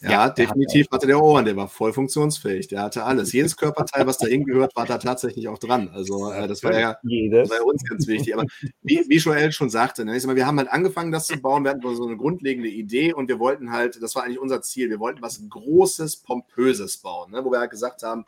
Ja, 0.00 0.10
Ja, 0.10 0.28
definitiv 0.30 0.86
hatte 0.86 0.96
hatte 0.96 1.06
der 1.06 1.22
Ohren, 1.22 1.44
der 1.44 1.56
war 1.56 1.68
voll 1.68 1.92
funktionsfähig. 1.92 2.68
Der 2.68 2.82
hatte 2.82 3.04
alles. 3.04 3.32
Jedes 3.32 3.56
Körperteil, 3.56 4.06
was 4.06 4.18
da 4.18 4.26
hingehört, 4.26 4.76
war 4.76 4.86
da 4.86 4.98
tatsächlich 4.98 5.48
auch 5.48 5.58
dran. 5.58 5.88
Also 5.92 6.30
äh, 6.30 6.46
das 6.46 6.62
war 6.62 6.78
ja 6.78 6.96
Jedes. 7.02 7.48
bei 7.48 7.62
uns 7.62 7.82
ganz 7.88 8.06
wichtig. 8.06 8.34
Aber 8.34 8.44
wie, 8.82 9.04
wie 9.08 9.16
Joel 9.16 9.52
schon 9.52 9.70
sagte, 9.70 10.04
ne, 10.04 10.18
mal, 10.26 10.36
wir 10.36 10.46
haben 10.46 10.58
halt 10.58 10.70
angefangen, 10.70 11.12
das 11.12 11.26
zu 11.26 11.38
bauen. 11.38 11.64
Wir 11.64 11.70
hatten 11.70 11.94
so 11.94 12.06
eine 12.06 12.16
grundlegende 12.16 12.68
Idee 12.68 13.14
und 13.14 13.28
wir 13.28 13.38
wollten 13.38 13.72
halt, 13.72 14.02
das 14.02 14.14
war 14.14 14.24
eigentlich 14.24 14.40
unser 14.40 14.60
Ziel, 14.62 14.90
wir 14.90 15.00
wollten 15.00 15.22
was 15.22 15.48
Großes, 15.48 16.18
Pompöses 16.18 16.98
bauen, 16.98 17.32
ne, 17.32 17.44
wo 17.44 17.50
wir 17.50 17.60
halt 17.60 17.70
gesagt 17.70 18.02
haben, 18.02 18.24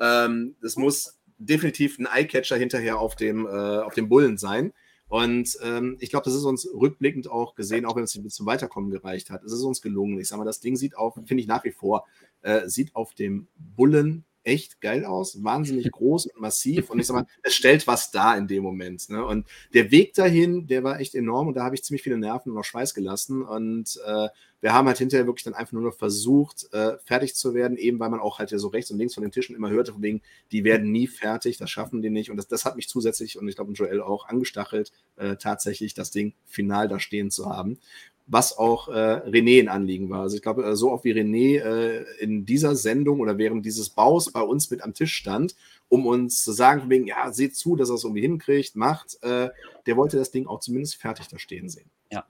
ähm, 0.00 0.56
das 0.62 0.76
muss 0.76 1.18
definitiv 1.38 1.98
ein 1.98 2.06
Eyecatcher 2.06 2.56
hinterher 2.56 2.98
auf 2.98 3.16
dem, 3.16 3.46
äh, 3.46 3.50
auf 3.50 3.94
dem 3.94 4.08
Bullen 4.08 4.38
sein. 4.38 4.72
Und 5.12 5.58
ähm, 5.62 5.98
ich 6.00 6.08
glaube, 6.08 6.24
das 6.24 6.32
ist 6.32 6.44
uns 6.44 6.66
rückblickend 6.72 7.28
auch 7.28 7.54
gesehen, 7.54 7.84
auch 7.84 7.96
wenn 7.96 8.04
es 8.04 8.16
nicht 8.16 8.34
zum 8.34 8.46
Weiterkommen 8.46 8.90
gereicht 8.90 9.28
hat, 9.28 9.44
es 9.44 9.52
ist 9.52 9.62
uns 9.62 9.82
gelungen. 9.82 10.18
Ich 10.18 10.28
sage 10.28 10.38
mal, 10.38 10.46
das 10.46 10.60
Ding 10.60 10.74
sieht 10.74 10.96
auf, 10.96 11.16
finde 11.16 11.42
ich 11.42 11.46
nach 11.46 11.64
wie 11.64 11.70
vor, 11.70 12.06
äh, 12.40 12.66
sieht 12.66 12.96
auf 12.96 13.12
dem 13.12 13.46
Bullen 13.56 14.24
echt 14.44 14.80
geil 14.80 15.04
aus, 15.04 15.42
wahnsinnig 15.42 15.90
groß 15.90 16.26
und 16.26 16.40
massiv. 16.40 16.90
Und 16.90 16.98
ich 16.98 17.06
sag 17.06 17.14
mal, 17.14 17.26
es 17.42 17.54
stellt 17.54 17.86
was 17.86 18.10
dar 18.10 18.36
in 18.36 18.46
dem 18.46 18.62
Moment. 18.62 19.08
Ne? 19.08 19.24
Und 19.24 19.46
der 19.74 19.90
Weg 19.90 20.14
dahin, 20.14 20.66
der 20.66 20.84
war 20.84 21.00
echt 21.00 21.14
enorm 21.14 21.48
und 21.48 21.54
da 21.54 21.64
habe 21.64 21.74
ich 21.74 21.84
ziemlich 21.84 22.02
viele 22.02 22.18
Nerven 22.18 22.52
und 22.52 22.58
auch 22.58 22.64
Schweiß 22.64 22.94
gelassen. 22.94 23.42
Und 23.42 24.00
äh, 24.06 24.28
wir 24.60 24.72
haben 24.72 24.86
halt 24.86 24.98
hinterher 24.98 25.26
wirklich 25.26 25.42
dann 25.42 25.54
einfach 25.54 25.72
nur 25.72 25.82
noch 25.82 25.96
versucht, 25.96 26.72
äh, 26.72 26.96
fertig 27.04 27.34
zu 27.34 27.52
werden, 27.52 27.76
eben 27.76 27.98
weil 27.98 28.10
man 28.10 28.20
auch 28.20 28.38
halt 28.38 28.52
ja 28.52 28.58
so 28.58 28.68
rechts 28.68 28.90
und 28.92 28.98
links 28.98 29.14
von 29.14 29.22
den 29.22 29.32
Tischen 29.32 29.56
immer 29.56 29.70
hörte, 29.70 29.92
von 29.92 30.02
wegen, 30.02 30.22
die 30.52 30.62
werden 30.62 30.92
nie 30.92 31.08
fertig, 31.08 31.56
das 31.56 31.70
schaffen 31.70 32.00
die 32.00 32.10
nicht. 32.10 32.30
Und 32.30 32.36
das, 32.36 32.46
das 32.46 32.64
hat 32.64 32.76
mich 32.76 32.88
zusätzlich 32.88 33.38
und 33.38 33.48
ich 33.48 33.56
glaube 33.56 33.72
Joel 33.72 34.00
auch 34.00 34.28
angestachelt, 34.28 34.92
äh, 35.16 35.36
tatsächlich 35.36 35.94
das 35.94 36.12
Ding 36.12 36.34
final 36.46 36.86
da 36.86 37.00
stehen 37.00 37.30
zu 37.30 37.46
haben 37.46 37.78
was 38.26 38.56
auch 38.56 38.88
äh, 38.88 38.92
René 38.92 39.60
ein 39.60 39.68
Anliegen 39.68 40.10
war. 40.10 40.22
Also 40.22 40.36
ich 40.36 40.42
glaube, 40.42 40.64
äh, 40.64 40.76
so 40.76 40.92
oft 40.92 41.04
wie 41.04 41.12
René 41.12 41.60
äh, 41.60 42.04
in 42.20 42.46
dieser 42.46 42.76
Sendung 42.76 43.20
oder 43.20 43.38
während 43.38 43.66
dieses 43.66 43.90
Baus 43.90 44.32
bei 44.32 44.40
uns 44.40 44.70
mit 44.70 44.82
am 44.82 44.94
Tisch 44.94 45.14
stand, 45.14 45.54
um 45.88 46.06
uns 46.06 46.42
zu 46.42 46.52
sagen, 46.52 46.88
wegen, 46.88 47.06
ja, 47.06 47.32
seht 47.32 47.56
zu, 47.56 47.76
dass 47.76 47.90
er 47.90 47.96
es 47.96 48.04
irgendwie 48.04 48.22
hinkriegt, 48.22 48.76
macht, 48.76 49.18
äh, 49.22 49.50
der 49.86 49.96
wollte 49.96 50.16
das 50.16 50.30
Ding 50.30 50.46
auch 50.46 50.60
zumindest 50.60 50.96
fertig 50.96 51.28
da 51.28 51.38
stehen 51.38 51.68
sehen. 51.68 51.90
Ja. 52.10 52.24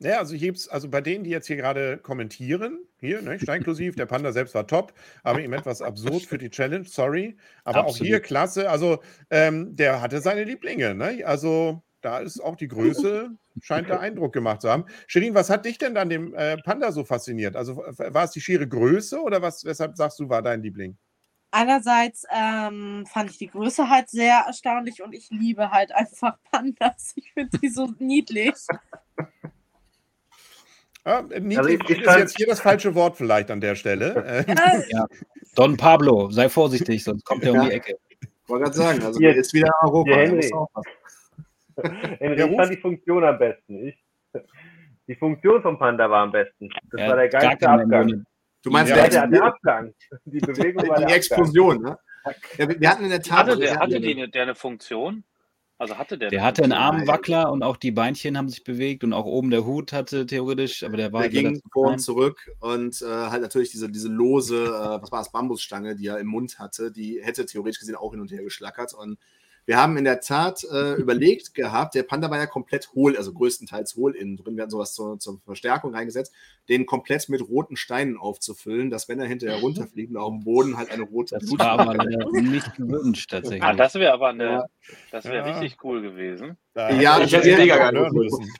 Ja, 0.00 0.18
also 0.18 0.34
hier 0.34 0.52
also 0.70 0.88
bei 0.88 1.00
denen, 1.00 1.24
die 1.24 1.30
jetzt 1.30 1.46
hier 1.46 1.56
gerade 1.56 1.98
kommentieren, 1.98 2.80
hier, 3.00 3.22
ne, 3.22 3.38
Steinklusiv, 3.38 3.96
der 3.96 4.06
Panda 4.06 4.32
selbst 4.32 4.54
war 4.54 4.66
top, 4.66 4.92
aber 5.22 5.40
ihm 5.40 5.52
etwas 5.52 5.82
absurd 5.82 6.22
für 6.22 6.36
die 6.38 6.50
Challenge, 6.50 6.84
sorry. 6.84 7.36
Aber 7.62 7.80
Absolut. 7.80 8.00
auch 8.00 8.04
hier 8.04 8.20
klasse, 8.20 8.70
also 8.70 8.98
ähm, 9.30 9.76
der 9.76 10.00
hatte 10.00 10.20
seine 10.20 10.44
Lieblinge, 10.44 10.94
ne? 10.94 11.24
Also 11.24 11.82
da 12.04 12.18
ist 12.18 12.38
auch 12.40 12.56
die 12.56 12.68
Größe, 12.68 13.30
scheint 13.62 13.88
da 13.88 13.98
Eindruck 13.98 14.32
gemacht 14.32 14.60
zu 14.60 14.68
haben. 14.70 14.84
Shirin, 15.06 15.34
was 15.34 15.48
hat 15.50 15.64
dich 15.64 15.78
denn 15.78 15.96
an 15.96 16.08
dem 16.10 16.34
äh, 16.34 16.56
Panda 16.58 16.92
so 16.92 17.04
fasziniert? 17.04 17.56
Also 17.56 17.76
war 17.78 18.24
es 18.24 18.32
die 18.32 18.40
schiere 18.40 18.68
Größe 18.68 19.20
oder 19.20 19.40
was, 19.42 19.64
weshalb 19.64 19.96
sagst 19.96 20.18
du, 20.20 20.28
war 20.28 20.42
dein 20.42 20.62
Liebling? 20.62 20.96
Einerseits 21.50 22.26
ähm, 22.34 23.06
fand 23.06 23.30
ich 23.30 23.38
die 23.38 23.46
Größe 23.46 23.88
halt 23.88 24.10
sehr 24.10 24.44
erstaunlich 24.46 25.02
und 25.02 25.14
ich 25.14 25.30
liebe 25.30 25.70
halt 25.70 25.92
einfach 25.92 26.36
Pandas. 26.50 27.12
Ich 27.16 27.32
finde 27.32 27.56
die 27.58 27.68
so 27.68 27.92
niedlich. 27.98 28.54
Ja, 31.06 31.20
äh, 31.20 31.40
niedlich 31.40 31.58
Also 31.58 31.68
ich- 31.70 31.90
ich 31.90 32.00
ist 32.02 32.16
jetzt 32.16 32.36
hier 32.36 32.46
das 32.46 32.60
falsche 32.60 32.94
Wort 32.94 33.16
vielleicht 33.16 33.50
an 33.50 33.60
der 33.60 33.74
Stelle. 33.76 34.44
Äh, 34.48 34.84
Ja, 34.90 35.06
Don 35.54 35.76
Pablo, 35.76 36.30
sei 36.30 36.48
vorsichtig, 36.48 37.04
sonst 37.04 37.24
kommt 37.24 37.44
er 37.44 37.52
um 37.54 37.60
die 37.68 37.72
Ecke. 37.72 37.96
Ich 38.20 38.48
wollte 38.50 38.64
gerade 38.64 38.76
sagen, 38.76 39.02
also 39.02 39.18
Hier- 39.18 39.30
der 39.32 39.40
ist 39.40 39.54
wieder 39.54 39.72
Europa. 39.82 40.10
hier, 40.10 40.18
Henry. 40.26 40.50
Henry, 42.18 42.38
Ja, 42.38 42.48
fand 42.56 42.72
die 42.72 42.80
Funktion 42.80 43.24
am 43.24 43.38
besten. 43.38 43.88
Ich, 43.88 43.96
die 45.06 45.14
Funktion 45.16 45.62
vom 45.62 45.78
Panda 45.78 46.08
war 46.08 46.22
am 46.22 46.32
besten. 46.32 46.68
Das 46.90 47.00
Ja, 47.00 47.08
war 47.08 47.16
der 47.16 47.28
geilste 47.28 47.68
Abgang. 47.68 48.24
Du 48.62 48.70
meinst 48.70 48.90
Ja, 48.90 48.96
der, 48.96 49.08
der, 49.08 49.26
der 49.26 49.44
Abgang. 49.44 49.94
Die 50.24 50.38
Bewegung 50.40 50.88
war 50.88 51.04
die 51.04 51.12
Explosion, 51.12 51.82
ne? 51.82 51.98
Ja, 52.56 52.80
wir 52.80 52.90
hatten 52.90 53.04
in 53.04 53.10
der 53.10 53.20
Tat. 53.22 53.40
Hatte 53.40 53.50
also 53.50 53.62
der, 53.62 53.78
hatte 53.78 54.00
die, 54.00 54.30
der 54.30 54.42
eine 54.42 54.54
Funktion? 54.54 55.24
Also 55.76 55.98
hatte 55.98 56.16
der 56.16 56.30
Der 56.30 56.42
hatte 56.42 56.62
einen? 56.62 56.72
Armwackler 56.72 57.50
und 57.50 57.62
auch 57.64 57.76
die 57.76 57.90
Beinchen 57.90 58.38
haben 58.38 58.48
sich 58.48 58.62
bewegt 58.62 59.02
und 59.02 59.12
auch 59.12 59.26
oben 59.26 59.50
der 59.50 59.66
Hut 59.66 59.92
hatte 59.92 60.24
theoretisch, 60.24 60.84
aber 60.84 60.96
der 60.96 61.12
war 61.12 61.22
Der 61.22 61.30
ging 61.30 61.60
vor 61.72 61.88
und 61.88 61.98
zurück 61.98 62.48
und 62.60 63.02
äh, 63.02 63.06
halt 63.06 63.42
natürlich 63.42 63.70
diese, 63.72 63.90
diese 63.90 64.08
lose, 64.08 64.66
äh, 64.66 65.02
was 65.02 65.10
war 65.10 65.18
das, 65.18 65.32
Bambusstange, 65.32 65.96
die 65.96 66.06
er 66.06 66.18
im 66.18 66.28
Mund 66.28 66.60
hatte, 66.60 66.92
die 66.92 67.20
hätte 67.22 67.44
theoretisch 67.44 67.80
gesehen 67.80 67.96
auch 67.96 68.12
hin 68.12 68.20
und 68.20 68.30
her 68.30 68.44
geschlackert. 68.44 68.94
Und 68.94 69.18
wir 69.66 69.76
haben 69.78 69.96
in 69.96 70.04
der 70.04 70.20
Tat 70.20 70.64
äh, 70.64 70.92
überlegt 71.00 71.54
gehabt, 71.54 71.94
der 71.94 72.02
Panda 72.02 72.30
war 72.30 72.38
ja 72.38 72.46
komplett 72.46 72.90
hohl, 72.94 73.16
also 73.16 73.32
größtenteils 73.32 73.96
hohl 73.96 74.14
innen 74.14 74.36
drin. 74.36 74.56
Wir 74.56 74.62
hatten 74.62 74.70
sowas 74.70 74.94
zur, 74.94 75.18
zur 75.18 75.40
Verstärkung 75.44 75.94
reingesetzt, 75.94 76.32
den 76.68 76.86
komplett 76.86 77.28
mit 77.28 77.40
roten 77.48 77.76
Steinen 77.76 78.16
aufzufüllen, 78.16 78.90
dass 78.90 79.08
wenn 79.08 79.20
er 79.20 79.26
hinterher 79.26 79.58
runterfliegt 79.60 80.10
und 80.10 80.16
auf 80.18 80.30
dem 80.30 80.44
Boden 80.44 80.76
halt 80.76 80.90
eine 80.90 81.02
rote 81.04 81.36
Das 81.38 81.44
Blut- 81.48 81.58
war 81.60 81.78
aber 81.78 81.94
leider 81.94 82.30
nicht 82.40 82.74
gewünscht 82.76 83.30
tatsächlich. 83.30 83.62
Ah, 83.62 83.72
das 83.74 83.94
wäre 83.94 84.12
aber 84.12 84.28
eine, 84.28 84.44
Ja. 84.44 84.64
das 85.10 85.24
wäre 85.24 85.36
Ja. 85.48 85.58
richtig 85.58 85.82
cool 85.84 86.02
gewesen. 86.02 86.56
da 86.74 86.90
Ja, 86.90 87.14
hätte 87.18 87.24
ich 87.26 87.32
hätte 87.32 87.56
mega 87.56 87.76
lernen 87.76 88.04
gefunden. 88.04 88.18
müssen. 88.24 88.52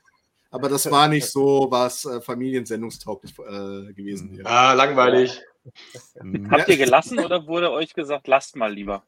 Aber 0.50 0.68
das 0.68 0.88
war 0.90 1.08
nicht 1.08 1.26
so 1.26 1.66
was 1.68 2.04
äh, 2.04 2.20
familiensendungstauglich 2.20 3.32
äh, 3.40 3.92
gewesen. 3.92 4.30
Mhm. 4.30 4.36
Ja. 4.38 4.44
Ah, 4.46 4.72
langweilig. 4.74 5.42
Mhm. 6.22 6.50
Habt 6.50 6.68
ihr 6.68 6.76
gelassen 6.76 7.18
oder 7.18 7.46
wurde 7.46 7.72
euch 7.72 7.94
gesagt, 7.94 8.28
lasst 8.28 8.56
mal 8.56 8.72
lieber? 8.72 9.04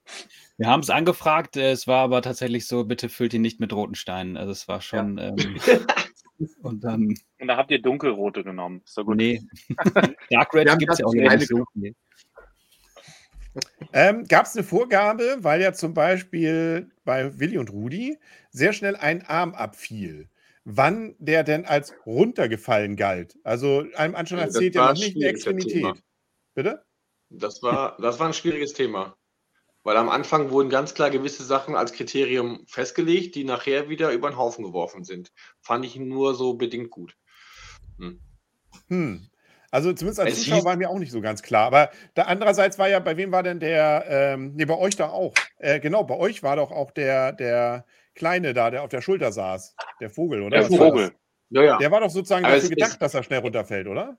Wir 0.57 0.69
haben 0.69 0.81
es 0.81 0.91
angefragt, 0.91 1.57
äh, 1.57 1.71
es 1.71 1.87
war 1.87 2.03
aber 2.03 2.23
tatsächlich 2.23 2.67
so, 2.67 2.85
bitte 2.85 3.09
füllt 3.09 3.35
ihn 3.35 3.43
nicht 3.43 3.61
mit 3.61 3.73
roten 3.73 3.95
Steinen. 3.95 4.37
Also 4.37 4.53
es 4.53 4.69
war 4.69 4.81
schon. 4.81 5.19
Ähm, 5.19 5.37
und 6.63 6.85
dann, 6.85 7.15
Und 7.39 7.49
da 7.49 7.57
habt 7.57 7.71
ihr 7.71 7.81
dunkelrote 7.81 8.43
genommen. 8.45 8.83
Ist 8.85 8.97
doch 8.97 9.05
gut. 9.05 9.17
nee. 9.17 9.43
Dark 10.31 10.55
Red 10.55 10.79
gibt 10.79 10.93
es 10.93 10.99
ja 10.99 11.07
auch 11.07 11.13
nicht 11.13 11.49
so. 11.49 11.65
Ähm, 13.93 14.25
Gab 14.25 14.47
es 14.47 14.57
eine 14.57 14.65
Vorgabe, 14.65 15.39
weil 15.41 15.63
ja 15.63 15.73
zum 15.73 15.95
Beispiel 15.95 16.91
bei 17.05 17.39
Willi 17.39 17.59
und 17.59 17.71
Rudi 17.73 18.19
sehr 18.51 18.73
schnell 18.73 18.97
ein 18.97 19.23
Arm 19.23 19.55
abfiel, 19.55 20.29
wann 20.65 21.15
der 21.19 21.43
denn 21.45 21.65
als 21.65 21.95
runtergefallen 22.05 22.97
galt? 22.97 23.39
Also 23.45 23.85
einem 23.95 24.15
Anschein 24.15 24.41
Das 24.41 24.55
erzählt 24.55 24.75
ja 24.75 24.83
war 24.83 24.93
noch 24.93 25.01
nicht 25.01 25.17
ein 25.17 25.23
eine 25.23 25.31
Extremität. 25.31 26.03
Bitte? 26.57 26.83
Das 27.29 27.63
war, 27.63 27.97
das 28.01 28.19
war 28.19 28.27
ein 28.27 28.33
schwieriges 28.33 28.73
Thema. 28.73 29.17
Weil 29.85 29.97
am 29.99 30.09
Anfang 30.09 30.51
wurden 30.51 30.69
ganz 30.69 30.95
klar 30.95 31.11
gewisse 31.11 31.45
Sachen 31.45 31.77
als 31.77 31.93
Kriterium 31.93 32.65
festgelegt, 32.67 33.37
die 33.37 33.45
nachher 33.45 33.89
wieder 33.89 34.11
über 34.11 34.29
den 34.29 34.37
Haufen 34.37 34.65
geworfen 34.65 35.05
sind. 35.05 35.33
Fand 35.61 35.85
ich 35.85 35.95
nur 35.95 36.35
so 36.35 36.55
bedingt 36.55 36.91
gut. 36.91 37.15
Hm. 38.89 39.31
Also 39.71 39.93
zumindest 39.93 40.21
als 40.21 40.33
Es 40.33 40.45
Zuschauer 40.45 40.65
war 40.65 40.77
mir 40.77 40.91
auch 40.91 40.99
nicht 40.99 41.13
so 41.13 41.21
ganz 41.21 41.43
klar. 41.43 41.67
Aber 41.67 41.91
da 42.15 42.23
andererseits 42.23 42.79
war 42.79 42.89
ja, 42.89 42.99
bei 42.99 43.17
wem 43.17 43.31
war 43.31 43.43
denn 43.43 43.61
der, 43.61 44.07
ähm, 44.09 44.55
nee, 44.55 44.65
bei 44.65 44.77
euch 44.77 44.97
doch 44.97 45.13
auch. 45.13 45.35
Äh, 45.59 45.79
genau, 45.79 46.05
bei 46.05 46.17
euch 46.17 46.43
war 46.43 46.57
doch 46.57 46.73
auch 46.73 46.91
der, 46.91 47.33
der 47.33 47.85
Kleine 48.15 48.55
da, 48.55 48.71
der 48.71 48.83
auf 48.83 48.89
der 48.89 49.03
Schulter 49.03 49.31
saß. 49.31 49.77
Der 50.01 50.11
Vogel, 50.11 50.41
oder? 50.41 50.59
Der 50.59 50.71
Was 50.71 50.79
war 50.79 50.89
Vogel. 50.89 51.13
Ja, 51.51 51.63
ja. 51.63 51.79
Der 51.79 51.91
war 51.91 52.01
doch 52.01 52.11
sozusagen 52.11 52.45
Aber 52.45 52.55
dafür 52.55 52.71
gedacht, 52.71 53.01
dass 53.01 53.15
er 53.15 53.23
schnell 53.23 53.41
runterfällt, 53.41 53.87
oder? 53.87 54.19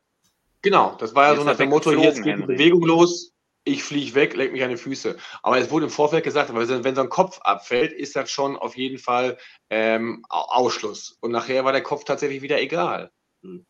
Genau, 0.62 0.96
das 1.00 1.16
war 1.16 1.28
ja 1.28 1.36
so 1.36 1.44
nach 1.44 1.58
dem 1.58 1.70
Motto, 1.70 1.92
jetzt 1.92 2.24
geht 2.24 2.26
die 2.26 2.42
Henry. 2.42 2.56
Bewegung 2.56 2.84
los, 2.84 3.34
ich 3.64 3.84
fliege 3.84 4.16
weg, 4.16 4.36
leg 4.36 4.52
mich 4.52 4.64
an 4.64 4.70
die 4.70 4.78
Füße. 4.78 5.18
Aber 5.44 5.58
es 5.58 5.70
wurde 5.70 5.86
im 5.86 5.92
Vorfeld 5.92 6.24
gesagt, 6.24 6.54
wenn 6.54 6.96
so 6.96 7.02
ein 7.02 7.10
Kopf 7.10 7.40
abfällt, 7.42 7.92
ist 7.92 8.16
das 8.16 8.32
schon 8.32 8.56
auf 8.56 8.78
jeden 8.78 8.98
Fall 8.98 9.38
ähm, 9.70 10.24
Au- 10.30 10.48
Ausschluss. 10.50 11.18
Und 11.22 11.32
nachher 11.32 11.66
war 11.66 11.74
der 11.74 11.84
Kopf 11.84 12.04
tatsächlich 12.06 12.42
wieder 12.42 12.62
egal. 12.62 13.12
Mhm. 13.42 13.66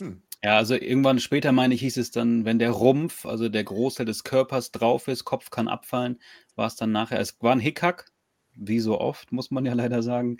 Hm. 0.00 0.22
Ja, 0.42 0.58
also 0.58 0.74
irgendwann 0.74 1.20
später, 1.20 1.52
meine 1.52 1.74
ich, 1.74 1.80
hieß 1.80 1.96
es 1.96 2.10
dann, 2.10 2.44
wenn 2.44 2.58
der 2.58 2.70
Rumpf, 2.70 3.24
also 3.24 3.48
der 3.48 3.64
Großteil 3.64 4.04
des 4.04 4.24
Körpers 4.24 4.72
drauf 4.72 5.08
ist, 5.08 5.24
Kopf 5.24 5.48
kann 5.48 5.68
abfallen, 5.68 6.20
war 6.54 6.66
es 6.66 6.76
dann 6.76 6.92
nachher, 6.92 7.18
es 7.18 7.40
war 7.40 7.52
ein 7.52 7.60
Hickhack, 7.60 8.10
wie 8.54 8.80
so 8.80 9.00
oft, 9.00 9.32
muss 9.32 9.50
man 9.50 9.64
ja 9.64 9.72
leider 9.72 10.02
sagen, 10.02 10.36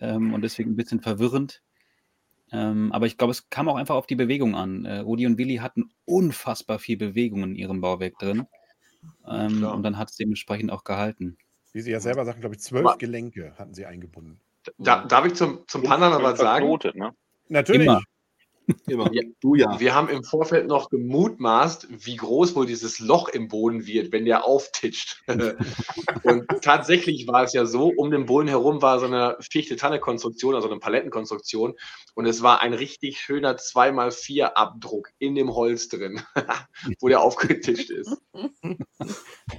ähm, 0.00 0.34
und 0.34 0.42
deswegen 0.42 0.72
ein 0.72 0.76
bisschen 0.76 1.00
verwirrend. 1.00 1.62
Ähm, 2.54 2.92
aber 2.92 3.06
ich 3.06 3.18
glaube, 3.18 3.32
es 3.32 3.50
kam 3.50 3.68
auch 3.68 3.74
einfach 3.74 3.96
auf 3.96 4.06
die 4.06 4.14
Bewegung 4.14 4.54
an. 4.54 4.84
Äh, 4.84 4.98
Rudi 4.98 5.26
und 5.26 5.38
Willi 5.38 5.56
hatten 5.56 5.90
unfassbar 6.04 6.78
viel 6.78 6.96
Bewegung 6.96 7.42
in 7.42 7.56
ihrem 7.56 7.80
Bauwerk 7.80 8.18
drin. 8.18 8.46
Ähm, 9.26 9.64
und 9.64 9.82
dann 9.82 9.98
hat 9.98 10.10
es 10.10 10.16
dementsprechend 10.16 10.70
auch 10.70 10.84
gehalten. 10.84 11.36
Wie 11.72 11.80
sie 11.80 11.90
ja 11.90 11.98
selber 11.98 12.24
sagen, 12.24 12.40
glaube 12.40 12.54
ich, 12.54 12.60
zwölf 12.60 12.96
Gelenke 12.98 13.54
hatten 13.58 13.74
sie 13.74 13.86
eingebunden. 13.86 14.40
Da, 14.78 15.04
darf 15.04 15.26
ich 15.26 15.34
zum, 15.34 15.64
zum 15.66 15.82
Panda 15.82 16.10
noch 16.10 16.22
was 16.22 16.38
sagen? 16.38 16.60
Verknotet, 16.60 16.94
ne? 16.94 17.12
Natürlich. 17.48 17.86
Immer. 17.86 18.00
Immer. 18.86 19.12
Ja. 19.12 19.22
Du 19.40 19.54
ja. 19.54 19.78
Wir 19.80 19.94
haben 19.94 20.08
im 20.08 20.24
Vorfeld 20.24 20.66
noch 20.66 20.90
gemutmaßt, 20.90 21.88
wie 21.90 22.16
groß 22.16 22.54
wohl 22.54 22.66
dieses 22.66 22.98
Loch 22.98 23.28
im 23.28 23.48
Boden 23.48 23.86
wird, 23.86 24.12
wenn 24.12 24.24
der 24.24 24.44
auftitscht. 24.44 25.22
und 26.22 26.46
tatsächlich 26.62 27.26
war 27.26 27.44
es 27.44 27.52
ja 27.52 27.66
so, 27.66 27.92
um 27.96 28.10
den 28.10 28.26
Boden 28.26 28.48
herum 28.48 28.82
war 28.82 29.00
so 29.00 29.06
eine 29.06 29.36
Fichte-Tanne-Konstruktion, 29.40 30.54
also 30.54 30.68
eine 30.70 30.78
Palettenkonstruktion. 30.78 31.74
Und 32.14 32.26
es 32.26 32.42
war 32.42 32.60
ein 32.60 32.74
richtig 32.74 33.20
schöner 33.20 33.56
2x4-Abdruck 33.56 35.10
in 35.18 35.34
dem 35.34 35.54
Holz 35.54 35.88
drin, 35.88 36.20
wo 37.00 37.08
der 37.08 37.20
aufgetitscht 37.20 37.90
ist. 37.90 38.16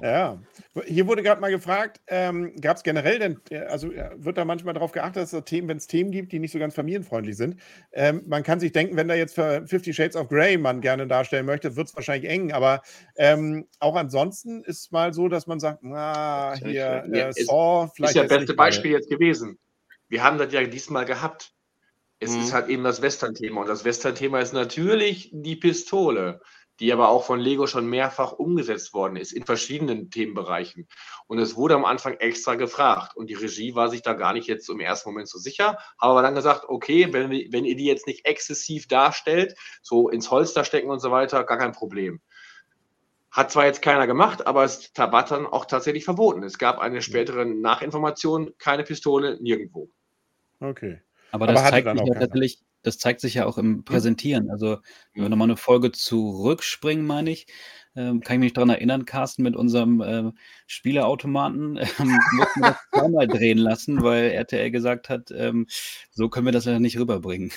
Ja. 0.02 0.40
Hier 0.84 1.06
wurde 1.06 1.22
gerade 1.22 1.40
mal 1.40 1.50
gefragt, 1.50 2.00
ähm, 2.08 2.54
gab 2.60 2.76
es 2.76 2.82
generell 2.82 3.18
denn, 3.18 3.40
äh, 3.50 3.60
also 3.60 3.90
wird 4.16 4.36
da 4.36 4.44
manchmal 4.44 4.74
darauf 4.74 4.92
geachtet, 4.92 5.22
dass 5.22 5.32
es 5.32 5.44
Themen, 5.44 5.68
wenn 5.68 5.78
es 5.78 5.86
Themen 5.86 6.10
gibt, 6.10 6.32
die 6.32 6.38
nicht 6.38 6.52
so 6.52 6.58
ganz 6.58 6.74
familienfreundlich 6.74 7.36
sind. 7.36 7.56
Ähm, 7.92 8.22
man 8.26 8.42
kann 8.42 8.60
sich 8.60 8.72
denken, 8.72 8.96
wenn 8.96 9.08
da 9.08 9.14
jetzt 9.14 9.34
für 9.34 9.66
Fifty 9.66 9.94
Shades 9.94 10.16
of 10.16 10.28
Grey 10.28 10.58
man 10.58 10.80
gerne 10.80 11.06
darstellen 11.06 11.46
möchte, 11.46 11.76
wird 11.76 11.88
es 11.88 11.96
wahrscheinlich 11.96 12.30
eng, 12.30 12.52
aber 12.52 12.82
ähm, 13.16 13.66
auch 13.78 13.96
ansonsten 13.96 14.62
ist 14.64 14.80
es 14.80 14.90
mal 14.90 15.12
so, 15.14 15.28
dass 15.28 15.46
man 15.46 15.60
sagt, 15.60 15.78
na, 15.82 16.54
hier, 16.56 17.04
äh, 17.10 17.32
Saw, 17.32 17.86
Das 17.86 17.92
vielleicht. 17.94 18.10
ist 18.10 18.16
ja 18.16 18.22
das 18.24 18.38
beste. 18.40 18.54
Beispiel 18.54 18.90
jetzt 18.92 19.08
gewesen. 19.08 19.58
Wir 20.08 20.22
haben 20.22 20.38
das 20.38 20.52
ja 20.52 20.62
diesmal 20.64 21.04
gehabt. 21.04 21.52
Es 22.20 22.32
Mhm. 22.34 22.40
ist 22.42 22.52
halt 22.52 22.68
eben 22.68 22.84
das 22.84 23.02
Western-Thema. 23.02 23.62
Und 23.62 23.68
das 23.68 23.84
Western-Thema 23.84 24.40
ist 24.40 24.52
natürlich 24.52 25.30
die 25.32 25.56
Pistole, 25.56 26.40
die 26.80 26.92
aber 26.92 27.08
auch 27.08 27.24
von 27.24 27.40
Lego 27.40 27.66
schon 27.66 27.88
mehrfach 27.88 28.32
umgesetzt 28.32 28.92
worden 28.94 29.16
ist, 29.16 29.32
in 29.32 29.44
verschiedenen 29.44 30.10
Themenbereichen. 30.10 30.88
Und 31.26 31.38
es 31.38 31.56
wurde 31.56 31.74
am 31.74 31.84
Anfang 31.84 32.14
extra 32.14 32.54
gefragt. 32.54 33.16
Und 33.16 33.30
die 33.30 33.34
Regie 33.34 33.74
war 33.74 33.88
sich 33.88 34.02
da 34.02 34.12
gar 34.12 34.32
nicht 34.32 34.46
jetzt 34.46 34.68
im 34.68 34.80
ersten 34.80 35.08
Moment 35.08 35.28
so 35.28 35.38
sicher, 35.38 35.78
aber 35.98 36.22
dann 36.22 36.34
gesagt, 36.34 36.64
okay, 36.68 37.12
wenn, 37.12 37.30
wenn 37.30 37.64
ihr 37.64 37.76
die 37.76 37.86
jetzt 37.86 38.06
nicht 38.06 38.26
exzessiv 38.26 38.88
darstellt, 38.88 39.54
so 39.82 40.08
ins 40.08 40.30
Holster 40.30 40.64
stecken 40.64 40.90
und 40.90 41.00
so 41.00 41.10
weiter, 41.10 41.44
gar 41.44 41.58
kein 41.58 41.72
Problem. 41.72 42.20
Hat 43.30 43.50
zwar 43.50 43.66
jetzt 43.66 43.82
keiner 43.82 44.06
gemacht, 44.06 44.46
aber 44.46 44.64
es 44.64 44.92
war 44.96 45.24
dann 45.24 45.46
auch 45.46 45.66
tatsächlich 45.66 46.04
verboten. 46.04 46.42
Es 46.42 46.58
gab 46.58 46.78
eine 46.78 47.02
spätere 47.02 47.44
Nachinformation, 47.44 48.52
keine 48.58 48.82
Pistole, 48.82 49.38
nirgendwo. 49.42 49.90
Okay. 50.60 51.02
Aber 51.32 51.46
das 51.46 51.60
hatte 51.60 51.70
zeigt 51.70 51.90
sich 51.90 52.00
auch 52.00 52.14
ja 52.14 52.20
tatsächlich, 52.20 52.62
das 52.86 52.98
zeigt 52.98 53.20
sich 53.20 53.34
ja 53.34 53.46
auch 53.46 53.58
im 53.58 53.82
Präsentieren. 53.84 54.48
Also, 54.50 54.78
wenn 55.12 55.24
wir 55.24 55.28
nochmal 55.28 55.46
eine 55.48 55.56
Folge 55.56 55.90
zurückspringen, 55.90 57.04
meine 57.04 57.30
ich, 57.30 57.46
ähm, 57.96 58.20
kann 58.20 58.34
ich 58.36 58.40
mich 58.40 58.52
daran 58.52 58.68
erinnern, 58.70 59.06
Carsten, 59.06 59.42
mit 59.42 59.56
unserem 59.56 60.02
ähm, 60.06 60.38
Spieleautomaten 60.68 61.76
ähm, 61.98 62.18
mussten 62.32 62.60
wir 62.60 62.70
das 62.70 62.76
zweimal 62.94 63.26
drehen 63.26 63.58
lassen, 63.58 64.02
weil 64.02 64.30
RTL 64.30 64.70
gesagt 64.70 65.08
hat, 65.08 65.32
ähm, 65.32 65.66
so 66.12 66.28
können 66.28 66.46
wir 66.46 66.52
das 66.52 66.64
ja 66.66 66.78
nicht 66.78 66.98
rüberbringen. 66.98 67.52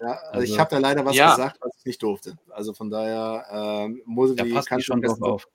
Ja, 0.00 0.08
also, 0.08 0.30
Also- 0.32 0.52
ich 0.52 0.58
habe 0.58 0.70
da 0.70 0.78
leider 0.78 1.04
was 1.06 1.16
Ja. 1.16 1.30
gesagt, 1.30 1.58
was 1.62 1.72
ich 1.78 1.84
nicht 1.86 2.02
durfte. 2.02 2.36
Also 2.50 2.74
von 2.74 2.90
daher 2.90 3.46
ähm, 3.86 4.02
muss 4.04 4.34
Da 4.34 4.44
die 4.44 4.52
passt 4.52 4.68
kann 4.68 4.78
die 4.78 4.84
schon 4.84 5.00
drauf 5.00 5.22
auf. 5.22 5.48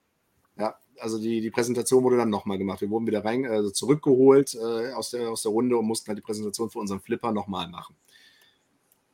Ja, 0.58 0.76
also 1.00 1.20
die, 1.20 1.42
die 1.42 1.52
Präsentation 1.52 2.04
wurde 2.04 2.18
dann 2.18 2.30
nochmal 2.30 2.58
gemacht. 2.58 2.82
Wir 2.82 2.90
wurden 2.90 3.06
wieder 3.06 3.24
rein, 3.24 3.46
also 3.46 3.70
zurückgeholt 3.70 4.56
äh, 4.56 4.94
aus, 4.94 5.12
der, 5.12 5.30
aus 5.30 5.44
der 5.44 5.52
Runde 5.52 5.78
und 5.78 5.86
mussten 5.86 6.08
halt 6.08 6.18
die 6.18 6.24
Präsentation 6.24 6.72
für 6.72 6.80
unseren 6.80 7.00
Flipper 7.00 7.32
nochmal 7.32 7.68
machen. 7.68 7.96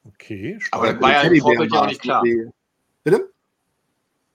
Okay, 0.08 0.60
Aber 0.72 0.86
spannend. 0.88 1.02
das 1.02 1.10
war 1.10 1.24
ja 1.24 1.30
im 1.30 1.42
Vorfeld 1.42 1.74
ja 1.74 1.82
auch 1.82 1.88
nicht 1.88 2.02
klar. 2.02 2.24
Bitte? 3.04 3.32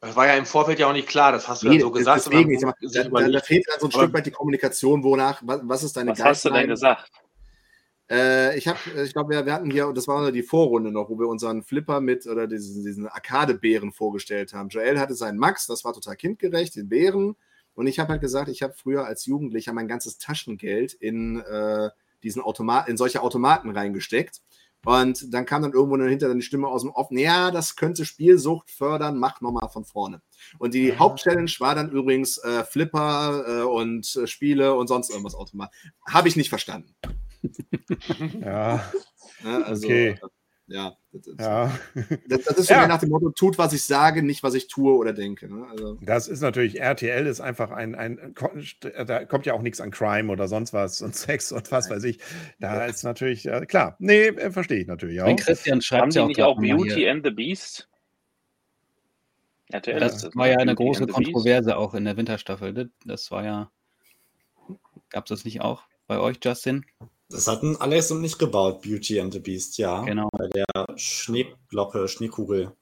Das 0.01 0.17
war 0.17 0.27
ja 0.27 0.35
im 0.35 0.47
Vorfeld 0.47 0.79
ja 0.79 0.89
auch 0.89 0.93
nicht 0.93 1.09
klar. 1.09 1.33
Das 1.33 1.47
hast 1.47 1.63
du 1.63 1.71
ja 1.71 1.81
so 1.81 1.91
gesagt. 1.91 2.27
deswegen, 2.27 2.51
ich 2.51 2.61
sag 2.61 3.11
mal, 3.11 3.25
da, 3.25 3.31
da, 3.31 3.41
fehlt 3.41 3.67
dann 3.69 3.81
so 3.81 3.87
ein 3.87 3.93
Aber- 3.93 4.03
Stück 4.03 4.15
weit 4.15 4.27
die 4.27 4.31
Kommunikation, 4.31 5.05
wonach, 5.05 5.43
was, 5.45 5.61
was 5.63 5.83
ist 5.83 5.97
deine 5.97 6.13
Was 6.13 6.25
hast 6.25 6.45
du 6.45 6.51
denn 6.51 6.69
gesagt? 6.69 7.11
Äh, 8.11 8.59
ich 8.59 8.67
habe, 8.67 8.79
ich 9.05 9.13
glaube, 9.13 9.31
wir, 9.31 9.47
wir 9.47 9.53
hatten 9.53 9.71
hier, 9.71 9.93
das 9.93 10.09
war 10.09 10.33
die 10.33 10.43
Vorrunde 10.43 10.91
noch, 10.91 11.11
wo 11.11 11.19
wir 11.19 11.29
unseren 11.29 11.63
Flipper 11.63 12.01
mit 12.01 12.27
oder 12.27 12.49
diesen, 12.49 12.85
diesen 12.85 13.07
Arcade-Bären 13.07 13.93
vorgestellt 13.93 14.53
haben. 14.53 14.69
Joel 14.69 14.99
hatte 14.99 15.15
seinen 15.15 15.39
Max, 15.39 15.67
das 15.67 15.85
war 15.85 15.93
total 15.93 16.17
kindgerecht, 16.17 16.75
den 16.75 16.89
Bären. 16.89 17.37
Und 17.75 17.87
ich 17.87 18.01
habe 18.01 18.11
halt 18.11 18.21
gesagt, 18.21 18.49
ich 18.49 18.63
habe 18.63 18.73
früher 18.73 19.05
als 19.05 19.27
Jugendlicher 19.27 19.73
mein 19.73 19.87
ganzes 19.87 20.19
Taschengeld 20.19 20.93
in 20.95 21.41
äh, 21.41 21.91
diesen 22.25 22.43
Automat, 22.43 22.89
in 22.89 22.97
solche 22.97 23.23
Automaten 23.23 23.71
reingesteckt. 23.71 24.41
Und 24.85 25.33
dann 25.35 25.45
kam 25.45 25.63
dann 25.63 25.73
irgendwo 25.73 25.97
dahinter 25.97 26.29
dann 26.29 26.39
die 26.39 26.45
Stimme 26.45 26.69
aus 26.69 26.83
dem 26.83 26.91
Off, 26.91 27.09
ja, 27.11 27.51
das 27.51 27.77
könnte 27.77 28.05
Spielsucht 28.07 28.71
fördern, 28.71 29.19
mach 29.19 29.41
nochmal 29.41 29.69
von 29.69 29.85
vorne. 29.85 30.23
Und 30.59 30.73
die 30.75 30.93
Ah. 30.93 30.99
Hauptchallenge 30.99 31.53
war 31.59 31.75
dann 31.75 31.91
übrigens 31.91 32.39
äh, 32.39 32.65
Flipper 32.65 33.45
äh, 33.47 33.63
und 33.63 34.17
äh, 34.17 34.27
Spiele 34.27 34.75
und 34.75 34.87
sonst 34.89 35.11
irgendwas 35.11 35.35
Automat. 35.35 35.71
Habe 36.09 36.29
ich 36.29 36.37
nicht 36.37 36.49
verstanden. 36.49 36.95
Ja, 38.41 38.83
Ne? 39.43 39.65
Also, 39.65 39.87
Okay. 39.87 40.19
Äh, 40.71 40.75
ja, 40.75 40.97
das, 41.13 41.23
das, 41.37 41.47
ja. 41.47 41.79
das, 42.29 42.45
das 42.45 42.59
ist 42.59 42.67
so 42.69 42.75
Ja. 42.75 42.87
nach 42.87 43.01
dem 43.01 43.11
Motto, 43.11 43.31
tut, 43.31 43.59
was 43.59 43.73
ich 43.73 43.83
sage, 43.85 44.23
nicht, 44.23 44.43
was 44.43 44.55
ich 44.55 44.69
tue 44.69 44.95
oder 44.95 45.13
denke. 45.13 45.53
Ne? 45.53 45.67
Also, 45.71 45.99
Das 46.03 46.29
ist 46.29 46.41
natürlich, 46.41 46.81
RTL 46.81 47.27
ist 47.27 47.41
einfach 47.41 47.71
ein, 47.71 47.95
ein, 47.95 48.35
da 49.07 49.25
kommt 49.25 49.47
ja 49.47 49.55
auch 49.55 49.63
nichts 49.63 49.81
an 49.81 49.91
Crime 49.91 50.31
oder 50.33 50.49
sonst 50.49 50.73
was 50.73 51.03
und 51.03 51.15
Sex 51.17 51.53
und 51.53 51.71
was 51.73 51.91
weiß 51.91 52.05
ich. 52.05 52.19
Da 52.61 52.85
ist 52.87 53.03
natürlich, 53.03 53.47
äh, 53.47 53.67
klar, 53.67 53.97
nee, 53.99 54.29
äh, 54.29 54.51
verstehe 54.51 54.79
ich 54.81 54.87
natürlich 54.87 55.21
auch. 55.21 55.27
Wenn 55.27 55.37
Christian 55.37 55.81
schreibt 55.83 56.03
Haben 56.03 56.11
ja 56.13 56.23
auch, 56.23 56.29
nicht 56.29 56.43
auch 56.43 56.57
Beauty 56.61 56.91
hier. 56.95 57.11
and 57.13 57.25
the 57.25 57.31
Beast? 57.31 57.89
RTL 59.73 60.01
Das 60.01 60.35
war 60.35 60.49
ja 60.49 60.57
eine 60.59 60.75
große. 60.75 61.07
Kontroverse 61.07 61.77
auch 61.77 61.95
in 61.95 62.05
der 62.05 62.17
Winterstaffel. 62.17 62.75
Das- 62.75 62.89
Das 63.05 63.31
war 63.31 63.45
ja. 63.45 63.71
Gab 65.11 65.25
es 65.27 65.29
das 65.31 65.45
nicht 65.45 65.61
auch 65.61 65.83
bei 66.07 66.19
euch, 66.19 66.39
Justin? 66.43 66.85
Das 67.31 67.47
hatten 67.47 67.77
Alex 67.77 68.11
und 68.11 68.25
ich 68.25 68.39
gebaut, 68.39 68.83
Beauty 68.83 69.21
and 69.21 69.33
the 69.33 69.39
Beast, 69.39 69.79
ja. 69.79 70.03
Genau. 70.03 70.29
Bei 70.33 70.49
der 70.49 70.67
Schneeglocke, 70.97 72.09
Schneekugel. 72.09 72.73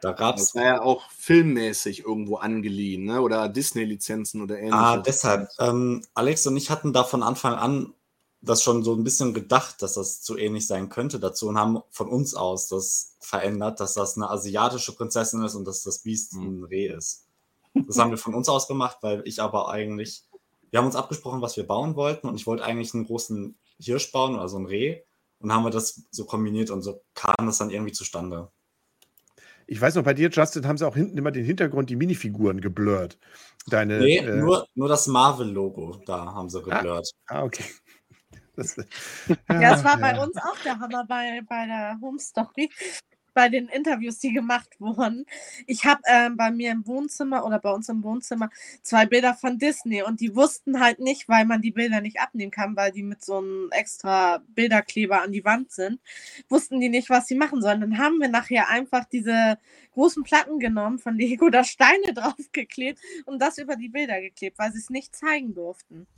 Da 0.00 0.12
gab 0.12 0.36
das 0.36 0.48
es. 0.48 0.54
war 0.54 0.64
ja 0.64 0.82
auch 0.82 1.10
filmmäßig 1.10 2.04
irgendwo 2.04 2.36
angeliehen, 2.36 3.04
ne? 3.04 3.20
oder 3.20 3.48
Disney-Lizenzen 3.48 4.42
oder 4.42 4.58
ähnliches. 4.58 4.78
Ah, 4.78 4.96
deshalb. 4.98 5.48
Ähm, 5.58 6.04
Alex 6.14 6.46
und 6.46 6.56
ich 6.56 6.70
hatten 6.70 6.92
da 6.92 7.02
von 7.04 7.22
Anfang 7.22 7.54
an 7.54 7.94
das 8.40 8.62
schon 8.62 8.84
so 8.84 8.94
ein 8.94 9.02
bisschen 9.02 9.34
gedacht, 9.34 9.82
dass 9.82 9.94
das 9.94 10.22
zu 10.22 10.36
ähnlich 10.36 10.66
sein 10.66 10.88
könnte 10.88 11.18
dazu 11.18 11.48
und 11.48 11.58
haben 11.58 11.80
von 11.90 12.08
uns 12.08 12.34
aus 12.34 12.68
das 12.68 13.16
verändert, 13.18 13.80
dass 13.80 13.94
das 13.94 14.16
eine 14.16 14.30
asiatische 14.30 14.94
Prinzessin 14.94 15.42
ist 15.42 15.56
und 15.56 15.66
dass 15.66 15.82
das 15.82 15.98
Biest 16.00 16.34
ein 16.34 16.62
Reh 16.64 16.86
ist. 16.86 17.24
Das 17.74 17.98
haben 17.98 18.10
wir 18.10 18.18
von 18.18 18.34
uns 18.34 18.48
aus 18.48 18.68
gemacht, 18.68 18.98
weil 19.00 19.22
ich 19.24 19.42
aber 19.42 19.68
eigentlich, 19.70 20.24
wir 20.70 20.78
haben 20.78 20.86
uns 20.86 20.96
abgesprochen, 20.96 21.42
was 21.42 21.56
wir 21.56 21.66
bauen 21.66 21.96
wollten 21.96 22.28
und 22.28 22.36
ich 22.36 22.46
wollte 22.46 22.64
eigentlich 22.64 22.94
einen 22.94 23.06
großen 23.06 23.58
Hirsch 23.78 24.12
bauen, 24.12 24.36
also 24.36 24.58
ein 24.58 24.66
Reh 24.66 25.00
und 25.38 25.52
haben 25.52 25.64
wir 25.64 25.70
das 25.70 26.02
so 26.10 26.24
kombiniert 26.24 26.70
und 26.70 26.82
so 26.82 27.02
kam 27.14 27.46
das 27.46 27.58
dann 27.58 27.70
irgendwie 27.70 27.92
zustande. 27.92 28.50
Ich 29.66 29.80
weiß 29.80 29.96
noch, 29.96 30.02
bei 30.04 30.14
dir, 30.14 30.30
Justin, 30.30 30.66
haben 30.66 30.78
sie 30.78 30.86
auch 30.86 30.94
hinten 30.94 31.18
immer 31.18 31.30
den 31.30 31.44
Hintergrund, 31.44 31.90
die 31.90 31.96
Minifiguren 31.96 32.60
geblurrt. 32.60 33.18
Deine, 33.66 33.98
Nee, 33.98 34.16
äh, 34.16 34.36
nur, 34.36 34.66
nur 34.74 34.88
das 34.88 35.06
Marvel-Logo, 35.06 36.00
da 36.06 36.24
haben 36.32 36.48
sie 36.48 36.62
geblurrt. 36.62 37.10
Ah, 37.26 37.42
okay. 37.44 37.64
Das, 38.56 38.76
Ja, 39.48 39.74
es 39.76 39.84
war 39.84 39.98
bei 39.98 40.14
ja. 40.14 40.22
uns 40.22 40.36
auch 40.36 40.58
der 40.64 40.80
Hammer 40.80 41.04
bei, 41.06 41.42
bei 41.48 41.66
der 41.66 41.96
Home 42.00 42.18
Story, 42.18 42.70
bei 43.38 43.48
den 43.48 43.68
Interviews, 43.68 44.18
die 44.18 44.32
gemacht 44.32 44.80
wurden. 44.80 45.24
Ich 45.68 45.84
habe 45.84 46.02
ähm, 46.08 46.36
bei 46.36 46.50
mir 46.50 46.72
im 46.72 46.84
Wohnzimmer 46.88 47.46
oder 47.46 47.60
bei 47.60 47.70
uns 47.70 47.88
im 47.88 48.02
Wohnzimmer 48.02 48.50
zwei 48.82 49.06
Bilder 49.06 49.32
von 49.32 49.58
Disney 49.58 50.02
und 50.02 50.20
die 50.20 50.34
wussten 50.34 50.80
halt 50.80 50.98
nicht, 50.98 51.28
weil 51.28 51.44
man 51.44 51.62
die 51.62 51.70
Bilder 51.70 52.00
nicht 52.00 52.18
abnehmen 52.18 52.50
kann, 52.50 52.74
weil 52.74 52.90
die 52.90 53.04
mit 53.04 53.24
so 53.24 53.38
einem 53.38 53.68
extra 53.70 54.42
Bilderkleber 54.48 55.22
an 55.22 55.30
die 55.30 55.44
Wand 55.44 55.70
sind, 55.70 56.00
wussten 56.48 56.80
die 56.80 56.88
nicht, 56.88 57.10
was 57.10 57.28
sie 57.28 57.36
machen 57.36 57.62
sollen. 57.62 57.80
Dann 57.80 57.98
haben 57.98 58.18
wir 58.18 58.26
nachher 58.26 58.68
einfach 58.70 59.04
diese 59.04 59.56
großen 59.92 60.24
Platten 60.24 60.58
genommen 60.58 60.98
von 60.98 61.16
Lego, 61.16 61.48
da 61.48 61.62
Steine 61.62 62.12
draufgeklebt 62.14 62.98
und 63.24 63.40
das 63.40 63.58
über 63.58 63.76
die 63.76 63.88
Bilder 63.88 64.20
geklebt, 64.20 64.58
weil 64.58 64.72
sie 64.72 64.80
es 64.80 64.90
nicht 64.90 65.14
zeigen 65.14 65.54
durften. 65.54 66.08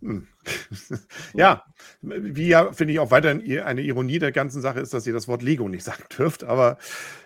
Hm. 0.00 0.28
ja, 1.34 1.64
wie 2.00 2.48
ja, 2.48 2.72
finde 2.72 2.92
ich 2.92 3.00
auch 3.00 3.10
weiterhin 3.10 3.60
eine 3.60 3.82
Ironie 3.82 4.18
der 4.18 4.32
ganzen 4.32 4.62
Sache 4.62 4.80
ist, 4.80 4.94
dass 4.94 5.06
ihr 5.06 5.12
das 5.12 5.28
Wort 5.28 5.42
Lego 5.42 5.68
nicht 5.68 5.84
sagen 5.84 6.04
dürft, 6.16 6.44
aber 6.44 6.78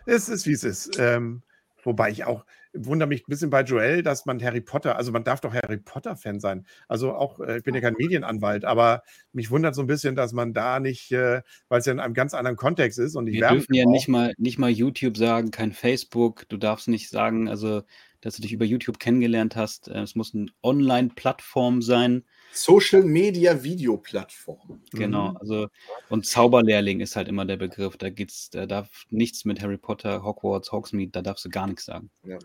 es 0.07 0.29
ist, 0.29 0.47
wie 0.47 0.53
es 0.53 0.64
ist. 0.64 0.99
Ähm, 0.99 1.43
wobei 1.85 2.11
ich 2.11 2.25
auch 2.25 2.45
wundere 2.75 3.09
mich 3.09 3.23
ein 3.23 3.29
bisschen 3.31 3.51
bei 3.51 3.62
Joel, 3.62 4.03
dass 4.03 4.25
man 4.25 4.43
Harry 4.43 4.61
Potter, 4.61 4.97
also 4.97 5.12
man 5.12 5.25
darf 5.25 5.41
doch 5.41 5.53
Harry 5.53 5.79
Potter-Fan 5.79 6.41
sein. 6.41 6.66
Also 6.89 7.14
auch, 7.14 7.41
äh, 7.41 7.59
ich 7.59 7.64
bin 7.64 7.75
ja 7.75 7.81
kein 7.81 7.95
Medienanwalt, 7.99 8.64
aber 8.64 9.03
mich 9.33 9.51
wundert 9.51 9.75
so 9.75 9.83
ein 9.83 9.87
bisschen, 9.87 10.16
dass 10.16 10.33
man 10.33 10.55
da 10.55 10.81
nicht, 10.81 11.12
äh, 11.12 11.43
weil 11.68 11.81
es 11.81 11.87
ja 11.87 11.93
in 11.93 12.01
einem 12.01 12.14
ganz 12.14 12.35
anderen 12.35 12.57
Kontext 12.57 12.99
ist 12.99 13.14
und 13.14 13.27
die 13.27 13.35
Wir 13.35 13.49
dürfen 13.49 13.75
ja 13.75 13.85
nicht 13.87 14.09
mal, 14.09 14.35
nicht 14.39 14.59
mal 14.59 14.70
YouTube 14.70 15.16
sagen, 15.16 15.51
kein 15.51 15.73
Facebook. 15.73 16.49
Du 16.49 16.57
darfst 16.57 16.89
nicht 16.89 17.11
sagen, 17.11 17.49
also, 17.49 17.83
dass 18.20 18.37
du 18.37 18.43
dich 18.43 18.53
über 18.53 18.64
YouTube 18.64 18.99
kennengelernt 18.99 19.57
hast. 19.57 19.89
Äh, 19.89 20.01
Es 20.01 20.14
muss 20.14 20.35
eine 20.35 20.47
Online-Plattform 20.62 21.83
sein. 21.83 22.25
Social 22.53 23.03
Media 23.03 23.62
Videoplattform. 23.62 24.80
Genau, 24.92 25.30
Mhm. 25.30 25.36
also 25.38 25.68
und 26.11 26.26
Zauberlehrling 26.26 27.00
ist 27.00 27.16
halt 27.16 27.28
immer 27.28 27.44
der 27.44 27.57
Begriff. 27.57 27.96
Da 27.96 28.11
geht's, 28.11 28.50
da 28.50 28.66
darf 28.66 29.05
nichts 29.11 29.44
mit 29.44 29.61
Harry 29.62 29.78
Potter, 29.78 30.22
Hogwarts, 30.22 30.70
Hogsmeade, 30.72 31.11
da 31.12 31.22
darfst 31.22 31.44
du 31.44 31.48
gar 31.48 31.66
nichts 31.66 31.84
sagen. 31.86 32.11
Ja. 32.24 32.38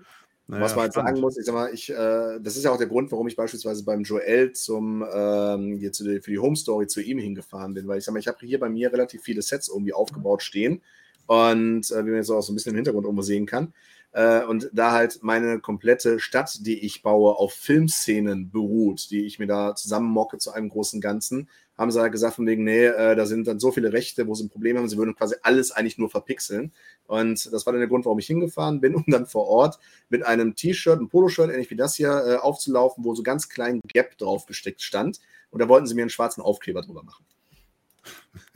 Naja, 0.50 0.64
Was 0.64 0.76
man 0.76 0.84
halt 0.84 0.94
spannend. 0.94 1.10
sagen 1.10 1.20
muss, 1.22 1.38
ich 1.38 1.46
sag 1.46 1.54
mal, 1.56 1.74
ich, 1.74 1.90
äh, 1.90 2.40
das 2.42 2.56
ist 2.56 2.64
ja 2.64 2.72
auch 2.72 2.78
der 2.78 2.88
Grund, 2.88 3.12
warum 3.12 3.28
ich 3.28 3.36
beispielsweise 3.36 3.84
beim 3.84 4.04
Joel 4.04 4.54
zum, 4.54 5.04
ähm, 5.14 5.78
hier 5.78 5.92
zu 5.92 6.06
für 6.22 6.32
die 6.32 6.40
Home 6.40 6.56
Story 6.56 6.88
zu 6.88 7.02
ihm 7.02 7.18
hingefahren 7.20 7.74
bin, 7.74 7.86
weil 7.88 7.98
ich 7.98 8.06
sag 8.06 8.14
mal, 8.14 8.20
ich 8.20 8.30
habe 8.30 8.38
hier 8.46 8.58
bei 8.58 8.70
mir 8.70 8.94
relativ 8.94 9.22
viele 9.24 9.42
Sets 9.42 9.68
irgendwie 9.68 9.92
aufgebaut 9.92 10.42
stehen 10.42 10.82
und 11.26 11.92
äh, 11.92 12.06
wie 12.06 12.10
man 12.12 12.16
jetzt 12.20 12.30
auch 12.30 12.40
so 12.42 12.54
ein 12.54 12.56
bisschen 12.56 12.70
im 12.72 12.76
Hintergrund 12.78 13.04
irgendwo 13.06 13.24
sehen 13.24 13.46
kann. 13.46 13.74
Äh, 14.12 14.44
und 14.46 14.70
da 14.74 14.92
halt 14.92 15.20
meine 15.22 15.60
komplette 15.60 16.20
Stadt, 16.20 16.66
die 16.66 16.80
ich 16.86 17.02
baue, 17.02 17.36
auf 17.36 17.54
Filmszenen 17.54 18.50
beruht, 18.50 19.12
die 19.12 19.26
ich 19.26 19.40
mir 19.40 19.48
da 19.48 19.76
zusammenmocke 19.76 20.38
zu 20.38 20.52
einem 20.52 20.70
großen 20.70 21.02
Ganzen, 21.02 21.50
haben 21.78 21.92
sie 21.92 22.02
halt 22.02 22.12
gesagt 22.12 22.36
von 22.36 22.48
wegen, 22.48 22.64
nee, 22.64 22.86
äh, 22.86 23.16
da 23.16 23.26
sind 23.26 23.48
dann 23.48 23.60
so 23.60 23.72
viele 23.72 23.94
Rechte, 23.94 24.28
wo 24.28 24.34
sie 24.34 24.46
ein 24.46 24.50
Problem 24.50 24.78
haben, 24.78 24.90
sie 24.90 24.98
würden 24.98 25.16
quasi 25.16 25.36
alles 25.44 25.72
eigentlich 25.72 25.98
nur 25.98 26.10
verpixeln. 26.10 26.72
Und 27.06 27.54
das 27.54 27.66
war 27.66 27.74
dann 27.74 27.80
der 27.80 27.90
Grund, 27.90 28.06
warum 28.06 28.18
ich 28.20 28.26
hingefahren 28.28 28.82
bin, 28.82 28.96
um 28.96 29.04
dann 29.08 29.28
vor 29.28 29.48
Ort 29.48 29.78
mit 30.10 30.26
einem 30.26 30.56
T-Shirt, 30.56 30.98
einem 30.98 31.10
Poloshirt, 31.10 31.52
ähnlich 31.52 31.70
wie 31.70 31.76
das 31.76 31.96
hier, 31.96 32.10
äh, 32.10 32.36
aufzulaufen, 32.38 33.04
wo 33.04 33.14
so 33.14 33.24
ganz 33.24 33.50
klein 33.50 33.82
Gap 33.88 34.18
drauf 34.18 34.46
gesteckt 34.48 34.82
stand. 34.82 35.20
Und 35.52 35.62
da 35.62 35.70
wollten 35.70 35.86
sie 35.86 35.96
mir 35.96 36.02
einen 36.02 36.10
schwarzen 36.10 36.42
Aufkleber 36.42 36.82
drüber 36.82 37.04
machen. 37.04 37.26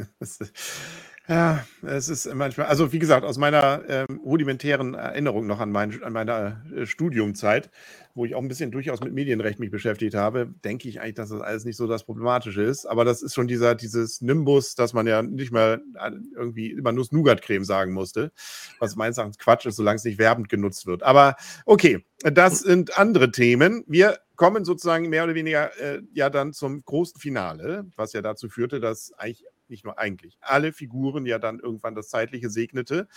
Ja, 1.28 1.64
es 1.84 2.10
ist 2.10 2.34
manchmal, 2.34 2.66
also 2.66 2.92
wie 2.92 3.00
gesagt, 3.00 3.26
aus 3.26 3.38
meiner 3.38 3.84
ähm, 3.88 4.20
rudimentären 4.26 4.96
Erinnerung 4.96 5.46
noch 5.46 5.60
an, 5.60 5.72
mein, 5.72 6.02
an 6.02 6.14
meine 6.14 6.64
äh, 6.76 6.86
Studiumzeit, 6.88 7.70
wo 8.16 8.26
ich 8.26 8.34
auch 8.34 8.42
ein 8.42 8.48
bisschen 8.48 8.72
durchaus 8.72 9.02
mit 9.02 9.14
Medienrecht 9.14 9.60
mich 9.60 9.70
beschäftigt 9.70 10.16
habe, 10.16 10.48
denke 10.66 10.90
ich 10.90 11.00
eigentlich, 11.00 11.16
dass 11.16 11.30
das 11.30 11.42
alles 11.42 11.64
nicht 11.64 11.78
so 11.78 11.86
das 11.86 12.06
Problematische 12.06 12.64
ist. 12.64 12.88
Aber 12.88 13.06
das 13.06 13.22
ist 13.22 13.36
schon 13.36 13.48
dieser, 13.48 13.76
dieses 13.76 14.22
Nimbus, 14.22 14.74
dass 14.74 14.94
man 14.94 15.06
ja 15.06 15.22
nicht 15.22 15.52
mehr 15.52 15.80
äh, 16.00 16.12
irgendwie 16.36 16.72
immer 16.72 16.92
nur 16.92 17.06
Nougat-Creme 17.12 17.66
sagen 17.66 17.94
musste, 17.94 18.32
was 18.80 18.96
meines 18.96 19.18
Erachtens 19.18 19.38
Quatsch 19.38 19.68
ist, 19.68 19.76
solange 19.76 19.98
es 19.98 20.04
nicht 20.04 20.18
werbend 20.18 20.50
genutzt 20.50 20.88
wird. 20.88 21.04
Aber 21.04 21.36
okay, 21.66 22.04
das 22.24 22.60
sind 22.60 22.98
andere 22.98 23.32
Themen. 23.32 23.84
Wir 23.88 24.18
kommen 24.36 24.66
sozusagen 24.66 25.08
mehr 25.08 25.24
oder 25.24 25.36
weniger 25.36 25.72
äh, 25.80 26.02
ja 26.14 26.32
dann 26.32 26.52
zum 26.52 26.84
großen 26.84 27.20
Finale, 27.22 27.86
was 27.96 28.12
ja 28.14 28.24
dazu 28.24 28.50
führte, 28.50 28.80
dass 28.80 29.14
eigentlich 29.14 29.46
nicht 29.72 29.86
nur 29.86 29.98
eigentlich, 29.98 30.38
alle 30.42 30.74
Figuren 30.74 31.26
ja 31.26 31.40
dann 31.40 31.60
irgendwann 31.60 31.96
das 31.96 32.10
Zeitliche 32.10 32.50
segnete, 32.50 33.08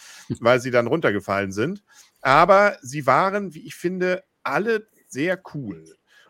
weil 0.41 0.61
sie 0.61 0.71
dann 0.71 0.87
runtergefallen 0.87 1.53
sind. 1.53 1.85
Aber 2.23 2.79
sie 2.81 3.07
waren, 3.07 3.55
wie 3.55 3.67
ich 3.67 3.75
finde, 3.75 4.25
alle 4.43 4.89
sehr 5.09 5.41
cool. 5.55 5.85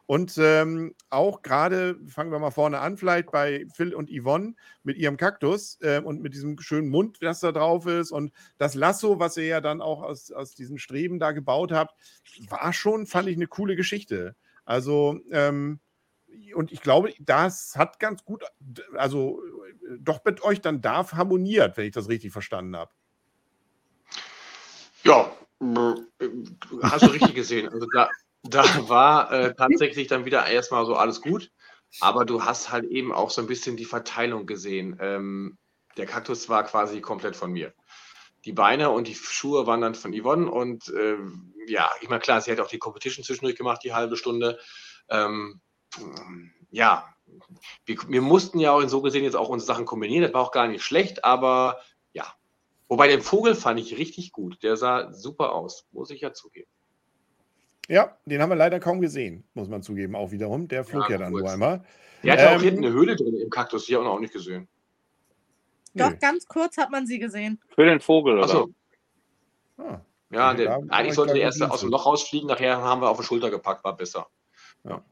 Und 0.06 0.36
ähm, 0.38 0.94
auch 1.08 1.40
gerade, 1.40 1.96
fangen 2.08 2.30
wir 2.30 2.38
mal 2.38 2.50
vorne 2.50 2.80
an, 2.80 2.98
vielleicht 2.98 3.30
bei 3.30 3.64
Phil 3.72 3.94
und 3.94 4.10
Yvonne 4.10 4.54
mit 4.82 4.98
ihrem 4.98 5.16
Kaktus 5.16 5.78
äh, 5.80 6.00
und 6.00 6.20
mit 6.20 6.34
diesem 6.34 6.58
schönen 6.58 6.90
Mund, 6.90 7.18
das 7.22 7.40
da 7.40 7.52
drauf 7.52 7.86
ist 7.86 8.10
und 8.10 8.32
das 8.58 8.74
Lasso, 8.74 9.18
was 9.18 9.38
ihr 9.38 9.46
ja 9.46 9.60
dann 9.62 9.80
auch 9.80 10.02
aus, 10.02 10.30
aus 10.30 10.54
diesen 10.54 10.78
Streben 10.78 11.18
da 11.18 11.32
gebaut 11.32 11.72
habt, 11.72 11.94
war 12.50 12.74
schon, 12.74 13.06
fand 13.06 13.28
ich, 13.28 13.36
eine 13.36 13.46
coole 13.46 13.76
Geschichte. 13.76 14.36
Also, 14.66 15.20
ähm, 15.30 15.80
und 16.54 16.72
ich 16.72 16.80
glaube, 16.80 17.12
das 17.20 17.74
hat 17.76 17.98
ganz 18.00 18.24
gut, 18.24 18.44
also 18.94 19.42
doch 19.98 20.24
mit 20.24 20.42
euch 20.42 20.60
dann 20.60 20.80
da 20.80 21.10
harmoniert, 21.12 21.76
wenn 21.76 21.86
ich 21.86 21.92
das 21.92 22.08
richtig 22.08 22.32
verstanden 22.32 22.76
habe. 22.76 22.92
Ja, 25.02 25.30
hast 26.82 27.02
du 27.02 27.10
richtig 27.10 27.34
gesehen. 27.34 27.68
Also 27.68 27.86
da, 27.92 28.08
da 28.42 28.88
war 28.88 29.32
äh, 29.32 29.54
tatsächlich 29.54 30.08
dann 30.08 30.24
wieder 30.24 30.46
erstmal 30.46 30.86
so 30.86 30.94
alles 30.94 31.20
gut, 31.20 31.50
aber 32.00 32.24
du 32.24 32.44
hast 32.44 32.70
halt 32.70 32.84
eben 32.86 33.12
auch 33.12 33.30
so 33.30 33.40
ein 33.40 33.46
bisschen 33.46 33.76
die 33.76 33.84
Verteilung 33.84 34.46
gesehen. 34.46 34.96
Ähm, 35.00 35.58
der 35.96 36.06
Kaktus 36.06 36.48
war 36.48 36.64
quasi 36.64 37.00
komplett 37.00 37.36
von 37.36 37.52
mir. 37.52 37.72
Die 38.44 38.52
Beine 38.52 38.90
und 38.90 39.08
die 39.08 39.14
Schuhe 39.14 39.66
waren 39.66 39.80
dann 39.80 39.94
von 39.94 40.12
Yvonne 40.12 40.50
und 40.50 40.88
äh, 40.88 41.16
ja, 41.66 41.90
ich 42.00 42.08
meine, 42.08 42.20
klar, 42.20 42.40
sie 42.40 42.50
hat 42.50 42.60
auch 42.60 42.68
die 42.68 42.78
Competition 42.78 43.24
zwischendurch 43.24 43.56
gemacht, 43.56 43.80
die 43.84 43.94
halbe 43.94 44.16
Stunde. 44.16 44.58
Ähm, 45.08 45.60
ja, 46.70 47.14
wir, 47.86 47.96
wir, 48.08 48.22
mussten 48.22 48.58
ja 48.60 48.72
auch 48.72 48.80
in 48.80 48.88
so 48.88 49.02
gesehen 49.02 49.24
jetzt 49.24 49.36
auch 49.36 49.48
unsere 49.48 49.66
Sachen 49.66 49.86
kombinieren. 49.86 50.22
Das 50.22 50.34
war 50.34 50.42
auch 50.42 50.52
gar 50.52 50.68
nicht 50.68 50.82
schlecht, 50.82 51.24
aber 51.24 51.78
ja. 52.12 52.26
Wobei 52.88 53.08
den 53.08 53.22
Vogel 53.22 53.54
fand 53.54 53.80
ich 53.80 53.98
richtig 53.98 54.32
gut. 54.32 54.62
Der 54.62 54.76
sah 54.76 55.12
super 55.12 55.52
aus, 55.52 55.86
muss 55.92 56.10
ich 56.10 56.20
ja 56.20 56.32
zugeben. 56.32 56.68
Ja, 57.88 58.16
den 58.24 58.40
haben 58.40 58.50
wir 58.50 58.56
leider 58.56 58.80
kaum 58.80 59.00
gesehen, 59.00 59.44
muss 59.54 59.68
man 59.68 59.82
zugeben, 59.82 60.14
auch 60.14 60.30
wiederum. 60.30 60.68
Der 60.68 60.84
flog 60.84 61.04
ja, 61.04 61.12
ja 61.12 61.18
dann 61.18 61.32
kurz. 61.32 61.42
nur 61.42 61.52
einmal. 61.52 61.84
Der 62.22 62.32
hatte 62.32 62.44
ähm, 62.44 62.56
auch 62.56 62.62
hinten 62.62 62.84
eine 62.84 62.94
Höhle 62.94 63.16
drin 63.16 63.38
im 63.38 63.50
Kaktus, 63.50 63.86
die 63.86 63.96
haben 63.96 64.04
wir 64.04 64.10
auch 64.10 64.20
nicht 64.20 64.32
gesehen. 64.32 64.68
Doch, 65.94 66.10
Nö. 66.10 66.16
ganz 66.20 66.46
kurz 66.46 66.76
hat 66.76 66.90
man 66.90 67.06
sie 67.06 67.18
gesehen. 67.18 67.60
Für 67.74 67.84
den 67.84 68.00
Vogel, 68.00 68.38
oder? 68.38 68.44
Achso. 68.44 68.70
Ah, 69.76 70.00
ja, 70.30 70.54
der, 70.54 70.82
eigentlich 70.88 71.14
sollte 71.14 71.34
der 71.34 71.42
erste 71.42 71.70
aus 71.70 71.80
dem 71.80 71.90
Loch 71.90 72.06
rausfliegen, 72.06 72.48
nachher 72.48 72.78
haben 72.78 73.02
wir 73.02 73.10
auf 73.10 73.18
die 73.18 73.24
Schulter 73.24 73.50
gepackt, 73.50 73.84
war 73.84 73.96
besser. 73.96 74.26
Ja. 74.84 75.02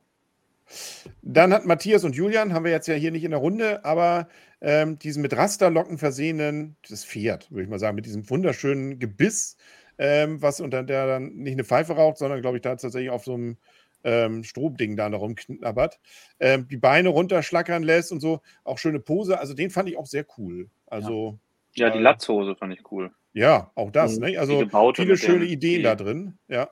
Dann 1.23 1.53
hat 1.53 1.67
Matthias 1.67 2.05
und 2.05 2.15
Julian, 2.15 2.53
haben 2.53 2.65
wir 2.65 2.73
jetzt 2.73 2.89
ja 2.89 2.95
hier 2.95 3.11
nicht 3.11 3.25
in 3.25 3.31
der 3.31 3.41
Runde, 3.41 3.85
aber 3.85 4.29
ähm, 4.61 4.99
diesen 4.99 5.23
mit 5.23 5.37
Rasterlocken 5.37 5.99
versehenen, 5.99 6.77
das 6.89 7.05
Pferd, 7.05 7.51
würde 7.51 7.65
ich 7.65 7.69
mal 7.69 7.79
sagen, 7.79 7.97
mit 7.97 8.07
diesem 8.07 8.29
wunderschönen 8.29 8.99
Gebiss, 8.99 9.57
ähm, 9.99 10.41
was 10.41 10.61
unter 10.61 10.83
der 10.83 11.07
dann 11.07 11.35
nicht 11.35 11.55
eine 11.55 11.65
Pfeife 11.65 11.95
raucht, 11.95 12.19
sondern 12.19 12.41
glaube 12.41 12.57
ich 12.59 12.63
da 12.63 12.71
tatsächlich 12.71 13.11
auf 13.11 13.25
so 13.25 13.35
einem 13.35 13.57
ähm, 14.05 14.45
Stromding 14.45 14.97
da 14.97 15.09
noch 15.09 15.21
rumknabbert, 15.21 16.01
ähm, 16.41 16.67
die 16.69 16.77
Beine 16.77 17.11
runterschlackern 17.11 17.83
lässt 17.83 18.13
und 18.13 18.21
so, 18.21 18.41
auch 18.65 18.79
schöne 18.79 19.01
Pose. 19.01 19.39
Also 19.39 19.55
den 19.55 19.71
fand 19.71 19.89
ich 19.89 19.97
auch 19.97 20.07
sehr 20.07 20.27
cool. 20.39 20.71
Also 20.87 21.39
ja, 21.75 21.87
ja 21.87 21.93
die 21.93 22.01
Latzhose 22.01 22.57
fand 22.57 22.73
ich 22.73 22.91
cool. 22.91 23.11
Ja, 23.33 23.71
auch 23.75 23.91
das. 23.91 24.19
Mhm. 24.19 24.27
Ne? 24.27 24.39
Also 24.39 24.67
viele 24.95 25.17
schöne 25.17 25.45
Ideen 25.45 25.83
da 25.83 25.95
drin. 25.95 26.39
Ja. 26.49 26.71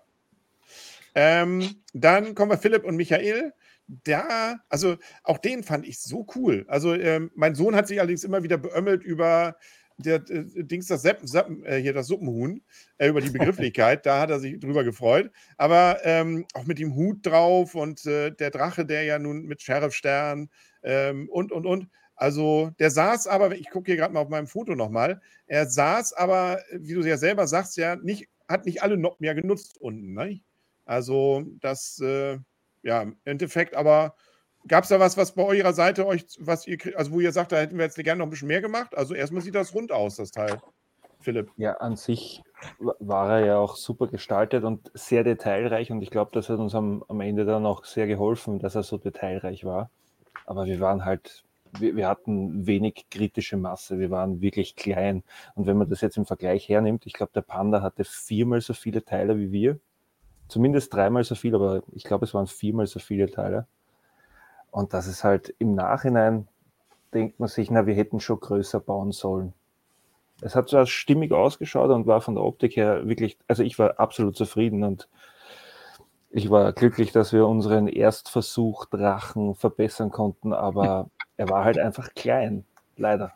Ähm, 1.15 1.83
dann 1.93 2.35
kommen 2.35 2.53
wir 2.53 2.59
Philipp 2.59 2.85
und 2.85 2.97
Michael. 2.97 3.53
Da, 4.05 4.61
also 4.69 4.97
auch 5.25 5.39
den 5.39 5.65
fand 5.65 5.87
ich 5.87 5.99
so 5.99 6.27
cool. 6.37 6.65
Also 6.69 6.95
ähm, 6.95 7.31
mein 7.35 7.57
Sohn 7.57 7.75
hat 7.75 7.89
sich 7.89 7.99
allerdings 7.99 8.23
immer 8.23 8.45
wieder 8.45 8.57
beömmelt 8.57 9.03
über 9.03 9.57
der 9.97 10.17
äh, 10.31 10.65
Dings, 10.65 10.87
das 10.87 11.03
Seppen, 11.03 11.27
Seppen, 11.27 11.65
äh, 11.65 11.81
hier 11.81 11.93
das 11.93 12.07
Suppenhuhn, 12.07 12.63
äh, 12.99 13.09
über 13.09 13.21
die 13.21 13.31
Begrifflichkeit, 13.31 14.07
da 14.07 14.21
hat 14.21 14.31
er 14.31 14.41
sich 14.41 14.61
drüber 14.61 14.85
gefreut. 14.85 15.31
Aber 15.57 15.99
ähm, 16.05 16.47
auch 16.55 16.67
mit 16.67 16.79
dem 16.79 16.95
Hut 16.95 17.27
drauf 17.27 17.75
und 17.75 18.07
äh, 18.07 18.31
der 18.31 18.51
Drache, 18.51 18.87
der 18.87 19.05
ja 19.05 19.19
nun 19.19 19.45
mit 19.47 19.63
Sheriffstern 19.63 20.49
ähm, 20.83 21.29
und, 21.29 21.53
und, 21.53 21.67
und. 21.67 21.89
Also 22.15 22.71
der 22.79 22.91
saß 22.91 23.27
aber, 23.27 23.57
ich 23.57 23.71
gucke 23.71 23.91
hier 23.91 23.97
gerade 23.97 24.13
mal 24.13 24.21
auf 24.21 24.29
meinem 24.29 24.47
Foto 24.47 24.75
nochmal, 24.75 25.21
er 25.47 25.67
saß 25.67 26.13
aber, 26.13 26.61
wie 26.73 26.95
du 26.95 27.01
ja 27.01 27.17
selber 27.17 27.47
sagst, 27.47 27.77
ja, 27.77 27.97
nicht, 27.97 28.29
hat 28.47 28.67
nicht 28.67 28.83
alle 28.83 28.99
Noppen 28.99 29.25
ja 29.25 29.33
genutzt 29.33 29.81
unten. 29.81 30.13
Ne? 30.13 30.41
Also 30.85 31.45
das, 31.61 31.99
äh, 32.01 32.39
ja, 32.83 33.03
im 33.03 33.17
Endeffekt 33.25 33.75
aber 33.75 34.15
Gab 34.69 34.85
es 34.85 34.91
da 34.91 35.01
was, 35.01 35.17
was 35.17 35.33
bei 35.33 35.43
eurer 35.43 35.73
Seite 35.73 36.07
euch, 36.07 36.27
was 36.39 36.67
ihr, 36.67 36.79
also 36.97 37.13
wo 37.13 37.21
ihr 37.21 37.33
sagt, 37.33 37.53
da 37.53 37.57
hätten 37.57 37.79
wir 37.79 37.85
jetzt 37.85 37.97
gerne 37.97 38.19
noch 38.19 38.27
ein 38.27 38.31
bisschen 38.31 38.49
mehr 38.49 38.61
gemacht? 38.61 38.97
Also 38.97 39.15
erstmal 39.15 39.43
sieht 39.43 39.55
das 39.55 39.75
rund 39.75 39.91
aus, 39.91 40.17
das 40.17 40.31
Teil. 40.31 40.61
Philipp. 41.21 41.51
Ja, 41.57 41.75
an 41.75 41.97
sich 41.97 42.43
war 42.79 43.39
er 43.39 43.47
ja 43.47 43.59
auch 43.59 43.77
super 43.77 44.07
gestaltet 44.07 44.65
und 44.65 44.91
sehr 44.95 45.23
detailreich 45.23 45.91
und 45.91 46.03
ich 46.03 46.11
glaube, 46.11 46.31
das 46.33 46.49
hat 46.49 46.59
uns 46.59 46.75
am, 46.75 47.05
am 47.09 47.21
Ende 47.21 47.45
dann 47.45 47.67
auch 47.67 47.85
sehr 47.85 48.07
geholfen, 48.07 48.59
dass 48.59 48.75
er 48.75 48.83
so 48.83 48.97
detailreich 48.97 49.65
war. 49.65 49.91
Aber 50.47 50.65
wir 50.65 50.81
waren 50.81 51.05
halt, 51.05 51.45
wir, 51.79 51.95
wir 51.97 52.09
hatten 52.09 52.67
wenig 52.67 53.07
kritische 53.11 53.59
Masse, 53.59 53.99
wir 53.99 54.11
waren 54.11 54.41
wirklich 54.41 54.77
klein. 54.77 55.23
Und 55.55 55.67
wenn 55.67 55.77
man 55.77 55.91
das 55.91 56.01
jetzt 56.01 56.17
im 56.17 56.27
Vergleich 56.27 56.69
hernimmt, 56.69 57.07
ich 57.07 57.13
glaube, 57.13 57.33
der 57.35 57.43
Panda 57.43 57.83
hatte 57.83 58.05
viermal 58.05 58.63
so 58.63 58.73
viele 58.73 59.05
Teile 59.05 59.39
wie 59.39 59.53
wir. 59.53 59.79
Zumindest 60.51 60.93
dreimal 60.93 61.23
so 61.23 61.37
viel, 61.37 61.55
aber 61.55 61.83
ich 61.93 62.03
glaube, 62.03 62.25
es 62.25 62.35
waren 62.35 62.49
viermal 62.49 62.89
so 62.89 62.99
viele 62.99 63.31
Teile. 63.31 63.67
Und 64.73 64.95
das 64.95 65.07
ist 65.07 65.23
halt 65.23 65.55
im 65.59 65.77
Nachhinein, 65.77 66.49
denkt 67.15 67.39
man 67.39 67.49
sich, 67.49 67.71
na, 67.71 67.87
wir 67.87 67.95
hätten 67.95 68.19
schon 68.19 68.41
größer 68.41 68.81
bauen 68.81 69.13
sollen. 69.13 69.53
Es 70.43 70.57
hat 70.57 70.69
zwar 70.69 70.87
stimmig 70.87 71.31
ausgeschaut 71.31 71.91
und 71.91 72.07
war 72.07 72.21
von 72.21 72.35
der 72.35 72.43
Optik 72.43 72.77
her 72.77 73.07
wirklich, 73.09 73.39
also 73.47 73.63
ich 73.63 73.79
war 73.79 74.01
absolut 74.01 74.37
zufrieden 74.37 74.83
und 74.83 75.09
ich 76.31 76.51
war 76.51 76.73
glücklich, 76.73 77.13
dass 77.13 77.33
wir 77.33 77.47
unseren 77.47 77.87
Erstversuch 77.87 78.87
Drachen 78.87 79.55
verbessern 79.55 80.11
konnten, 80.11 80.53
aber 80.53 81.11
er 81.37 81.49
war 81.49 81.65
halt 81.65 81.79
einfach 81.79 82.13
klein, 82.15 82.65
leider. 82.97 83.33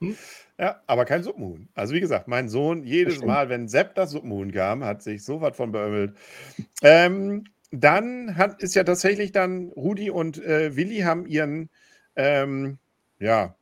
Hm? 0.00 0.16
Ja, 0.58 0.82
aber 0.86 1.04
kein 1.04 1.22
Suppenhuhn. 1.22 1.68
Also 1.74 1.94
wie 1.94 2.00
gesagt, 2.00 2.28
mein 2.28 2.48
Sohn, 2.48 2.84
jedes 2.84 3.22
Mal, 3.22 3.48
wenn 3.48 3.68
Sepp 3.68 3.94
das 3.94 4.10
Suppenhuhn 4.10 4.52
kam, 4.52 4.84
hat 4.84 5.02
sich 5.02 5.24
sofort 5.24 5.56
von 5.56 5.72
beömmelt. 5.72 6.16
Ähm, 6.82 7.44
dann 7.70 8.36
hat, 8.36 8.62
ist 8.62 8.74
ja 8.74 8.84
tatsächlich 8.84 9.32
dann 9.32 9.68
Rudi 9.70 10.10
und 10.10 10.42
äh, 10.42 10.74
Willi 10.74 11.00
haben 11.00 11.26
ihren, 11.26 11.68
ähm, 12.16 12.78
ja, 13.20 13.54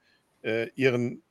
äh, 0.43 0.68
ihren 0.74 1.22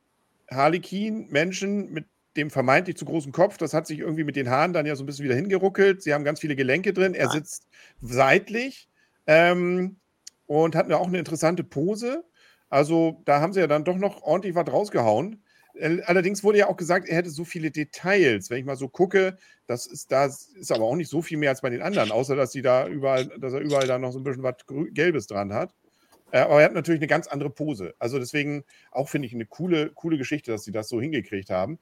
Harlekin-Menschen 0.50 1.92
mit 1.92 2.06
dem 2.36 2.50
vermeintlich 2.50 2.96
zu 2.96 3.04
großen 3.04 3.32
Kopf, 3.32 3.56
das 3.56 3.72
hat 3.72 3.86
sich 3.86 3.98
irgendwie 3.98 4.24
mit 4.24 4.36
den 4.36 4.50
Haaren 4.50 4.72
dann 4.72 4.86
ja 4.86 4.94
so 4.94 5.02
ein 5.02 5.06
bisschen 5.06 5.24
wieder 5.24 5.34
hingeruckelt. 5.34 6.02
Sie 6.02 6.12
haben 6.12 6.24
ganz 6.24 6.40
viele 6.40 6.54
Gelenke 6.54 6.92
drin. 6.92 7.14
Er 7.14 7.30
sitzt 7.30 7.66
seitlich 8.00 8.88
ähm, 9.26 9.96
und 10.46 10.74
hat 10.74 10.92
auch 10.92 11.06
eine 11.06 11.18
interessante 11.18 11.64
Pose. 11.64 12.24
Also 12.68 13.22
da 13.24 13.40
haben 13.40 13.52
sie 13.52 13.60
ja 13.60 13.66
dann 13.66 13.84
doch 13.84 13.96
noch 13.96 14.22
ordentlich 14.22 14.54
was 14.54 14.70
rausgehauen. 14.72 15.42
Äh, 15.74 16.00
allerdings 16.04 16.42
wurde 16.42 16.58
ja 16.58 16.68
auch 16.68 16.76
gesagt, 16.76 17.08
er 17.08 17.16
hätte 17.16 17.30
so 17.30 17.44
viele 17.44 17.70
Details. 17.70 18.50
Wenn 18.50 18.58
ich 18.58 18.64
mal 18.64 18.76
so 18.76 18.88
gucke, 18.88 19.36
das 19.66 19.86
ist 19.86 20.10
da 20.12 20.26
ist 20.26 20.72
aber 20.72 20.84
auch 20.84 20.96
nicht 20.96 21.10
so 21.10 21.22
viel 21.22 21.38
mehr 21.38 21.50
als 21.50 21.60
bei 21.60 21.70
den 21.70 21.82
anderen, 21.82 22.10
außer 22.10 22.36
dass 22.36 22.52
sie 22.52 22.62
da 22.62 22.86
überall, 22.88 23.26
dass 23.38 23.52
er 23.52 23.60
überall 23.60 23.86
da 23.86 23.98
noch 23.98 24.12
so 24.12 24.18
ein 24.18 24.24
bisschen 24.24 24.42
was 24.42 24.56
Gelbes 24.92 25.26
dran 25.26 25.52
hat. 25.52 25.74
Äh, 26.32 26.40
aber 26.40 26.60
er 26.60 26.66
hat 26.66 26.74
natürlich 26.74 27.00
eine 27.00 27.06
ganz 27.06 27.28
andere 27.28 27.50
Pose. 27.50 27.94
Also 27.98 28.18
deswegen 28.18 28.64
auch 28.90 29.08
finde 29.08 29.26
ich 29.26 29.34
eine 29.34 29.46
coole, 29.46 29.90
coole 29.90 30.18
Geschichte, 30.18 30.50
dass 30.50 30.64
sie 30.64 30.72
das 30.72 30.88
so 30.88 31.00
hingekriegt 31.00 31.50
haben. 31.50 31.78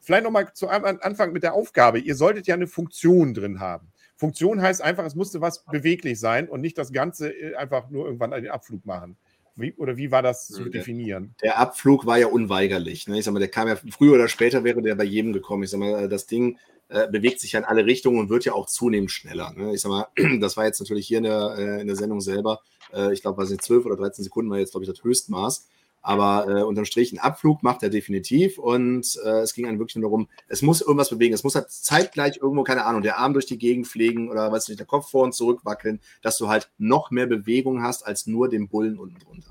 Vielleicht 0.00 0.24
nochmal 0.24 0.52
zu 0.54 0.68
Anfang 0.68 1.32
mit 1.32 1.42
der 1.42 1.54
Aufgabe. 1.54 1.98
Ihr 1.98 2.16
solltet 2.16 2.46
ja 2.46 2.54
eine 2.54 2.66
Funktion 2.66 3.32
drin 3.34 3.60
haben. 3.60 3.92
Funktion 4.16 4.62
heißt 4.62 4.82
einfach, 4.82 5.04
es 5.04 5.14
musste 5.14 5.40
was 5.40 5.64
beweglich 5.66 6.18
sein 6.18 6.48
und 6.48 6.62
nicht 6.62 6.78
das 6.78 6.92
Ganze 6.92 7.30
äh, 7.30 7.54
einfach 7.54 7.90
nur 7.90 8.06
irgendwann 8.06 8.32
einen 8.32 8.48
Abflug 8.48 8.84
machen. 8.86 9.16
Wie, 9.56 9.72
oder 9.74 9.96
wie 9.96 10.10
war 10.10 10.22
das 10.22 10.48
zu 10.48 10.64
der, 10.64 10.72
definieren? 10.72 11.34
Der 11.42 11.58
Abflug 11.58 12.04
war 12.04 12.18
ja 12.18 12.26
unweigerlich. 12.26 13.08
Ne? 13.08 13.18
Ich 13.18 13.24
sag 13.24 13.32
mal, 13.32 13.40
der 13.40 13.48
kam 13.48 13.68
ja 13.68 13.76
früher 13.90 14.14
oder 14.14 14.28
später 14.28 14.64
wäre 14.64 14.82
der 14.82 14.94
bei 14.94 15.04
jedem 15.04 15.32
gekommen. 15.32 15.62
Ich 15.62 15.70
sag 15.70 15.80
mal, 15.80 16.08
das 16.08 16.26
Ding 16.26 16.58
äh, 16.88 17.08
bewegt 17.08 17.40
sich 17.40 17.52
ja 17.52 17.60
in 17.60 17.64
alle 17.64 17.86
Richtungen 17.86 18.20
und 18.20 18.28
wird 18.28 18.44
ja 18.44 18.52
auch 18.52 18.66
zunehmend 18.66 19.10
schneller. 19.10 19.52
Ne? 19.56 19.74
Ich 19.74 19.80
sag 19.80 19.88
mal, 19.88 20.08
das 20.40 20.56
war 20.56 20.66
jetzt 20.66 20.78
natürlich 20.80 21.06
hier 21.06 21.18
in 21.18 21.24
der, 21.24 21.54
äh, 21.58 21.80
in 21.80 21.86
der 21.86 21.96
Sendung 21.96 22.20
selber, 22.20 22.60
äh, 22.92 23.12
ich 23.12 23.22
glaube, 23.22 23.38
was 23.38 23.48
sind 23.48 23.62
12 23.62 23.86
oder 23.86 23.96
13 23.96 24.24
Sekunden 24.24 24.50
war 24.50 24.58
jetzt, 24.58 24.72
glaube 24.72 24.84
ich, 24.84 24.90
das 24.90 25.02
Höchstmaß. 25.02 25.68
Aber 26.06 26.46
äh, 26.46 26.62
unterm 26.62 26.84
Strich 26.84 27.12
ein 27.12 27.18
Abflug 27.18 27.64
macht 27.64 27.82
er 27.82 27.90
definitiv 27.90 28.58
und 28.58 29.18
äh, 29.24 29.40
es 29.40 29.54
ging 29.54 29.66
einem 29.66 29.80
wirklich 29.80 29.96
nur 29.96 30.08
darum, 30.08 30.28
es 30.46 30.62
muss 30.62 30.80
irgendwas 30.80 31.10
bewegen. 31.10 31.34
Es 31.34 31.42
muss 31.42 31.56
halt 31.56 31.68
zeitgleich 31.68 32.36
irgendwo, 32.36 32.62
keine 32.62 32.84
Ahnung, 32.84 33.02
der 33.02 33.18
Arm 33.18 33.32
durch 33.32 33.46
die 33.46 33.58
Gegend 33.58 33.88
fliegen 33.88 34.30
oder 34.30 34.52
weiß 34.52 34.68
nicht, 34.68 34.78
der 34.78 34.86
Kopf 34.86 35.10
vor 35.10 35.24
und 35.24 35.32
zurück 35.32 35.64
wackeln, 35.64 35.98
dass 36.22 36.38
du 36.38 36.46
halt 36.46 36.70
noch 36.78 37.10
mehr 37.10 37.26
Bewegung 37.26 37.82
hast 37.82 38.06
als 38.06 38.28
nur 38.28 38.48
den 38.48 38.68
Bullen 38.68 39.00
unten 39.00 39.18
drunter. 39.18 39.50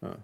Ja. 0.00 0.16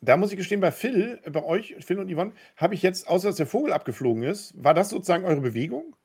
Da 0.00 0.16
muss 0.16 0.30
ich 0.30 0.36
gestehen, 0.36 0.60
bei 0.60 0.70
Phil, 0.70 1.20
bei 1.28 1.42
euch, 1.42 1.74
Phil 1.80 1.98
und 1.98 2.08
Yvonne, 2.08 2.32
habe 2.56 2.74
ich 2.76 2.82
jetzt, 2.82 3.08
außer 3.08 3.26
dass 3.26 3.36
der 3.36 3.48
Vogel 3.48 3.72
abgeflogen 3.72 4.22
ist, 4.22 4.54
war 4.56 4.74
das 4.74 4.90
sozusagen 4.90 5.24
eure 5.24 5.40
Bewegung? 5.40 5.96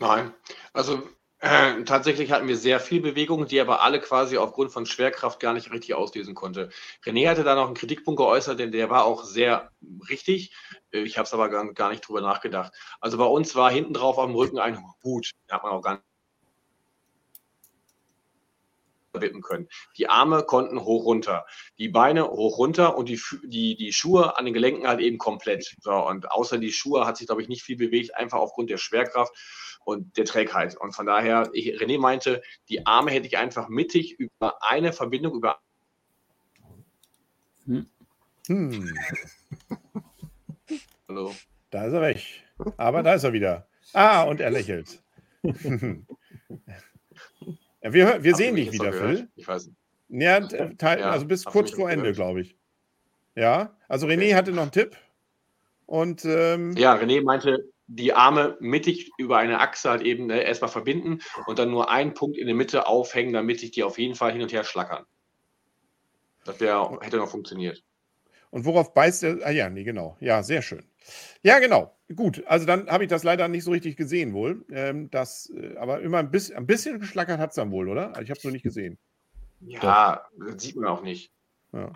Nein. 0.00 0.32
Also 0.74 1.02
tatsächlich 1.40 2.32
hatten 2.32 2.48
wir 2.48 2.56
sehr 2.56 2.80
viel 2.80 3.00
Bewegung, 3.00 3.46
die 3.46 3.60
aber 3.60 3.82
alle 3.82 4.00
quasi 4.00 4.36
aufgrund 4.38 4.72
von 4.72 4.86
Schwerkraft 4.86 5.38
gar 5.38 5.52
nicht 5.54 5.70
richtig 5.70 5.94
auslesen 5.94 6.34
konnte. 6.34 6.70
René 7.04 7.28
hatte 7.28 7.44
da 7.44 7.54
noch 7.54 7.66
einen 7.66 7.76
Kritikpunkt 7.76 8.18
geäußert, 8.18 8.58
denn 8.58 8.72
der 8.72 8.90
war 8.90 9.04
auch 9.04 9.22
sehr 9.22 9.70
richtig. 10.08 10.52
Äh, 10.90 11.02
Ich 11.02 11.16
habe 11.16 11.26
es 11.26 11.34
aber 11.34 11.48
gar, 11.48 11.90
nicht 11.90 12.00
drüber 12.00 12.22
nachgedacht. 12.22 12.72
Also 13.00 13.18
bei 13.18 13.24
uns 13.24 13.54
war 13.54 13.70
hinten 13.70 13.94
drauf 13.94 14.18
am 14.18 14.34
Rücken 14.34 14.58
ein 14.58 14.82
Hut. 15.04 15.30
Da 15.46 15.56
hat 15.56 15.62
man 15.62 15.72
auch 15.72 15.82
gar 15.82 15.92
nicht 15.94 16.02
wippen 19.20 19.42
können. 19.42 19.68
Die 19.96 20.08
Arme 20.08 20.44
konnten 20.44 20.84
hoch 20.84 21.04
runter, 21.04 21.46
die 21.78 21.88
Beine 21.88 22.28
hoch 22.28 22.58
runter 22.58 22.96
und 22.96 23.08
die, 23.08 23.20
die, 23.44 23.76
die 23.76 23.92
Schuhe 23.92 24.36
an 24.36 24.44
den 24.44 24.54
Gelenken 24.54 24.86
halt 24.86 25.00
eben 25.00 25.18
komplett. 25.18 25.76
So, 25.80 25.92
und 25.92 26.30
außer 26.30 26.58
die 26.58 26.72
Schuhe 26.72 27.06
hat 27.06 27.16
sich, 27.16 27.26
glaube 27.26 27.42
ich, 27.42 27.48
nicht 27.48 27.62
viel 27.62 27.76
bewegt, 27.76 28.16
einfach 28.16 28.38
aufgrund 28.38 28.70
der 28.70 28.78
Schwerkraft 28.78 29.32
und 29.88 30.18
der 30.18 30.26
Trägheit. 30.26 30.76
Und 30.76 30.92
von 30.94 31.06
daher, 31.06 31.48
ich, 31.54 31.68
René 31.80 31.98
meinte, 31.98 32.42
die 32.68 32.84
Arme 32.84 33.10
hätte 33.10 33.26
ich 33.26 33.38
einfach 33.38 33.70
mittig 33.70 34.20
über 34.20 34.62
eine 34.62 34.92
Verbindung, 34.92 35.34
über 35.34 35.60
Hm, 37.64 37.86
Hallo. 41.08 41.34
da 41.70 41.86
ist 41.86 41.92
er 41.94 42.02
weg. 42.02 42.22
Aber 42.76 43.02
da 43.02 43.14
ist 43.14 43.24
er 43.24 43.32
wieder. 43.32 43.66
Ah, 43.94 44.24
und 44.24 44.40
er 44.40 44.50
lächelt. 44.50 45.02
ja, 45.42 45.54
wir 47.82 48.22
wir 48.22 48.34
sehen 48.34 48.56
dich 48.56 48.72
wieder? 48.72 48.92
Phil. 48.92 49.28
Ich 49.36 49.48
weiß 49.48 49.68
nicht. 49.68 49.78
Ja, 50.08 50.40
teil, 50.40 51.00
Ja, 51.00 51.10
also 51.10 51.24
bis 51.26 51.44
kurz 51.46 51.70
vor 51.70 51.90
Ende, 51.90 52.12
glaube 52.12 52.42
ich. 52.42 52.56
Ja, 53.34 53.74
also 53.88 54.06
René 54.06 54.34
hatte 54.34 54.52
noch 54.52 54.62
einen 54.62 54.70
Tipp. 54.72 54.96
Und 55.86 56.26
ähm, 56.26 56.74
Ja, 56.76 56.94
René 56.94 57.22
meinte, 57.22 57.70
die 57.88 58.12
Arme 58.12 58.56
mittig 58.60 59.10
über 59.16 59.38
eine 59.38 59.60
Achse 59.60 59.90
halt 59.90 60.02
eben 60.02 60.26
ne, 60.26 60.42
erstmal 60.42 60.70
verbinden 60.70 61.20
und 61.46 61.58
dann 61.58 61.70
nur 61.70 61.90
einen 61.90 62.14
Punkt 62.14 62.36
in 62.36 62.46
der 62.46 62.54
Mitte 62.54 62.86
aufhängen, 62.86 63.32
damit 63.32 63.60
sich 63.60 63.70
die 63.70 63.82
auf 63.82 63.98
jeden 63.98 64.14
Fall 64.14 64.32
hin 64.32 64.42
und 64.42 64.52
her 64.52 64.62
schlackern. 64.62 65.04
Das 66.44 66.60
wär, 66.60 66.98
hätte 67.00 67.16
noch 67.16 67.30
funktioniert. 67.30 67.82
Und 68.50 68.64
worauf 68.64 68.94
beißt 68.94 69.24
er? 69.24 69.38
Ah 69.44 69.50
ja, 69.50 69.68
nee, 69.68 69.84
genau. 69.84 70.16
Ja, 70.20 70.42
sehr 70.42 70.62
schön. 70.62 70.84
Ja, 71.42 71.58
genau. 71.58 71.94
Gut, 72.14 72.42
also 72.46 72.66
dann 72.66 72.88
habe 72.88 73.04
ich 73.04 73.10
das 73.10 73.22
leider 73.22 73.48
nicht 73.48 73.64
so 73.64 73.70
richtig 73.70 73.96
gesehen 73.96 74.32
wohl. 74.32 74.64
Ähm, 74.70 75.10
das, 75.10 75.50
äh, 75.54 75.76
aber 75.76 76.00
immer 76.00 76.18
ein 76.18 76.30
bisschen, 76.30 76.56
ein 76.56 76.66
bisschen 76.66 77.00
geschlackert 77.00 77.38
hat 77.38 77.50
es 77.50 77.56
dann 77.56 77.70
wohl, 77.70 77.88
oder? 77.88 78.08
Also 78.08 78.22
ich 78.22 78.30
habe 78.30 78.38
es 78.38 78.44
noch 78.44 78.52
nicht 78.52 78.62
gesehen. 78.62 78.98
Ja, 79.60 80.26
das 80.38 80.62
sieht 80.62 80.76
man 80.76 80.86
auch 80.86 81.02
nicht. 81.02 81.32
Ja. 81.72 81.92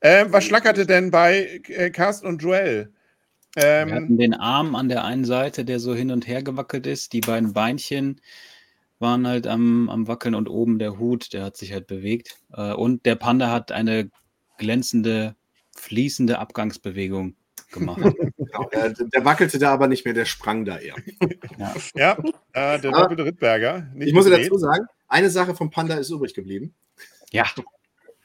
Ähm, 0.00 0.32
was 0.32 0.44
schlackerte 0.44 0.84
denn 0.84 1.10
bei 1.10 1.62
äh, 1.68 1.90
Carsten 1.90 2.26
und 2.26 2.42
Joel? 2.42 2.92
Wir 3.54 3.64
Ähm, 3.64 3.92
hatten 3.92 4.18
den 4.18 4.34
Arm 4.34 4.74
an 4.74 4.88
der 4.88 5.04
einen 5.04 5.24
Seite, 5.24 5.64
der 5.64 5.78
so 5.78 5.94
hin 5.94 6.10
und 6.10 6.26
her 6.26 6.42
gewackelt 6.42 6.86
ist. 6.86 7.12
Die 7.12 7.20
beiden 7.20 7.52
Beinchen 7.52 8.20
waren 8.98 9.26
halt 9.26 9.46
am, 9.46 9.90
am 9.90 10.08
Wackeln 10.08 10.34
und 10.34 10.48
oben 10.48 10.78
der 10.78 10.98
Hut, 10.98 11.32
der 11.32 11.44
hat 11.44 11.56
sich 11.56 11.72
halt 11.72 11.86
bewegt. 11.86 12.38
Äh, 12.52 12.72
Und 12.72 13.04
der 13.04 13.16
Panda 13.16 13.50
hat 13.50 13.72
eine 13.72 14.10
glänzende, 14.58 15.34
fließende 15.76 16.38
Abgangsbewegung 16.38 17.34
gemacht. 17.72 18.00
Genau, 18.52 18.68
der, 18.70 18.90
der 18.90 19.24
wackelte 19.24 19.58
da 19.58 19.72
aber 19.72 19.86
nicht 19.88 20.04
mehr, 20.04 20.12
der 20.12 20.26
sprang 20.26 20.66
da 20.66 20.76
eher. 20.78 20.94
ja. 21.56 21.74
ja, 21.94 22.12
äh, 22.52 22.78
der 22.78 22.92
Aber 22.92 23.02
doppelte 23.02 23.24
Rittberger. 23.24 23.88
nicht 23.94 24.08
Ich 24.08 24.12
muss 24.14 24.28
dazu 24.28 24.58
sagen, 24.58 24.84
eine 25.08 25.30
Sache 25.30 25.54
vom 25.54 25.70
Panda 25.70 25.94
ist 25.94 26.10
übrig 26.10 26.34
geblieben. 26.34 26.74
ja, 27.30 27.46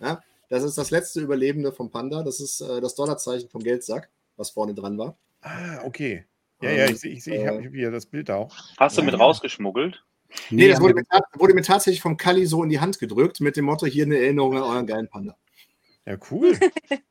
Ja, 0.01 0.21
das 0.49 0.63
ist 0.63 0.77
das 0.77 0.91
letzte 0.91 1.21
Überlebende 1.21 1.71
vom 1.71 1.89
Panda. 1.91 2.23
Das 2.23 2.41
ist 2.41 2.59
äh, 2.59 2.81
das 2.81 2.95
Dollarzeichen 2.95 3.47
vom 3.49 3.63
Geldsack, 3.63 4.09
was 4.37 4.51
vorne 4.51 4.73
dran 4.73 4.97
war. 4.97 5.17
Ah, 5.41 5.79
okay. 5.83 6.25
Ja, 6.61 6.71
ja, 6.71 6.85
ich 6.85 6.99
sehe, 6.99 7.11
ich, 7.11 7.23
seh, 7.23 7.35
ich 7.35 7.47
habe 7.47 7.63
Äh, 7.63 7.69
hier 7.69 7.91
das 7.91 8.05
Bild 8.07 8.31
auch. 8.31 8.55
Hast 8.77 8.97
du 8.97 9.03
mit 9.03 9.13
Ja. 9.13 9.19
rausgeschmuggelt? 9.19 10.03
Nee, 10.49 10.67
das 10.67 10.77
haben 10.77 10.83
wurde 10.83 10.95
mir, 10.95 11.03
wurde 11.35 11.53
mir 11.53 11.61
tatsächlich 11.61 12.01
vom 12.01 12.17
Kali 12.17 12.45
so 12.47 12.63
in 12.63 12.69
die 12.69 12.79
Hand 12.79 12.99
gedrückt, 12.99 13.39
mit 13.41 13.55
dem 13.57 13.65
Motto: 13.65 13.85
hier 13.85 14.05
eine 14.05 14.17
Erinnerung 14.17 14.57
an 14.57 14.63
euren 14.63 14.87
geilen 14.87 15.07
Panda. 15.07 15.37
Ja, 16.05 16.17
cool. 16.31 16.57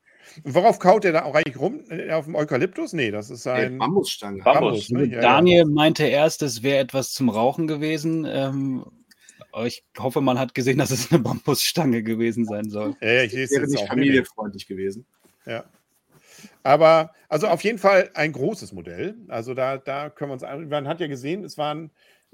Und 0.45 0.55
worauf 0.55 0.79
kaut 0.79 1.05
der 1.05 1.13
da 1.13 1.25
auch 1.25 1.35
eigentlich 1.35 1.59
rum? 1.59 1.85
Äh, 1.89 2.13
Auf 2.13 2.27
dem 2.27 2.35
Eukalyptus? 2.35 2.93
Nee, 2.93 3.11
das 3.11 3.31
ist 3.31 3.47
Ey, 3.47 3.67
ein 3.67 3.79
Bambusstange. 3.79 4.43
Bambus. 4.43 4.91
ne? 4.91 5.05
Ja, 5.05 5.15
ja. 5.15 5.21
Daniel 5.23 5.65
meinte 5.65 6.05
erst, 6.05 6.43
es 6.43 6.63
wäre 6.63 6.79
etwas 6.79 7.13
zum 7.13 7.31
Rauchen 7.31 7.67
gewesen. 7.67 8.27
Ähm, 8.29 8.85
ich 9.65 9.83
hoffe, 9.99 10.21
man 10.21 10.39
hat 10.39 10.55
gesehen, 10.55 10.77
dass 10.77 10.91
es 10.91 11.11
eine 11.11 11.23
Bambusstange 11.23 12.03
gewesen 12.03 12.45
sein 12.45 12.69
soll. 12.69 12.97
Ja, 13.01 13.13
ja, 13.13 13.23
ich 13.23 13.33
sehe 13.33 13.45
es 13.45 13.51
Wäre 13.53 13.63
nicht 13.67 13.77
auch. 13.77 13.83
Nee, 13.83 13.83
nee. 13.85 13.89
familienfreundlich 13.89 14.67
gewesen. 14.67 15.07
Ja. 15.47 15.65
Aber, 16.67 17.13
also 17.29 17.47
auf 17.47 17.63
jeden 17.63 17.79
Fall 17.79 18.11
ein 18.15 18.33
großes 18.33 18.73
Modell. 18.73 19.17
Also 19.29 19.55
da, 19.55 19.79
da 19.79 20.11
können 20.11 20.31
wir 20.31 20.35
uns, 20.35 20.43
ein- 20.43 20.69
man 20.69 20.89
hat 20.89 21.01
ja 21.01 21.07
gesehen, 21.07 21.45
es 21.45 21.57
waren 21.57 21.93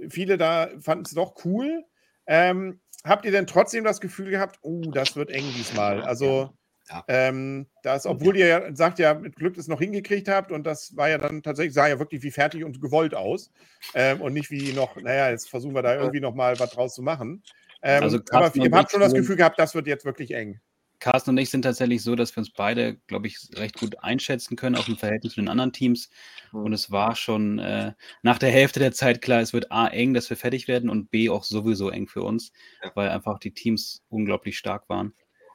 viele 0.09 0.39
da, 0.39 0.71
fanden 0.81 1.05
es 1.05 1.13
doch 1.13 1.35
cool. 1.45 1.85
Ähm, 2.27 2.81
habt 3.05 3.27
ihr 3.27 3.31
denn 3.33 3.47
trotzdem 3.47 3.85
das 3.85 4.01
Gefühl 4.01 4.31
gehabt, 4.31 4.59
oh, 4.63 4.91
das 4.93 5.17
wird 5.17 5.31
eng 5.31 5.45
diesmal? 5.53 6.03
Also, 6.03 6.51
Ja. 6.89 7.05
ähm, 7.09 7.67
das, 7.83 8.07
obwohl 8.07 8.37
ihr 8.37 8.47
ja, 8.47 8.75
sagt 8.75 8.99
ja, 8.99 9.13
mit 9.15 9.37
Glück 9.37 9.57
es 9.59 9.69
noch 9.69 9.81
hingekriegt 9.81 10.29
habt 10.29 10.51
und 10.51 10.65
das 10.67 10.97
war 10.97 11.09
ja 11.11 11.19
dann 11.19 11.43
tatsächlich, 11.43 11.75
sah 11.75 11.87
ja 11.89 11.99
wirklich 11.99 12.23
wie 12.23 12.31
fertig 12.31 12.65
und 12.65 12.81
gewollt 12.81 13.15
aus 13.15 13.51
ähm, 13.95 14.21
und 14.23 14.33
nicht 14.33 14.51
wie 14.51 14.73
noch, 14.73 14.97
naja, 14.97 15.31
jetzt 15.31 15.51
versuchen 15.51 15.75
wir 15.75 15.83
da 15.83 15.95
irgendwie 15.95 16.21
noch 16.21 16.35
mal 16.35 16.59
was 16.59 16.71
draus 16.71 16.95
zu 16.95 17.03
machen. 17.03 17.43
Ähm, 17.83 18.03
Also 18.03 18.19
aber 18.31 18.51
ihr 18.57 18.71
habt 18.73 18.91
schon 18.91 19.01
das 19.01 19.13
Gefühl 19.15 19.37
gehabt, 19.37 19.59
das 19.59 19.75
wird 19.75 19.87
jetzt 19.87 20.05
wirklich 20.07 20.33
eng. 20.33 20.61
Carsten 21.03 21.31
und 21.31 21.39
ich 21.39 21.51
sind 21.51 21.63
tatsächlich 21.63 22.03
so, 22.03 22.15
dass 22.15 22.35
wir 22.35 22.39
uns 22.43 22.51
beide, 22.53 22.97
glaube 23.09 23.27
ich, 23.27 23.39
recht 23.57 23.79
gut 23.79 23.99
einschätzen 24.03 24.57
können, 24.57 24.77
auch 24.77 24.89
im 24.89 24.97
Verhältnis 24.97 25.35
zu 25.35 25.41
den 25.41 25.49
anderen 25.49 25.73
Teams. 25.73 26.09
Hm. 26.53 26.61
Und 26.65 26.73
es 26.73 26.91
war 26.93 27.17
schon 27.17 27.59
äh, 27.59 27.93
nach 28.23 28.39
der 28.39 28.51
Hälfte 28.51 28.79
der 28.81 28.93
Zeit 28.93 29.21
klar, 29.21 29.41
es 29.41 29.53
wird 29.53 29.73
A 29.73 29.89
eng, 29.89 30.15
dass 30.15 30.31
wir 30.31 30.37
fertig 30.37 30.69
werden 30.69 30.89
und 30.91 31.11
B 31.11 31.29
auch 31.29 31.45
sowieso 31.45 31.91
eng 31.91 32.07
für 32.09 32.23
uns, 32.23 32.53
Ja. 32.83 32.93
weil 32.95 33.09
einfach 33.11 33.39
die 33.41 33.53
Teams 33.53 34.03
unglaublich 34.09 34.57
stark 34.59 34.89
waren. 34.89 35.13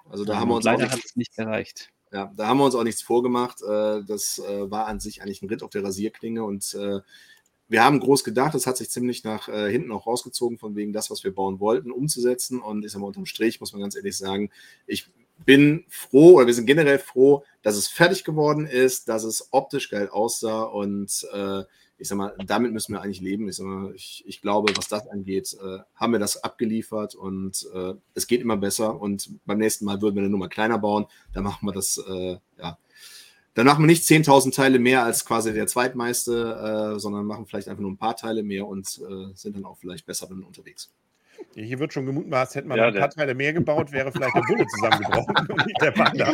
Also 0.09 0.25
da 0.25 0.37
haben 0.37 0.49
wir 0.49 0.55
uns 0.55 0.65
auch 0.67 0.71
leider 0.71 0.85
hat 0.91 0.95
nichts, 0.95 1.11
es 1.11 1.15
nicht 1.15 1.35
gereicht. 1.35 1.89
ja, 2.11 2.31
da 2.35 2.47
haben 2.47 2.57
wir 2.57 2.65
uns 2.65 2.75
auch 2.75 2.83
nichts 2.83 3.01
vorgemacht. 3.01 3.61
Äh, 3.61 4.03
Das 4.05 4.39
äh, 4.39 4.69
war 4.69 4.87
an 4.87 4.99
sich 4.99 5.21
eigentlich 5.21 5.41
ein 5.41 5.49
Ritt 5.49 5.63
auf 5.63 5.69
der 5.71 5.83
Rasierklinge 5.83 6.43
und 6.43 6.73
äh, 6.75 6.99
wir 7.69 7.83
haben 7.83 7.99
groß 7.99 8.23
gedacht, 8.23 8.53
das 8.53 8.65
hat 8.65 8.77
sich 8.77 8.89
ziemlich 8.89 9.23
nach 9.25 9.49
äh, 9.49 9.69
hinten 9.69 9.91
auch 9.91 10.07
rausgezogen, 10.07 10.57
von 10.57 10.75
wegen 10.77 10.93
das, 10.93 11.11
was 11.11 11.23
wir 11.25 11.33
bauen 11.35 11.59
wollten, 11.59 11.91
umzusetzen. 11.91 12.61
Und 12.61 12.85
ich 12.85 12.91
sag 12.93 13.01
mal, 13.01 13.07
unterm 13.07 13.25
Strich 13.25 13.59
muss 13.59 13.73
man 13.73 13.81
ganz 13.81 13.95
ehrlich 13.97 14.17
sagen, 14.17 14.51
ich 14.85 15.09
bin 15.45 15.85
froh 15.89 16.35
oder 16.35 16.47
wir 16.47 16.53
sind 16.53 16.65
generell 16.65 16.99
froh, 16.99 17.43
dass 17.61 17.75
es 17.75 17.87
fertig 17.87 18.23
geworden 18.23 18.65
ist, 18.65 19.09
dass 19.09 19.23
es 19.23 19.49
optisch 19.51 19.89
geil 19.89 20.09
aussah 20.09 20.63
und 20.63 21.27
äh, 21.33 21.63
ich 21.99 22.07
sag 22.07 22.17
mal, 22.17 22.35
damit 22.45 22.73
müssen 22.73 22.93
wir 22.93 23.01
eigentlich 23.01 23.21
leben. 23.21 23.49
Ich, 23.49 23.55
sag 23.55 23.65
mal, 23.65 23.93
ich, 23.95 24.23
ich 24.27 24.41
glaube, 24.41 24.71
was 24.75 24.87
das 24.87 25.07
angeht, 25.07 25.57
äh, 25.59 25.79
haben 25.95 26.13
wir 26.13 26.19
das 26.19 26.43
abgeliefert 26.43 27.15
und 27.15 27.67
äh, 27.73 27.93
es 28.13 28.27
geht 28.27 28.41
immer 28.41 28.57
besser. 28.57 29.01
Und 29.01 29.29
beim 29.45 29.57
nächsten 29.57 29.85
Mal 29.85 30.01
würden 30.01 30.15
wir 30.15 30.21
eine 30.21 30.29
Nummer 30.29 30.47
kleiner 30.47 30.77
bauen. 30.77 31.07
Da 31.33 31.41
machen 31.41 31.65
wir 31.65 31.73
das, 31.73 31.97
äh, 31.97 32.37
ja. 32.59 32.77
Dann 33.55 33.65
machen 33.65 33.83
wir 33.83 33.87
nicht 33.87 34.03
10.000 34.03 34.53
Teile 34.53 34.77
mehr 34.77 35.03
als 35.03 35.25
quasi 35.25 35.51
der 35.51 35.65
Zweitmeister, 35.65 36.93
äh, 36.93 36.99
sondern 36.99 37.25
machen 37.25 37.47
vielleicht 37.47 37.67
einfach 37.67 37.81
nur 37.81 37.91
ein 37.91 37.97
paar 37.97 38.15
Teile 38.15 38.43
mehr 38.43 38.67
und 38.67 38.87
äh, 38.99 39.33
sind 39.33 39.55
dann 39.55 39.65
auch 39.65 39.77
vielleicht 39.79 40.05
besser 40.05 40.27
dann 40.27 40.43
unterwegs. 40.43 40.91
Hier 41.59 41.79
wird 41.79 41.91
schon 41.91 42.05
gemutmaßt, 42.05 42.53
hätte 42.53 42.67
man 42.67 42.77
Ja, 42.77 42.87
ein 42.87 42.93
paar 42.93 43.09
Teile 43.09 43.33
mehr 43.33 43.51
gebaut, 43.51 43.91
wäre 43.91 44.11
vielleicht 44.11 44.35
der 44.35 44.41
Bulle 44.41 44.67
zusammengebrochen 44.67 45.35
und 45.49 45.65
nicht 45.65 45.81
der 45.81 45.91
Panda. 45.91 46.31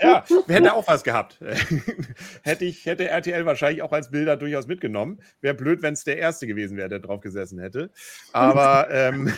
Ja, 0.00 0.24
hätte 0.46 0.74
auch 0.74 0.86
was 0.86 1.02
gehabt. 1.02 1.40
hätte, 2.42 2.64
ich, 2.66 2.84
hätte 2.84 3.08
RTL 3.08 3.46
wahrscheinlich 3.46 3.80
auch 3.80 3.92
als 3.92 4.10
Bilder 4.10 4.36
durchaus 4.36 4.66
mitgenommen. 4.66 5.20
Wäre 5.40 5.54
blöd, 5.54 5.80
wenn 5.80 5.94
es 5.94 6.04
der 6.04 6.18
Erste 6.18 6.46
gewesen 6.46 6.76
wäre, 6.76 6.90
der 6.90 6.98
drauf 6.98 7.22
gesessen 7.22 7.58
hätte. 7.58 7.90
Aber 8.32 8.88
ähm, 8.90 9.32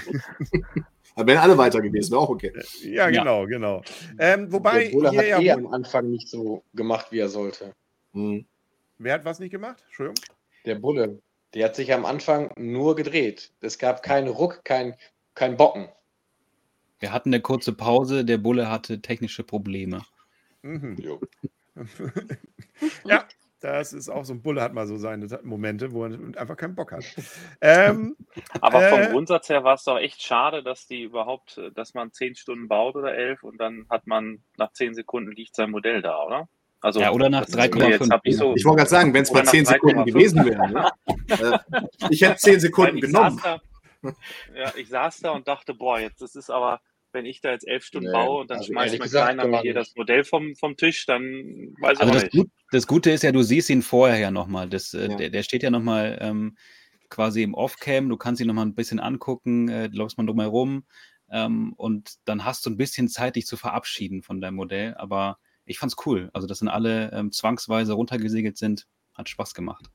Aber 1.15 1.27
wären 1.29 1.39
alle 1.39 1.59
weiter 1.59 1.81
gewesen, 1.81 2.11
wäre 2.11 2.23
auch 2.23 2.29
okay. 2.31 2.53
ja, 2.83 3.09
Ja. 3.09 3.11
genau, 3.11 3.47
genau. 3.47 3.83
Ähm, 4.19 4.51
wobei, 4.51 4.85
der 4.85 4.91
Bulle 4.91 5.11
hier 5.11 5.19
hat 5.21 5.27
ja 5.27 5.39
eh 5.39 5.57
wohl, 5.57 5.67
am 5.67 5.75
Anfang 5.75 6.11
nicht 6.11 6.29
so 6.29 6.65
gemacht, 6.75 7.07
wie 7.11 7.19
er 7.19 7.29
sollte. 7.29 7.73
Hm. 8.15 8.45
wer 8.99 9.15
hat 9.15 9.25
was 9.25 9.39
nicht 9.39 9.53
gemacht? 9.53 9.85
Entschuldigung. 9.87 10.25
Der 10.67 10.75
Bulle, 10.75 11.21
der 11.55 11.67
hat 11.67 11.77
sich 11.77 11.93
am 11.93 12.05
Anfang 12.05 12.51
nur 12.57 12.97
gedreht. 12.97 13.53
Es 13.61 13.79
gab 13.79 14.03
keinen 14.03 14.29
Ruck, 14.29 14.65
kein, 14.65 14.95
kein 15.41 15.57
Bocken. 15.57 15.89
Wir 16.99 17.13
hatten 17.13 17.31
eine 17.31 17.41
kurze 17.41 17.73
Pause, 17.73 18.27
der 18.27 18.37
Bulle 18.37 18.71
hatte 18.71 19.01
technische 19.01 19.43
Probleme. 19.43 20.03
Mhm. 20.61 20.97
Jo. 20.99 21.19
ja, 23.07 23.25
das 23.61 23.95
ist 23.95 24.11
auch 24.11 24.27
so 24.27 24.35
ein 24.35 24.43
Bulle, 24.43 24.61
hat 24.61 24.75
mal 24.75 24.87
so 24.87 24.99
seine 24.99 25.27
Momente, 25.43 25.93
wo 25.93 26.05
er 26.05 26.13
einfach 26.37 26.59
keinen 26.59 26.75
Bock 26.75 26.93
hat. 26.93 27.05
Ähm, 27.63 28.17
Aber 28.61 28.83
vom 28.83 29.01
Äh, 29.01 29.11
Grundsatz 29.13 29.49
her 29.49 29.65
war 29.65 29.77
es 29.77 29.85
doch 29.85 29.97
echt 29.97 30.23
schade, 30.23 30.63
dass 30.63 30.87
die 30.87 31.05
überhaupt, 31.05 31.57
äh, 31.57 31.73
dass 31.73 31.95
man 31.95 32.13
zehn 32.13 32.35
Stunden 32.35 32.69
baut 32.69 32.95
oder 32.95 33.15
elf 33.15 33.43
und 33.43 33.59
dann 33.59 33.87
hat 33.89 34.07
man 34.07 34.45
nach 34.59 34.73
zehn 34.73 34.93
Sekunden 34.93 35.33
liegt 35.33 35.57
sein 35.57 35.71
Modell 35.71 36.03
da, 36.03 36.23
oder? 36.23 36.49
Also 36.83 37.01
Ja, 37.01 37.13
oder 37.13 37.31
nach 37.31 37.47
das 37.47 37.51
ist 37.51 37.75
mir 37.75 37.87
3,5. 37.87 37.89
Jetzt 37.89 38.11
hab 38.11 38.21
ich 38.27 38.37
so. 38.37 38.55
Ich 38.57 38.65
wollte 38.67 38.79
gerade 38.79 38.91
sagen, 38.91 39.15
wenn 39.15 39.23
es 39.23 39.33
mal 39.33 39.43
nach 39.43 39.51
10 39.51 39.65
Sekunden 39.65 40.01
3,5. 40.01 40.05
gewesen 40.05 40.45
wären. 40.45 40.73
Ne? 40.73 40.91
äh, 41.29 41.59
ich 42.11 42.21
hätte 42.21 42.37
10 42.37 42.61
Sekunden 42.61 42.97
ich 42.97 43.03
genommen. 43.03 43.39
Saß 43.39 43.43
da, 43.43 43.61
ja, 44.55 44.73
ich 44.77 44.89
saß 44.89 45.21
da 45.21 45.31
und 45.31 45.49
dachte, 45.49 45.75
boah, 45.75 45.99
jetzt 45.99 46.23
das 46.23 46.35
ist 46.35 46.51
aber, 46.51 46.81
wenn 47.13 47.27
ich 47.27 47.41
da 47.41 47.51
jetzt 47.51 47.67
elf 47.67 47.85
Stunden 47.85 48.11
Nee, 48.11 48.13
baue 48.13 48.41
und 48.41 48.51
dann 48.51 48.59
also 48.59 48.73
schmeißt 48.73 48.99
mein 48.99 49.03
gesagt, 49.03 49.35
Kleiner 49.35 49.49
mir 49.49 49.61
hier 49.63 49.75
das 49.75 49.95
Modell 49.97 50.25
vom, 50.25 50.55
vom 50.57 50.77
Tisch, 50.77 51.07
dann 51.07 51.23
weiß 51.81 51.95
ich 51.95 52.01
Also 52.01 52.13
das, 52.13 52.23
nicht. 52.25 52.33
Gut, 52.33 52.51
das 52.71 52.87
Gute 52.87 53.11
ist 53.11 53.23
ja, 53.23 53.33
du 53.33 53.43
siehst 53.43 53.71
ihn 53.71 53.83
vorher 53.83 54.19
ja 54.19 54.31
nochmal. 54.31 54.69
Das, 54.69 54.95
äh, 54.95 55.09
Ja. 55.09 55.17
der, 55.17 55.31
der 55.31 55.43
steht 55.43 55.63
ja 55.63 55.71
nochmal 55.71 56.19
ähm, 56.21 56.57
quasi 57.09 57.43
im 57.43 57.55
Off-Cam. 57.55 58.09
Du 58.09 58.17
kannst 58.17 58.41
ihn 58.41 58.47
nochmal 58.47 58.67
ein 58.67 58.75
bisschen 58.75 59.01
angucken, 59.01 59.69
äh, 59.69 59.89
läufst 59.93 60.19
mal 60.19 60.27
drumherum 60.27 60.85
ähm, 61.31 61.73
und 61.77 62.15
dann 62.25 62.45
hast 62.45 62.65
du 62.67 62.71
ein 62.71 62.77
bisschen 62.77 63.09
Zeit, 63.09 63.37
dich 63.37 63.47
zu 63.47 63.57
verabschieden 63.57 64.23
von 64.23 64.41
deinem 64.41 64.55
Modell. 64.57 64.95
Aber 64.95 65.39
ich 65.65 65.79
fand's 65.79 65.97
cool. 66.07 66.31
Also, 66.33 66.47
dass 66.47 66.61
dann 66.61 66.69
alle 66.69 67.13
ähm, 67.13 67.33
zwangsweise 67.33 67.93
runtergesegelt 67.93 68.57
sind, 68.57 68.87
hat 69.15 69.29
Spaß 69.29 69.55
gemacht. 69.55 69.87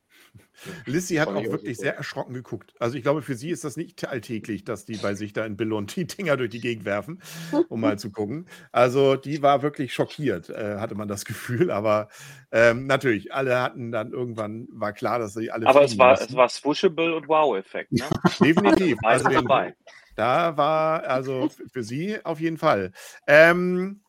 Lissy 0.85 1.15
hat 1.15 1.27
auch 1.27 1.39
ich 1.39 1.47
auch 1.47 1.53
wirklich 1.53 1.77
sehr 1.77 1.95
erschrocken 1.95 2.33
geguckt. 2.33 2.73
Also 2.79 2.97
ich 2.97 3.03
glaube, 3.03 3.21
für 3.21 3.35
sie 3.35 3.49
ist 3.49 3.63
das 3.63 3.77
nicht 3.77 4.07
alltäglich, 4.07 4.63
dass 4.63 4.85
die 4.85 4.97
bei 4.97 5.13
sich 5.15 5.33
da 5.33 5.45
in 5.45 5.57
Billund 5.57 5.95
die 5.95 6.05
Dinger 6.05 6.37
durch 6.37 6.49
die 6.49 6.61
Gegend 6.61 6.85
werfen, 6.85 7.21
um 7.69 7.81
mal 7.81 7.99
zu 7.99 8.11
gucken. 8.11 8.47
Also 8.71 9.15
die 9.15 9.41
war 9.41 9.61
wirklich 9.61 9.93
schockiert, 9.93 10.49
äh, 10.49 10.77
hatte 10.77 10.95
man 10.95 11.07
das 11.07 11.25
Gefühl. 11.25 11.71
Aber 11.71 12.09
ähm, 12.51 12.87
natürlich, 12.87 13.33
alle 13.33 13.61
hatten 13.61 13.91
dann 13.91 14.11
irgendwann, 14.11 14.67
war 14.71 14.93
klar, 14.93 15.19
dass 15.19 15.33
sie 15.33 15.51
alle 15.51 15.67
Aber 15.67 15.83
es 15.83 15.97
war, 15.97 16.11
mussten. 16.11 16.25
es 16.29 16.35
war 16.35 16.49
Swooshable 16.49 17.15
und 17.15 17.27
Wow-Effekt. 17.27 17.91
Ne? 17.91 18.03
Definitiv. 18.39 18.97
Also 19.03 19.27
den, 19.27 19.35
dabei. 19.35 19.75
da 20.15 20.57
war, 20.57 21.03
also 21.03 21.49
für 21.71 21.83
sie 21.83 22.23
auf 22.23 22.39
jeden 22.39 22.57
Fall. 22.57 22.91
Ähm, 23.27 24.01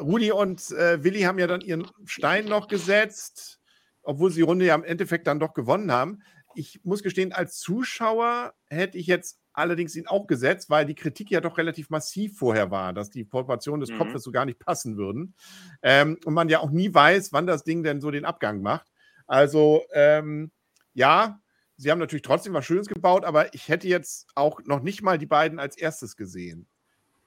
Rudi 0.00 0.32
und 0.32 0.70
äh, 0.72 1.02
Willi 1.04 1.22
haben 1.22 1.38
ja 1.38 1.46
dann 1.46 1.60
ihren 1.60 1.86
Stein 2.06 2.46
noch 2.46 2.68
gesetzt, 2.68 3.60
obwohl 4.02 4.30
sie 4.30 4.36
die 4.36 4.42
Runde 4.42 4.66
ja 4.66 4.74
im 4.74 4.84
Endeffekt 4.84 5.26
dann 5.26 5.40
doch 5.40 5.54
gewonnen 5.54 5.92
haben. 5.92 6.22
Ich 6.54 6.80
muss 6.84 7.02
gestehen, 7.02 7.32
als 7.32 7.58
Zuschauer 7.58 8.52
hätte 8.68 8.98
ich 8.98 9.06
jetzt 9.06 9.38
allerdings 9.54 9.96
ihn 9.96 10.06
auch 10.06 10.26
gesetzt, 10.26 10.70
weil 10.70 10.86
die 10.86 10.94
Kritik 10.94 11.30
ja 11.30 11.40
doch 11.40 11.58
relativ 11.58 11.90
massiv 11.90 12.38
vorher 12.38 12.70
war, 12.70 12.92
dass 12.92 13.10
die 13.10 13.24
Proportionen 13.24 13.80
des 13.80 13.90
Mhm. 13.90 13.96
Kopfes 13.98 14.22
so 14.22 14.30
gar 14.32 14.44
nicht 14.44 14.58
passen 14.58 14.96
würden. 14.96 15.34
Ähm, 15.82 16.18
und 16.24 16.34
man 16.34 16.48
ja 16.48 16.60
auch 16.60 16.70
nie 16.70 16.92
weiß, 16.92 17.32
wann 17.32 17.46
das 17.46 17.64
Ding 17.64 17.82
denn 17.82 18.00
so 18.00 18.10
den 18.10 18.24
Abgang 18.24 18.62
macht. 18.62 18.90
Also, 19.26 19.82
ähm, 19.92 20.50
ja, 20.94 21.40
sie 21.76 21.90
haben 21.90 21.98
natürlich 21.98 22.22
trotzdem 22.22 22.54
was 22.54 22.64
Schönes 22.64 22.88
gebaut, 22.88 23.24
aber 23.24 23.54
ich 23.54 23.68
hätte 23.68 23.88
jetzt 23.88 24.28
auch 24.34 24.60
noch 24.64 24.82
nicht 24.82 25.02
mal 25.02 25.18
die 25.18 25.26
beiden 25.26 25.58
als 25.58 25.76
erstes 25.76 26.16
gesehen. 26.16 26.66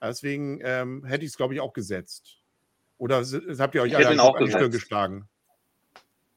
Deswegen 0.02 0.60
ähm, 0.62 1.04
hätte 1.04 1.24
ich 1.24 1.30
es, 1.30 1.36
glaube 1.36 1.54
ich, 1.54 1.60
auch 1.60 1.72
gesetzt. 1.72 2.42
Oder 2.98 3.24
habt 3.24 3.74
ihr 3.74 3.82
euch 3.82 3.92
Ich 3.92 3.96
alle 3.96 4.22
auch 4.22 4.38
die 4.38 4.50
Stirn 4.50 4.70
geschlagen? 4.70 5.28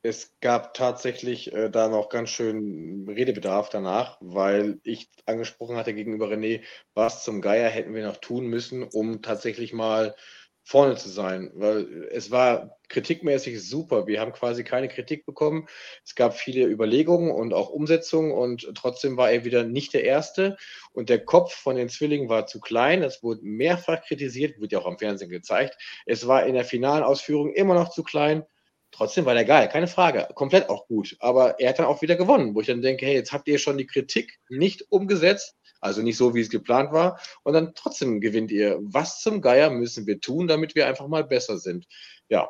Es 0.01 0.39
gab 0.39 0.73
tatsächlich 0.73 1.51
äh, 1.53 1.69
da 1.69 1.89
noch 1.89 2.07
ganz 2.09 2.29
schön 2.29 3.05
Redebedarf 3.09 3.69
danach, 3.69 4.17
weil 4.21 4.79
ich 4.83 5.09
angesprochen 5.25 5.75
hatte 5.75 5.93
gegenüber 5.93 6.27
René, 6.27 6.63
was 6.93 7.23
zum 7.25 7.41
Geier 7.41 7.69
hätten 7.69 7.93
wir 7.93 8.05
noch 8.05 8.17
tun 8.17 8.47
müssen, 8.47 8.83
um 8.83 9.21
tatsächlich 9.21 9.73
mal 9.73 10.15
vorne 10.63 10.95
zu 10.95 11.09
sein. 11.09 11.51
Weil 11.53 12.07
es 12.11 12.31
war 12.31 12.77
kritikmäßig 12.87 13.61
super. 13.61 14.07
Wir 14.07 14.21
haben 14.21 14.31
quasi 14.31 14.63
keine 14.63 14.87
Kritik 14.87 15.25
bekommen. 15.25 15.67
Es 16.05 16.15
gab 16.15 16.33
viele 16.33 16.65
Überlegungen 16.65 17.31
und 17.31 17.53
auch 17.53 17.69
Umsetzungen 17.69 18.31
und 18.31 18.71
trotzdem 18.75 19.17
war 19.17 19.31
er 19.31 19.43
wieder 19.43 19.65
nicht 19.65 19.93
der 19.93 20.05
Erste. 20.05 20.55
Und 20.93 21.09
der 21.09 21.25
Kopf 21.25 21.53
von 21.53 21.75
den 21.75 21.89
Zwillingen 21.89 22.29
war 22.29 22.47
zu 22.47 22.61
klein. 22.61 23.03
Es 23.03 23.21
wurde 23.21 23.41
mehrfach 23.43 24.01
kritisiert, 24.05 24.61
wird 24.61 24.71
ja 24.71 24.79
auch 24.79 24.87
am 24.87 24.97
Fernsehen 24.97 25.29
gezeigt. 25.29 25.77
Es 26.05 26.25
war 26.25 26.45
in 26.45 26.53
der 26.53 26.65
finalen 26.65 27.03
Ausführung 27.03 27.51
immer 27.53 27.73
noch 27.73 27.89
zu 27.89 28.03
klein. 28.03 28.45
Trotzdem 28.91 29.25
war 29.25 29.33
der 29.33 29.45
geil, 29.45 29.69
keine 29.69 29.87
Frage. 29.87 30.27
Komplett 30.33 30.69
auch 30.69 30.87
gut. 30.87 31.15
Aber 31.19 31.59
er 31.59 31.69
hat 31.69 31.79
dann 31.79 31.85
auch 31.85 32.01
wieder 32.01 32.15
gewonnen, 32.15 32.55
wo 32.55 32.61
ich 32.61 32.67
dann 32.67 32.81
denke, 32.81 33.05
hey, 33.05 33.13
jetzt 33.13 33.31
habt 33.31 33.47
ihr 33.47 33.59
schon 33.59 33.77
die 33.77 33.85
Kritik 33.85 34.39
nicht 34.49 34.91
umgesetzt, 34.91 35.55
also 35.79 36.01
nicht 36.01 36.17
so, 36.17 36.33
wie 36.33 36.41
es 36.41 36.49
geplant 36.49 36.91
war, 36.91 37.19
und 37.43 37.53
dann 37.53 37.73
trotzdem 37.75 38.19
gewinnt 38.19 38.51
ihr. 38.51 38.79
Was 38.81 39.21
zum 39.21 39.41
Geier 39.41 39.69
müssen 39.69 40.07
wir 40.07 40.19
tun, 40.19 40.47
damit 40.47 40.75
wir 40.75 40.87
einfach 40.87 41.07
mal 41.07 41.23
besser 41.23 41.57
sind? 41.57 41.85
Ja, 42.29 42.49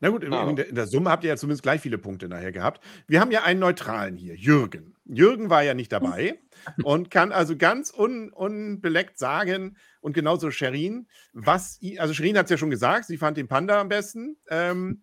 Na 0.00 0.10
gut, 0.10 0.22
in, 0.22 0.32
in, 0.32 0.56
der, 0.56 0.68
in 0.68 0.74
der 0.74 0.86
Summe 0.86 1.10
habt 1.10 1.24
ihr 1.24 1.30
ja 1.30 1.36
zumindest 1.36 1.62
gleich 1.62 1.80
viele 1.80 1.98
Punkte 1.98 2.28
nachher 2.28 2.52
gehabt. 2.52 2.84
Wir 3.06 3.20
haben 3.20 3.30
ja 3.30 3.42
einen 3.42 3.60
Neutralen 3.60 4.16
hier, 4.16 4.36
Jürgen. 4.36 4.94
Jürgen 5.04 5.50
war 5.50 5.62
ja 5.62 5.74
nicht 5.74 5.92
dabei 5.92 6.38
und 6.84 7.10
kann 7.10 7.32
also 7.32 7.56
ganz 7.56 7.92
un, 7.96 8.32
unbeleckt 8.32 9.18
sagen, 9.18 9.76
und 10.00 10.12
genauso 10.12 10.50
Sherin, 10.50 11.08
was, 11.32 11.80
also 11.98 12.12
Sherin 12.12 12.36
hat 12.36 12.46
es 12.46 12.50
ja 12.50 12.58
schon 12.58 12.70
gesagt, 12.70 13.06
sie 13.06 13.16
fand 13.16 13.36
den 13.36 13.48
Panda 13.48 13.80
am 13.80 13.88
besten. 13.88 14.36
Ähm, 14.50 15.02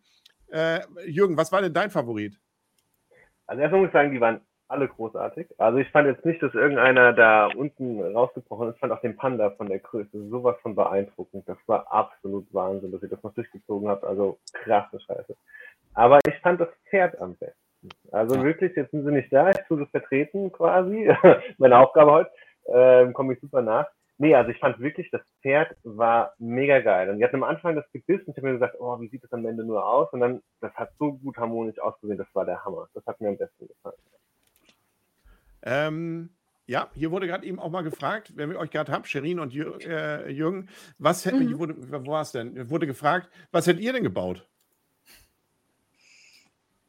äh, 0.52 0.80
Jürgen, 1.06 1.38
was 1.38 1.52
war 1.52 1.62
denn 1.62 1.74
dein 1.74 1.90
Favorit? 1.90 2.40
Also 3.48 3.62
erstmal 3.62 3.82
muss 3.82 3.88
ich 3.90 3.94
sagen, 3.94 4.12
die 4.12 4.22
waren 4.22 4.42
alle 4.68 4.88
großartig. 4.88 5.48
Also 5.58 5.80
ich 5.80 5.90
fand 5.90 6.08
jetzt 6.08 6.26
nicht, 6.26 6.42
dass 6.44 6.54
irgendeiner 6.54 7.12
da 7.14 7.48
unten 7.48 8.00
rausgebrochen 8.02 8.70
ist. 8.70 8.76
Ich 8.76 8.80
fand 8.80 8.94
auch 8.94 9.02
den 9.02 9.16
Panda 9.18 9.50
von 9.52 9.68
der 9.68 9.80
Größe 9.80 10.30
sowas 10.30 10.58
von 10.62 10.76
beeindruckend. 10.76 11.50
Das 11.50 11.58
war 11.66 11.92
absolut 11.92 12.46
Wahnsinn, 12.54 12.92
dass 12.92 13.02
ihr 13.02 13.10
das 13.10 13.24
noch 13.24 13.34
durchgezogen 13.34 13.90
habt. 13.90 14.04
Also 14.04 14.38
krasse 14.54 15.00
Scheiße. 15.00 15.36
Aber 15.96 16.20
ich 16.28 16.36
fand 16.42 16.62
das 16.62 16.70
Pferd 16.90 17.20
am 17.20 17.36
besten. 17.36 17.56
Also 18.12 18.36
Ja. 18.36 18.44
wirklich, 18.44 18.76
jetzt 18.76 18.92
sind 18.92 19.06
sie 19.06 19.12
nicht 19.12 19.34
da. 19.34 19.50
Ich 19.50 19.58
tue 19.68 19.80
das 19.80 19.90
vertreten 19.90 20.52
quasi. 20.52 21.10
Meine 21.58 21.80
Aufgabe 21.80 22.12
heute. 22.12 22.32
Ähm, 22.68 23.14
Komme 23.14 23.34
ich 23.34 23.40
super 23.40 23.64
nach. 23.64 23.88
Nee, 24.22 24.36
also 24.36 24.52
ich 24.52 24.60
fand 24.60 24.78
wirklich, 24.80 25.10
das 25.12 25.22
Pferd 25.42 25.76
war 25.84 26.34
mega 26.40 26.80
geil. 26.82 27.10
Und 27.10 27.20
die 27.20 27.24
hatten 27.24 27.38
am 27.38 27.44
Anfang 27.44 27.76
das 27.78 27.90
Gebiss 27.94 28.20
und 28.26 28.32
ich 28.32 28.38
habe 28.38 28.48
mir 28.48 28.54
gesagt, 28.54 28.76
oh, 28.78 29.00
wie 29.00 29.08
sieht 29.08 29.24
das 29.24 29.32
am 29.32 29.46
Ende 29.46 29.64
nur 29.64 29.86
aus? 29.86 30.12
Und 30.12 30.20
dann, 30.20 30.42
das 30.60 30.74
hat 30.76 30.92
so 31.00 31.14
gut 31.14 31.38
harmonisch 31.38 31.80
ausgesehen, 31.80 32.18
das 32.18 32.28
war 32.34 32.44
der 32.46 32.64
Hammer. 32.66 32.90
Das 32.94 33.06
hat 33.06 33.22
mir 33.22 33.30
am 33.30 33.38
besten 33.38 33.68
gefallen. 33.68 33.96
Ähm, 35.64 36.30
ja, 36.68 36.90
hier 36.96 37.12
wurde 37.12 37.28
gerade 37.28 37.46
eben 37.46 37.60
auch 37.60 37.70
mal 37.70 37.82
gefragt, 37.82 38.34
wenn 38.36 38.50
wir 38.50 38.60
euch 38.60 38.72
gerade 38.72 38.92
habt, 38.92 39.08
Sherin 39.08 39.40
und 39.40 39.54
Jür, 39.54 39.80
äh, 39.86 40.30
Jürgen, 40.30 40.68
was 40.98 41.26
hätten, 41.26 41.46
Mhm. 41.50 41.58
wurde, 41.60 41.76
wo 42.06 42.12
war 42.12 42.22
es 42.22 42.34
denn? 42.34 42.70
Wurde 42.70 42.88
gefragt, 42.88 43.30
was 43.54 43.68
hättet 43.68 43.82
ihr 43.82 43.94
denn 43.94 44.04
gebaut? 44.04 44.46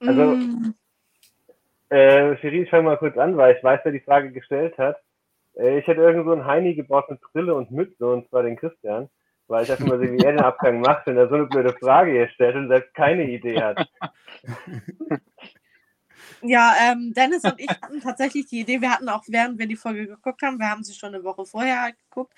Also- 0.01 0.35
Mm, 0.35 0.75
Äh, 1.91 2.37
Shirin, 2.39 2.63
ich 2.65 2.71
fange 2.71 2.85
mal 2.85 2.99
kurz 2.99 3.17
an, 3.19 3.37
weil 3.37 3.57
ich 3.57 3.63
weiß, 3.65 3.81
wer 3.85 3.91
die 3.93 4.01
Frage 4.01 4.31
gestellt 4.33 4.77
hat. 4.79 4.97
Äh, 5.57 5.79
ich 5.79 5.87
hätte 5.87 6.01
irgend 6.01 6.25
so 6.25 6.33
einen 6.33 6.47
Heini 6.47 6.75
gebaut 6.75 7.11
mit 7.11 7.21
Brille 7.21 7.55
und 7.55 7.71
Mütze, 7.71 8.07
und 8.07 8.29
zwar 8.29 8.43
den 8.43 8.57
Christian, 8.57 9.09
weil 9.49 9.65
ich 9.65 9.73
einfach 9.73 9.87
mal 9.87 9.99
sehe, 9.99 10.13
wie 10.13 10.25
er 10.25 10.33
den 10.33 10.41
Abgang 10.41 10.81
macht, 10.81 11.07
wenn 11.07 11.17
er 11.17 11.29
so 11.29 11.35
eine 11.35 11.47
blöde 11.47 11.73
Frage 11.75 12.13
hier 12.13 12.29
stellt 12.29 12.57
und 12.57 12.69
selbst 12.69 12.95
keine 12.95 13.25
Idee 13.25 13.61
hat. 13.61 13.89
Ja, 16.43 16.75
ähm, 16.81 17.13
Dennis 17.13 17.45
und 17.45 17.61
ich 17.61 17.69
hatten 17.69 18.01
tatsächlich 18.01 18.47
die 18.47 18.61
Idee, 18.61 18.81
wir 18.81 18.91
hatten 18.91 19.11
auch, 19.11 19.23
während 19.29 19.59
wir 19.59 19.67
die 19.67 19.77
Folge 19.77 20.07
geguckt 20.07 20.41
haben, 20.43 20.59
wir 20.59 20.71
haben 20.71 20.83
sie 20.83 20.95
schon 20.95 21.15
eine 21.15 21.23
Woche 21.23 21.45
vorher 21.45 21.93
geguckt, 21.93 22.33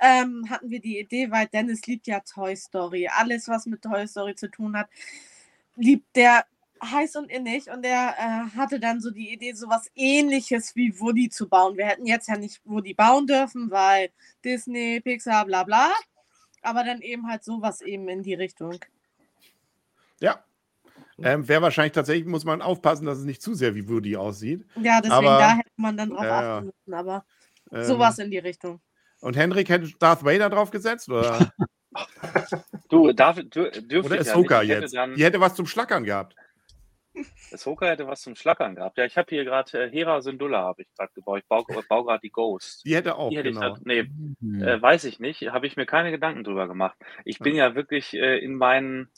ähm, 0.00 0.46
hatten 0.50 0.68
wir 0.68 0.80
die 0.80 0.98
Idee, 0.98 1.30
weil 1.30 1.46
Dennis 1.46 1.86
liebt 1.86 2.08
ja 2.08 2.20
Toy 2.20 2.56
Story. 2.56 3.08
Alles, 3.08 3.46
was 3.48 3.66
mit 3.66 3.82
Toy 3.82 4.06
Story 4.08 4.34
zu 4.34 4.50
tun 4.50 4.76
hat, 4.76 4.88
liebt 5.76 6.16
der 6.16 6.44
heiß 6.82 7.16
und 7.16 7.30
innig. 7.30 7.70
Und 7.70 7.84
er 7.84 8.14
äh, 8.18 8.56
hatte 8.56 8.80
dann 8.80 9.00
so 9.00 9.10
die 9.10 9.32
Idee, 9.32 9.52
sowas 9.52 9.90
ähnliches 9.94 10.74
wie 10.76 10.98
Woody 10.98 11.28
zu 11.28 11.48
bauen. 11.48 11.76
Wir 11.76 11.86
hätten 11.86 12.06
jetzt 12.06 12.28
ja 12.28 12.36
nicht 12.36 12.60
Woody 12.64 12.94
bauen 12.94 13.26
dürfen, 13.26 13.70
weil 13.70 14.10
Disney, 14.44 15.00
Pixar, 15.00 15.44
bla 15.46 15.64
bla. 15.64 15.90
Aber 16.62 16.84
dann 16.84 17.00
eben 17.00 17.28
halt 17.28 17.44
sowas 17.44 17.80
eben 17.80 18.08
in 18.08 18.22
die 18.22 18.34
Richtung. 18.34 18.78
Ja. 20.20 20.42
Ähm, 21.22 21.48
Wäre 21.48 21.62
wahrscheinlich 21.62 21.92
tatsächlich, 21.92 22.26
muss 22.26 22.44
man 22.44 22.60
aufpassen, 22.60 23.06
dass 23.06 23.18
es 23.18 23.24
nicht 23.24 23.40
zu 23.40 23.54
sehr 23.54 23.74
wie 23.74 23.88
Woody 23.88 24.16
aussieht. 24.16 24.66
Ja, 24.76 25.00
deswegen 25.00 25.26
Aber- 25.26 25.38
da 25.38 25.56
hätte 25.56 25.70
man 25.76 25.96
dann 25.96 26.10
drauf 26.10 26.24
ja. 26.24 26.56
achten 26.56 26.66
müssen. 26.66 26.94
Aber 26.94 27.24
Ähm, 27.72 27.84
sowas 27.84 28.18
in 28.18 28.30
die 28.30 28.38
Richtung. 28.38 28.80
Und 29.20 29.36
Henrik 29.36 29.68
hätte 29.68 29.90
Darth 29.98 30.24
Vader 30.24 30.50
drauf 30.50 30.70
gesetzt? 30.70 31.08
Oder, 31.08 31.50
Du, 32.88 33.12
darf, 33.12 33.36
dür, 33.36 33.70
dürfte 33.70 33.98
oder 34.12 34.20
ich 34.20 34.26
ja 34.26 34.32
Ahsoka 34.32 34.60
nicht. 34.60 34.68
Ich 34.68 34.74
hätte 34.74 34.82
jetzt? 34.82 34.94
Dann, 34.94 35.14
Die 35.14 35.24
hätte 35.24 35.40
was 35.40 35.54
zum 35.54 35.66
Schlackern 35.66 36.04
gehabt. 36.04 36.36
Ahsoka 37.52 37.86
hätte 37.86 38.06
was 38.06 38.22
zum 38.22 38.34
Schlackern 38.34 38.74
gehabt. 38.74 38.98
Ja, 38.98 39.04
ich 39.04 39.16
habe 39.16 39.26
hier 39.30 39.44
gerade 39.44 39.84
äh, 39.84 39.90
Hera 39.90 40.20
Syndulla 40.20 40.62
habe 40.62 40.82
ich 40.82 40.88
gerade 40.96 41.12
gebaut. 41.14 41.38
Ich 41.40 41.46
baue, 41.48 41.64
baue 41.88 42.04
gerade 42.04 42.20
die 42.20 42.30
Ghost. 42.30 42.84
Die 42.84 42.94
hätte 42.94 43.16
auch, 43.16 43.30
Die 43.30 43.38
hätte 43.38 43.50
genau. 43.50 43.60
ich 43.60 43.74
grad, 43.74 43.86
nee, 43.86 44.02
Hm. 44.40 44.62
äh, 44.62 44.80
weiß 44.80 45.04
ich 45.04 45.18
nicht. 45.20 45.42
Habe 45.48 45.66
ich 45.66 45.76
mir 45.76 45.86
keine 45.86 46.10
Gedanken 46.10 46.44
drüber 46.44 46.68
gemacht. 46.68 46.96
Ich 47.24 47.38
bin 47.38 47.54
ja 47.54 47.74
wirklich 47.74 48.14
äh, 48.14 48.38
in 48.38 48.54
meinen 48.54 49.10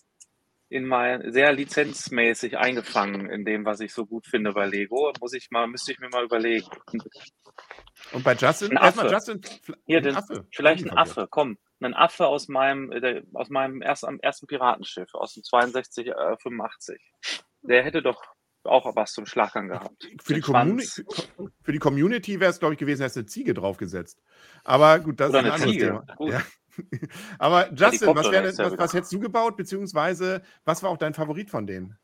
in 0.71 0.85
mein 0.85 1.33
sehr 1.33 1.53
lizenzmäßig 1.53 2.59
eingefangen 2.59 3.31
in 3.31 3.45
dem, 3.45 3.65
was 3.65 3.81
ich 3.81 3.95
so 3.95 4.05
gut 4.05 4.27
finde 4.27 4.53
bei 4.53 4.67
Lego. 4.67 5.13
Muss 5.21 5.33
ich 5.33 5.51
mal, 5.51 5.67
müsste 5.67 5.93
ich 5.93 5.99
mir 5.99 6.11
mal 6.11 6.25
überlegen. 6.25 6.67
Und 8.13 8.23
bei 8.23 8.35
Justin? 8.35 8.77
Ein 8.77 8.85
Erstmal 8.85 9.07
Affe. 9.07 9.15
Justin. 9.15 9.41
Hier, 9.87 10.01
den, 10.03 10.15
Affe. 10.17 10.47
vielleicht 10.55 10.85
ein. 10.85 10.97
Affe, 10.97 11.27
komm. 11.31 11.57
Ein 11.81 11.95
Affe 11.95 12.27
aus 12.27 12.49
meinem, 12.49 12.93
äh, 12.93 13.01
der, 13.01 13.23
aus 13.35 13.49
meinem 13.51 13.81
erst, 13.83 14.05
ersten 14.21 14.47
Piratenschiff, 14.47 15.15
aus 15.15 15.35
dem 15.35 15.43
62, 15.43 16.09
äh, 16.09 16.37
85. 16.43 17.01
Der 17.69 17.85
hätte 17.85 18.03
doch 18.03 18.23
auch 18.65 18.97
was 18.97 19.13
zum 19.13 19.27
Schlackern 19.27 19.69
gehabt. 19.69 20.09
Für 20.23 20.35
die, 20.35 20.43
für 20.43 21.73
die 21.73 21.79
Community 21.79 22.41
wäre 22.41 22.51
es, 22.51 22.59
glaube 22.59 22.75
ich, 22.75 22.81
gewesen, 22.81 23.03
hättest 23.03 23.17
du 23.17 23.21
eine 23.21 23.27
Ziege 23.27 23.55
draufgesetzt. 23.55 24.21
Aber 24.65 24.99
gut, 25.01 25.21
das 25.21 25.31
Oder 25.31 25.41
ist 25.41 25.45
ein 25.45 25.53
eine 25.53 25.55
anderes 25.55 25.73
Ziege. 25.73 26.05
Thema. 26.19 26.33
Ja. 26.33 26.43
Aber 27.39 27.73
Justin, 27.75 28.15
was, 28.15 28.31
wär, 28.31 28.45
was, 28.45 28.79
was 28.79 28.95
hättest 28.95 29.13
du 29.13 29.21
gebaut, 29.21 29.57
beziehungsweise 29.57 30.43
was 30.65 30.83
war 30.83 30.91
auch 30.91 30.97
dein 30.97 31.15
Favorit 31.15 31.51
von 31.51 31.67
denen? 31.67 31.99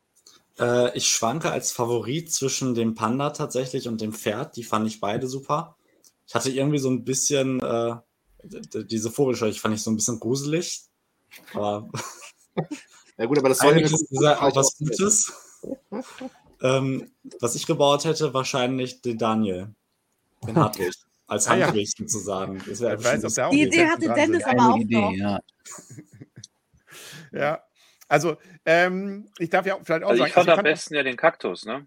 Äh, 0.59 0.95
ich 0.95 1.07
schwanke 1.07 1.51
als 1.51 1.71
Favorit 1.71 2.31
zwischen 2.31 2.75
dem 2.75 2.93
Panda 2.93 3.31
tatsächlich 3.31 3.87
und 3.87 4.01
dem 4.01 4.13
Pferd. 4.13 4.55
Die 4.55 4.63
fand 4.63 4.87
ich 4.87 4.99
beide 4.99 5.27
super. 5.27 5.77
Ich 6.27 6.35
hatte 6.35 6.49
irgendwie 6.49 6.79
so 6.79 6.89
ein 6.89 7.03
bisschen 7.03 7.59
äh, 7.61 7.95
diese 8.43 9.11
Vogelscheuche, 9.11 9.59
fand 9.59 9.75
ich 9.75 9.83
so 9.83 9.91
ein 9.91 9.95
bisschen 9.95 10.19
gruselig. 10.19 10.83
Aber 11.53 11.89
Ja 13.17 13.25
gut, 13.25 13.37
aber 13.37 13.49
das 13.49 13.59
soll 13.59 13.79
ja 13.79 14.41
auch 14.41 14.55
was 14.55 14.77
Gutes. 14.77 15.31
Ähm, 16.61 17.11
was 17.41 17.53
ich 17.55 17.67
gebaut 17.67 18.05
hätte, 18.05 18.33
wahrscheinlich 18.33 19.01
den 19.01 19.17
Daniel. 19.17 19.67
Den 20.47 20.55
Hartwig. 20.55 20.93
Als 21.27 21.47
Ah, 21.47 21.55
ja. 21.55 21.67
Handweg 21.67 21.87
sozusagen. 21.89 22.63
Das 22.65 22.79
wäre 22.79 23.47
auch 23.47 23.51
Die 23.51 23.63
Idee 23.63 23.85
hatte 23.87 24.07
Dennis 24.13 24.43
sind. 24.43 24.57
aber 24.59 24.69
auch 24.69 24.75
Eine 24.75 24.83
Idee, 24.83 25.01
noch. 25.01 25.11
ja. 25.11 25.39
Ja. 27.31 27.63
Also, 28.07 28.37
ähm, 28.65 29.27
ich 29.39 29.49
darf 29.49 29.65
ja 29.65 29.77
vielleicht 29.83 30.03
auch 30.05 30.09
Also 30.11 30.19
sagen, 30.19 30.29
ich 30.29 30.33
fand 30.33 30.49
also 30.49 30.59
am 30.59 30.63
besten 30.63 30.95
ja 30.95 31.03
den 31.03 31.17
Kaktus, 31.17 31.65
ne? 31.65 31.85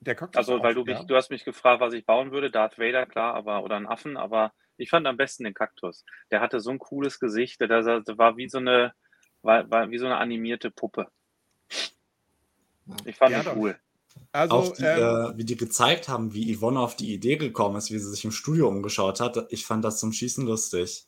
der 0.00 0.14
Kaktus 0.14 0.36
Also, 0.36 0.56
auch, 0.58 0.62
weil 0.62 0.74
du 0.74 0.84
mich, 0.84 0.98
ja. 0.98 1.02
du 1.04 1.16
hast 1.16 1.30
mich 1.30 1.44
gefragt, 1.44 1.80
was 1.80 1.94
ich 1.94 2.04
bauen 2.04 2.30
würde, 2.32 2.50
Darth 2.50 2.78
Vader, 2.78 3.06
klar, 3.06 3.34
aber 3.34 3.62
oder 3.64 3.76
einen 3.76 3.86
Affen, 3.86 4.16
aber 4.18 4.52
ich 4.76 4.90
fand 4.90 5.06
am 5.06 5.16
besten 5.16 5.44
den 5.44 5.54
Kaktus. 5.54 6.04
Der 6.30 6.40
hatte 6.40 6.60
so 6.60 6.70
ein 6.70 6.78
cooles 6.78 7.20
Gesicht, 7.20 7.60
der, 7.60 7.68
der, 7.68 8.00
der 8.00 8.18
war 8.18 8.36
wie 8.36 8.48
so 8.48 8.58
eine, 8.58 8.92
war, 9.42 9.70
war 9.70 9.90
wie 9.90 9.98
so 9.98 10.04
eine 10.06 10.18
animierte 10.18 10.70
Puppe. 10.70 11.08
Ich 13.04 13.16
fand 13.16 13.32
Ja, 13.32 13.42
doch. 13.42 13.56
cool. 13.56 13.76
Also, 14.32 14.56
auch 14.56 14.74
die, 14.74 14.82
ähm, 14.82 15.34
äh, 15.34 15.36
wie 15.38 15.44
die 15.44 15.56
gezeigt 15.56 16.08
haben, 16.08 16.34
wie 16.34 16.54
Yvonne 16.56 16.80
auf 16.80 16.96
die 16.96 17.12
Idee 17.12 17.36
gekommen 17.36 17.76
ist, 17.76 17.90
wie 17.90 17.98
sie 17.98 18.10
sich 18.10 18.24
im 18.24 18.30
Studio 18.32 18.68
umgeschaut 18.68 19.20
hat. 19.20 19.46
Ich 19.50 19.66
fand 19.66 19.84
das 19.84 19.98
zum 20.00 20.12
Schießen 20.12 20.46
lustig. 20.46 21.06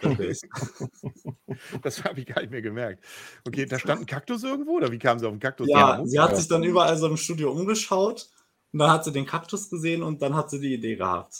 Das 1.82 2.04
habe 2.04 2.20
ich 2.20 2.26
gar 2.26 2.40
nicht 2.40 2.50
mehr 2.50 2.62
gemerkt. 2.62 3.04
Okay, 3.44 3.66
da 3.66 3.78
stand 3.78 4.02
ein 4.02 4.06
Kaktus 4.06 4.44
irgendwo 4.44 4.76
oder 4.76 4.92
wie 4.92 4.98
kam 4.98 5.18
sie 5.18 5.26
auf 5.26 5.32
den 5.32 5.40
Kaktus? 5.40 5.68
ja, 5.68 6.00
sie 6.04 6.20
hat 6.20 6.36
sich 6.36 6.46
dann 6.46 6.62
überall 6.62 6.96
so 6.96 7.06
im 7.08 7.16
Studio 7.16 7.50
umgeschaut 7.50 8.28
und 8.72 8.78
dann 8.78 8.90
hat 8.90 9.04
sie 9.04 9.12
den 9.12 9.26
Kaktus 9.26 9.68
gesehen 9.68 10.02
und 10.02 10.22
dann 10.22 10.36
hat 10.36 10.50
sie 10.50 10.60
die 10.60 10.74
Idee 10.74 10.96
gehabt. 10.96 11.34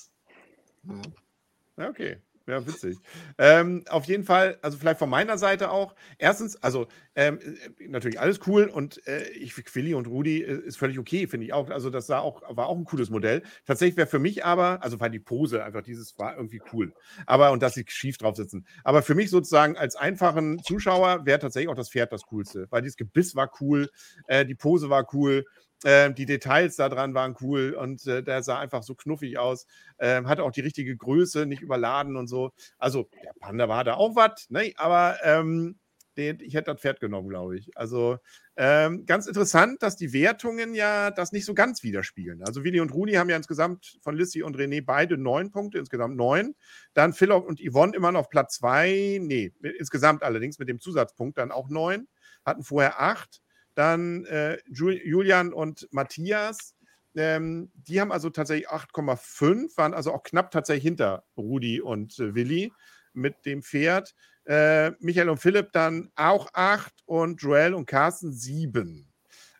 Ja, 1.76 1.88
Okay. 1.90 2.16
Ja, 2.48 2.66
witzig. 2.66 3.02
Ähm, 3.36 3.84
auf 3.90 4.06
jeden 4.06 4.24
Fall, 4.24 4.58
also 4.62 4.78
vielleicht 4.78 4.98
von 4.98 5.10
meiner 5.10 5.36
Seite 5.36 5.70
auch. 5.70 5.94
Erstens, 6.16 6.56
also 6.62 6.86
ähm, 7.14 7.38
äh, 7.78 7.88
natürlich 7.88 8.18
alles 8.20 8.40
cool 8.46 8.64
und 8.68 9.06
äh, 9.06 9.28
ich 9.32 9.54
Quilly 9.54 9.92
und 9.92 10.06
Rudi 10.06 10.42
äh, 10.42 10.58
ist 10.64 10.78
völlig 10.78 10.98
okay, 10.98 11.26
finde 11.26 11.44
ich 11.44 11.52
auch. 11.52 11.68
Also 11.68 11.90
das 11.90 12.06
sah 12.06 12.20
auch, 12.20 12.40
war 12.56 12.68
auch 12.68 12.78
ein 12.78 12.86
cooles 12.86 13.10
Modell. 13.10 13.42
Tatsächlich 13.66 13.98
wäre 13.98 14.06
für 14.06 14.18
mich 14.18 14.46
aber, 14.46 14.82
also 14.82 14.98
war 14.98 15.10
die 15.10 15.18
Pose 15.18 15.62
einfach 15.62 15.82
dieses 15.82 16.18
war 16.18 16.38
irgendwie 16.38 16.62
cool. 16.72 16.94
Aber 17.26 17.52
und 17.52 17.62
dass 17.62 17.74
sie 17.74 17.84
schief 17.86 18.16
drauf 18.16 18.36
sitzen. 18.36 18.66
Aber 18.82 19.02
für 19.02 19.14
mich 19.14 19.28
sozusagen 19.28 19.76
als 19.76 19.94
einfachen 19.94 20.62
Zuschauer 20.62 21.26
wäre 21.26 21.40
tatsächlich 21.40 21.68
auch 21.68 21.74
das 21.74 21.90
Pferd 21.90 22.12
das 22.14 22.22
Coolste, 22.22 22.66
weil 22.70 22.80
dieses 22.80 22.96
Gebiss 22.96 23.36
war 23.36 23.52
cool, 23.60 23.90
äh, 24.26 24.46
die 24.46 24.54
Pose 24.54 24.88
war 24.88 25.06
cool. 25.12 25.44
Ähm, 25.84 26.14
die 26.14 26.26
Details 26.26 26.76
da 26.76 26.88
dran 26.88 27.14
waren 27.14 27.36
cool 27.40 27.74
und 27.74 28.06
äh, 28.06 28.22
der 28.22 28.42
sah 28.42 28.58
einfach 28.58 28.82
so 28.82 28.94
knuffig 28.94 29.38
aus. 29.38 29.66
Ähm, 29.98 30.28
hatte 30.28 30.42
auch 30.42 30.50
die 30.50 30.60
richtige 30.60 30.96
Größe, 30.96 31.46
nicht 31.46 31.62
überladen 31.62 32.16
und 32.16 32.26
so. 32.26 32.52
Also, 32.78 33.08
der 33.22 33.32
Panda 33.38 33.68
war 33.68 33.84
da 33.84 33.94
auch 33.94 34.16
was, 34.16 34.50
ne? 34.50 34.72
aber 34.76 35.18
ähm, 35.22 35.78
den, 36.18 36.40
ich 36.40 36.54
hätte 36.54 36.72
das 36.72 36.80
Pferd 36.80 37.00
genommen, 37.00 37.28
glaube 37.28 37.56
ich. 37.56 37.70
Also, 37.76 38.18
ähm, 38.56 39.06
ganz 39.06 39.26
interessant, 39.28 39.82
dass 39.82 39.96
die 39.96 40.12
Wertungen 40.12 40.74
ja 40.74 41.12
das 41.12 41.30
nicht 41.30 41.44
so 41.44 41.54
ganz 41.54 41.84
widerspiegeln. 41.84 42.42
Also, 42.42 42.64
Willi 42.64 42.80
und 42.80 42.92
Runi 42.92 43.12
haben 43.12 43.30
ja 43.30 43.36
insgesamt 43.36 43.98
von 44.02 44.16
Lissy 44.16 44.42
und 44.42 44.56
René 44.56 44.84
beide 44.84 45.16
neun 45.16 45.52
Punkte, 45.52 45.78
insgesamt 45.78 46.16
neun. 46.16 46.56
Dann 46.92 47.12
Philip 47.12 47.44
und 47.44 47.60
Yvonne 47.60 47.94
immer 47.94 48.10
noch 48.10 48.28
Platz 48.28 48.56
zwei. 48.56 49.20
Nee, 49.22 49.52
insgesamt 49.78 50.24
allerdings 50.24 50.58
mit 50.58 50.68
dem 50.68 50.80
Zusatzpunkt 50.80 51.38
dann 51.38 51.52
auch 51.52 51.68
neun. 51.68 52.08
Hatten 52.44 52.64
vorher 52.64 53.00
acht. 53.00 53.40
Dann 53.78 54.24
äh, 54.26 54.58
Ju- 54.68 54.90
Julian 55.04 55.52
und 55.52 55.88
Matthias. 55.92 56.74
Ähm, 57.14 57.70
die 57.74 58.00
haben 58.00 58.12
also 58.12 58.30
tatsächlich 58.30 58.68
8,5, 58.68 59.76
waren 59.76 59.94
also 59.94 60.12
auch 60.12 60.22
knapp 60.22 60.50
tatsächlich 60.50 60.84
hinter 60.84 61.24
Rudi 61.36 61.80
und 61.80 62.18
äh, 62.18 62.34
Willi 62.34 62.72
mit 63.12 63.46
dem 63.46 63.62
Pferd. 63.62 64.14
Äh, 64.46 64.92
Michael 65.00 65.28
und 65.30 65.38
Philipp 65.38 65.72
dann 65.72 66.10
auch 66.16 66.48
8 66.54 66.92
und 67.06 67.40
Joel 67.42 67.74
und 67.74 67.86
Carsten 67.86 68.32
7. 68.32 69.08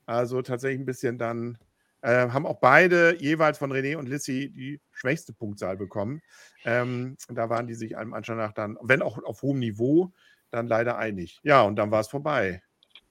Also 0.07 0.43
tatsächlich 0.43 0.81
ein 0.81 0.87
bisschen 0.87 1.19
dann, 1.19 1.59
äh, 2.03 2.29
haben 2.31 2.47
auch 2.47 2.61
beide 2.61 3.17
jeweils 3.21 3.59
von 3.59 3.73
René 3.73 3.97
und 3.97 4.09
Lissy 4.09 4.51
die 4.51 4.81
schwächste 4.93 5.33
Punktzahl 5.33 5.77
bekommen. 5.77 6.23
Ähm, 6.65 7.17
da 7.29 7.51
waren 7.51 7.67
die 7.67 7.75
sich 7.75 7.97
allem 7.99 8.15
Anschein 8.15 8.37
nach 8.39 8.53
dann, 8.53 8.79
wenn 8.83 9.03
auch 9.03 9.23
auf 9.25 9.43
hohem 9.43 9.59
Niveau, 9.59 10.13
dann 10.51 10.67
leider 10.67 10.97
einig. 10.99 11.41
Ja, 11.43 11.63
und 11.63 11.77
dann 11.77 11.91
war 11.91 12.01
es 12.01 12.09
vorbei. 12.09 12.63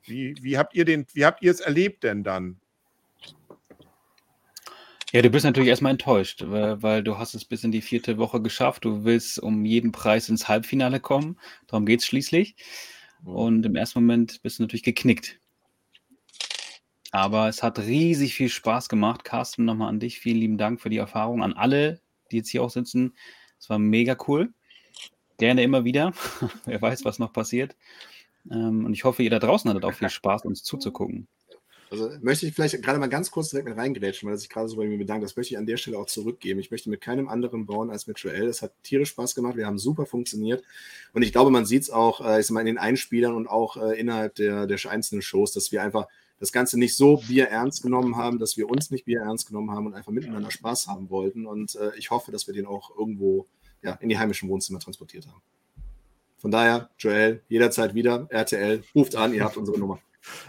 Wie, 0.08 0.36
wie 0.42 0.58
habt 0.58 0.74
ihr 0.74 0.86
den, 0.86 1.06
wie 1.14 1.26
habt 1.26 1.44
ihr 1.44 1.52
es 1.52 1.60
erlebt 1.60 2.04
denn 2.04 2.24
dann? 2.24 2.60
Ja, 5.14 5.22
du 5.22 5.30
bist 5.30 5.46
natürlich 5.46 5.70
erstmal 5.70 5.94
enttäuscht, 5.94 6.44
weil, 6.46 6.82
weil 6.84 7.04
du 7.04 7.18
hast 7.18 7.34
es 7.34 7.46
bis 7.46 7.64
in 7.64 7.72
die 7.72 7.82
vierte 7.82 8.18
Woche 8.18 8.42
geschafft. 8.42 8.84
Du 8.84 9.06
willst 9.06 9.40
um 9.40 9.64
jeden 9.64 9.92
Preis 9.92 10.28
ins 10.28 10.50
Halbfinale 10.50 11.00
kommen. 11.00 11.40
Darum 11.68 11.86
geht 11.86 12.02
es 12.02 12.06
schließlich. 12.06 12.56
Und 13.24 13.66
im 13.66 13.76
ersten 13.76 14.00
Moment 14.00 14.42
bist 14.44 14.60
du 14.60 14.64
natürlich 14.64 14.84
geknickt. 14.84 15.40
Aber 17.12 17.48
es 17.48 17.64
hat 17.64 17.80
riesig 17.80 18.36
viel 18.36 18.50
Spaß 18.50 18.90
gemacht. 18.90 19.24
Carsten, 19.24 19.64
nochmal 19.64 19.90
an 19.90 20.00
dich. 20.00 20.20
Vielen 20.20 20.38
lieben 20.38 20.58
Dank 20.58 20.82
für 20.82 20.90
die 20.90 20.98
Erfahrung. 20.98 21.42
An 21.42 21.54
alle, 21.54 22.02
die 22.32 22.38
jetzt 22.38 22.50
hier 22.50 22.62
auch 22.62 22.70
sitzen. 22.70 23.16
Es 23.60 23.70
war 23.70 23.80
mega 23.80 24.18
cool. 24.28 24.54
Gerne 25.38 25.64
immer 25.64 25.86
wieder. 25.86 26.12
Wer 26.66 26.82
weiß, 26.82 27.06
was 27.06 27.18
noch 27.18 27.32
passiert. 27.32 27.76
Ähm, 28.52 28.86
und 28.86 28.94
ich 28.94 29.04
hoffe, 29.04 29.24
ihr 29.24 29.30
da 29.30 29.40
draußen 29.40 29.70
hattet 29.70 29.86
auch 29.86 29.94
viel 29.94 30.10
Spaß, 30.10 30.46
uns 30.46 30.64
zuzugucken. 30.64 31.28
Also 31.90 32.10
möchte 32.22 32.46
ich 32.46 32.54
vielleicht 32.54 32.82
gerade 32.82 33.00
mal 33.00 33.08
ganz 33.08 33.32
kurz 33.32 33.50
direkt 33.50 33.70
mit 33.70 33.78
reingrätschen, 33.78 34.28
weil 34.28 34.36
er 34.36 34.40
sich 34.40 34.50
gerade 34.50 34.68
so 34.68 34.76
bei 34.76 34.86
mir 34.86 34.98
bedankt. 34.98 35.24
Das 35.24 35.38
möchte 35.38 35.54
ich 35.54 35.58
an 35.58 35.66
der 35.66 35.78
Stelle 35.78 35.98
auch 35.98 36.08
zurückgeben. 36.08 36.60
Ich 36.60 36.70
möchte 36.70 36.90
mit 36.90 37.00
keinem 37.00 37.30
anderen 37.30 37.66
bauen 37.66 37.90
als 37.90 38.08
mit 38.08 38.20
Joel. 38.20 38.48
Es 38.48 38.62
hat 38.62 38.74
tierisch 38.84 39.10
Spaß 39.10 39.36
gemacht. 39.36 39.56
Wir 39.56 39.66
haben 39.66 39.80
super 39.80 40.06
funktioniert. 40.06 40.64
Und 41.14 41.22
ich 41.22 41.32
glaube, 41.32 41.50
man 41.50 41.66
sieht 41.66 41.84
es 41.84 41.90
auch 41.90 42.20
äh, 42.20 42.42
ich 42.42 42.48
sag 42.48 42.56
mal, 42.56 42.60
in 42.60 42.66
den 42.66 42.78
Einspielern 42.78 43.34
und 43.34 43.48
auch 43.48 43.78
äh, 43.78 43.98
innerhalb 43.98 44.36
der, 44.36 44.68
der 44.68 44.78
einzelnen 44.90 45.22
Shows, 45.22 45.54
dass 45.54 45.72
wir 45.72 45.82
einfach 45.82 46.08
das 46.40 46.52
Ganze 46.52 46.78
nicht 46.78 46.96
so 46.96 47.18
bierernst 47.28 47.82
genommen 47.82 48.18
haben, 48.18 48.38
dass 48.38 48.58
wir 48.58 48.70
uns 48.70 48.92
nicht 48.92 49.06
bierernst 49.06 49.48
genommen 49.48 49.72
haben 49.72 49.88
und 49.88 49.94
einfach 49.94 50.12
miteinander 50.12 50.52
Spaß 50.52 50.88
haben 50.88 51.10
wollten. 51.10 51.46
Und 51.46 51.76
äh, 51.76 51.92
ich 51.98 52.12
hoffe, 52.12 52.32
dass 52.32 52.48
wir 52.48 52.54
den 52.54 52.66
auch 52.66 52.96
irgendwo 52.98 53.48
ja, 53.82 53.94
in 53.94 54.10
die 54.10 54.20
heimischen 54.20 54.50
Wohnzimmer 54.50 54.80
transportiert 54.80 55.26
haben. 55.28 55.42
Von 56.40 56.52
daher, 56.52 56.90
Joel, 57.00 57.42
jederzeit 57.50 57.94
wieder. 57.96 58.28
RTL, 58.30 58.84
ruft 58.96 59.16
an, 59.16 59.34
ihr 59.34 59.44
habt 59.44 59.58
unsere 59.58 59.80
Nummer. 59.80 60.00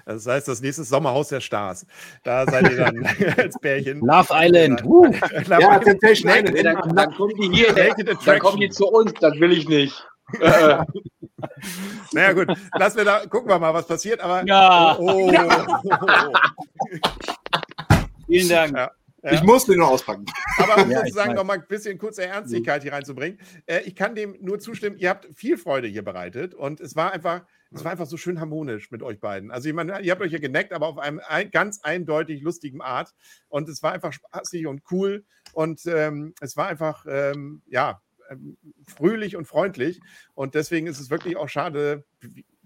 Das 0.05 0.27
heißt, 0.27 0.49
das 0.49 0.61
nächste 0.61 0.85
Sommerhaus 0.85 1.29
der 1.29 1.41
Stars. 1.41 1.87
Da 2.25 2.47
seid 2.47 2.71
ihr 2.71 2.77
dann 2.77 3.07
als 3.37 3.59
Pärchen. 3.61 4.01
Love 4.01 4.29
Island. 4.33 4.85
Uh. 4.85 5.05
Love 5.07 5.23
Ja, 5.49 5.59
Island. 5.59 5.85
Temptation 5.85 6.33
Nee, 6.33 6.63
dann, 6.63 6.97
dann 6.97 7.15
kommen 7.15 7.35
die 7.41 7.57
hier, 7.57 7.95
dann 8.25 8.39
kommen 8.41 8.61
die 8.61 8.69
zu 8.71 8.87
uns, 8.89 9.13
das 9.21 9.35
will 9.39 9.53
ich 9.53 9.69
nicht. 9.69 10.07
Naja, 12.13 12.33
gut, 12.33 12.49
lassen 12.79 12.97
wir 12.99 13.05
da, 13.05 13.27
gucken 13.27 13.49
wir 13.49 13.59
mal, 13.59 13.73
was 13.73 13.87
passiert. 13.87 14.21
Aber 14.21 14.45
Ja. 14.45 14.97
oh, 14.99 15.31
oh, 15.31 15.89
oh, 15.91 16.33
Vielen 18.27 18.49
Dank. 18.49 18.77
Ja. 18.77 18.91
Ja. 19.23 19.33
Ich 19.33 19.43
muss 19.43 19.65
den 19.67 19.79
nur 19.79 19.89
auspacken. 19.89 20.27
Aber 20.59 20.83
um 20.83 20.91
Ja, 20.91 21.01
sozusagen 21.01 21.31
weiß. 21.31 21.37
noch 21.37 21.45
mal 21.45 21.55
ein 21.55 21.67
bisschen 21.67 21.99
kurze 21.99 22.25
Ernstigkeit 22.25 22.83
hier 22.83 22.93
reinzubringen. 22.93 23.41
Äh, 23.67 23.81
ich 23.81 23.97
kann 23.97 24.15
dem 24.15 24.37
nur 24.41 24.61
zustimmen, 24.61 24.97
ihr 24.97 25.11
habt 25.11 25.27
viel 25.35 25.59
Freude 25.59 25.89
hier 25.89 26.05
bereitet 26.05 26.55
und 26.55 26.81
es 26.81 26.95
war 26.95 27.13
einfach, 27.13 27.45
es 27.73 27.85
war 27.85 27.93
einfach 27.93 28.07
so 28.07 28.17
schön 28.17 28.39
harmonisch 28.39 28.91
mit 28.91 29.03
euch 29.03 29.19
beiden. 29.19 29.51
Also 29.51 29.69
ich 29.69 29.75
meine, 29.75 30.01
ihr 30.01 30.13
habt 30.13 30.23
euch 30.23 30.33
ja 30.33 30.39
geneckt, 30.39 30.73
aber 30.73 30.87
auf 30.87 30.99
einem 30.99 31.21
ein, 31.27 31.51
ganz 31.51 31.81
eindeutig 31.83 32.43
lustigen 32.43 32.81
Art 32.81 33.13
und 33.49 33.69
es 33.69 33.83
war 33.83 33.93
einfach 33.93 34.13
spaßig 34.13 34.67
und 34.67 34.83
cool 34.93 35.25
und 35.53 35.85
ähm, 35.87 36.35
es 36.41 36.57
war 36.57 36.69
einfach, 36.69 37.05
ähm, 37.09 37.63
ja, 37.67 38.01
ähm, 38.31 38.57
fröhlich 38.87 39.37
und 39.37 39.47
freundlich 39.47 40.01
und 40.35 40.55
deswegen 40.55 40.87
ist 40.87 41.01
es 41.01 41.11
wirklich 41.11 41.37
auch 41.37 41.49
schade, 41.49 42.05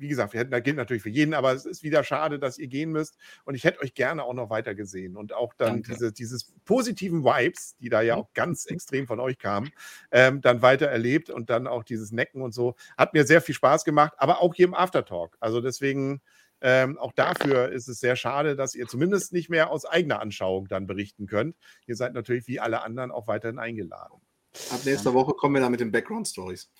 wie, 0.02 0.08
gesagt, 0.08 0.32
wir 0.32 0.40
hätten, 0.40 0.50
da 0.50 0.60
gilt 0.60 0.76
natürlich 0.76 1.02
für 1.02 1.08
jeden, 1.08 1.32
aber 1.32 1.52
es 1.52 1.64
ist 1.64 1.82
wieder 1.82 2.04
schade, 2.04 2.38
dass 2.38 2.58
ihr 2.58 2.66
gehen 2.66 2.90
müsst 2.90 3.16
und 3.44 3.54
ich 3.54 3.64
hätte 3.64 3.80
euch 3.80 3.94
gerne 3.94 4.24
auch 4.24 4.34
noch 4.34 4.50
weiter 4.50 4.74
gesehen 4.74 5.16
und 5.16 5.32
auch 5.32 5.54
dann 5.54 5.82
Danke. 5.82 5.92
diese, 5.92 6.12
dieses 6.12 6.52
positiven 6.64 7.24
Vibes, 7.24 7.76
die 7.76 7.88
da 7.88 8.02
ja 8.02 8.16
auch 8.16 8.32
ganz 8.34 8.66
extrem 8.66 9.06
von 9.06 9.20
euch 9.20 9.38
kamen, 9.38 9.70
ähm, 10.10 10.40
dann 10.40 10.60
weiter 10.60 10.86
erlebt 10.86 11.30
und 11.30 11.48
dann 11.48 11.66
auch 11.66 11.84
dieses 11.84 12.12
Necken 12.12 12.42
und 12.42 12.52
so, 12.52 12.74
hat 12.98 13.14
mir 13.14 13.24
sehr 13.24 13.40
viel 13.40 13.54
Spaß 13.54 13.84
gemacht, 13.84 14.12
aber 14.18 14.42
auch 14.42 14.54
hier 14.54 14.66
im 14.66 14.74
Aftertalk. 14.74 15.36
Also 15.40 15.60
deswegen 15.60 16.20
ähm, 16.60 16.96
auch 16.98 17.12
dafür 17.12 17.70
ist 17.70 17.88
es 17.88 17.98
sehr 17.98 18.14
schade, 18.14 18.54
dass 18.54 18.74
ihr 18.74 18.86
zumindest 18.86 19.32
nicht 19.32 19.48
mehr 19.48 19.70
aus 19.70 19.84
eigener 19.84 20.20
Anschauung 20.20 20.68
dann 20.68 20.86
berichten 20.86 21.26
könnt. 21.26 21.56
Ihr 21.86 21.96
seid 21.96 22.14
natürlich 22.14 22.46
wie 22.46 22.60
alle 22.60 22.82
anderen 22.82 23.10
auch 23.10 23.26
weiterhin 23.26 23.58
eingeladen. 23.58 24.20
Ab 24.70 24.80
nächster 24.84 25.14
Woche 25.14 25.32
kommen 25.32 25.54
wir 25.54 25.62
da 25.62 25.70
mit 25.70 25.80
den 25.80 25.90
Background-Stories. 25.90 26.70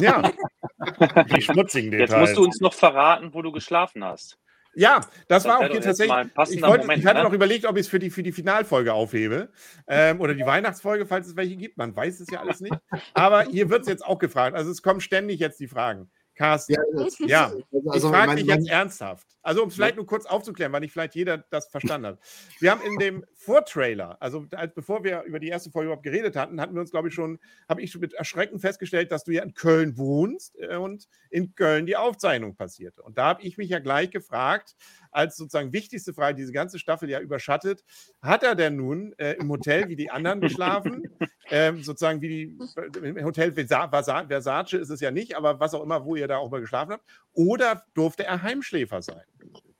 Ja, 0.00 0.22
die 1.36 1.42
schmutzigen 1.42 1.92
Jetzt 1.92 2.10
Details. 2.10 2.20
musst 2.20 2.36
du 2.36 2.44
uns 2.44 2.60
noch 2.60 2.74
verraten, 2.74 3.32
wo 3.34 3.42
du 3.42 3.52
geschlafen 3.52 4.04
hast. 4.04 4.38
Ja, 4.74 5.00
das, 5.00 5.10
Das 5.28 5.44
war 5.44 5.58
auch 5.58 5.64
hier 5.64 5.74
jetzt 5.74 5.84
tatsächlich. 5.84 6.16
Ich, 6.50 6.62
wollte, 6.62 6.84
Moment, 6.84 7.00
ich 7.00 7.06
hatte 7.06 7.18
ne? 7.18 7.24
noch 7.24 7.32
überlegt, 7.34 7.66
ob 7.66 7.76
ich 7.76 7.82
es 7.82 7.88
für 7.88 7.98
die, 7.98 8.08
für 8.08 8.22
die 8.22 8.32
Finalfolge 8.32 8.94
aufhebe. 8.94 9.50
Ähm, 9.86 10.20
oder 10.20 10.34
die 10.34 10.46
Weihnachtsfolge, 10.46 11.04
falls 11.04 11.26
es 11.28 11.36
welche 11.36 11.56
gibt. 11.56 11.76
Man 11.76 11.94
weiß 11.94 12.20
es 12.20 12.30
ja 12.30 12.40
alles 12.40 12.60
nicht. 12.60 12.74
Aber 13.12 13.42
hier 13.42 13.68
wird 13.68 13.82
es 13.82 13.88
jetzt 13.88 14.04
auch 14.04 14.18
gefragt. 14.18 14.56
Also 14.56 14.70
es 14.70 14.80
kommen 14.80 15.00
ständig 15.02 15.40
jetzt 15.40 15.60
die 15.60 15.68
Fragen. 15.68 16.10
Carsten, 16.34 16.74
das- 16.94 17.18
Ja. 17.18 17.52
also, 17.90 18.08
ich 18.08 18.14
frage 18.16 18.36
dich 18.36 18.46
jetzt 18.46 18.68
ernsthaft. 18.70 19.26
Also 19.42 19.62
um 19.62 19.68
es 19.68 19.74
vielleicht 19.74 19.96
nur 19.96 20.06
kurz 20.06 20.24
aufzuklären, 20.26 20.72
weil 20.72 20.80
nicht 20.80 20.92
vielleicht 20.92 21.14
jeder 21.14 21.38
das 21.38 21.68
verstanden 21.68 22.06
hat. 22.06 22.18
Wir 22.60 22.70
haben 22.70 22.82
in 22.82 22.98
dem 22.98 23.24
Vortrailer, 23.34 24.16
also 24.20 24.46
als, 24.52 24.72
bevor 24.72 25.02
wir 25.02 25.22
über 25.22 25.40
die 25.40 25.48
erste 25.48 25.70
Folge 25.70 25.86
überhaupt 25.86 26.04
geredet 26.04 26.36
hatten, 26.36 26.60
hatten 26.60 26.74
wir 26.74 26.80
uns, 26.80 26.92
glaube 26.92 27.08
ich, 27.08 27.14
schon, 27.14 27.40
habe 27.68 27.82
ich 27.82 27.90
schon 27.90 28.00
mit 28.00 28.14
Erschrecken 28.14 28.60
festgestellt, 28.60 29.10
dass 29.10 29.24
du 29.24 29.32
ja 29.32 29.42
in 29.42 29.54
Köln 29.54 29.98
wohnst 29.98 30.56
äh, 30.60 30.76
und 30.76 31.08
in 31.30 31.54
Köln 31.54 31.86
die 31.86 31.96
Aufzeichnung 31.96 32.54
passierte. 32.54 33.02
Und 33.02 33.18
da 33.18 33.26
habe 33.26 33.42
ich 33.42 33.58
mich 33.58 33.68
ja 33.68 33.80
gleich 33.80 34.10
gefragt, 34.10 34.76
als 35.10 35.36
sozusagen 35.36 35.72
wichtigste 35.72 36.14
Frage, 36.14 36.36
die 36.36 36.42
diese 36.42 36.52
ganze 36.52 36.78
Staffel 36.78 37.10
ja 37.10 37.20
überschattet, 37.20 37.84
hat 38.22 38.42
er 38.42 38.54
denn 38.54 38.76
nun 38.76 39.12
äh, 39.18 39.32
im 39.34 39.50
Hotel 39.50 39.88
wie 39.88 39.96
die 39.96 40.10
anderen 40.10 40.40
geschlafen? 40.40 41.08
ähm, 41.50 41.82
sozusagen 41.82 42.20
wie 42.20 42.28
die, 42.28 42.58
im 43.02 43.24
Hotel 43.24 43.52
Versace 43.52 44.72
ist 44.74 44.90
es 44.90 45.00
ja 45.00 45.10
nicht, 45.10 45.36
aber 45.36 45.60
was 45.60 45.74
auch 45.74 45.82
immer, 45.82 46.04
wo 46.04 46.16
ihr 46.16 46.28
da 46.28 46.38
auch 46.38 46.50
mal 46.50 46.60
geschlafen 46.60 46.92
habt. 46.92 47.04
Oder 47.32 47.84
durfte 47.94 48.24
er 48.24 48.42
Heimschläfer 48.42 49.02
sein? 49.02 49.24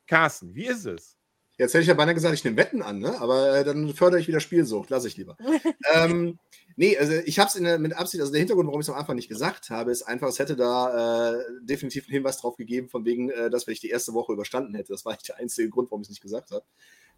Carsten, 0.06 0.54
wie 0.54 0.66
ist 0.66 0.84
es? 0.84 1.16
Jetzt 1.58 1.74
hätte 1.74 1.82
ich 1.82 1.88
ja 1.88 1.94
beinahe 1.94 2.14
gesagt, 2.14 2.34
ich 2.34 2.44
nehme 2.44 2.56
Wetten 2.56 2.82
an, 2.82 2.98
ne? 2.98 3.20
aber 3.20 3.58
äh, 3.58 3.64
dann 3.64 3.92
fördere 3.94 4.18
ich 4.18 4.26
wieder 4.26 4.40
Spielsucht, 4.40 4.88
lasse 4.90 5.06
ich 5.06 5.16
lieber. 5.16 5.36
ähm, 5.94 6.38
nee, 6.76 6.96
also 6.96 7.12
ich 7.12 7.38
habe 7.38 7.48
es 7.48 7.78
mit 7.78 7.92
Absicht, 7.92 8.20
also 8.20 8.32
der 8.32 8.40
Hintergrund, 8.40 8.66
warum 8.66 8.80
ich 8.80 8.86
es 8.86 8.92
am 8.92 8.98
Anfang 8.98 9.16
nicht 9.16 9.28
gesagt 9.28 9.68
habe, 9.68 9.92
ist 9.92 10.02
einfach, 10.02 10.28
es 10.28 10.38
hätte 10.38 10.56
da 10.56 11.34
äh, 11.34 11.44
definitiv 11.60 12.04
einen 12.04 12.14
Hinweis 12.14 12.38
drauf 12.38 12.56
gegeben, 12.56 12.88
von 12.88 13.04
wegen, 13.04 13.30
äh, 13.30 13.50
dass 13.50 13.66
wenn 13.66 13.74
ich 13.74 13.80
die 13.80 13.90
erste 13.90 14.14
Woche 14.14 14.32
überstanden 14.32 14.74
hätte. 14.74 14.92
Das 14.92 15.04
war 15.04 15.12
nicht 15.12 15.28
der 15.28 15.36
einzige 15.36 15.68
Grund, 15.68 15.90
warum 15.90 16.00
ich 16.00 16.06
es 16.06 16.10
nicht 16.10 16.22
gesagt 16.22 16.50
habe. 16.50 16.64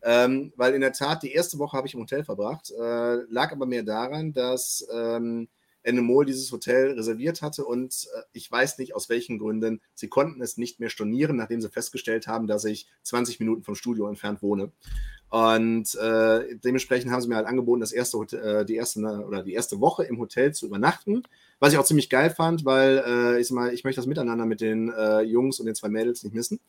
Ähm, 0.02 0.52
weil 0.56 0.74
in 0.74 0.82
der 0.82 0.92
Tat, 0.92 1.22
die 1.22 1.32
erste 1.32 1.58
Woche 1.58 1.76
habe 1.76 1.86
ich 1.86 1.94
im 1.94 2.00
Hotel 2.00 2.24
verbracht, 2.24 2.70
äh, 2.70 3.14
lag 3.30 3.52
aber 3.52 3.66
mehr 3.66 3.84
daran, 3.84 4.32
dass 4.32 4.86
ähm, 4.92 5.48
Endemol 5.84 6.24
dieses 6.24 6.50
Hotel 6.50 6.92
reserviert 6.92 7.42
hatte 7.42 7.64
und 7.64 8.08
äh, 8.14 8.22
ich 8.32 8.50
weiß 8.50 8.78
nicht 8.78 8.94
aus 8.94 9.08
welchen 9.08 9.38
Gründen, 9.38 9.80
sie 9.94 10.08
konnten 10.08 10.42
es 10.42 10.56
nicht 10.56 10.80
mehr 10.80 10.90
stornieren, 10.90 11.36
nachdem 11.36 11.60
sie 11.60 11.70
festgestellt 11.70 12.26
haben, 12.26 12.46
dass 12.46 12.64
ich 12.64 12.88
20 13.02 13.38
Minuten 13.38 13.62
vom 13.62 13.74
Studio 13.74 14.08
entfernt 14.08 14.42
wohne. 14.42 14.72
Und 15.30 15.94
äh, 15.96 16.56
dementsprechend 16.62 17.10
haben 17.10 17.20
sie 17.20 17.28
mir 17.28 17.36
halt 17.36 17.46
angeboten, 17.46 17.80
das 17.80 17.92
erste 17.92 18.18
Hotel, 18.18 18.60
äh, 18.60 18.64
die 18.64 18.76
erste 18.76 19.00
oder 19.00 19.42
die 19.42 19.52
erste 19.52 19.80
Woche 19.80 20.04
im 20.04 20.18
Hotel 20.18 20.54
zu 20.54 20.66
übernachten, 20.66 21.24
was 21.58 21.72
ich 21.72 21.78
auch 21.78 21.84
ziemlich 21.84 22.08
geil 22.08 22.30
fand, 22.30 22.64
weil 22.64 23.02
äh, 23.06 23.40
ich 23.40 23.50
mal, 23.50 23.74
ich 23.74 23.84
möchte 23.84 24.00
das 24.00 24.06
Miteinander 24.06 24.46
mit 24.46 24.60
den 24.60 24.92
äh, 24.92 25.22
Jungs 25.22 25.58
und 25.58 25.66
den 25.66 25.74
zwei 25.74 25.88
Mädels 25.88 26.22
nicht 26.22 26.34
missen. 26.34 26.60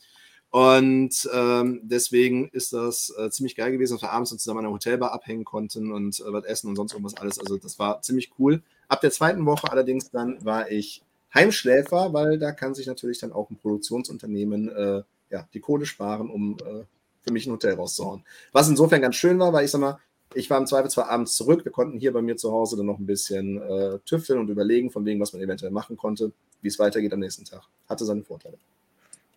Und 0.50 1.30
ähm, 1.34 1.82
deswegen 1.84 2.48
ist 2.50 2.74
das 2.74 3.14
äh, 3.18 3.30
ziemlich 3.30 3.56
geil 3.56 3.72
gewesen, 3.72 3.94
dass 3.94 4.02
wir 4.02 4.12
abends 4.12 4.30
zusammen 4.30 4.60
an 4.60 4.66
der 4.66 4.74
Hotelbar 4.74 5.12
abhängen 5.12 5.44
konnten 5.44 5.92
und 5.92 6.20
äh, 6.20 6.34
was 6.34 6.46
essen 6.46 6.70
und 6.70 6.76
sonst 6.76 6.94
irgendwas 6.94 7.18
alles. 7.18 7.40
Also 7.40 7.58
das 7.58 7.78
war 7.78 8.02
ziemlich 8.02 8.32
cool. 8.40 8.64
Ab 8.88 9.02
der 9.02 9.12
zweiten 9.12 9.46
Woche 9.46 9.72
allerdings 9.72 10.12
dann 10.12 10.44
war 10.44 10.72
ich 10.72 11.04
Heimschläfer, 11.34 12.14
weil 12.14 12.40
da 12.40 12.52
kann 12.52 12.74
sich 12.74 12.88
natürlich 12.88 13.20
dann 13.20 13.34
auch 13.34 13.50
ein 13.50 13.58
Produktionsunternehmen 13.58 14.70
äh, 14.70 15.04
ja, 15.30 15.48
die 15.54 15.60
Kohle 15.60 15.86
sparen, 15.86 16.30
um 16.30 16.58
äh, 16.60 16.84
für 17.22 17.34
mich 17.34 17.46
ein 17.46 17.52
Hotel 17.52 17.74
rauszuhauen. 17.74 18.24
Was 18.52 18.70
insofern 18.70 19.02
ganz 19.02 19.16
schön 19.16 19.40
war, 19.40 19.52
weil 19.52 19.66
ich 19.66 19.72
sag 19.72 19.82
mal, 19.82 20.00
ich 20.34 20.50
war 20.50 20.58
im 20.58 20.68
Zweifel 20.68 20.90
zwar 20.90 21.10
abends 21.10 21.36
zurück, 21.36 21.66
wir 21.66 21.72
konnten 21.72 22.00
hier 22.00 22.14
bei 22.14 22.22
mir 22.22 22.38
zu 22.38 22.52
Hause 22.52 22.78
dann 22.78 22.86
noch 22.86 23.00
ein 23.00 23.06
bisschen 23.06 23.62
äh, 23.62 24.00
tüfteln 24.06 24.40
und 24.40 24.50
überlegen, 24.50 24.92
von 24.92 25.06
wegen, 25.06 25.20
was 25.20 25.34
man 25.34 25.42
eventuell 25.42 25.72
machen 25.72 25.98
konnte, 25.98 26.32
wie 26.62 26.68
es 26.68 26.80
weitergeht 26.80 27.14
am 27.14 27.20
nächsten 27.20 27.46
Tag. 27.46 27.64
Hatte 27.88 28.06
seine 28.06 28.24
Vorteile. 28.24 28.58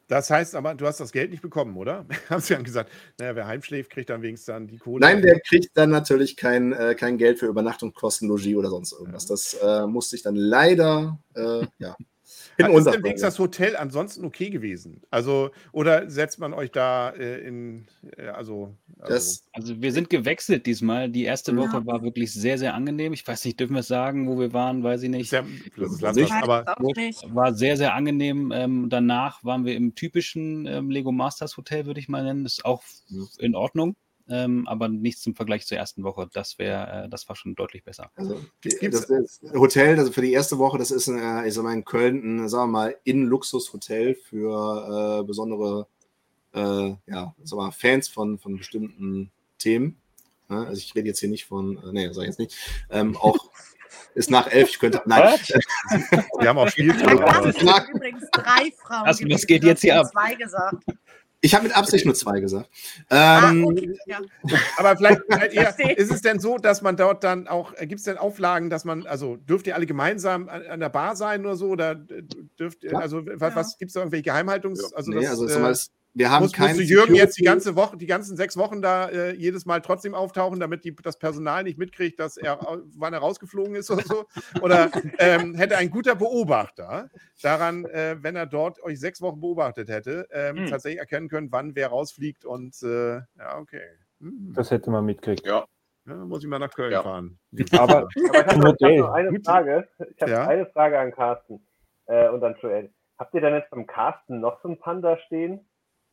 Das 0.09 0.31
heißt 0.31 0.55
aber, 0.55 0.75
du 0.75 0.87
hast 0.87 1.01
das 1.01 1.13
Geld 1.13 1.31
nicht 1.31 1.43
bekommen, 1.43 1.77
oder? 1.77 2.07
Haben 2.31 2.41
sie 2.41 2.55
dann 2.55 2.65
gesagt, 2.65 2.91
naja, 3.19 3.37
wer 3.37 3.47
heimschläft, 3.47 3.91
kriegt 3.91 4.11
dann 4.11 4.23
wenigstens 4.23 4.47
dann 4.47 4.67
die 4.67 4.79
Kohle. 4.79 5.01
Nein, 5.01 5.23
der 5.23 5.39
kriegt 5.41 5.77
dann 5.77 5.91
natürlich 5.91 6.37
kein, 6.37 6.73
äh, 6.73 6.95
kein 6.95 7.19
Geld 7.19 7.39
für 7.39 7.47
Übernachtungskosten, 7.47 8.29
Logis 8.29 8.57
oder 8.57 8.71
sonst 8.71 8.93
irgendwas. 8.93 9.27
Das 9.27 9.55
äh, 9.55 9.87
musste 9.87 10.17
ich 10.17 10.23
dann 10.23 10.35
leider, 10.35 11.19
äh, 11.35 11.67
ja. 11.79 11.97
Ist 12.59 12.87
denn 12.87 13.05
wenigstens 13.05 13.21
das 13.21 13.39
Hotel 13.39 13.77
ansonsten 13.77 14.25
okay 14.25 14.51
gewesen? 14.51 15.03
Also, 15.11 15.51
oder 15.71 16.11
setzt 16.11 16.41
man 16.41 16.53
euch 16.53 16.73
da 16.73 17.11
äh, 17.11 17.39
in, 17.47 17.87
äh, 18.17 18.29
also, 18.29 18.75
also, 18.99 19.43
also. 19.53 19.81
wir 19.81 19.93
sind 19.93 20.11
gewechselt 20.11 20.67
diesmal. 20.67 21.09
Die 21.09 21.23
erste 21.23 21.57
Woche 21.57 21.79
ja. 21.79 21.87
war 21.87 22.03
wirklich 22.03 22.33
sehr, 22.33 22.59
sehr 22.59 22.75
angenehm. 22.75 23.13
Ich 23.13 23.27
weiß 23.27 23.45
nicht, 23.45 23.61
dürfen 23.61 23.75
wir 23.75 23.81
es 23.81 23.89
sagen, 23.89 24.27
wo 24.27 24.41
wir 24.41 24.53
waren, 24.53 24.83
weiß 24.83 25.03
ich 25.05 25.11
nicht. 25.11 25.31
Sehr, 25.31 25.45
das 25.77 25.93
ist 25.93 26.01
Land, 26.01 26.33
aber 26.43 26.65
war 27.29 27.55
sehr, 27.55 27.77
sehr 27.77 27.95
angenehm. 27.95 28.53
Ähm, 28.53 28.89
danach 28.89 29.45
waren 29.45 29.65
wir 29.65 29.77
im 29.77 29.95
typischen 29.95 30.67
ähm, 30.67 30.91
Lego 30.91 31.13
Masters 31.13 31.57
Hotel, 31.57 31.87
würde 31.87 32.01
ich 32.01 32.09
mal 32.09 32.25
nennen. 32.25 32.43
Das 32.43 32.55
ist 32.55 32.65
auch 32.65 32.83
in 33.39 33.55
Ordnung 33.55 33.95
ähm, 34.29 34.66
aber 34.68 34.89
nichts 34.89 35.22
zum 35.22 35.35
Vergleich 35.35 35.66
zur 35.66 35.79
ersten 35.79 36.03
Woche. 36.05 36.29
Das 36.33 36.59
wäre, 36.59 37.05
äh, 37.05 37.09
das 37.09 37.29
war 37.29 37.37
schon 37.37 37.55
deutlich 37.55 37.85
besser. 37.85 38.11
Also 38.16 38.41
das 38.62 39.41
Hotel, 39.55 39.99
also 39.99 40.12
für 40.12 40.22
die 40.22 40.33
erste 40.33 40.59
Woche, 40.59 40.79
das 40.79 40.91
ist, 40.91 41.09
ein, 41.09 41.47
ich 41.47 41.55
sag 41.55 41.64
mal, 41.64 41.74
in 41.74 41.85
Köln, 41.85 42.45
ein, 42.45 42.49
sagen 42.49 42.70
wir 42.70 42.79
mal, 42.79 42.97
In-Luxus-Hotel 43.05 44.14
für 44.14 45.20
äh, 45.20 45.24
besondere 45.24 45.87
äh, 46.55 46.95
ja, 47.07 47.35
sag 47.43 47.57
mal, 47.57 47.70
Fans 47.70 48.09
von, 48.09 48.39
von 48.39 48.57
bestimmten 48.57 49.31
Themen. 49.59 50.01
Ja, 50.49 50.64
also 50.64 50.79
ich 50.79 50.95
rede 50.95 51.09
jetzt 51.09 51.20
hier 51.20 51.29
nicht 51.29 51.45
von, 51.45 51.76
äh, 51.79 51.93
nee, 51.93 52.12
sag 52.12 52.22
ich 52.22 52.29
jetzt 52.29 52.39
nicht. 52.39 52.57
Ähm, 52.91 53.16
auch 53.16 53.51
ist 54.14 54.31
nach 54.31 54.47
elf, 54.49 54.70
ich 54.70 54.79
könnte. 54.79 55.03
Nein. 55.07 55.39
Wir 56.39 56.49
haben 56.49 56.59
auch 56.59 56.68
Spielzeug. 56.68 57.20
Übrigens 57.95 58.24
drei 58.33 58.72
Frauen. 58.79 59.07
Also, 59.07 59.24
was 59.29 59.47
geht 59.47 59.64
jetzt 59.64 59.83
hier 59.83 60.01
ab? 60.01 60.07
Zwei 60.11 60.35
gesagt. 60.35 60.85
Ich 61.41 61.55
habe 61.55 61.64
mit 61.64 61.76
Absicht 61.76 62.05
nur 62.05 62.14
zwei 62.14 62.41
gesagt. 62.41 62.68
Ah, 63.09 63.51
ähm, 63.51 63.64
ah, 63.64 63.70
okay, 63.70 63.99
ja. 64.07 64.20
Aber 64.76 64.97
vielleicht, 64.97 65.20
vielleicht 65.28 65.55
eher, 65.55 65.99
ist 65.99 66.11
es 66.11 66.20
denn 66.20 66.41
so, 66.41 66.59
dass 66.59 66.82
man 66.82 66.97
dort 66.97 67.22
dann 67.22 67.47
auch, 67.47 67.72
äh, 67.76 67.86
gibt 67.86 68.01
es 68.01 68.05
denn 68.05 68.18
Auflagen, 68.18 68.70
dass 68.70 68.84
man, 68.84 69.07
also 69.07 69.36
dürft 69.36 69.66
ihr 69.68 69.76
alle 69.76 69.86
gemeinsam 69.86 70.49
an, 70.49 70.62
an 70.66 70.80
der 70.80 70.89
Bar 70.89 71.14
sein 71.14 71.45
oder 71.45 71.55
so? 71.55 71.68
Oder 71.68 71.95
dürft 71.95 72.82
ihr, 72.82 72.99
also 72.99 73.24
was, 73.24 73.51
ja. 73.51 73.57
was 73.57 73.78
gibt 73.78 73.91
es 73.91 73.95
da 73.95 74.01
irgendwelche 74.01 74.30
Geheimhaltungs-, 74.30 74.93
also, 74.95 75.11
nee, 75.12 75.20
das, 75.20 75.41
also 75.41 75.47
äh, 75.47 75.74
wir 76.19 76.31
haben 76.31 76.43
muss, 76.43 76.53
keinen 76.53 76.77
musst 76.77 76.81
du 76.81 76.83
Jürgen 76.85 77.07
Security. 77.09 77.23
jetzt 77.23 77.39
die 77.39 77.45
ganze 77.45 77.77
Woche, 77.77 77.97
die 77.97 78.07
ganzen 78.07 78.37
sechs 78.37 78.57
Wochen 78.57 78.83
da 78.83 79.09
äh, 79.09 79.35
jedes 79.35 79.66
Mal 79.66 79.81
trotzdem 79.81 80.14
auftauchen, 80.14 80.59
damit 80.59 80.85
die, 80.85 80.95
das 80.95 81.19
Personal 81.19 81.62
nicht 81.62 81.79
mitkriegt, 81.79 82.19
dass 82.19 82.37
er 82.37 82.59
wann 82.97 83.12
er 83.12 83.21
rausgeflogen 83.21 83.75
ist 83.77 83.91
oder 83.91 84.03
so? 84.03 84.25
Oder 84.61 84.91
ähm, 85.19 85.55
hätte 85.55 85.77
ein 85.77 85.91
guter 85.91 86.14
Beobachter 86.14 87.09
daran, 87.43 87.85
äh, 87.87 88.16
wenn 88.21 88.37
er 88.37 88.47
dort 88.47 88.83
euch 88.83 88.99
sechs 88.99 89.21
Wochen 89.23 89.41
beobachtet 89.41 89.89
hätte, 89.89 90.27
ähm, 90.33 90.57
hm. 90.57 90.66
tatsächlich 90.66 90.99
erkennen 90.99 91.29
können, 91.29 91.53
wann 91.53 91.75
wer 91.75 91.89
rausfliegt 91.89 92.45
und 92.45 92.83
äh, 92.83 93.16
ja, 93.16 93.59
okay. 93.59 93.83
Hm. 94.21 94.53
Das 94.55 94.71
hätte 94.71 94.91
man 94.91 95.05
mitgekriegt. 95.05 95.47
Ja. 95.47 95.66
Ja, 96.07 96.14
muss 96.14 96.43
ich 96.43 96.49
mal 96.49 96.59
nach 96.59 96.73
Köln 96.73 96.93
ja. 96.93 97.03
fahren. 97.03 97.39
Aber, 97.79 97.99
aber 97.99 98.09
ich 98.79 98.81
habe 98.81 99.12
eine 99.12 99.41
Frage. 99.45 99.89
Ich 100.16 100.23
habe 100.23 100.33
ja? 100.33 100.47
eine 100.49 100.66
Frage 100.66 100.99
an 100.99 101.12
Carsten 101.12 101.61
äh, 102.07 102.29
und 102.29 102.43
an 102.43 102.57
Joel. 102.61 102.91
Habt 103.19 103.35
ihr 103.35 103.41
denn 103.41 103.55
jetzt 103.55 103.71
beim 103.71 103.87
Carsten 103.87 104.41
noch 104.41 104.62
so 104.62 104.69
einen 104.69 104.79
Panda 104.79 105.19
stehen? 105.27 105.68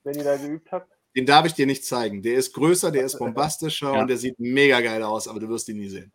Wenn 0.05 0.15
ihr 0.15 0.23
da 0.23 0.37
geübt 0.37 0.71
habt? 0.71 0.91
Den 1.15 1.25
darf 1.25 1.45
ich 1.45 1.53
dir 1.53 1.65
nicht 1.65 1.85
zeigen. 1.85 2.21
Der 2.21 2.35
ist 2.35 2.53
größer, 2.53 2.91
der 2.91 3.05
ist 3.05 3.17
bombastischer 3.19 3.93
ja. 3.93 4.01
und 4.01 4.07
der 4.07 4.17
sieht 4.17 4.39
mega 4.39 4.81
geil 4.81 5.03
aus, 5.03 5.27
aber 5.27 5.39
du 5.39 5.49
wirst 5.49 5.69
ihn 5.69 5.77
nie 5.77 5.89
sehen. 5.89 6.11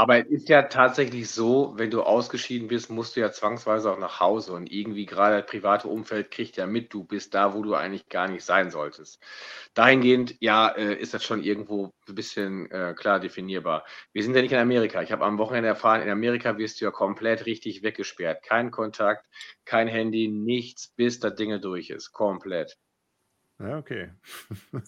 Aber 0.00 0.18
es 0.20 0.26
ist 0.30 0.48
ja 0.48 0.62
tatsächlich 0.62 1.28
so, 1.28 1.72
wenn 1.76 1.90
du 1.90 2.02
ausgeschieden 2.04 2.68
bist, 2.68 2.88
musst 2.88 3.16
du 3.16 3.20
ja 3.20 3.32
zwangsweise 3.32 3.90
auch 3.92 3.98
nach 3.98 4.20
Hause 4.20 4.52
und 4.52 4.70
irgendwie 4.70 5.06
gerade 5.06 5.38
das 5.42 5.46
private 5.50 5.88
Umfeld 5.88 6.30
kriegt 6.30 6.56
ja 6.56 6.66
mit, 6.66 6.94
du 6.94 7.02
bist 7.02 7.34
da, 7.34 7.52
wo 7.52 7.62
du 7.62 7.74
eigentlich 7.74 8.08
gar 8.08 8.28
nicht 8.28 8.44
sein 8.44 8.70
solltest. 8.70 9.20
Dahingehend, 9.74 10.36
ja, 10.40 10.68
äh, 10.68 10.94
ist 10.94 11.14
das 11.14 11.24
schon 11.24 11.42
irgendwo 11.42 11.92
ein 12.08 12.14
bisschen 12.14 12.70
äh, 12.70 12.94
klar 12.96 13.18
definierbar. 13.18 13.84
Wir 14.12 14.22
sind 14.22 14.36
ja 14.36 14.42
nicht 14.42 14.52
in 14.52 14.58
Amerika. 14.58 15.02
Ich 15.02 15.10
habe 15.10 15.24
am 15.24 15.36
Wochenende 15.38 15.68
erfahren, 15.68 16.02
in 16.02 16.10
Amerika 16.10 16.56
wirst 16.58 16.80
du 16.80 16.84
ja 16.84 16.92
komplett 16.92 17.44
richtig 17.46 17.82
weggesperrt. 17.82 18.44
Kein 18.44 18.70
Kontakt, 18.70 19.26
kein 19.64 19.88
Handy, 19.88 20.28
nichts, 20.28 20.88
bis 20.94 21.18
das 21.18 21.34
Ding 21.34 21.60
durch 21.60 21.90
ist. 21.90 22.12
Komplett. 22.12 22.76
Ja, 23.60 23.76
okay. 23.76 24.08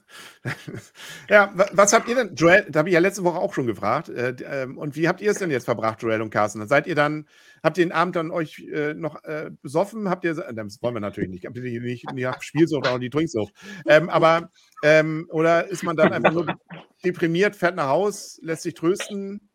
ja, 1.29 1.53
was 1.73 1.93
habt 1.93 2.09
ihr 2.09 2.15
denn, 2.15 2.37
Joel, 2.37 2.67
da 2.71 2.79
habe 2.79 2.89
ich 2.89 2.93
ja 2.93 3.01
letzte 3.01 3.25
Woche 3.25 3.39
auch 3.39 3.53
schon 3.53 3.67
gefragt, 3.67 4.09
äh, 4.09 4.37
ähm, 4.45 4.79
und 4.79 4.95
wie 4.95 5.09
habt 5.09 5.21
ihr 5.21 5.33
es 5.33 5.39
denn 5.39 5.51
jetzt 5.51 5.65
verbracht, 5.65 6.01
Joel 6.03 6.23
und 6.23 6.31
Carsten? 6.31 6.65
Seid 6.69 6.87
ihr 6.87 6.95
dann, 6.95 7.27
habt 7.65 7.79
ihr 7.79 7.85
den 7.85 7.91
Abend 7.91 8.15
dann 8.15 8.31
euch 8.31 8.61
äh, 8.73 8.95
noch 8.95 9.25
äh, 9.25 9.51
besoffen? 9.61 10.09
Habt 10.09 10.25
ihr, 10.25 10.35
das 10.35 10.81
wollen 10.83 10.95
wir 10.95 11.01
natürlich 11.01 11.31
nicht, 11.31 11.47
habt 11.47 11.57
ihr 11.57 11.63
nicht, 11.65 11.83
nicht, 11.83 12.13
nicht 12.13 12.45
Spielsucht, 12.45 12.87
auch 12.87 13.01
die 13.01 13.11
Trinksucht. 13.11 13.53
Ähm, 13.87 14.09
aber, 14.09 14.53
ähm, 14.85 15.27
oder 15.31 15.67
ist 15.67 15.83
man 15.83 15.97
dann 15.97 16.13
einfach 16.13 16.33
nur 16.33 16.47
deprimiert, 17.05 17.57
fährt 17.57 17.75
nach 17.75 17.89
Haus, 17.89 18.39
lässt 18.41 18.63
sich 18.63 18.75
trösten? 18.75 19.50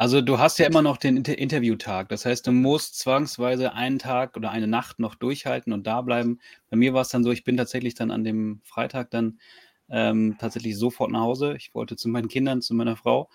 Also 0.00 0.20
du 0.20 0.38
hast 0.38 0.60
ja 0.60 0.66
immer 0.66 0.80
noch 0.80 0.96
den 0.96 1.16
Inter 1.16 1.36
Interviewtag. 1.36 2.08
Das 2.08 2.24
heißt, 2.24 2.46
du 2.46 2.52
musst 2.52 3.00
zwangsweise 3.00 3.72
einen 3.72 3.98
Tag 3.98 4.36
oder 4.36 4.52
eine 4.52 4.68
Nacht 4.68 5.00
noch 5.00 5.16
durchhalten 5.16 5.72
und 5.72 5.88
da 5.88 6.02
bleiben. 6.02 6.38
Bei 6.70 6.76
mir 6.76 6.94
war 6.94 7.00
es 7.00 7.08
dann 7.08 7.24
so, 7.24 7.32
ich 7.32 7.42
bin 7.42 7.56
tatsächlich 7.56 7.96
dann 7.96 8.12
an 8.12 8.22
dem 8.22 8.60
Freitag 8.62 9.10
dann 9.10 9.40
ähm, 9.88 10.36
tatsächlich 10.38 10.78
sofort 10.78 11.10
nach 11.10 11.22
Hause. 11.22 11.56
Ich 11.56 11.74
wollte 11.74 11.96
zu 11.96 12.08
meinen 12.08 12.28
Kindern, 12.28 12.62
zu 12.62 12.74
meiner 12.74 12.94
Frau. 12.94 13.28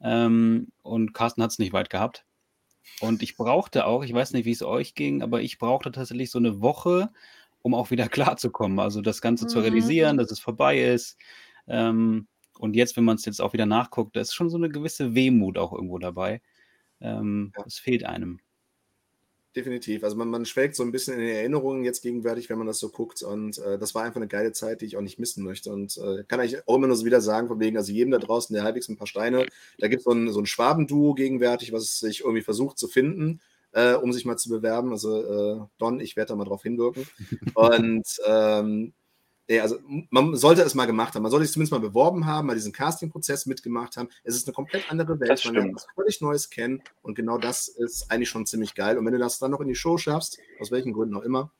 Ähm, 0.00 0.68
und 0.82 1.12
Carsten 1.12 1.42
hat 1.42 1.50
es 1.50 1.58
nicht 1.58 1.74
weit 1.74 1.90
gehabt. 1.90 2.24
Und 3.00 3.22
ich 3.22 3.36
brauchte 3.36 3.84
auch, 3.84 4.02
ich 4.02 4.14
weiß 4.14 4.32
nicht, 4.32 4.46
wie 4.46 4.52
es 4.52 4.62
euch 4.62 4.94
ging, 4.94 5.20
aber 5.22 5.42
ich 5.42 5.58
brauchte 5.58 5.92
tatsächlich 5.92 6.30
so 6.30 6.38
eine 6.38 6.62
Woche, 6.62 7.10
um 7.60 7.74
auch 7.74 7.90
wieder 7.90 8.08
klarzukommen. 8.08 8.78
Also 8.78 9.02
das 9.02 9.20
Ganze 9.20 9.44
mhm. 9.44 9.48
zu 9.50 9.60
realisieren, 9.60 10.16
dass 10.16 10.30
es 10.30 10.40
vorbei 10.40 10.80
ist. 10.80 11.18
Ähm, 11.66 12.28
und 12.58 12.74
jetzt, 12.74 12.96
wenn 12.96 13.04
man 13.04 13.16
es 13.16 13.24
jetzt 13.24 13.40
auch 13.40 13.52
wieder 13.52 13.66
nachguckt, 13.66 14.16
da 14.16 14.20
ist 14.20 14.34
schon 14.34 14.50
so 14.50 14.56
eine 14.56 14.68
gewisse 14.68 15.14
Wehmut 15.14 15.58
auch 15.58 15.72
irgendwo 15.72 15.98
dabei. 15.98 16.40
Ähm, 17.00 17.52
ja. 17.56 17.64
Das 17.64 17.78
fehlt 17.78 18.04
einem. 18.04 18.40
definitiv. 19.58 20.04
Also 20.04 20.16
man, 20.16 20.28
man 20.28 20.46
schwelgt 20.46 20.76
so 20.76 20.82
ein 20.82 20.92
bisschen 20.92 21.14
in 21.14 21.20
den 21.20 21.34
Erinnerungen 21.34 21.84
jetzt 21.84 22.02
gegenwärtig, 22.02 22.48
wenn 22.48 22.58
man 22.58 22.66
das 22.66 22.78
so 22.78 22.90
guckt. 22.90 23.22
Und 23.22 23.58
äh, 23.58 23.78
das 23.78 23.94
war 23.94 24.04
einfach 24.04 24.16
eine 24.16 24.28
geile 24.28 24.52
Zeit, 24.52 24.80
die 24.80 24.86
ich 24.86 24.96
auch 24.96 25.02
nicht 25.02 25.18
missen 25.18 25.44
möchte. 25.44 25.72
Und 25.72 25.96
äh, 25.96 26.24
kann 26.24 26.40
ich 26.40 26.66
auch 26.66 26.76
immer 26.76 26.86
nur 26.86 26.96
so 26.96 27.04
wieder 27.04 27.20
sagen, 27.20 27.48
von 27.48 27.60
wegen, 27.60 27.76
also 27.76 27.92
jedem 27.92 28.12
da 28.12 28.18
draußen, 28.18 28.54
der 28.54 28.62
halbwegs 28.62 28.88
ein 28.88 28.96
paar 28.96 29.06
Steine, 29.06 29.46
da 29.78 29.88
gibt 29.88 30.00
es 30.00 30.04
so 30.04 30.12
ein, 30.12 30.30
so 30.30 30.40
ein 30.40 30.46
Schwabenduo 30.46 31.14
gegenwärtig, 31.14 31.72
was 31.72 31.98
sich 31.98 32.20
irgendwie 32.20 32.42
versucht 32.42 32.78
zu 32.78 32.88
finden, 32.88 33.40
äh, 33.72 33.94
um 33.94 34.12
sich 34.12 34.24
mal 34.24 34.36
zu 34.36 34.48
bewerben. 34.48 34.92
Also 34.92 35.22
äh, 35.22 35.60
Don, 35.78 36.00
ich 36.00 36.16
werde 36.16 36.30
da 36.30 36.36
mal 36.36 36.44
drauf 36.44 36.62
hinwirken. 36.62 37.06
Und 37.54 38.06
ähm, 38.26 38.92
Nee, 39.48 39.60
also 39.60 39.78
man 40.10 40.36
sollte 40.36 40.60
es 40.60 40.74
mal 40.74 40.84
gemacht 40.84 41.14
haben. 41.14 41.22
Man 41.22 41.30
sollte 41.30 41.46
sich 41.46 41.54
zumindest 41.54 41.72
mal 41.72 41.80
beworben 41.80 42.26
haben, 42.26 42.46
mal 42.46 42.54
diesen 42.54 42.72
Casting-Prozess 42.72 43.46
mitgemacht 43.46 43.96
haben. 43.96 44.10
Es 44.22 44.36
ist 44.36 44.46
eine 44.46 44.54
komplett 44.54 44.90
andere 44.90 45.18
Welt. 45.20 45.30
Das 45.30 45.44
Man 45.46 45.54
lernt 45.54 45.74
was 45.74 45.86
völlig 45.94 46.20
Neues 46.20 46.50
kennen. 46.50 46.82
Und 47.00 47.14
genau 47.14 47.38
das 47.38 47.66
ist 47.68 48.10
eigentlich 48.10 48.28
schon 48.28 48.44
ziemlich 48.44 48.74
geil. 48.74 48.98
Und 48.98 49.06
wenn 49.06 49.14
du 49.14 49.18
das 49.18 49.38
dann 49.38 49.50
noch 49.50 49.60
in 49.60 49.68
die 49.68 49.74
Show 49.74 49.96
schaffst, 49.96 50.38
aus 50.60 50.70
welchen 50.70 50.92
Gründen 50.92 51.16
auch 51.16 51.22
immer, 51.22 51.50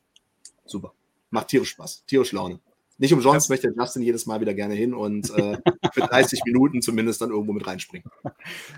super. 0.67 0.93
Macht 1.31 1.49
tierisch 1.49 1.71
Spaß, 1.71 2.05
tierisch 2.07 2.33
Laune. 2.33 2.61
Nicht 3.01 3.13
umsonst 3.13 3.49
möchte 3.49 3.73
Justin 3.77 4.03
jedes 4.03 4.27
Mal 4.27 4.41
wieder 4.41 4.55
gerne 4.55 4.75
hin 4.75 4.93
und 4.93 5.31
äh, 5.31 5.57
für 5.93 6.01
30 6.01 6.43
Minuten 6.45 6.83
zumindest 6.83 7.21
dann 7.23 7.31
irgendwo 7.31 7.53
mit 7.53 7.67
reinspringen. 7.67 8.11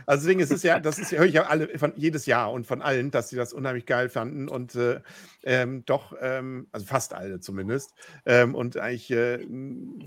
Also 0.07 0.23
deswegen 0.23 0.41
ist 0.41 0.51
es 0.51 0.63
ja, 0.63 0.81
das 0.81 0.99
ist, 0.99 1.13
höre 1.13 1.25
ich 1.25 1.35
ja 1.35 1.45
alle 1.45 1.79
von 1.79 1.93
jedes 1.97 2.27
Jahr 2.27 2.53
und 2.53 2.67
von 2.67 2.83
allen, 2.83 3.11
dass 3.11 3.29
sie 3.29 3.37
das 3.37 3.53
unheimlich 3.53 3.87
geil 3.87 4.09
fanden 4.09 4.49
und 4.49 4.75
äh, 4.75 5.01
ähm, 5.45 5.85
doch, 5.87 6.15
ähm, 6.21 6.69
also 6.73 6.87
fast 6.87 7.15
alle 7.15 7.41
zumindest, 7.41 7.95
ähm, 8.27 8.55
und 8.55 8.77
eigentlich 8.77 9.11
äh, 9.11 9.47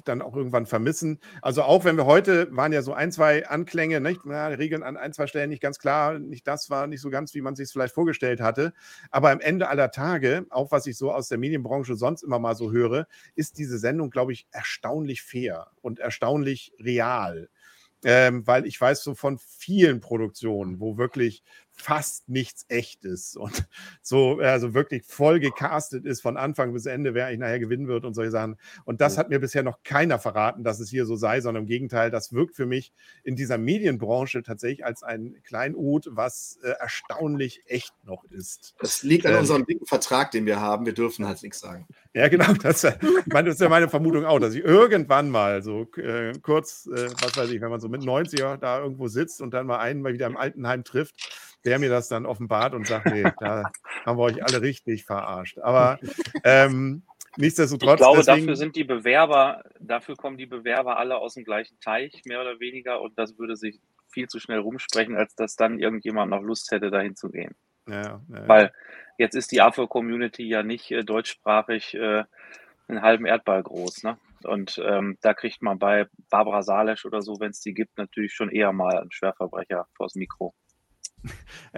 dann 0.06 0.22
auch 0.22 0.36
irgendwann 0.36 0.66
vermissen. 0.66 1.20
Also 1.42 1.64
auch 1.64 1.86
wenn 1.86 1.98
wir 1.98 2.06
heute 2.06 2.56
waren 2.56 2.72
ja 2.72 2.82
so 2.82 2.94
ein, 2.94 3.12
zwei 3.12 3.48
Anklänge, 3.48 4.00
nicht? 4.02 4.22
Na, 4.26 4.48
Regeln 4.48 4.84
an 4.84 4.98
ein, 4.98 5.14
zwei 5.14 5.28
Stellen 5.28 5.50
nicht 5.50 5.62
ganz 5.62 5.80
klar, 5.80 6.20
nicht 6.20 6.48
das 6.48 6.70
war 6.70 6.88
nicht 6.88 7.02
so 7.02 7.10
ganz, 7.10 7.34
wie 7.34 7.42
man 7.42 7.56
sich 7.56 7.66
es 7.66 7.72
vielleicht 7.72 7.94
vorgestellt 7.94 8.42
hatte. 8.42 8.74
Aber 9.12 9.32
am 9.32 9.40
Ende 9.40 9.70
aller 9.70 9.92
Tage, 9.92 10.46
auch 10.50 10.72
was 10.72 10.86
ich 10.88 10.98
so 10.98 11.12
aus 11.12 11.28
der 11.30 11.38
Medienbranche 11.38 11.96
sonst 11.96 12.24
immer 12.24 12.40
mal 12.40 12.56
so 12.56 12.72
höre, 12.72 13.08
ist 13.36 13.58
diese 13.58 13.78
Sendung, 13.78 14.10
glaube 14.10 14.34
ich, 14.34 14.48
erstaunlich 14.52 15.22
fair 15.22 15.68
und 15.82 16.00
erstaunlich 16.00 16.74
real. 16.80 17.50
Ähm, 18.06 18.46
weil 18.46 18.66
ich 18.66 18.80
weiß 18.80 19.02
so 19.02 19.16
von 19.16 19.38
vielen 19.38 20.02
Produktionen, 20.02 20.82
wo 20.82 20.98
wirklich 20.98 21.42
fast 21.76 22.30
nichts 22.30 22.66
echt 22.70 23.04
ist 23.04 23.36
und 23.36 23.68
so 24.02 24.40
also 24.40 24.74
wirklich 24.74 25.04
voll 25.04 25.40
gecastet 25.40 26.06
ist 26.06 26.22
von 26.22 26.38
Anfang 26.38 26.74
bis 26.74 26.86
Ende, 26.86 27.14
wer 27.14 27.28
eigentlich 27.28 27.40
nachher 27.40 27.60
gewinnen 27.60 27.88
wird 27.88 28.06
und 28.06 28.14
solche 28.14 28.32
Sachen. 28.32 28.58
Und 28.86 29.02
das 29.02 29.18
hat 29.18 29.30
mir 29.30 29.40
bisher 29.40 29.64
noch 29.64 29.84
keiner 29.84 30.20
verraten, 30.20 30.64
dass 30.64 30.80
es 30.80 30.90
hier 30.90 31.06
so 31.06 31.16
sei, 31.16 31.42
sondern 31.42 31.64
im 31.64 31.68
Gegenteil, 31.68 32.12
das 32.12 32.34
wirkt 32.34 32.56
für 32.56 32.66
mich 32.66 32.94
in 33.24 33.36
dieser 33.36 33.58
Medienbranche 33.58 34.44
tatsächlich 34.44 34.86
als 34.86 35.04
ein 35.04 35.36
Kleinod, 35.44 36.08
was 36.12 36.60
äh, 36.64 36.70
erstaunlich 36.80 37.64
echt 37.68 37.94
noch 38.04 38.24
ist. 38.26 38.76
Das 38.80 39.04
liegt 39.04 39.26
an 39.26 39.34
Ähm, 39.34 39.40
unserem 39.40 39.66
dicken 39.66 39.86
Vertrag, 39.86 40.32
den 40.32 40.46
wir 40.46 40.60
haben. 40.60 40.86
Wir 40.86 40.94
dürfen 40.94 41.28
halt 41.28 41.42
nichts 41.44 41.60
sagen. 41.60 41.88
Ja, 42.14 42.28
genau. 42.28 42.46
Das, 42.64 42.84
äh, 42.84 42.94
ich 43.26 43.34
meine, 43.34 43.50
das 43.50 43.56
ist 43.56 43.62
ja 43.62 43.70
meine 43.70 43.90
Vermutung 43.90 44.26
auch, 44.26 44.40
dass 44.40 44.54
ich 44.54 44.64
irgendwann 44.64 45.30
mal 45.30 45.64
so 45.64 45.88
äh, 45.98 46.32
kurz, 46.42 46.88
äh, 46.88 47.10
was 47.22 47.36
weiß 47.36 47.50
ich, 47.50 47.60
wenn 47.62 47.70
man 47.70 47.82
so 47.82 47.90
mit 47.90 48.02
90er 48.02 48.58
da 48.58 48.80
irgendwo 48.80 49.08
sitzt 49.08 49.42
und 49.42 49.54
dann 49.54 49.68
mal 49.68 49.80
einen 49.80 50.02
mal 50.02 50.14
wieder 50.14 50.28
im 50.28 50.38
Altenheim 50.38 50.84
trifft, 50.84 51.16
der 51.66 51.80
mir 51.80 51.90
das 51.90 52.08
dann 52.08 52.26
offenbart 52.26 52.74
und 52.74 52.88
sagt, 52.88 53.08
nee, 53.08 53.24
da 53.40 53.64
haben 54.06 54.18
wir 54.18 54.24
euch 54.24 54.44
alle 54.44 54.62
richtig 54.62 55.06
verarscht. 55.06 55.60
Aber 55.60 56.00
ähm, 56.44 57.04
nichtsdestotrotz, 57.38 57.94
Ich 57.94 57.98
glaube, 57.98 58.18
deswegen, 58.18 58.48
dafür 58.48 58.56
sind 58.56 58.76
die 58.76 58.84
Bewerber, 58.84 59.64
dafür 59.80 60.16
kommen 60.16 60.38
die 60.38 60.46
Bewerber 60.46 60.98
alle 60.98 61.18
aus 61.18 61.36
dem 61.36 61.44
gleichen 61.44 61.80
Teich, 61.80 62.22
mehr 62.26 62.42
oder 62.42 62.60
weniger, 62.60 63.02
und 63.02 63.18
das 63.18 63.38
würde 63.38 63.56
sich 63.56 63.80
viel 64.10 64.28
zu 64.28 64.40
schnell 64.40 64.60
rumsprechen, 64.60 65.16
als 65.16 65.36
dass 65.36 65.56
dann 65.56 65.80
irgendjemand 65.80 66.30
noch 66.32 66.42
Lust 66.42 66.72
hätte, 66.72 66.92
dahin 66.92 67.16
zu 67.16 67.30
gehen. 67.30 67.56
ja, 67.88 68.22
ja. 68.28 68.48
Weil 68.48 68.74
jetzt 69.18 69.36
ist 69.36 69.52
die 69.52 69.62
AFO-Community 69.62 70.44
ja 70.44 70.64
nicht 70.64 70.92
äh, 70.92 71.04
deutschsprachig 71.04 71.96
äh, 71.96 72.24
einen 72.88 73.02
halben 73.02 73.26
Erdball 73.26 73.64
groß, 73.64 74.04
ne? 74.04 74.18
Und 74.44 74.82
ähm, 74.86 75.18
da 75.22 75.34
kriegt 75.34 75.62
man 75.62 75.80
bei 75.80 76.08
Barbara 76.30 76.64
Salesch 76.64 77.06
oder 77.06 77.22
so, 77.22 77.40
wenn 77.40 77.52
es 77.52 77.62
die 77.62 77.74
gibt, 77.74 77.98
natürlich 77.98 78.34
schon 78.34 78.50
eher 78.50 78.74
mal 78.74 79.00
einen 79.00 79.12
Schwerverbrecher 79.12 79.88
vors 79.96 80.16
Mikro 80.16 80.54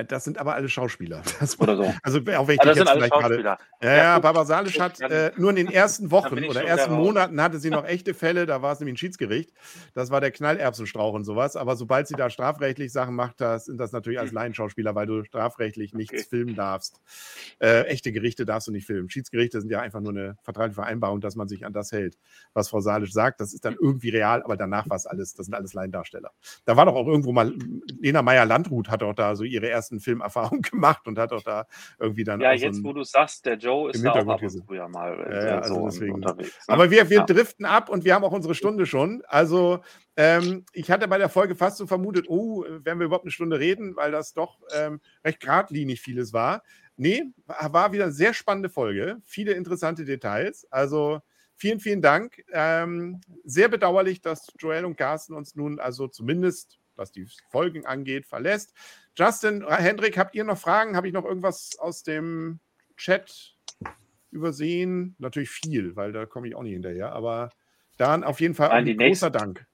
das 0.07 0.23
sind 0.23 0.37
aber 0.37 0.55
alle 0.55 0.69
Schauspieler. 0.69 1.21
Das, 1.39 1.59
oder 1.59 1.75
so. 1.75 1.93
also 2.01 2.19
auch 2.19 2.47
wenn 2.47 2.55
ich 2.55 2.61
Ah, 2.61 2.65
das 2.65 2.77
sind 2.77 2.85
jetzt 2.85 2.89
alle 2.89 2.99
vielleicht 3.01 3.13
gerade 3.13 3.25
Schauspieler. 3.35 3.57
Ja, 3.81 3.95
Ja. 3.95 4.19
Barbara 4.19 4.45
Salisch 4.45 4.79
hat 4.79 4.99
äh, 5.01 5.31
nur 5.37 5.49
in 5.51 5.55
den 5.57 5.67
ersten 5.71 6.11
Wochen 6.11 6.43
oder 6.45 6.63
ersten. 6.63 6.93
Monaten 6.93 7.41
hatte 7.41 7.59
sie 7.59 7.69
noch 7.69 7.85
echte 7.85 8.13
Fälle, 8.13 8.45
da 8.45 8.61
war 8.61 8.73
es 8.73 8.79
nämlich 8.79 8.93
ein 8.93 8.97
Schiedsgericht. 8.97 9.51
Das 9.93 10.09
war 10.11 10.21
der 10.21 10.31
Knallerbsenstrauch 10.31 11.13
und 11.13 11.23
sowas. 11.25 11.55
Aber 11.55 11.75
sobald 11.75 12.07
sie 12.07 12.15
da 12.15 12.29
strafrechtlich 12.29 12.91
Sachen 12.91 13.15
macht, 13.15 13.41
das 13.41 13.65
sind 13.65 13.77
das 13.77 13.91
natürlich 13.91 14.19
als 14.19 14.31
Laienschauspieler, 14.31 14.95
weil 14.95 15.07
du 15.07 15.23
strafrechtlich 15.23 15.93
nichts 15.93 16.13
Hm. 16.13 16.19
Okay. 16.19 16.27
filmen 16.29 16.55
darfst. 16.55 17.01
Äh, 17.59 17.81
echte 17.87 18.11
Gerichte 18.11 18.45
darfst 18.45 18.67
du 18.67 18.71
nicht 18.71 18.85
filmen. 18.85 19.09
Schiedsgerichte 19.09 19.59
sind 19.61 19.69
ja 19.71 19.81
einfach 19.81 19.99
nur 19.99 20.11
eine 20.11 20.37
vertragliche 20.43 20.75
Vereinbarung, 20.75 21.19
dass 21.21 21.35
man 21.35 21.47
sich 21.47 21.65
an 21.65 21.73
das 21.73 21.91
hält, 21.91 22.17
was 22.53 22.69
Frau 22.69 22.79
Salisch 22.79 23.11
sagt. 23.13 23.41
Das 23.41 23.53
ist 23.53 23.65
dann 23.65 23.75
irgendwie 23.79 24.09
real, 24.09 24.41
aber 24.43 24.55
danach 24.57 24.89
war 24.89 24.95
es 24.97 25.05
alles, 25.05 25.33
das 25.33 25.45
sind 25.47 25.55
alles 25.55 25.73
Laiendarsteller. 25.73 26.31
Da 26.65 26.77
war 26.77 26.85
doch 26.85 26.95
auch 26.95 27.07
irgendwo 27.07 27.31
mal, 27.33 27.53
Lena 27.99 28.21
Meyer-Landrut 28.21 28.89
hat 28.89 29.03
auch 29.03 29.13
da 29.13 29.34
so 29.35 29.43
ihre 29.43 29.69
ersten 29.69 29.99
Filmerfahrungen 29.99 30.61
gemacht 30.71 31.07
und 31.07 31.17
hat 31.19 31.31
auch 31.33 31.43
da 31.43 31.65
irgendwie 31.99 32.23
dann 32.23 32.41
Ja, 32.41 32.51
auch 32.51 32.57
so 32.57 32.67
jetzt, 32.67 32.77
ein, 32.77 32.83
wo 32.83 32.93
du 32.93 33.03
sagst, 33.03 33.45
der 33.45 33.57
Joe 33.57 33.89
ist 33.89 33.97
im 33.97 34.03
da 34.05 34.11
auch 34.13 34.27
ab 34.27 34.41
und 34.43 34.69
ja 34.71 34.87
mal 34.87 35.19
äh, 35.19 35.47
Ja, 35.47 35.59
also 35.59 35.75
so 35.75 35.85
deswegen. 35.85 36.15
unterwegs. 36.15 36.67
Ne? 36.69 36.73
Aber 36.75 36.91
wir, 36.91 37.09
wir 37.09 37.19
Ja. 37.19 37.25
driften 37.25 37.65
ab 37.65 37.89
und 37.89 38.03
wir 38.03 38.13
haben 38.13 38.23
auch 38.23 38.31
unsere 38.33 38.55
Stunde 38.55 38.85
schon. 38.85 39.23
Also 39.27 39.79
ähm, 40.17 40.65
ich 40.73 40.91
hatte 40.91 41.07
bei 41.07 41.17
der 41.17 41.29
Folge 41.29 41.55
fast 41.55 41.77
so 41.77 41.87
vermutet, 41.87 42.25
oh, 42.27 42.63
werden 42.63 42.99
wir 42.99 43.05
überhaupt 43.05 43.23
eine 43.25 43.31
Stunde 43.31 43.59
reden, 43.59 43.95
weil 43.95 44.11
das 44.11 44.33
doch 44.33 44.59
ähm, 44.73 44.99
recht 45.23 45.39
geradlinig 45.39 46.01
vieles 46.01 46.33
war. 46.33 46.63
Nee, 46.97 47.23
war 47.45 47.73
war 47.73 47.91
wieder 47.93 48.05
eine 48.05 48.13
sehr 48.13 48.33
spannende 48.33 48.69
Folge. 48.69 49.17
Viele 49.25 49.53
interessante 49.53 50.05
Details. 50.05 50.67
Also 50.71 51.19
vielen, 51.55 51.79
vielen 51.79 52.01
Dank. 52.01 52.43
Ähm, 52.51 53.21
sehr 53.43 53.67
bedauerlich, 53.69 54.21
dass 54.21 54.47
Joel 54.59 54.85
und 54.85 54.97
Carsten 54.97 55.33
uns 55.33 55.55
nun 55.55 55.79
also 55.79 56.07
zumindest, 56.07 56.79
was 56.95 57.11
die 57.11 57.27
Folgen 57.49 57.85
angeht, 57.85 58.25
verlässt. 58.25 58.73
Justin, 59.17 59.61
äh, 59.61 59.75
Hendrik, 59.75 60.17
habt 60.17 60.35
ihr 60.35 60.43
noch 60.43 60.57
Fragen? 60.57 60.95
Habe 60.95 61.07
ich 61.07 61.13
noch 61.13 61.25
irgendwas 61.25 61.77
aus 61.79 62.03
dem 62.03 62.59
Chat 62.97 63.55
übersehen? 64.31 65.15
Natürlich 65.19 65.49
viel, 65.49 65.95
weil 65.95 66.11
da 66.11 66.25
komme 66.25 66.47
ich 66.47 66.55
auch 66.55 66.63
nicht 66.63 66.73
hinterher. 66.73 67.13
Aber 67.13 67.49
dann 67.97 68.23
auf 68.23 68.41
jeden 68.41 68.55
Fall 68.55 68.71
ein 68.71 68.85
großer 68.85 68.97
nächste- 68.97 69.31
Dank. 69.31 69.65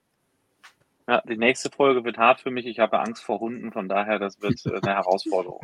Ja, 1.08 1.22
die 1.28 1.36
nächste 1.36 1.70
Folge 1.72 2.06
wird 2.06 2.18
hart 2.20 2.40
für 2.42 2.52
mich. 2.52 2.66
Ich 2.68 2.80
habe 2.80 3.00
Angst 3.00 3.24
vor 3.24 3.40
Hunden, 3.40 3.72
von 3.74 3.90
daher, 3.90 4.20
das 4.20 4.40
wird 4.42 4.64
äh, 4.68 4.80
eine 4.82 4.96
Herausforderung. 4.96 5.60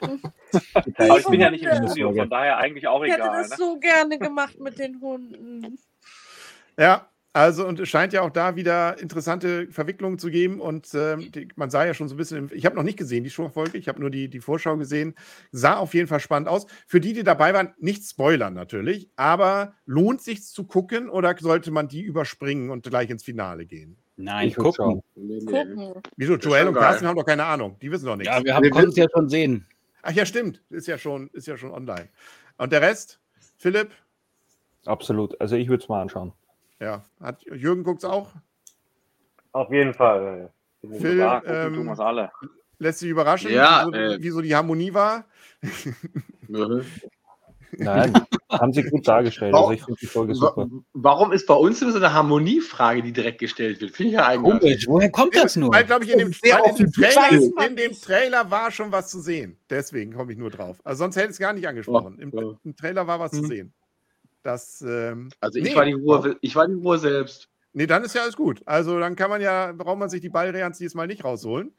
Aber 0.00 1.18
ich 1.18 1.26
bin 1.26 1.40
ja 1.40 1.50
nicht 1.50 1.64
im. 1.64 1.74
Studio, 1.88 2.14
von 2.14 2.30
daher 2.30 2.56
eigentlich 2.58 2.86
auch 2.86 3.02
Ich 3.02 3.10
hätte 3.12 3.22
egal. 3.24 3.42
das 3.42 3.50
Ne? 3.50 3.56
so 3.58 3.78
gerne 3.78 4.18
gemacht 4.18 4.58
mit 4.60 4.78
den 4.78 5.00
Hunden. 5.00 5.76
Ja, 6.78 7.08
also 7.36 7.66
und 7.66 7.78
es 7.80 7.90
scheint 7.90 8.14
ja 8.14 8.22
auch 8.22 8.30
da 8.30 8.56
wieder 8.56 8.98
interessante 8.98 9.70
Verwicklungen 9.70 10.18
zu 10.18 10.30
geben 10.30 10.58
und 10.58 10.88
ähm, 10.94 11.30
die, 11.32 11.48
man 11.54 11.68
sah 11.68 11.84
ja 11.84 11.92
schon 11.92 12.08
so 12.08 12.14
ein 12.14 12.16
bisschen, 12.16 12.38
im, 12.38 12.50
ich 12.50 12.64
habe 12.64 12.76
noch 12.76 12.82
nicht 12.82 12.96
gesehen 12.96 13.24
die 13.24 13.30
Showfolge, 13.30 13.76
ich 13.76 13.88
habe 13.88 14.00
nur 14.00 14.08
die, 14.08 14.30
die 14.30 14.40
Vorschau 14.40 14.78
gesehen, 14.78 15.14
sah 15.52 15.76
auf 15.76 15.92
jeden 15.92 16.08
Fall 16.08 16.20
spannend 16.20 16.48
aus. 16.48 16.66
Für 16.86 16.98
die, 16.98 17.12
die 17.12 17.24
dabei 17.24 17.52
waren, 17.52 17.74
nicht 17.78 18.04
spoilern 18.04 18.54
natürlich, 18.54 19.10
aber 19.16 19.74
lohnt 19.84 20.22
sich 20.22 20.46
zu 20.46 20.64
gucken 20.64 21.10
oder 21.10 21.36
sollte 21.38 21.70
man 21.70 21.88
die 21.88 22.00
überspringen 22.00 22.70
und 22.70 22.84
gleich 22.84 23.10
ins 23.10 23.22
Finale 23.22 23.66
gehen? 23.66 23.98
Nein, 24.16 24.48
Ich 24.48 24.56
gucken. 24.56 25.02
Gucken. 25.44 25.92
Wieso? 26.16 26.36
Joel 26.36 26.68
und. 26.68 26.74
Carsten 26.74 27.06
haben 27.06 27.16
doch 27.16 27.26
keine 27.26 27.44
Ahnung, 27.44 27.76
die 27.82 27.92
wissen 27.92 28.06
doch 28.06 28.16
nichts. 28.16 28.34
Ja, 28.34 28.42
wir 28.42 28.54
haben, 28.54 28.62
Wir 28.62 28.70
konnten 28.70 28.88
es 28.88 28.96
ja 28.96 29.08
schon 29.12 29.28
sehen. 29.28 29.66
Ach 30.00 30.12
ja, 30.12 30.24
stimmt, 30.24 30.62
ist 30.70 30.86
ja 30.86 30.96
schon, 30.96 31.28
ist 31.34 31.46
ja 31.46 31.58
schon 31.58 31.70
online. 31.70 32.08
Und 32.56 32.72
der 32.72 32.80
Rest? 32.80 33.20
Philipp? 33.58 33.90
Absolut. 34.86 35.38
Also 35.38 35.56
ich 35.56 35.68
würde 35.68 35.82
es 35.82 35.90
mal 35.90 36.00
anschauen. 36.00 36.32
Ja, 36.80 37.02
hat 37.20 37.42
Jürgen 37.44 37.84
guckt's 37.84 38.04
auch? 38.04 38.32
Auf 39.52 39.70
jeden 39.72 39.94
Fall. 39.94 40.50
Phil, 40.98 41.18
Ja, 41.18 41.40
gucken 41.40 41.54
ähm, 41.56 41.74
tun 41.74 41.86
wir 41.86 41.92
es 41.92 42.00
alle. 42.00 42.30
Lässt 42.78 42.98
sich 42.98 43.08
überraschen, 43.08 43.50
Ja, 43.50 43.86
wie, 43.86 43.90
so, 43.90 43.96
äh. 43.96 44.22
wie 44.22 44.30
so 44.30 44.40
die 44.42 44.54
Harmonie 44.54 44.92
war. 44.92 45.24
Mhm. 46.48 46.84
Nein, 47.78 48.12
haben 48.50 48.72
sie 48.72 48.82
gut 48.84 49.06
dargestellt. 49.08 49.52
Also 49.54 49.72
ich 49.72 49.82
finde 49.82 49.98
die 50.00 50.06
Folge 50.06 50.34
super. 50.34 50.66
Wa- 50.68 50.80
Warum 50.92 51.32
ist 51.32 51.46
bei 51.46 51.54
uns 51.54 51.82
immer 51.82 51.90
so 51.92 51.98
eine 51.98 52.12
Harmoniefrage, 52.12 53.02
die 53.02 53.12
direkt 53.12 53.38
gestellt 53.40 53.80
wird? 53.80 53.90
Finde 53.96 54.08
ich 54.10 54.14
ja 54.14 54.26
eigentlich. 54.26 54.60
Komisch, 54.60 54.86
woher 54.86 55.10
kommt 55.10 55.34
das 55.34 55.56
nur? 55.56 55.72
Weil, 55.74 55.84
glaube 55.84 56.04
ich, 56.04 56.12
in 56.12 56.18
dem, 56.18 56.30
weil 56.30 56.70
in, 56.70 56.76
dem. 56.76 56.92
Trailer, 56.92 57.66
in 57.66 57.76
dem. 57.76 57.92
Trailer 57.92 58.50
war 58.50 58.70
schon 58.70 58.92
was 58.92 59.08
zu 59.10 59.20
sehen. 59.20 59.58
Deswegen 59.68 60.12
komme 60.14 60.32
ich 60.32 60.38
nur 60.38 60.50
drauf. 60.50 60.78
Also 60.84 60.98
sonst 61.04 61.16
hätte 61.16 61.26
ich 61.26 61.32
es 61.32 61.38
gar 61.38 61.52
nicht 61.54 61.66
angesprochen. 61.66 62.18
Im, 62.18 62.30
Ja. 62.32 62.52
Im 62.64 62.76
Trailer 62.76 63.06
war 63.06 63.18
was 63.20 63.32
zu 63.32 63.42
Mhm. 63.42 63.46
sehen. 63.46 63.72
Das, 64.46 64.80
ähm, 64.80 65.28
Also 65.40 65.58
ich 65.58 65.64
nee. 65.64 65.74
war 65.74 65.84
die 65.84 65.94
Ruhe, 65.94 66.36
ich 66.40 66.54
war 66.54 66.68
die 66.68 66.74
Ruhe 66.74 66.98
selbst. 66.98 67.48
Nee, 67.72 67.88
dann 67.88 68.04
ist 68.04 68.14
ja 68.14 68.22
alles 68.22 68.36
gut. 68.36 68.62
Also 68.64 69.00
dann 69.00 69.16
kann 69.16 69.28
man 69.28 69.40
ja, 69.40 69.72
braucht 69.72 69.98
man 69.98 70.08
sich 70.08 70.20
die 70.20 70.28
Ballreans 70.28 70.78
diesmal 70.78 71.08
nicht 71.08 71.24
rausholen. 71.24 71.74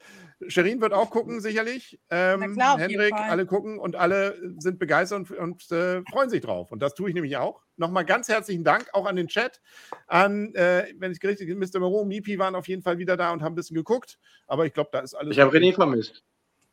Sherin 0.49 0.81
wird 0.81 0.91
auch 0.91 1.09
gucken, 1.09 1.39
sicherlich. 1.39 1.97
Ähm, 2.09 2.55
Na 2.57 2.75
klar, 2.75 2.77
Fall. 2.77 3.29
alle 3.29 3.45
gucken 3.45 3.79
und 3.79 3.95
alle 3.95 4.37
sind 4.59 4.79
begeistert 4.79 5.31
und, 5.31 5.31
und 5.31 5.71
äh, 5.71 6.03
freuen 6.11 6.29
sich 6.29 6.41
drauf. 6.41 6.73
Und 6.73 6.81
das 6.81 6.93
tue 6.93 7.07
ich 7.07 7.15
nämlich 7.15 7.37
auch. 7.37 7.63
Nochmal 7.77 8.03
ganz 8.03 8.27
herzlichen 8.27 8.65
Dank 8.65 8.89
auch 8.91 9.05
an 9.05 9.15
den 9.15 9.29
Chat, 9.29 9.61
an, 10.07 10.53
äh, 10.53 10.93
wenn 10.97 11.13
ich 11.13 11.23
richtig 11.23 11.47
Mr. 11.47 11.79
Moreau, 11.79 12.03
Mipi 12.03 12.37
waren 12.37 12.53
auf 12.53 12.67
jeden 12.67 12.81
Fall 12.81 12.97
wieder 12.97 13.15
da 13.15 13.31
und 13.31 13.41
haben 13.41 13.53
ein 13.53 13.55
bisschen 13.55 13.77
geguckt. 13.77 14.19
Aber 14.45 14.65
ich 14.65 14.73
glaube, 14.73 14.89
da 14.91 14.99
ist 14.99 15.13
alles. 15.13 15.37
Ich 15.37 15.39
habe 15.41 15.57
René 15.57 15.73
vermisst. 15.73 16.21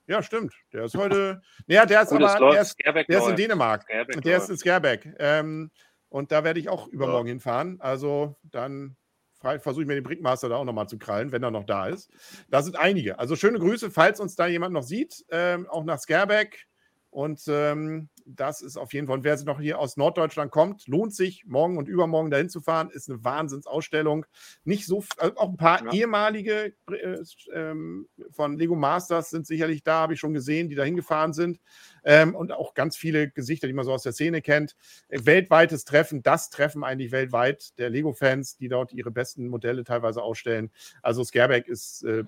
Ja, 0.06 0.22
stimmt. 0.22 0.54
Der 0.72 0.84
ist 0.84 0.96
heute. 0.96 1.40
Naja, 1.66 1.86
der 1.86 2.02
ist 2.02 2.12
aber 2.12 2.52
der 2.52 2.60
ist, 2.60 2.76
der 2.78 3.18
ist 3.18 3.28
in. 3.28 3.36
Dänemark. 3.36 3.86
Der 3.88 4.36
ist 4.36 4.50
in. 4.50 4.56
Skerbeck. 4.56 5.14
Ähm, 5.18 5.70
und 6.08 6.30
da 6.30 6.44
werde 6.44 6.60
ich 6.60 6.68
auch 6.68 6.86
übermorgen 6.88 7.28
hinfahren. 7.28 7.80
Also 7.80 8.36
dann 8.42 8.96
versuche 9.40 9.82
ich 9.82 9.86
mir 9.86 9.94
den 9.94 10.04
Brickmaster 10.04 10.48
da 10.48 10.56
auch 10.56 10.64
nochmal 10.64 10.88
zu 10.88 10.98
krallen, 10.98 11.32
wenn 11.32 11.42
er 11.42 11.50
noch 11.50 11.64
da 11.64 11.88
ist. 11.88 12.10
Da 12.48 12.62
sind 12.62 12.76
einige. 12.76 13.18
Also 13.18 13.36
schöne 13.36 13.58
Grüße, 13.58 13.90
falls 13.90 14.20
uns 14.20 14.36
da 14.36 14.46
jemand 14.46 14.72
noch 14.72 14.82
sieht, 14.82 15.24
ähm, 15.30 15.66
auch 15.68 15.84
nach 15.84 15.98
Skerbeck. 15.98 16.66
Und 17.10 17.42
ähm, 17.48 18.08
das 18.26 18.62
ist 18.62 18.76
auf 18.76 18.92
jeden 18.92 19.06
Fall, 19.06 19.18
und 19.18 19.24
wer 19.24 19.42
noch 19.44 19.60
hier 19.60 19.78
aus 19.78 19.96
Norddeutschland 19.96 20.50
kommt, 20.50 20.86
lohnt 20.88 21.14
sich, 21.14 21.44
morgen 21.46 21.76
und 21.76 21.88
übermorgen 21.88 22.30
dahin 22.30 22.48
zu 22.48 22.60
fahren. 22.60 22.90
Ist 22.90 23.10
eine 23.10 23.22
Wahnsinnsausstellung. 23.24 24.26
Nicht 24.64 24.86
so, 24.86 25.04
also 25.18 25.36
auch 25.36 25.50
ein 25.50 25.56
paar 25.56 25.84
Ja. 25.84 25.92
ehemalige 25.92 26.74
äh, 26.90 27.18
ähm, 27.52 28.08
von 28.30 28.56
Lego 28.56 28.74
Masters 28.74 29.30
sind 29.30 29.46
sicherlich 29.46 29.82
da, 29.82 30.00
habe 30.00 30.14
ich 30.14 30.20
schon 30.20 30.32
gesehen, 30.34 30.68
die 30.68 30.74
da 30.74 30.84
hingefahren 30.84 31.32
sind. 31.32 31.60
Ähm, 32.04 32.34
und 32.34 32.52
auch 32.52 32.74
ganz 32.74 32.96
viele 32.96 33.30
Gesichter, 33.30 33.66
die 33.66 33.72
man 33.72 33.84
so 33.84 33.92
aus 33.92 34.02
der 34.02 34.12
Szene 34.12 34.42
kennt. 34.42 34.76
Äh, 35.08 35.20
weltweites 35.24 35.84
Treffen, 35.84 36.22
das 36.22 36.50
Treffen 36.50 36.84
eigentlich 36.84 37.12
weltweit 37.12 37.78
der 37.78 37.90
Lego-Fans, 37.90 38.56
die 38.56 38.68
dort 38.68 38.92
ihre 38.92 39.10
besten 39.10 39.48
Modelle 39.48 39.84
teilweise 39.84 40.22
ausstellen. 40.22 40.70
Also 41.02 41.24
Scareback 41.24 41.68
ist 41.68 42.04
äh, 42.04 42.24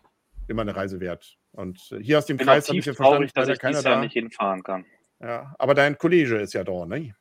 immer 0.48 0.62
eine 0.62 0.76
Reise 0.76 1.00
wert. 1.00 1.38
Und 1.52 1.90
äh, 1.90 2.02
hier 2.02 2.18
aus 2.18 2.26
dem 2.26 2.36
bin 2.36 2.46
Kreis 2.46 2.68
habe 2.68 2.78
ich 2.78 2.84
ja 2.84 2.92
verstanden, 2.92 3.28
traurig, 3.28 3.32
dass 3.32 3.48
ich 3.48 3.58
keiner 3.58 3.80
Jahr 3.80 3.94
da. 3.94 4.00
nicht 4.00 4.12
hinfahren 4.12 4.62
kann. 4.62 4.84
Ja, 5.20 5.54
aber 5.58 5.74
dein 5.74 5.96
Kollege 5.98 6.36
ist 6.38 6.52
ja 6.54 6.64
da, 6.64 6.84
ne? 6.86 7.14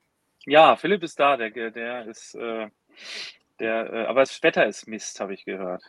Ja, 0.45 0.75
Philipp 0.75 1.03
ist 1.03 1.19
da, 1.19 1.37
der, 1.37 1.49
der 1.71 2.05
ist, 2.07 2.35
äh, 2.35 2.67
der, 3.59 3.93
äh, 3.93 4.05
aber 4.05 4.21
das 4.21 4.41
Wetter 4.43 4.65
ist 4.67 4.87
Mist, 4.87 5.19
habe 5.19 5.33
ich 5.33 5.45
gehört. 5.45 5.83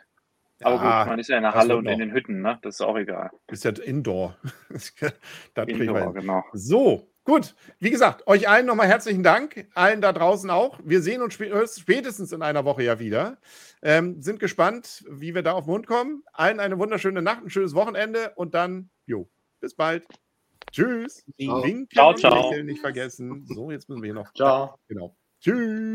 Aber 0.63 0.75
Ja, 0.83 0.99
gut, 1.03 1.09
man 1.11 1.19
ist 1.19 1.27
ja 1.29 1.37
in 1.37 1.43
der 1.43 1.53
Halle 1.53 1.77
und 1.77 1.85
in 1.85 1.91
noch. 1.91 1.97
den 1.99 2.13
Hütten, 2.13 2.41
ne? 2.41 2.57
Das 2.63 2.75
ist 2.75 2.81
auch 2.81 2.97
egal. 2.97 3.29
Ist 3.47 3.63
ja 3.63 3.71
Indoor. 3.71 4.35
Indoor, 5.67 6.13
genau. 6.13 6.43
So, 6.53 7.07
gut. 7.23 7.55
Wie 7.79 7.91
gesagt, 7.91 8.25
euch 8.25 8.49
allen 8.49 8.65
nochmal 8.65 8.87
herzlichen 8.87 9.21
Dank. 9.21 9.67
Allen 9.75 10.01
da 10.01 10.13
draußen 10.13 10.49
auch. 10.49 10.79
Wir 10.83 11.01
sehen 11.01 11.21
uns 11.21 11.35
spä- 11.35 11.79
spätestens 11.79 12.31
in 12.31 12.41
einer 12.41 12.65
Woche 12.65 12.81
ja 12.81 12.97
wieder. 12.99 13.37
Ähm, 13.83 14.19
sind 14.23 14.39
gespannt, 14.39 15.05
wie 15.07 15.35
wir 15.35 15.43
da 15.43 15.51
auf 15.51 15.65
den 15.65 15.71
Mund 15.73 15.85
kommen. 15.85 16.23
Allen 16.33 16.59
eine 16.59 16.79
wunderschöne 16.79 17.21
Nacht, 17.21 17.43
ein 17.43 17.51
schönes 17.51 17.75
Wochenende 17.75 18.31
und 18.35 18.55
dann, 18.55 18.89
jo, 19.05 19.29
bis 19.59 19.75
bald. 19.75 20.07
Tschüss. 20.71 21.23
Ciao. 21.39 21.63
Winken 21.63 21.87
Ciao, 21.93 22.13
ciao. 22.13 22.51
nicht 22.63 22.81
vergessen. 22.81 23.45
So, 23.47 23.71
jetzt 23.71 23.89
müssen 23.89 24.01
wir 24.01 24.07
hier 24.07 24.13
noch. 24.13 24.33
Ciao. 24.33 24.77
Genau. 24.87 25.15
Tschüss. 25.39 25.85